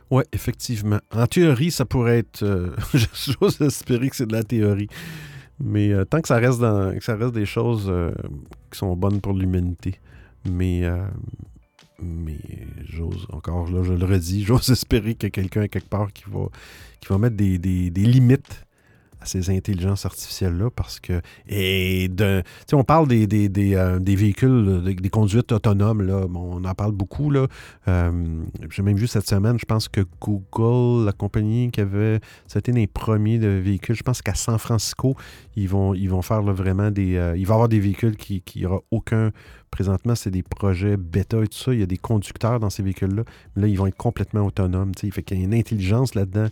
Ouais, 0.10 0.26
effectivement. 0.34 1.00
En 1.12 1.28
théorie, 1.28 1.72
ça 1.72 1.86
pourrait 1.86 2.18
être. 2.20 2.44
Euh, 2.44 2.76
j'ose 2.94 3.62
espérer 3.62 4.10
que 4.10 4.16
c'est 4.16 4.26
de 4.26 4.34
la 4.34 4.44
théorie. 4.44 4.90
Mais 5.60 5.94
euh, 5.94 6.04
tant 6.04 6.20
que 6.20 6.28
ça 6.28 6.38
reste 6.38 6.60
dans, 6.60 6.94
que 6.98 7.04
ça 7.04 7.16
reste 7.16 7.34
des 7.34 7.46
choses 7.46 7.94
qui 8.72 8.80
sont 8.80 8.96
bonnes 8.96 9.22
pour 9.22 9.34
l'humanité. 9.34 10.00
Mais 10.50 10.84
mais 12.02 12.40
j'ose, 12.84 13.28
encore 13.32 13.70
là, 13.72 13.84
je 13.84 13.94
le 13.94 14.06
redis, 14.06 14.44
j'ose 14.48 14.70
espérer 14.70 15.16
qu'il 15.16 15.28
y 15.28 15.28
a 15.28 15.32
quelqu'un 15.32 15.68
quelque 15.68 15.90
part 15.90 16.12
qui 16.14 16.24
va, 16.28 16.48
qui 17.00 17.08
va 17.10 17.18
mettre 17.18 17.36
des 17.36 17.92
limites 17.92 18.66
à 19.22 19.26
ces 19.26 19.50
intelligences 19.50 20.06
artificielles-là 20.06 20.70
parce 20.76 21.00
que. 21.00 21.22
Et 21.48 22.10
on 22.74 22.84
parle 22.84 23.08
des, 23.08 23.28
des, 23.28 23.50
des, 23.50 23.76
euh, 23.76 24.00
des 24.00 24.16
véhicules, 24.16 24.82
des, 24.84 25.10
conduites 25.10 25.52
autonomes, 25.52 26.02
là. 26.02 26.26
on 26.34 26.64
en 26.64 26.74
parle 26.74 26.92
beaucoup. 26.92 27.30
Là. 27.30 27.48
Euh, 27.88 28.12
j'ai 28.70 28.82
même 28.82 28.98
vu 28.98 29.08
cette 29.08 29.28
semaine, 29.28 29.58
je 29.60 29.66
pense 29.66 29.88
que 29.88 30.02
Google, 30.20 31.06
la 31.06 31.12
compagnie 31.12 31.70
qui 31.72 31.82
avait. 31.82 32.20
C'était 32.48 32.72
les 32.72 32.88
premiers 32.88 33.38
de 33.38 33.48
véhicules, 33.48 33.96
je 33.96 34.04
pense 34.04 34.22
qu'à 34.22 34.34
San 34.34 34.58
Francisco, 34.58 35.16
ils 35.56 35.70
vont, 35.70 35.94
ils 35.94 36.10
vont 36.10 36.22
faire 36.22 36.42
vraiment 36.42 36.90
des. 36.90 37.16
Euh, 37.16 37.38
il 37.38 37.46
va 37.46 37.54
y 37.54 37.56
avoir 37.56 37.70
des 37.70 37.80
véhicules 37.80 38.18
qui 38.18 38.42
n'aura 38.56 38.82
aucun 38.90 39.32
présentement, 39.72 40.16
c'est 40.16 40.30
des 40.30 40.44
projets 40.44 40.98
bêta 40.98 41.42
et 41.42 41.48
tout 41.48 41.58
ça. 41.58 41.74
Il 41.74 41.80
y 41.80 41.84
a 41.84 41.88
des 41.88 41.98
conducteurs 41.98 42.60
dans 42.60 42.70
ces 42.70 42.84
véhicules-là. 42.84 43.24
Mais 43.56 43.64
là, 43.64 43.68
ils 43.70 43.78
vont 43.78 43.88
être 43.88 43.98
complètement 43.98 44.46
autonomes. 44.46 44.92
Il 45.02 45.12
fait 45.12 45.24
qu'il 45.24 45.40
y 45.40 45.42
a 45.42 45.46
une 45.46 45.54
intelligence 45.54 46.14
là-dedans 46.14 46.48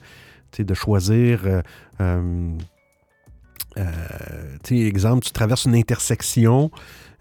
de 0.57 0.73
choisir. 0.73 1.41
Euh, 1.45 1.61
euh, 2.01 2.51
euh 3.77 4.71
exemple, 4.71 5.26
tu 5.26 5.31
traverses 5.31 5.65
une 5.65 5.76
intersection 5.76 6.71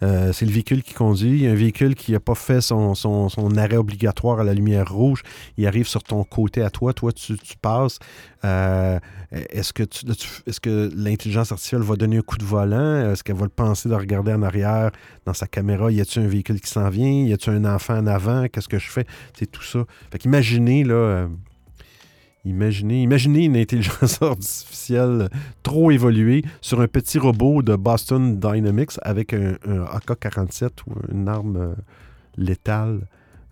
c'est 0.00 0.42
le 0.46 0.52
véhicule 0.52 0.82
qui 0.82 0.94
conduit. 0.94 1.46
Un 1.46 1.54
véhicule 1.54 1.94
qui 1.94 2.12
n'a 2.12 2.20
pas 2.20 2.34
fait 2.34 2.60
son, 2.60 2.94
son, 2.94 3.56
arrêt 3.56 3.76
obligatoire 3.76 4.40
à 4.40 4.44
la 4.44 4.54
lumière 4.54 4.92
rouge. 4.92 5.22
Il 5.56 5.66
arrive 5.66 5.88
sur 5.88 6.02
ton 6.02 6.22
côté 6.24 6.62
à 6.62 6.70
toi. 6.70 6.92
Toi, 6.92 7.12
tu, 7.12 7.36
passes. 7.60 7.98
Est-ce 8.44 9.72
que, 9.72 9.82
est-ce 10.46 10.60
que 10.60 10.90
l'intelligence 10.94 11.50
artificielle 11.50 11.82
va 11.82 11.96
donner 11.96 12.18
un 12.18 12.22
coup 12.22 12.38
de 12.38 12.44
volant? 12.44 13.10
Est-ce 13.10 13.24
qu'elle 13.24 13.36
va 13.36 13.44
le 13.44 13.48
penser 13.48 13.88
de 13.88 13.94
regarder 13.94 14.32
en 14.32 14.42
arrière 14.42 14.92
dans 15.26 15.34
sa 15.34 15.48
caméra? 15.48 15.90
Y 15.90 16.00
a-t-il 16.00 16.24
un 16.24 16.28
véhicule 16.28 16.60
qui 16.60 16.70
s'en 16.70 16.88
vient? 16.90 17.24
Y 17.26 17.32
a-t-il 17.32 17.56
un 17.56 17.74
enfant 17.74 17.96
en 17.96 18.06
avant? 18.06 18.46
Qu'est-ce 18.46 18.68
que 18.68 18.78
je 18.78 18.88
fais? 18.88 19.04
C'est 19.36 19.50
tout 19.50 19.64
ça. 19.64 19.80
Fait 20.12 20.18
qu'imaginez, 20.18 20.84
là, 20.84 21.28
Imaginez, 22.44 23.02
imaginez 23.02 23.44
une 23.44 23.56
intelligence 23.56 24.22
artificielle 24.22 25.28
trop 25.62 25.90
évoluée 25.90 26.44
sur 26.60 26.80
un 26.80 26.86
petit 26.86 27.18
robot 27.18 27.62
de 27.62 27.74
Boston 27.74 28.38
Dynamics 28.38 28.92
avec 29.02 29.32
un, 29.34 29.54
AK-47 29.92 30.70
ou 30.86 30.94
une 31.12 31.28
arme 31.28 31.56
euh, 31.56 31.74
létale. 32.36 33.06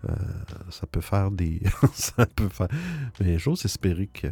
Euh, 0.08 0.14
ça 0.70 0.86
peut 0.86 1.00
faire 1.00 1.30
des. 1.30 1.60
ça 1.92 2.26
peut 2.26 2.48
faire. 2.48 2.68
Mais 3.20 3.38
j'ose 3.38 3.64
espérer 3.64 4.06
que, 4.06 4.28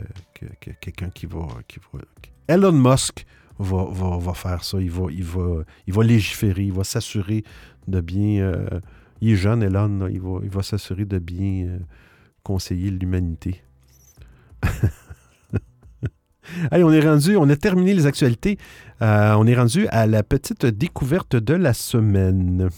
quelqu'un 0.80 1.10
qui 1.10 1.26
va, 1.26 1.46
qui 1.66 1.80
va. 1.92 2.00
Elon 2.46 2.72
Musk 2.72 3.26
va, 3.58 3.86
va, 3.90 4.34
faire 4.34 4.62
ça. 4.62 4.80
Il 4.80 4.90
va, 4.90 5.06
il, 5.10 5.24
va, 5.24 5.62
il 5.86 5.92
va 5.92 6.04
légiférer. 6.04 6.64
Il 6.64 6.72
va 6.72 6.84
s'assurer 6.84 7.42
de 7.88 8.00
bien. 8.00 8.42
Euh, 8.42 8.80
il 9.20 9.32
est 9.32 9.36
jeune, 9.36 9.62
Elon. 9.64 10.06
il 10.06 10.20
va, 10.20 10.38
il 10.44 10.50
va 10.50 10.62
s'assurer 10.62 11.06
de 11.06 11.18
bien 11.18 11.80
conseiller 12.44 12.90
l'humanité. 12.90 13.62
Allez, 16.70 16.84
on 16.84 16.92
est 16.92 17.00
rendu, 17.00 17.36
on 17.36 17.48
a 17.48 17.56
terminé 17.56 17.94
les 17.94 18.06
actualités. 18.06 18.58
Euh, 19.02 19.34
on 19.34 19.46
est 19.46 19.56
rendu 19.56 19.88
à 19.88 20.06
la 20.06 20.22
petite 20.22 20.66
découverte 20.66 21.36
de 21.36 21.54
la 21.54 21.74
semaine. 21.74 22.70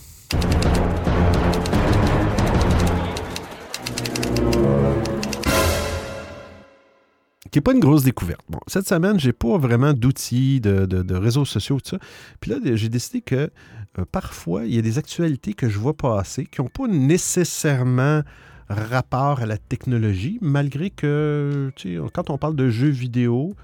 qui 7.56 7.60
n'est 7.60 7.62
pas 7.62 7.72
une 7.72 7.80
grosse 7.80 8.02
découverte. 8.02 8.42
Bon, 8.50 8.58
cette 8.66 8.86
semaine, 8.86 9.18
j'ai 9.18 9.32
pas 9.32 9.56
vraiment 9.56 9.94
d'outils, 9.94 10.60
de, 10.60 11.14
réseaux 11.14 11.46
sociaux, 11.46 11.80
tout 11.80 11.88
ça. 11.88 11.98
Puis 12.38 12.50
là, 12.50 12.58
j'ai 12.62 12.90
décidé 12.90 13.22
que 13.22 13.50
euh, 13.98 14.04
parfois, 14.12 14.66
il 14.66 14.74
y 14.74 14.78
a 14.78 14.82
des 14.82 14.98
actualités 14.98 15.54
que 15.54 15.66
je 15.66 15.78
vois 15.78 15.96
passer 15.96 16.44
qui 16.44 16.60
n'ont 16.60 16.68
pas 16.68 16.86
nécessairement 16.86 18.20
rapport 18.68 19.40
à 19.40 19.47
la 19.47 19.59
technologie, 19.59 20.38
malgré 20.40 20.90
que, 20.90 21.70
quand 22.12 22.30
on 22.30 22.38
parle 22.38 22.56
de 22.56 22.68
jeux 22.68 22.88
vidéo, 22.88 23.55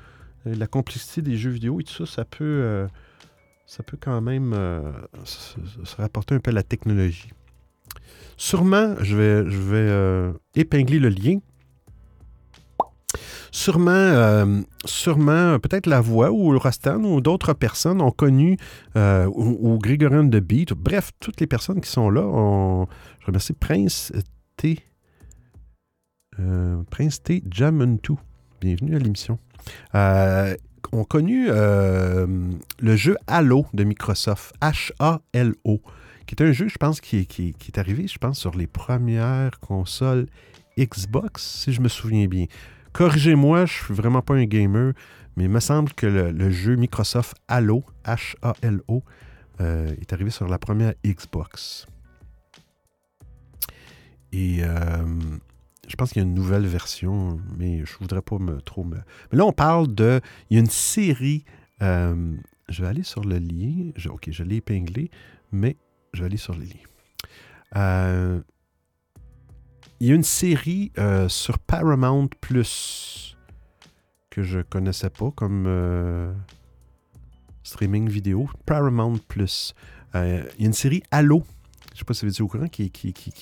euh, 0.47 0.55
la 0.55 0.67
complexité 0.67 1.23
des 1.23 1.37
jeux 1.37 1.51
vidéo 1.51 1.81
et 1.81 1.85
tout 1.85 2.07
ça, 2.07 2.07
ça 2.07 2.25
peut, 2.25 2.45
euh, 2.45 2.87
ça 3.67 3.83
peut 3.83 3.99
quand 4.01 4.21
même 4.21 4.53
euh, 4.55 4.93
se, 5.25 5.57
rapporter 5.97 6.35
un 6.35 6.41
peu 6.41 6.51
à 6.51 6.55
la 6.55 6.63
technologie. 6.63 7.31
Sûrement, 8.37 8.95
je 9.01 9.17
vais, 9.17 9.51
je 9.51 9.59
vais 9.59 10.33
épingler 10.57 10.99
le 10.99 11.11
lien. 11.11 11.39
Sûrement, 13.53 14.65
sûrement 14.87 15.59
peut-être 15.59 15.87
la 15.87 16.01
voix 16.01 16.33
ou 16.33 16.59
Rostan 16.59 17.05
ou 17.05 17.21
d'autres 17.21 17.53
personnes 17.53 18.01
ont 18.01 18.11
connu, 18.11 18.57
ou, 18.97 19.59
ou 19.61 19.79
Grégorian 19.79 20.25
de 20.25 20.41
Beat, 20.41 20.73
bref, 20.73 21.11
toutes 21.21 21.39
les 21.41 21.47
personnes 21.47 21.81
qui 21.83 21.91
sont 21.91 22.09
là, 22.09 22.23
je 23.21 23.27
remercie 23.27 23.53
Prince 23.53 24.13
T. 24.57 24.79
Euh, 26.41 26.83
Prince 26.91 27.23
T. 27.23 27.43
Jamuntu. 27.51 28.15
Bienvenue 28.61 28.97
à 28.97 28.99
l'émission. 28.99 29.39
Euh, 29.95 30.57
on 30.93 31.05
connu 31.05 31.47
euh, 31.49 32.27
le 32.81 32.97
jeu 32.97 33.17
Halo 33.27 33.67
de 33.75 33.85
Microsoft, 33.85 34.55
H-A-L-O, 34.63 35.81
qui 36.27 36.35
est 36.35 36.43
un 36.43 36.53
jeu, 36.53 36.69
je 36.69 36.79
pense, 36.79 37.01
qui, 37.01 37.19
est 37.19 37.79
arrivé, 37.79 38.07
je 38.09 38.19
pense, 38.19 38.39
sur 38.39 38.57
les 38.57 38.67
premières 38.67 39.61
consoles 39.61 40.27
Xbox, 40.79 41.43
si 41.43 41.73
je 41.73 41.81
me 41.81 41.89
souviens 41.89 42.27
bien. 42.27 42.47
Corrigez-moi, 42.93 43.67
je 43.67 43.73
suis 43.73 43.95
vraiment 43.95 44.23
pas 44.23 44.35
un 44.35 44.45
gamer, 44.45 44.95
mais 45.37 45.45
il 45.45 45.51
me 45.51 45.61
semble 45.61 45.93
que 45.93 46.07
le, 46.07 46.51
jeu 46.51 46.77
Microsoft 46.77 47.37
Halo, 47.49 47.85
H-A-L-O, 48.05 49.03
est 49.61 50.13
arrivé 50.13 50.31
sur 50.31 50.49
la 50.49 50.59
première 50.59 50.95
Xbox. 51.05 51.87
Et 54.33 54.63
je 55.89 55.97
pense 55.97 56.13
qu'il 56.13 56.23
y 56.23 56.25
a 56.25 56.29
une 56.29 56.35
nouvelle 56.35 56.67
version, 56.67 57.41
mais 57.59 57.85
je 57.85 57.95
ne 57.95 57.99
voudrais 58.01 58.23
pas 58.23 58.39
me 58.39 58.61
trop 58.61 58.85
me... 58.85 58.97
Mais 59.31 59.39
là, 59.39 59.45
on 59.45 59.53
parle 59.53 59.93
de... 59.93 60.21
Il 60.49 60.55
y 60.55 60.57
a 60.59 60.61
une 60.61 60.71
série... 60.71 61.45
Euh, 61.83 62.37
je 62.69 62.83
vais 62.83 62.89
aller 62.89 63.03
sur 63.03 63.25
le 63.25 63.39
lien. 63.39 63.91
ok, 64.09 64.29
je 64.31 64.45
l'ai 64.45 64.57
épinglé, 64.57 65.11
mais 65.51 65.77
je 66.15 66.21
vais 66.21 66.27
aller 66.27 66.37
sur 66.37 66.55
le 66.55 66.63
lien. 66.63 66.81
Euh, 67.77 68.41
il 69.99 70.09
y 70.09 70.13
a 70.13 70.15
une 70.15 70.23
série 70.23 70.93
euh, 70.99 71.29
sur 71.29 71.59
Paramount 71.59 72.29
Plus 72.41 73.37
que 74.31 74.43
je 74.43 74.61
connaissais 74.61 75.11
pas 75.11 75.31
comme 75.33 75.67
streaming 77.65 78.09
vidéo. 78.09 78.49
Paramount 78.65 79.19
Plus. 79.29 79.75
il 80.15 80.21
y 80.21 80.65
a 80.65 80.67
une 80.67 80.73
série 80.73 81.03
Halo 81.11 81.45
je 81.93 81.97
ne 81.97 81.99
sais 81.99 82.05
pas 82.05 82.15
si 82.15 82.25
vous 82.25 82.33
êtes 82.33 82.41
au 82.41 82.49
courant, 82.49 82.69
qui, 82.69 82.91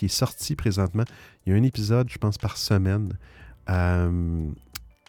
est 0.02 0.08
sorti 0.08 0.56
présentement. 0.56 1.04
Il 1.46 1.52
y 1.52 1.56
a 1.56 1.58
un 1.58 1.62
épisode, 1.62 2.08
je 2.10 2.18
pense, 2.18 2.38
par 2.38 2.56
semaine. 2.56 3.12
Euh, 3.68 4.50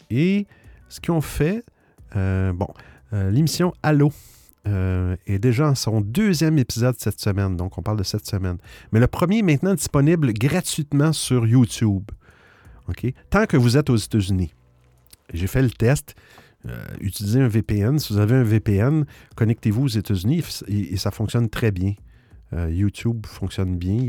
et 0.10 0.48
ce 0.90 1.00
qu'ils 1.00 1.12
ont 1.12 1.22
fait, 1.22 1.64
euh, 2.16 2.54
bon, 2.54 2.68
euh, 3.14 3.32
l'émission 3.32 3.74
Allo 3.84 4.12
est 5.26 5.40
déjà 5.40 5.70
en 5.70 5.76
son 5.76 6.02
deuxième 6.02 6.60
épisode 6.60 6.96
cette 7.00 7.20
semaine, 7.20 7.58
donc 7.58 7.80
on 7.80 7.82
parle 7.82 7.98
de 7.98 8.04
cette 8.04 8.28
semaine. 8.28 8.58
Mais 8.92 9.00
le 9.00 9.08
premier 9.08 9.40
est 9.40 9.44
maintenant 9.44 9.74
disponible 9.74 10.34
gratuitement 10.34 11.14
sur 11.14 11.48
YouTube. 11.48 12.04
OK? 12.88 13.12
Tant 13.32 13.48
que 13.48 13.58
vous 13.58 13.76
êtes 13.76 13.90
aux 13.90 13.96
États-Unis. 13.96 14.54
J'ai 15.34 15.48
fait 15.48 15.64
le 15.64 15.72
test. 15.72 16.14
utilisez 17.00 17.42
un 17.42 17.48
VPN. 17.48 17.98
Si 17.98 18.14
vous 18.14 18.20
avez 18.20 18.36
un 18.36 18.44
VPN, 18.44 19.06
connectez-vous 19.36 19.86
aux 19.86 19.88
États-Unis 19.88 20.44
et 20.68 20.98
ça 20.98 21.10
fonctionne 21.10 21.50
très 21.50 21.72
bien. 21.72 21.96
Euh, 22.54 22.70
YouTube 22.70 23.26
fonctionne 23.26 23.78
bien. 23.78 24.08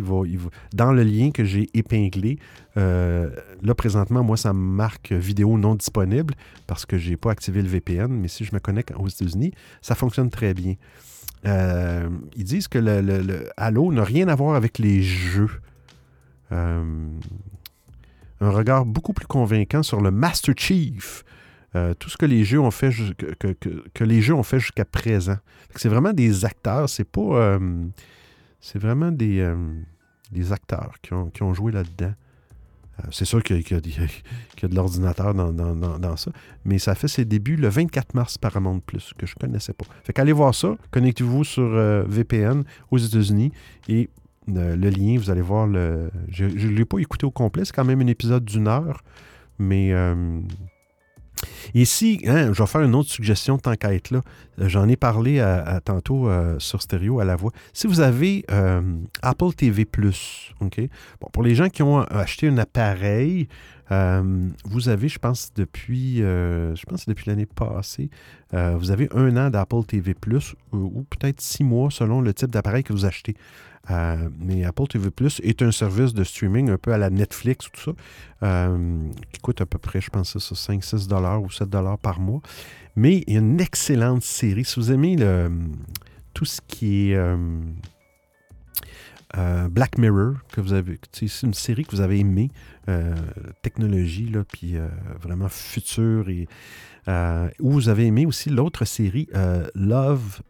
Dans 0.72 0.92
le 0.92 1.04
lien 1.04 1.30
que 1.30 1.44
j'ai 1.44 1.68
épinglé, 1.74 2.38
euh, 2.76 3.30
là 3.62 3.74
présentement, 3.74 4.24
moi, 4.24 4.36
ça 4.36 4.52
me 4.52 4.58
marque 4.58 5.12
vidéo 5.12 5.56
non 5.58 5.76
disponible 5.76 6.34
parce 6.66 6.84
que 6.84 6.98
je 6.98 7.10
n'ai 7.10 7.16
pas 7.16 7.30
activé 7.30 7.62
le 7.62 7.68
VPN, 7.68 8.08
mais 8.08 8.26
si 8.26 8.44
je 8.44 8.52
me 8.52 8.58
connecte 8.58 8.92
aux 8.96 9.06
États-Unis, 9.06 9.52
ça 9.80 9.94
fonctionne 9.94 10.30
très 10.30 10.54
bien. 10.54 10.74
Euh, 11.46 12.08
ils 12.36 12.44
disent 12.44 12.66
que 12.66 12.78
le, 12.78 13.48
Halo 13.56 13.92
n'a 13.92 14.04
rien 14.04 14.26
à 14.26 14.34
voir 14.34 14.56
avec 14.56 14.78
les 14.78 15.02
jeux. 15.02 15.50
un 16.50 16.90
regard 18.40 18.84
beaucoup 18.84 19.12
plus 19.12 19.26
convaincant 19.26 19.84
sur 19.84 20.00
le 20.00 20.10
Master 20.10 20.54
Chief. 20.56 21.24
tout 22.00 22.10
ce 22.10 22.16
que 22.16 22.26
les 22.26 22.44
jeux 22.44 22.58
ont 22.60 22.72
fait 22.72 22.90
que, 23.38 24.04
les 24.04 24.20
jeux 24.20 24.34
ont 24.34 24.42
fait 24.42 24.58
jusqu'à 24.58 24.84
présent. 24.84 25.38
C'est 25.76 25.88
vraiment 25.88 26.12
des 26.12 26.44
acteurs, 26.44 26.88
c'est 26.88 27.08
pas 27.08 27.58
c'est 28.62 28.78
vraiment 28.78 29.10
des, 29.10 29.40
euh, 29.40 29.56
des 30.30 30.52
acteurs 30.52 30.94
qui 31.02 31.12
ont, 31.12 31.28
qui 31.28 31.42
ont 31.42 31.52
joué 31.52 31.72
là-dedans. 31.72 32.14
Euh, 33.00 33.08
c'est 33.10 33.24
sûr 33.24 33.42
qu'il 33.42 33.60
y, 33.60 33.74
a 33.74 33.80
de 34.68 34.74
l'ordinateur 34.74 35.34
dans, 35.34 36.16
ça, 36.16 36.30
mais 36.64 36.78
ça 36.78 36.94
fait 36.94 37.08
ses 37.08 37.24
débuts 37.24 37.56
le 37.56 37.68
24 37.68 38.14
mars 38.14 38.38
Paramount 38.38 38.78
Plus, 38.78 39.12
que 39.18 39.26
je 39.26 39.34
ne 39.36 39.40
connaissais 39.46 39.72
pas. 39.72 39.84
Fait 40.04 40.12
qu'allez 40.12 40.32
voir 40.32 40.54
ça, 40.54 40.76
connectez-vous 40.92 41.44
sur 41.44 41.64
euh, 41.64 42.04
VPN 42.06 42.62
aux 42.90 42.98
États-Unis 42.98 43.52
et 43.88 44.08
le 44.46 44.90
lien, 44.90 45.18
vous 45.18 45.30
allez 45.30 45.40
voir 45.40 45.68
le. 45.68 46.10
Je 46.28 46.46
ne 46.46 46.72
l'ai 46.72 46.84
pas 46.84 46.98
écouté 46.98 47.24
au 47.24 47.30
complet, 47.30 47.64
c'est 47.64 47.72
quand 47.72 47.84
même 47.84 48.00
un 48.00 48.08
épisode 48.08 48.44
d'une 48.44 48.66
heure, 48.66 49.04
mais 49.60 49.92
Ici, 51.74 52.20
hein, 52.26 52.52
je 52.52 52.62
vais 52.62 52.66
faire 52.66 52.82
une 52.82 52.94
autre 52.94 53.10
suggestion 53.10 53.58
tant 53.58 53.74
qu'à 53.74 53.94
être 53.94 54.10
là. 54.10 54.20
Euh, 54.58 54.68
j'en 54.68 54.88
ai 54.88 54.96
parlé 54.96 55.42
tantôt 55.84 56.28
euh, 56.28 56.58
sur 56.58 56.82
stéréo 56.82 57.20
à 57.20 57.24
la 57.24 57.36
voix. 57.36 57.52
Si 57.72 57.86
vous 57.86 58.00
avez 58.00 58.44
euh, 58.50 58.80
Apple 59.22 59.52
TV? 59.56 59.86
Bon, 61.20 61.28
pour 61.32 61.42
les 61.42 61.54
gens 61.54 61.68
qui 61.68 61.82
ont 61.82 62.00
acheté 62.00 62.48
un 62.48 62.58
appareil, 62.58 63.48
vous 63.90 64.88
avez, 64.88 65.08
je 65.08 65.18
pense, 65.18 65.52
depuis, 65.54 66.18
je 66.18 66.84
pense 66.86 67.06
depuis 67.06 67.28
l'année 67.28 67.46
passée, 67.46 68.08
vous 68.52 68.90
avez 68.90 69.08
un 69.14 69.36
an 69.36 69.50
d'Apple 69.50 69.84
TV 69.86 70.14
Plus 70.14 70.54
ou 70.72 71.04
peut-être 71.10 71.40
six 71.40 71.62
mois 71.62 71.90
selon 71.90 72.20
le 72.20 72.32
type 72.32 72.50
d'appareil 72.50 72.84
que 72.84 72.92
vous 72.92 73.04
achetez. 73.04 73.34
Euh, 73.90 74.28
mais 74.38 74.64
Apple 74.64 74.86
TV 74.86 75.10
Plus 75.10 75.40
est 75.42 75.60
un 75.62 75.72
service 75.72 76.14
de 76.14 76.22
streaming 76.22 76.70
un 76.70 76.78
peu 76.78 76.92
à 76.92 76.98
la 76.98 77.10
Netflix 77.10 77.66
ou 77.66 77.70
tout 77.70 77.80
ça, 77.80 77.92
euh, 78.44 79.08
qui 79.32 79.40
coûte 79.40 79.60
à 79.60 79.66
peu 79.66 79.78
près, 79.78 80.00
je 80.00 80.10
pense, 80.10 80.38
ça, 80.38 80.54
5-6 80.54 81.08
dollars 81.08 81.42
ou 81.42 81.50
7 81.50 81.68
dollars 81.68 81.98
par 81.98 82.20
mois. 82.20 82.40
Mais 82.94 83.24
il 83.26 83.34
y 83.34 83.36
a 83.36 83.40
une 83.40 83.60
excellente 83.60 84.22
série. 84.22 84.64
Si 84.64 84.78
vous 84.78 84.92
aimez 84.92 85.16
le, 85.16 85.50
tout 86.34 86.44
ce 86.44 86.60
qui 86.66 87.10
est 87.10 87.16
euh, 87.16 87.58
Black 89.68 89.98
Mirror, 89.98 90.34
que 90.52 90.60
vous 90.60 90.74
avez, 90.74 91.00
c'est 91.12 91.42
une 91.42 91.54
série 91.54 91.84
que 91.84 91.96
vous 91.96 92.02
avez 92.02 92.20
aimée, 92.20 92.50
technologie, 93.62 94.28
là, 94.28 94.44
puis 94.44 94.76
vraiment 95.20 95.48
future 95.48 96.28
et 96.28 96.46
où 97.60 97.70
vous 97.70 97.88
avez 97.88 98.06
aimé 98.06 98.26
aussi 98.26 98.50
l'autre 98.50 98.84
série 98.84 99.28
Love, 99.74 100.42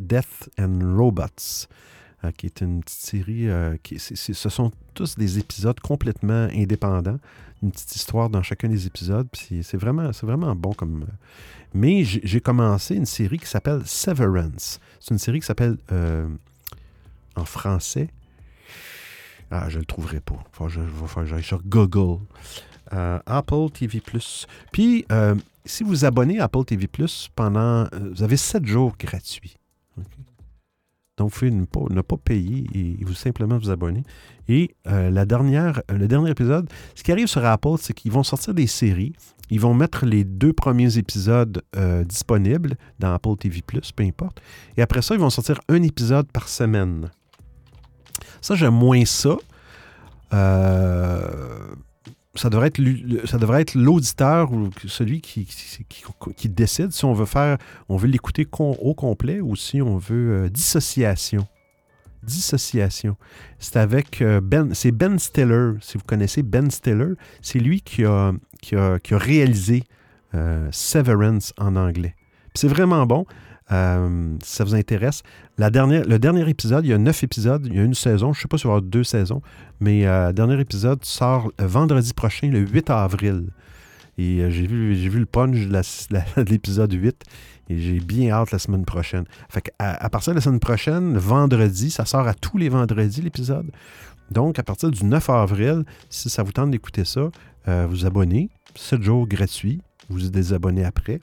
Death 0.00 0.50
and 0.58 0.80
Robots. 0.96 1.68
Euh, 2.24 2.30
qui 2.32 2.46
est 2.46 2.60
une 2.60 2.82
petite 2.82 3.00
série. 3.00 3.48
euh, 3.48 3.76
qui, 3.82 3.98
ce 3.98 4.48
sont 4.48 4.72
tous 4.94 5.16
des 5.16 5.38
épisodes 5.38 5.78
complètement 5.80 6.48
indépendants. 6.52 7.18
Une 7.62 7.70
petite 7.72 7.96
histoire 7.96 8.28
dans 8.30 8.42
chacun 8.42 8.68
des 8.68 8.86
épisodes. 8.86 9.28
puis 9.32 9.62
C'est 9.62 9.76
vraiment, 9.78 10.12
c'est 10.12 10.26
vraiment 10.26 10.54
bon 10.54 10.72
comme. 10.74 11.02
euh, 11.02 11.06
Mais 11.74 12.04
j'ai 12.04 12.40
commencé 12.40 12.94
une 12.94 13.06
série 13.06 13.38
qui 13.38 13.46
s'appelle 13.46 13.82
Severance. 13.86 14.78
C'est 15.00 15.12
une 15.14 15.18
série 15.18 15.40
qui 15.40 15.46
s'appelle 15.46 15.76
en 17.36 17.44
français. 17.44 18.08
Ah, 19.50 19.68
je 19.68 19.78
le 19.78 19.84
trouverai 19.84 20.20
pas. 20.20 20.42
Faut 20.52 20.68
je- 20.68 20.80
va 20.80 21.06
falloir 21.06 21.24
que 21.24 21.26
j'aille 21.26 21.42
sur 21.44 21.62
Google. 21.62 22.20
Apple 22.90 23.70
TV+. 23.72 24.00
Puis, 24.72 25.04
euh, 25.12 25.34
si 25.64 25.82
vous 25.82 26.04
abonnez 26.04 26.38
à 26.40 26.44
Apple 26.44 26.64
TV+, 26.64 26.88
pendant... 27.34 27.88
vous 28.12 28.22
avez 28.22 28.36
7 28.36 28.64
jours 28.64 28.94
gratuits. 28.98 29.56
Donc, 31.16 31.30
vous 31.30 31.38
pouvez 31.38 31.50
ne 31.50 31.64
pas, 31.64 31.80
ne 31.90 32.00
pas 32.02 32.16
payer 32.16 32.66
et 32.74 33.04
vous 33.04 33.14
simplement 33.14 33.58
vous 33.58 33.70
abonner. 33.70 34.04
Et 34.48 34.74
euh, 34.86 35.10
la 35.10 35.24
dernière, 35.24 35.80
euh, 35.90 35.96
le 35.96 36.08
dernier 36.08 36.30
épisode, 36.30 36.68
ce 36.94 37.02
qui 37.02 37.10
arrive 37.10 37.26
sur 37.26 37.44
Apple, 37.44 37.76
c'est 37.80 37.94
qu'ils 37.94 38.12
vont 38.12 38.22
sortir 38.22 38.52
des 38.52 38.66
séries. 38.66 39.14
Ils 39.50 39.60
vont 39.60 39.74
mettre 39.74 40.04
les 40.04 40.24
deux 40.24 40.52
premiers 40.52 40.98
épisodes 40.98 41.62
euh, 41.76 42.04
disponibles 42.04 42.76
dans 42.98 43.14
Apple 43.14 43.36
TV+, 43.38 43.62
peu 43.62 44.02
importe. 44.02 44.40
Et 44.76 44.82
après 44.82 45.02
ça, 45.02 45.14
ils 45.14 45.20
vont 45.20 45.30
sortir 45.30 45.60
un 45.68 45.82
épisode 45.82 46.30
par 46.32 46.48
semaine. 46.48 47.10
Ça, 48.40 48.54
j'aime 48.54 48.74
moins 48.74 49.04
ça. 49.04 49.36
Euh, 50.32 51.74
ça 52.36 52.50
devrait 52.50 52.68
être 53.62 53.74
l'auditeur 53.74 54.52
ou 54.52 54.70
celui 54.86 55.20
qui, 55.20 55.46
décide 56.48 56.92
si 56.92 57.04
on 57.04 57.12
veut 57.12 57.26
faire, 57.26 57.58
on 57.88 57.96
veut 57.96 58.08
l'écouter 58.08 58.46
au 58.58 58.94
complet 58.94 59.40
ou 59.40 59.56
si 59.56 59.82
on 59.82 59.96
veut 59.96 60.44
euh, 60.44 60.48
dissociation. 60.48 61.46
Dissociation. 62.22 63.16
C'est 63.58 63.76
avec 63.76 64.20
euh, 64.20 64.40
Ben, 64.40 64.74
c'est 64.74 64.92
Ben 64.92 65.18
Stiller. 65.18 65.72
Si 65.80 65.96
vous 65.96 66.04
connaissez 66.04 66.42
Ben 66.42 66.70
Stiller, 66.70 67.14
c'est 67.40 67.58
lui 67.58 67.80
qui 67.82 68.04
a, 68.04 68.32
réalisé 69.10 69.84
euh, 70.34 70.68
Severance 70.72 71.52
en 71.58 71.76
anglais. 71.76 72.14
C'est 72.54 72.68
vraiment 72.68 73.06
bon. 73.06 73.26
Euh, 73.72 74.36
si 74.44 74.56
ça 74.56 74.64
vous 74.64 74.74
intéresse. 74.76 75.22
Le 75.58 76.18
dernier 76.18 76.48
épisode, 76.48 76.84
il 76.84 76.90
y 76.90 76.92
a 76.92 76.98
neuf 76.98 77.24
épisodes, 77.24 77.66
il 77.66 77.74
y 77.74 77.80
a 77.80 77.82
une 77.82 77.94
saison, 77.94 78.32
je 78.32 78.38
ne 78.38 78.42
sais 78.42 78.48
pas 78.48 78.58
si 78.58 78.64
il 78.64 78.68
va 78.68 78.74
y 78.74 78.76
avoir 78.76 78.82
deux 78.82 79.02
saisons, 79.02 79.42
mais 79.80 80.06
euh, 80.06 80.28
le 80.28 80.32
dernier 80.32 80.60
épisode 80.60 81.04
sort 81.04 81.50
vendredi 81.58 82.14
prochain, 82.14 82.48
le 82.48 82.60
8 82.60 82.90
avril. 82.90 83.48
Et 84.18 84.40
euh, 84.40 84.50
j'ai 84.50 84.66
vu, 84.66 85.18
le 85.18 85.26
punch 85.26 85.56
de 85.66 86.42
l'épisode 86.50 86.92
8 86.92 87.24
et 87.68 87.78
j'ai 87.78 87.98
bien 87.98 88.30
hâte 88.30 88.52
la 88.52 88.60
semaine 88.60 88.84
prochaine. 88.84 89.24
Fait 89.48 89.72
à, 89.80 90.08
partir 90.10 90.32
de 90.32 90.36
la 90.36 90.42
semaine 90.42 90.60
prochaine, 90.60 91.18
vendredi, 91.18 91.90
ça 91.90 92.04
sort 92.04 92.28
à 92.28 92.34
tous 92.34 92.58
les 92.58 92.68
vendredis 92.68 93.20
l'épisode. 93.20 93.66
Donc, 94.30 94.60
à 94.60 94.62
partir 94.62 94.90
du 94.90 95.04
9 95.04 95.30
avril, 95.30 95.84
si 96.08 96.30
ça 96.30 96.44
vous 96.44 96.52
tente 96.52 96.70
d'écouter 96.70 97.04
ça, 97.04 97.30
vous 97.66 98.06
abonnez. 98.06 98.50
7 98.76 99.02
jours 99.02 99.26
gratuits. 99.26 99.82
Vous 100.08 100.18
vous 100.18 100.28
désabonnez 100.28 100.84
après. 100.84 101.20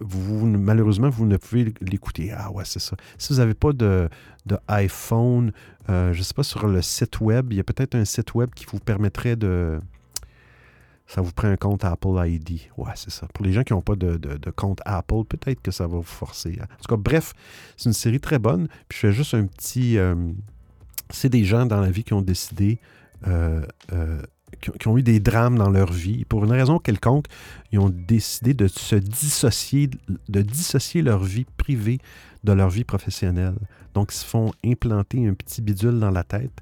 Vous, 0.00 0.46
malheureusement, 0.46 1.10
vous 1.10 1.26
ne 1.26 1.36
pouvez 1.36 1.72
l'écouter. 1.80 2.32
Ah 2.32 2.50
ouais, 2.50 2.64
c'est 2.64 2.80
ça. 2.80 2.96
Si 3.18 3.32
vous 3.32 3.38
n'avez 3.38 3.54
pas 3.54 3.72
de, 3.72 4.08
de 4.46 4.56
iPhone, 4.68 5.52
euh, 5.88 6.12
je 6.12 6.18
ne 6.18 6.22
sais 6.24 6.34
pas, 6.34 6.42
sur 6.42 6.66
le 6.66 6.82
site 6.82 7.20
web, 7.20 7.52
il 7.52 7.56
y 7.56 7.60
a 7.60 7.64
peut-être 7.64 7.94
un 7.94 8.04
site 8.04 8.34
web 8.34 8.50
qui 8.54 8.64
vous 8.66 8.78
permettrait 8.78 9.36
de... 9.36 9.80
Ça 11.06 11.20
vous 11.20 11.32
prend 11.32 11.48
un 11.48 11.56
compte 11.56 11.84
Apple 11.84 12.16
ID. 12.24 12.60
Ouais, 12.76 12.92
c'est 12.94 13.10
ça. 13.10 13.26
Pour 13.34 13.44
les 13.44 13.52
gens 13.52 13.64
qui 13.64 13.72
n'ont 13.72 13.82
pas 13.82 13.96
de, 13.96 14.16
de- 14.16 14.50
compte 14.50 14.80
Apple, 14.84 15.24
peut-être 15.28 15.60
que 15.60 15.72
ça 15.72 15.86
va 15.86 15.96
vous 15.96 16.02
forcer. 16.02 16.58
En 16.62 16.66
tout 16.66 16.88
cas, 16.88 16.96
bref, 16.96 17.34
c'est 17.76 17.88
une 17.88 17.94
série 17.94 18.20
très 18.20 18.38
bonne. 18.38 18.68
Puis 18.88 18.96
je 18.96 19.06
fais 19.08 19.12
juste 19.12 19.34
un 19.34 19.46
petit... 19.46 19.98
euh, 19.98 20.14
c'est 21.10 21.28
des 21.28 21.44
gens 21.44 21.66
dans 21.66 21.80
la 21.80 21.90
vie 21.90 22.04
qui 22.04 22.12
ont 22.14 22.22
décidé... 22.22 22.78
euh, 23.26 23.62
qui 24.60 24.88
ont- 24.88 24.98
eu 24.98 25.02
des 25.02 25.20
drames 25.20 25.56
dans 25.58 25.70
leur 25.70 25.92
vie. 25.92 26.24
Pour 26.24 26.44
une 26.44 26.52
raison 26.52 26.78
quelconque, 26.78 27.26
ils 27.72 27.78
ont 27.78 27.88
décidé 27.90 28.54
de 28.54 28.68
se 28.68 28.96
dissocier, 28.96 29.90
leur 31.02 31.22
vie 31.24 31.46
privée 31.56 31.98
de 32.44 32.52
leur 32.52 32.70
vie 32.70 32.84
professionnelle. 32.84 33.54
Donc, 33.94 34.12
ils 34.12 34.16
se 34.18 34.24
font 34.24 34.52
implanter 34.64 35.26
un 35.26 35.34
petit 35.34 35.62
bidule 35.62 35.98
dans 35.98 36.10
la 36.10 36.24
tête 36.24 36.52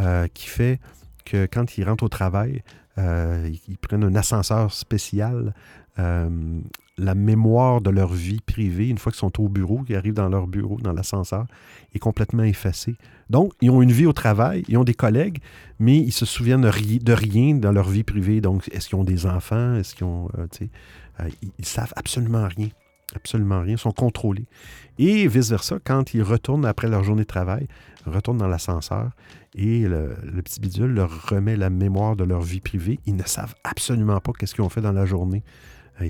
euh, 0.00 0.26
qui 0.32 0.46
fait 0.48 0.80
que 1.24 1.46
quand 1.46 1.76
ils 1.76 1.84
rentrent 1.84 2.04
au 2.04 2.08
travail, 2.08 2.62
euh, 2.98 3.48
ils, 3.50 3.60
ils 3.68 3.78
prennent 3.78 4.04
un 4.04 4.14
ascenseur 4.14 4.72
spécial. 4.72 5.54
euh, 5.98 6.60
la 6.98 7.14
mémoire 7.14 7.80
de 7.80 7.90
leur 7.90 8.12
vie 8.12 8.40
privée, 8.40 8.88
une 8.88 8.98
fois 8.98 9.12
qu'ils 9.12 9.20
sont 9.20 9.40
au 9.40 9.48
bureau, 9.48 9.78
qu'ils 9.84 9.96
arrivent 9.96 10.14
dans 10.14 10.28
leur 10.28 10.46
bureau, 10.46 10.78
dans 10.82 10.92
l'ascenseur, 10.92 11.46
est 11.94 11.98
complètement 11.98 12.42
effacée. 12.42 12.96
Donc, 13.30 13.52
ils 13.60 13.70
ont 13.70 13.82
une 13.82 13.92
vie 13.92 14.06
au 14.06 14.12
travail, 14.12 14.64
ils 14.68 14.76
ont 14.76 14.84
des 14.84 14.94
collègues, 14.94 15.38
mais 15.78 15.96
ils 15.98 16.12
se 16.12 16.26
souviennent 16.26 16.62
de, 16.62 16.68
ri- 16.68 16.98
de 16.98 17.12
rien 17.12 17.54
dans 17.54 17.72
leur 17.72 17.88
vie 17.88 18.02
privée. 18.02 18.40
Donc, 18.40 18.68
est-ce 18.72 18.88
qu'ils 18.88 18.98
ont 18.98 19.04
des 19.04 19.26
enfants? 19.26 19.74
Est-ce 19.76 19.94
qu'ils 19.94 20.06
ont. 20.06 20.28
euh, 20.38 20.46
euh, 21.20 21.28
ils, 21.42 21.50
ils 21.58 21.64
savent 21.64 21.92
absolument 21.96 22.48
rien. 22.48 22.68
Absolument 23.14 23.60
rien. 23.62 23.74
Ils 23.74 23.78
sont 23.78 23.92
contrôlés. 23.92 24.46
Et 24.98 25.28
vice-versa, 25.28 25.78
quand 25.84 26.12
ils 26.14 26.22
retournent 26.22 26.66
après 26.66 26.88
leur 26.88 27.04
journée 27.04 27.22
de 27.22 27.28
travail, 27.28 27.68
retournent 28.06 28.38
dans 28.38 28.48
l'ascenseur 28.48 29.10
et 29.54 29.82
le, 29.82 30.16
le 30.24 30.42
petit 30.42 30.60
bidule 30.60 30.92
leur 30.92 31.28
remet 31.28 31.56
la 31.56 31.70
mémoire 31.70 32.16
de 32.16 32.24
leur 32.24 32.42
vie 32.42 32.60
privée. 32.60 32.98
Ils 33.06 33.16
ne 33.16 33.22
savent 33.24 33.54
absolument 33.64 34.20
pas 34.20 34.32
qu'est-ce 34.38 34.54
qu'ils 34.54 34.64
ont 34.64 34.68
fait 34.68 34.80
dans 34.82 34.92
la 34.92 35.06
journée. 35.06 35.42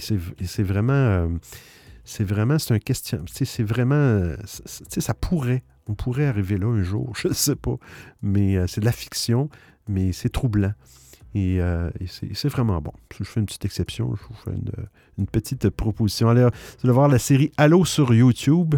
C'est 0.00 0.62
vraiment. 0.62 0.92
euh, 0.92 1.28
c'est 2.04 2.24
vraiment, 2.24 2.58
c'est 2.58 2.74
un 2.74 2.78
question. 2.78 3.24
C'est 3.30 3.62
vraiment. 3.62 4.32
ça 4.44 5.14
pourrait. 5.14 5.62
On 5.88 5.94
pourrait 5.94 6.26
arriver 6.26 6.58
là 6.58 6.66
un 6.66 6.82
jour, 6.82 7.14
je 7.20 7.28
ne 7.28 7.32
sais 7.32 7.56
pas. 7.56 7.76
Mais 8.22 8.56
euh, 8.56 8.66
c'est 8.66 8.80
de 8.80 8.86
la 8.86 8.92
fiction, 8.92 9.48
mais 9.88 10.12
c'est 10.12 10.28
troublant. 10.28 10.72
Et, 11.34 11.60
euh, 11.60 11.90
c'est 12.06 12.48
vraiment 12.48 12.80
bon. 12.80 12.92
Je 13.18 13.24
fais 13.24 13.40
une 13.40 13.46
petite 13.46 13.64
exception, 13.64 14.14
je 14.16 14.22
vous 14.22 14.34
fais 14.34 14.50
une, 15.18 15.26
petite 15.26 15.68
proposition. 15.70 16.28
Allez, 16.28 16.42
vous 16.44 16.84
allez 16.84 16.92
voir 16.92 17.08
la 17.08 17.18
série 17.18 17.52
Allo 17.56 17.84
sur 17.84 18.14
YouTube 18.14 18.74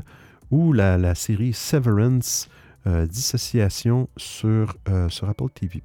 ou 0.51 0.73
la, 0.73 1.15
série 1.15 1.53
Severance, 1.53 2.49
Dissociation 2.87 4.09
sur, 4.17 4.77
euh, 4.89 5.09
sur 5.09 5.29
Apple 5.29 5.51
TV. 5.55 5.83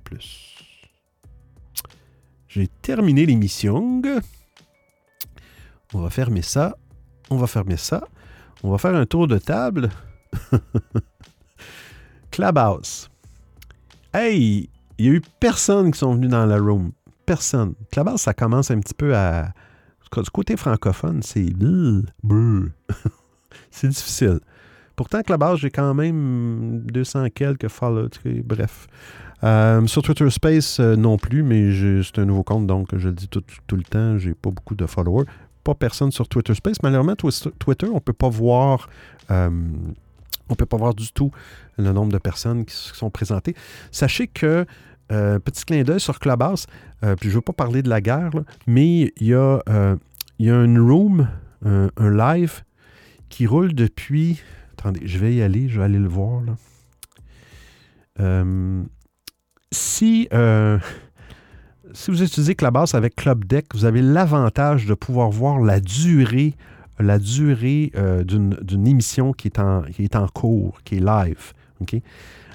J'ai 2.47 2.67
terminé 2.81 3.25
l'émission. 3.25 4.01
On 5.95 6.01
va 6.01 6.09
fermer 6.09 6.41
ça. 6.41 6.75
On 7.29 7.37
va 7.37 7.47
fermer 7.47 7.77
ça. 7.77 8.05
On 8.63 8.69
va 8.69 8.77
faire 8.77 8.95
un 8.95 9.05
tour 9.05 9.27
de 9.27 9.37
table. 9.37 9.89
Clubhouse. 12.31 13.09
Hey, 14.13 14.69
il 14.97 15.05
n'y 15.05 15.11
a 15.11 15.13
eu 15.15 15.21
personne 15.39 15.91
qui 15.91 15.99
sont 15.99 16.15
venus 16.15 16.29
dans 16.29 16.45
la 16.45 16.57
room. 16.57 16.91
Personne. 17.25 17.75
Clubhouse, 17.93 18.19
ça 18.19 18.33
commence 18.33 18.71
un 18.71 18.81
petit 18.81 18.93
peu 18.93 19.15
à. 19.15 19.53
Du 20.11 20.29
côté 20.31 20.57
francophone, 20.57 21.23
c'est. 21.23 21.47
c'est 23.71 23.87
difficile. 23.87 24.41
Pourtant, 24.97 25.21
Clubhouse, 25.21 25.61
j'ai 25.61 25.71
quand 25.71 25.93
même 25.93 26.81
200 26.91 27.27
quelques 27.33 27.69
follow. 27.69 28.09
tu 28.09 28.19
sais, 28.21 28.43
Bref. 28.43 28.89
Euh, 29.45 29.85
sur 29.87 30.01
Twitter 30.01 30.29
Space, 30.29 30.79
euh, 30.79 30.95
non 30.95 31.17
plus, 31.17 31.43
mais 31.43 31.71
c'est 32.03 32.19
un 32.19 32.25
nouveau 32.25 32.43
compte, 32.43 32.67
donc 32.67 32.97
je 32.97 33.09
le 33.09 33.13
dis 33.13 33.27
tout, 33.27 33.43
tout 33.67 33.75
le 33.75 33.83
temps, 33.83 34.17
j'ai 34.17 34.33
pas 34.33 34.49
beaucoup 34.49 34.75
de 34.75 34.85
followers. 34.85 35.25
Pas 35.65 35.73
personne 35.73 36.11
sur 36.11 36.27
Twitter 36.29 36.53
Space. 36.53 36.77
Malheureusement, 36.83 37.15
Twi- 37.15 37.51
Twitter, 37.57 37.87
on 37.91 37.99
peut 37.99 38.13
pas 38.13 38.29
voir. 38.29 38.87
euh, 39.31 39.49
on 40.47 40.53
peut 40.53 40.67
pas 40.67 40.77
voir 40.77 40.93
du 40.93 41.11
tout 41.11 41.31
le 41.79 41.91
nombre 41.91 42.11
de 42.11 42.19
personnes 42.19 42.65
qui 42.65 42.75
sont 42.75 43.09
présentées. 43.09 43.55
Sachez 43.91 44.27
que, 44.27 44.67
euh, 45.11 45.39
petit 45.39 45.65
clin 45.65 45.81
d'œil 45.81 45.99
sur 45.99 46.19
Clubhouse, 46.19 46.67
euh, 47.03 47.15
puis 47.15 47.29
je 47.29 47.33
ne 47.33 47.37
veux 47.37 47.41
pas 47.41 47.53
parler 47.53 47.81
de 47.81 47.89
la 47.89 47.99
guerre, 47.99 48.29
mais 48.67 49.11
il 49.17 49.27
y, 49.27 49.33
a, 49.33 49.59
il 50.37 50.45
y 50.45 50.51
a 50.51 50.63
une 50.63 50.79
room, 50.79 51.27
un, 51.65 51.89
live 51.97 52.63
qui 53.29 53.47
roule 53.47 53.73
depuis. 53.73 54.39
Attendez, 54.73 55.01
je 55.07 55.17
vais 55.17 55.33
y 55.33 55.41
aller, 55.41 55.67
je 55.67 55.79
vais 55.79 55.85
aller 55.85 55.97
le 55.97 56.07
voir. 56.07 56.43
si, 59.71 60.29
si 61.95 62.11
vous 62.11 62.21
utilisez 62.21 62.53
Clubhouse 62.53 62.93
avec 62.93 63.15
Club 63.15 63.45
Deck, 63.45 63.67
vous 63.73 63.85
avez 63.85 64.01
l'avantage 64.01 64.85
de 64.85 64.93
pouvoir 64.93 65.29
voir 65.29 65.59
la 65.59 65.79
durée 65.79 66.53
la 66.99 67.19
durée 67.19 67.91
euh, 67.95 68.23
d'une 68.23 68.87
émission 68.87 69.33
qui 69.33 69.47
est, 69.47 69.59
en, 69.59 69.81
qui 69.81 70.03
est 70.03 70.15
en 70.15 70.27
cours, 70.27 70.81
qui 70.83 70.97
est 70.97 70.99
live. 70.99 71.53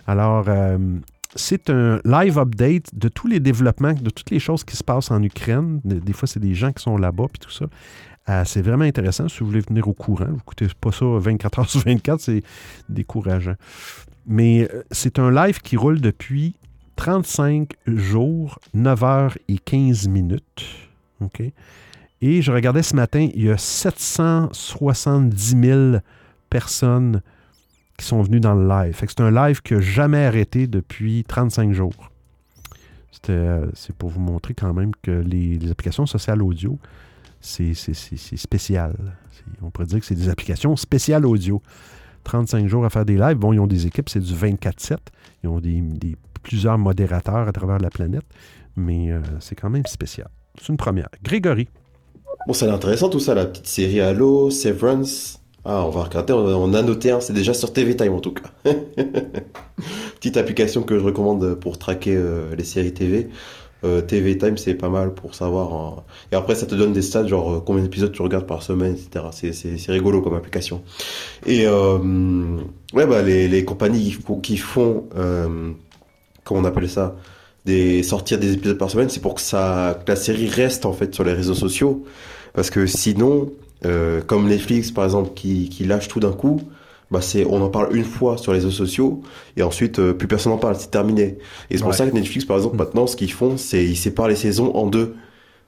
Alors, 0.06 0.46
euh, 0.48 0.78
c'est 1.34 1.70
un 1.70 2.00
live 2.04 2.38
update 2.38 2.86
de 2.94 3.08
tous 3.08 3.26
les 3.26 3.38
développements, 3.38 3.92
de 3.92 4.10
toutes 4.10 4.30
les 4.30 4.38
choses 4.38 4.64
qui 4.64 4.76
se 4.76 4.84
passent 4.84 5.10
en 5.10 5.22
Ukraine. 5.22 5.80
Des, 5.84 6.12
fois, 6.12 6.26
c'est 6.26 6.40
des 6.40 6.54
gens 6.54 6.72
qui 6.72 6.82
sont 6.82 6.96
là-bas, 6.96 7.26
puis 7.32 7.38
tout 7.38 7.50
ça. 7.50 7.66
Euh, 8.28 8.44
c'est 8.44 8.62
vraiment 8.62 8.84
intéressant 8.84 9.28
si 9.28 9.40
vous 9.40 9.46
voulez 9.46 9.60
venir 9.60 9.86
au 9.88 9.92
courant. 9.92 10.26
Vous 10.26 10.36
n'écoutez 10.36 10.68
pas 10.80 10.92
ça 10.92 11.04
24 11.04 11.58
heures 11.58 11.70
sur 11.70 11.80
24, 11.80 12.20
c'est 12.20 12.42
décourageant. 12.88 13.54
Mais 14.26 14.68
c'est 14.90 15.18
un 15.18 15.30
live 15.30 15.60
qui 15.60 15.76
roule 15.76 16.00
depuis 16.00 16.54
35 17.00 17.72
jours, 17.86 18.58
9 18.74 19.04
heures 19.04 19.38
et 19.48 19.56
15 19.56 20.06
minutes. 20.08 20.66
Et 22.20 22.42
je 22.42 22.52
regardais 22.52 22.82
ce 22.82 22.94
matin, 22.94 23.26
il 23.34 23.44
y 23.44 23.50
a 23.50 23.56
770 23.56 25.56
000 25.62 25.96
personnes 26.50 27.22
qui 27.96 28.04
sont 28.04 28.20
venus 28.20 28.42
dans 28.42 28.54
le 28.54 28.68
live. 28.68 28.94
C'est 28.98 29.20
un 29.22 29.30
live 29.30 29.62
qui 29.62 29.72
n'a 29.72 29.80
jamais 29.80 30.26
arrêté 30.26 30.66
depuis 30.66 31.24
35 31.26 31.72
jours. 31.72 32.10
Euh, 33.30 33.70
c'est 33.72 33.96
pour 33.96 34.10
vous 34.10 34.20
montrer 34.20 34.52
quand 34.52 34.74
même 34.74 34.92
que 35.00 35.10
les, 35.10 35.70
applications 35.70 36.04
sociales 36.04 36.42
audio, 36.42 36.78
c'est, 37.40 37.72
spécial. 37.72 38.94
On 39.62 39.70
pourrait 39.70 39.86
dire 39.86 40.00
que 40.00 40.06
c'est 40.06 40.14
des 40.14 40.28
applications 40.28 40.76
spéciales 40.76 41.24
audio. 41.24 41.62
35 42.24 42.66
jours 42.66 42.84
à 42.84 42.90
faire 42.90 43.06
des 43.06 43.16
lives. 43.16 43.38
Bon, 43.38 43.54
ils 43.54 43.58
ont 43.58 43.66
des 43.66 43.86
équipes, 43.86 44.10
c'est 44.10 44.20
du 44.20 44.34
24-7. 44.34 44.98
Ils 45.42 45.48
ont 45.48 45.60
des- 45.60 45.82
plusieurs 46.42 46.78
modérateurs 46.78 47.48
à 47.48 47.52
travers 47.52 47.78
la 47.78 47.90
planète. 47.90 48.24
Mais 48.76 49.10
euh, 49.10 49.20
c'est 49.40 49.54
quand 49.54 49.70
même 49.70 49.86
spécial. 49.86 50.28
C'est 50.60 50.68
une 50.68 50.76
première. 50.76 51.08
Grégory. 51.22 51.68
Bon, 52.46 52.52
ça 52.52 52.70
a 52.70 52.74
intéressant 52.74 53.08
tout 53.08 53.20
ça, 53.20 53.34
la 53.34 53.46
petite 53.46 53.66
série 53.66 54.00
Halo, 54.00 54.50
Severance. 54.50 55.40
Ah, 55.64 55.84
on 55.84 55.90
va 55.90 56.04
regarder, 56.04 56.32
on 56.32 56.72
a 56.72 56.82
noté, 56.82 57.10
hein, 57.10 57.20
c'est 57.20 57.34
déjà 57.34 57.52
sur 57.52 57.72
TV 57.74 57.94
Time 57.94 58.14
en 58.14 58.20
tout 58.20 58.32
cas. 58.32 58.50
Petite 60.14 60.38
application 60.38 60.82
que 60.82 60.98
je 60.98 61.04
recommande 61.04 61.54
pour 61.56 61.78
traquer 61.78 62.16
euh, 62.16 62.54
les 62.56 62.64
séries 62.64 62.94
TV. 62.94 63.28
Euh, 63.84 64.00
TV 64.00 64.38
Time, 64.38 64.56
c'est 64.56 64.74
pas 64.74 64.88
mal 64.88 65.12
pour 65.12 65.34
savoir. 65.34 66.04
Et 66.32 66.34
après, 66.34 66.54
ça 66.54 66.64
te 66.64 66.74
donne 66.74 66.94
des 66.94 67.02
stats, 67.02 67.26
genre 67.26 67.62
combien 67.62 67.82
d'épisodes 67.82 68.12
tu 68.12 68.22
regardes 68.22 68.46
par 68.46 68.62
semaine, 68.62 68.94
etc. 68.94 69.26
C'est, 69.76 69.92
rigolo 69.92 70.22
comme 70.22 70.34
application. 70.34 70.82
Et 71.46 71.66
ouais, 71.66 73.06
bah, 73.06 73.22
les, 73.22 73.64
compagnies 73.64 74.16
qui 74.42 74.56
font, 74.56 75.08
comment 76.50 76.60
on 76.68 76.70
appelle 76.72 76.88
ça, 76.90 77.16
des 77.64 78.02
sortir 78.02 78.38
des 78.38 78.52
épisodes 78.54 78.78
par 78.78 78.90
semaine, 78.90 79.08
c'est 79.08 79.20
pour 79.22 79.34
que 79.34 79.40
ça, 79.40 79.98
que 80.04 80.10
la 80.10 80.16
série 80.16 80.48
reste 80.48 80.84
en 80.86 80.92
fait 80.92 81.14
sur 81.14 81.24
les 81.24 81.32
réseaux 81.32 81.54
sociaux. 81.54 82.04
Parce 82.54 82.70
que 82.70 82.86
sinon, 82.86 83.50
euh, 83.86 84.20
comme 84.26 84.48
Netflix 84.48 84.90
par 84.90 85.04
exemple, 85.04 85.30
qui, 85.34 85.68
qui 85.68 85.84
lâche 85.84 86.08
tout 86.08 86.20
d'un 86.20 86.32
coup, 86.32 86.60
bah 87.10 87.20
c'est, 87.20 87.44
on 87.44 87.60
en 87.62 87.68
parle 87.70 87.94
une 87.96 88.04
fois 88.04 88.36
sur 88.38 88.52
les 88.52 88.58
réseaux 88.60 88.70
sociaux 88.70 89.20
et 89.56 89.62
ensuite 89.62 89.98
euh, 89.98 90.12
plus 90.12 90.28
personne 90.28 90.52
n'en 90.52 90.58
parle, 90.58 90.76
c'est 90.76 90.90
terminé. 90.90 91.38
Et 91.70 91.76
c'est 91.76 91.78
pour 91.80 91.88
Ouais. 91.90 91.96
ça 91.96 92.06
que 92.06 92.14
Netflix 92.14 92.44
par 92.44 92.56
exemple 92.56 92.76
maintenant, 92.76 93.06
ce 93.06 93.16
qu'ils 93.16 93.32
font, 93.32 93.56
c'est 93.56 93.84
ils 93.84 93.96
séparent 93.96 94.28
les 94.28 94.36
saisons 94.36 94.74
en 94.76 94.86
deux 94.86 95.14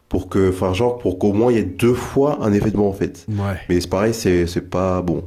pour 0.08 0.28
que, 0.28 0.50
enfin 0.50 0.72
genre 0.74 0.98
pour 0.98 1.18
qu'au 1.18 1.32
moins 1.32 1.50
il 1.52 1.56
y 1.56 1.60
ait 1.60 1.64
deux 1.64 1.94
fois 1.94 2.38
un 2.42 2.52
événement 2.52 2.88
en 2.88 2.92
fait. 2.92 3.26
Ouais. 3.28 3.56
Mais 3.68 3.80
c'est 3.80 3.88
pareil, 3.90 4.14
c'est 4.14 4.46
c'est 4.46 4.68
pas 4.70 5.02
bon. 5.02 5.24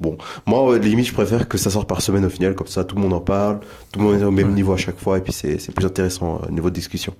Bon, 0.00 0.18
moi, 0.46 0.78
limite, 0.78 1.06
je 1.06 1.12
préfère 1.12 1.48
que 1.48 1.56
ça 1.58 1.70
sorte 1.70 1.88
par 1.88 2.02
semaine 2.02 2.24
au 2.24 2.30
final, 2.30 2.54
comme 2.54 2.66
ça 2.66 2.84
tout 2.84 2.96
le 2.96 3.02
monde 3.02 3.12
en 3.12 3.20
parle, 3.20 3.60
tout 3.92 4.00
le 4.00 4.04
monde 4.04 4.20
est 4.20 4.24
au 4.24 4.30
même 4.30 4.52
niveau 4.52 4.72
à 4.72 4.76
chaque 4.76 4.98
fois, 4.98 5.18
et 5.18 5.20
puis 5.20 5.32
c'est 5.32 5.72
plus 5.74 5.86
intéressant 5.86 6.36
euh, 6.42 6.48
au 6.48 6.50
niveau 6.50 6.70
de 6.70 6.74
discussion. 6.74 7.14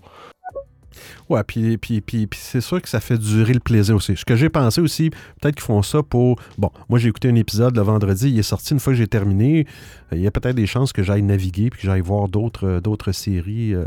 Ouais, 1.30 1.42
puis, 1.42 1.78
puis, 1.78 2.02
puis, 2.02 2.26
puis 2.26 2.38
c'est 2.42 2.60
sûr 2.60 2.82
que 2.82 2.88
ça 2.88 3.00
fait 3.00 3.16
durer 3.16 3.54
le 3.54 3.60
plaisir 3.60 3.96
aussi. 3.96 4.14
Ce 4.14 4.26
que 4.26 4.36
j'ai 4.36 4.50
pensé 4.50 4.82
aussi, 4.82 5.08
peut-être 5.40 5.54
qu'ils 5.54 5.64
font 5.64 5.82
ça 5.82 6.02
pour. 6.02 6.38
Bon, 6.58 6.70
moi 6.90 6.98
j'ai 6.98 7.08
écouté 7.08 7.30
un 7.30 7.34
épisode 7.34 7.74
le 7.74 7.82
vendredi, 7.82 8.28
il 8.28 8.38
est 8.38 8.42
sorti 8.42 8.74
une 8.74 8.80
fois 8.80 8.92
que 8.92 8.98
j'ai 8.98 9.06
terminé. 9.06 9.66
Euh, 10.12 10.16
Il 10.16 10.20
y 10.20 10.26
a 10.26 10.30
peut-être 10.30 10.54
des 10.54 10.66
chances 10.66 10.92
que 10.92 11.02
j'aille 11.02 11.22
naviguer 11.22 11.70
puis 11.70 11.80
que 11.80 11.86
j'aille 11.86 12.02
voir 12.02 12.28
d'autres 12.28 12.66
euh, 12.66 12.80
d'autres 12.80 13.12
séries, 13.12 13.74
euh, 13.74 13.86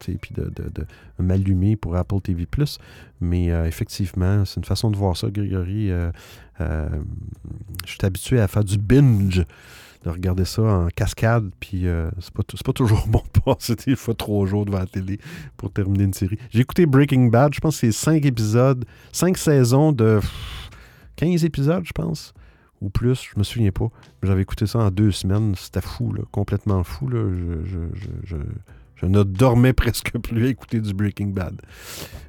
tu 0.00 0.12
sais, 0.12 0.18
puis 0.20 0.32
de, 0.34 0.44
de, 0.44 0.70
de 0.74 0.86
m'allumer 1.18 1.76
pour 1.76 1.96
Apple 1.96 2.20
TV. 2.20 2.46
Mais 3.20 3.50
euh, 3.50 3.66
effectivement, 3.66 4.44
c'est 4.44 4.58
une 4.58 4.64
façon 4.64 4.90
de 4.90 4.96
voir 4.96 5.16
ça, 5.16 5.30
Grégory. 5.30 5.90
Euh, 5.90 6.10
euh, 6.60 6.88
je 7.84 7.90
suis 7.90 7.98
habitué 8.04 8.40
à 8.40 8.48
faire 8.48 8.64
du 8.64 8.78
binge 8.78 9.44
de 10.04 10.10
regarder 10.10 10.44
ça 10.44 10.62
en 10.62 10.88
cascade, 10.88 11.50
puis 11.58 11.88
euh, 11.88 12.08
c'est 12.20 12.32
pas, 12.32 12.42
pas 12.64 12.72
toujours 12.72 13.06
bon 13.08 13.22
passer 13.44 13.74
des 13.74 13.96
fois 13.96 14.14
trois 14.14 14.46
jours 14.46 14.64
devant 14.64 14.78
la 14.78 14.86
télé 14.86 15.18
pour 15.56 15.72
terminer 15.72 16.04
une 16.04 16.14
série. 16.14 16.38
J'ai 16.50 16.60
écouté 16.60 16.86
Breaking 16.86 17.26
Bad, 17.26 17.52
je 17.54 17.60
pense 17.60 17.80
que 17.80 17.80
c'est 17.80 17.92
cinq 17.92 18.24
épisodes, 18.24 18.84
cinq 19.12 19.36
saisons 19.36 19.92
de 19.92 20.20
pff, 20.20 20.70
15 21.16 21.44
épisodes, 21.44 21.82
je 21.84 21.92
pense, 21.92 22.34
ou 22.80 22.90
plus, 22.90 23.30
je 23.32 23.38
me 23.38 23.42
souviens 23.42 23.72
pas. 23.72 23.88
J'avais 24.22 24.42
écouté 24.42 24.66
ça 24.66 24.78
en 24.78 24.90
deux 24.90 25.10
semaines, 25.10 25.54
c'était 25.56 25.80
fou, 25.80 26.14
complètement 26.30 26.84
fou. 26.84 27.08
Là. 27.08 27.26
Je, 27.30 27.64
je, 27.64 27.78
je, 28.24 28.36
je 28.96 29.06
ne 29.06 29.22
dormais 29.22 29.72
presque 29.74 30.18
plus 30.18 30.46
à 30.46 30.48
écouter 30.48 30.80
du 30.80 30.92
Breaking 30.94 31.28
Bad. 31.28 31.60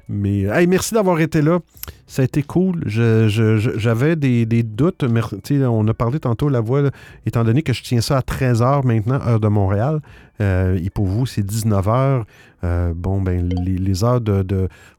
Mais, 0.08 0.42
hey, 0.42 0.66
merci 0.66 0.94
d'avoir 0.94 1.20
été 1.20 1.42
là. 1.42 1.60
Ça 2.06 2.22
a 2.22 2.24
été 2.24 2.42
cool. 2.42 2.82
J'avais 2.86 4.16
des, 4.16 4.62
doutes. 4.62 5.04
On 5.04 5.88
a 5.88 5.94
parlé 5.94 6.18
tantôt, 6.18 6.48
la 6.48 6.60
voix, 6.60 6.90
étant 7.26 7.44
donné 7.44 7.62
que 7.62 7.74
je 7.74 7.82
tiens 7.82 8.00
ça 8.00 8.16
à 8.16 8.20
13h 8.20 8.86
maintenant, 8.86 9.20
heure 9.26 9.40
de 9.40 9.48
Montréal. 9.48 10.00
euh, 10.40 10.80
et 10.82 10.88
pour 10.88 11.06
vous, 11.06 11.26
c'est 11.26 11.42
19h. 11.42 12.24
Euh, 12.64 12.92
bon, 12.94 13.20
ben, 13.20 13.48
les, 13.48 14.04
heures 14.04 14.20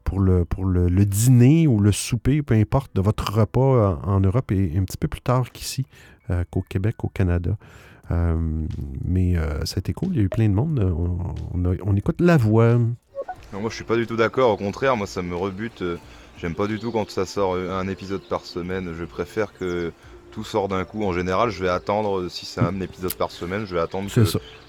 pour, 0.04 0.20
le, 0.20 1.06
dîner 1.06 1.68
ou 1.68 1.80
le 1.80 1.92
souper, 1.92 2.42
peu 2.42 2.54
importe, 2.54 2.96
de 2.96 3.02
votre 3.02 3.34
repas 3.34 4.00
en, 4.04 4.20
Europe 4.20 4.52
est 4.52 4.78
un 4.78 4.84
petit 4.84 4.98
peu 4.98 5.08
plus 5.08 5.22
tard 5.22 5.52
qu'ici, 5.52 5.86
euh, 6.30 6.44
qu'au 6.52 6.62
Québec, 6.62 7.04
au 7.04 7.10
Canada. 7.10 7.58
Euh, 8.12 8.38
mais 9.06 9.38
euh, 9.38 9.64
ça 9.66 9.76
a 9.78 9.80
été 9.80 9.94
cool, 9.94 10.10
il 10.14 10.18
y 10.18 10.20
a 10.20 10.24
eu 10.24 10.30
plein 10.30 10.50
de 10.50 10.54
monde. 10.54 10.80
On, 10.80 11.18
on 11.54 11.66
a- 11.72 11.76
on 11.84 11.96
écoute 11.96 12.20
la 12.22 12.38
voix. 12.38 12.76
Non, 12.76 13.62
moi 13.62 13.70
je 13.70 13.76
suis 13.76 13.84
pas 13.84 13.96
du 13.96 14.06
tout 14.08 14.16
d'accord, 14.16 14.52
au 14.52 14.58
contraire, 14.58 14.96
moi 14.98 15.08
ça 15.08 15.22
me 15.22 15.36
rebute. 15.36 15.82
euh, 15.82 15.98
J'aime 16.38 16.56
pas 16.56 16.68
du 16.68 16.80
tout 16.80 16.92
quand 16.92 17.10
ça 17.10 17.26
sort 17.26 17.56
euh, 17.56 17.78
un 17.78 17.88
épisode 17.90 18.22
par 18.30 18.42
semaine. 18.46 18.94
Je 18.98 19.04
préfère 19.04 19.52
que 19.54 19.92
tout 20.32 20.44
sort 20.46 20.70
d'un 20.70 20.86
coup. 20.86 21.04
En 21.04 21.12
général, 21.12 21.50
je 21.50 21.62
vais 21.62 21.70
attendre, 21.70 22.20
euh, 22.20 22.30
si 22.30 22.46
c'est 22.46 22.62
un 22.62 22.80
épisode 22.80 23.14
par 23.16 23.30
semaine, 23.32 23.66
je 23.66 23.76
vais 23.76 23.82
attendre 23.82 24.10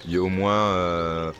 qu'il 0.00 0.10
y 0.10 0.14
ait 0.16 0.18
au 0.18 0.28
moins. 0.28 0.52
euh, 0.74 1.32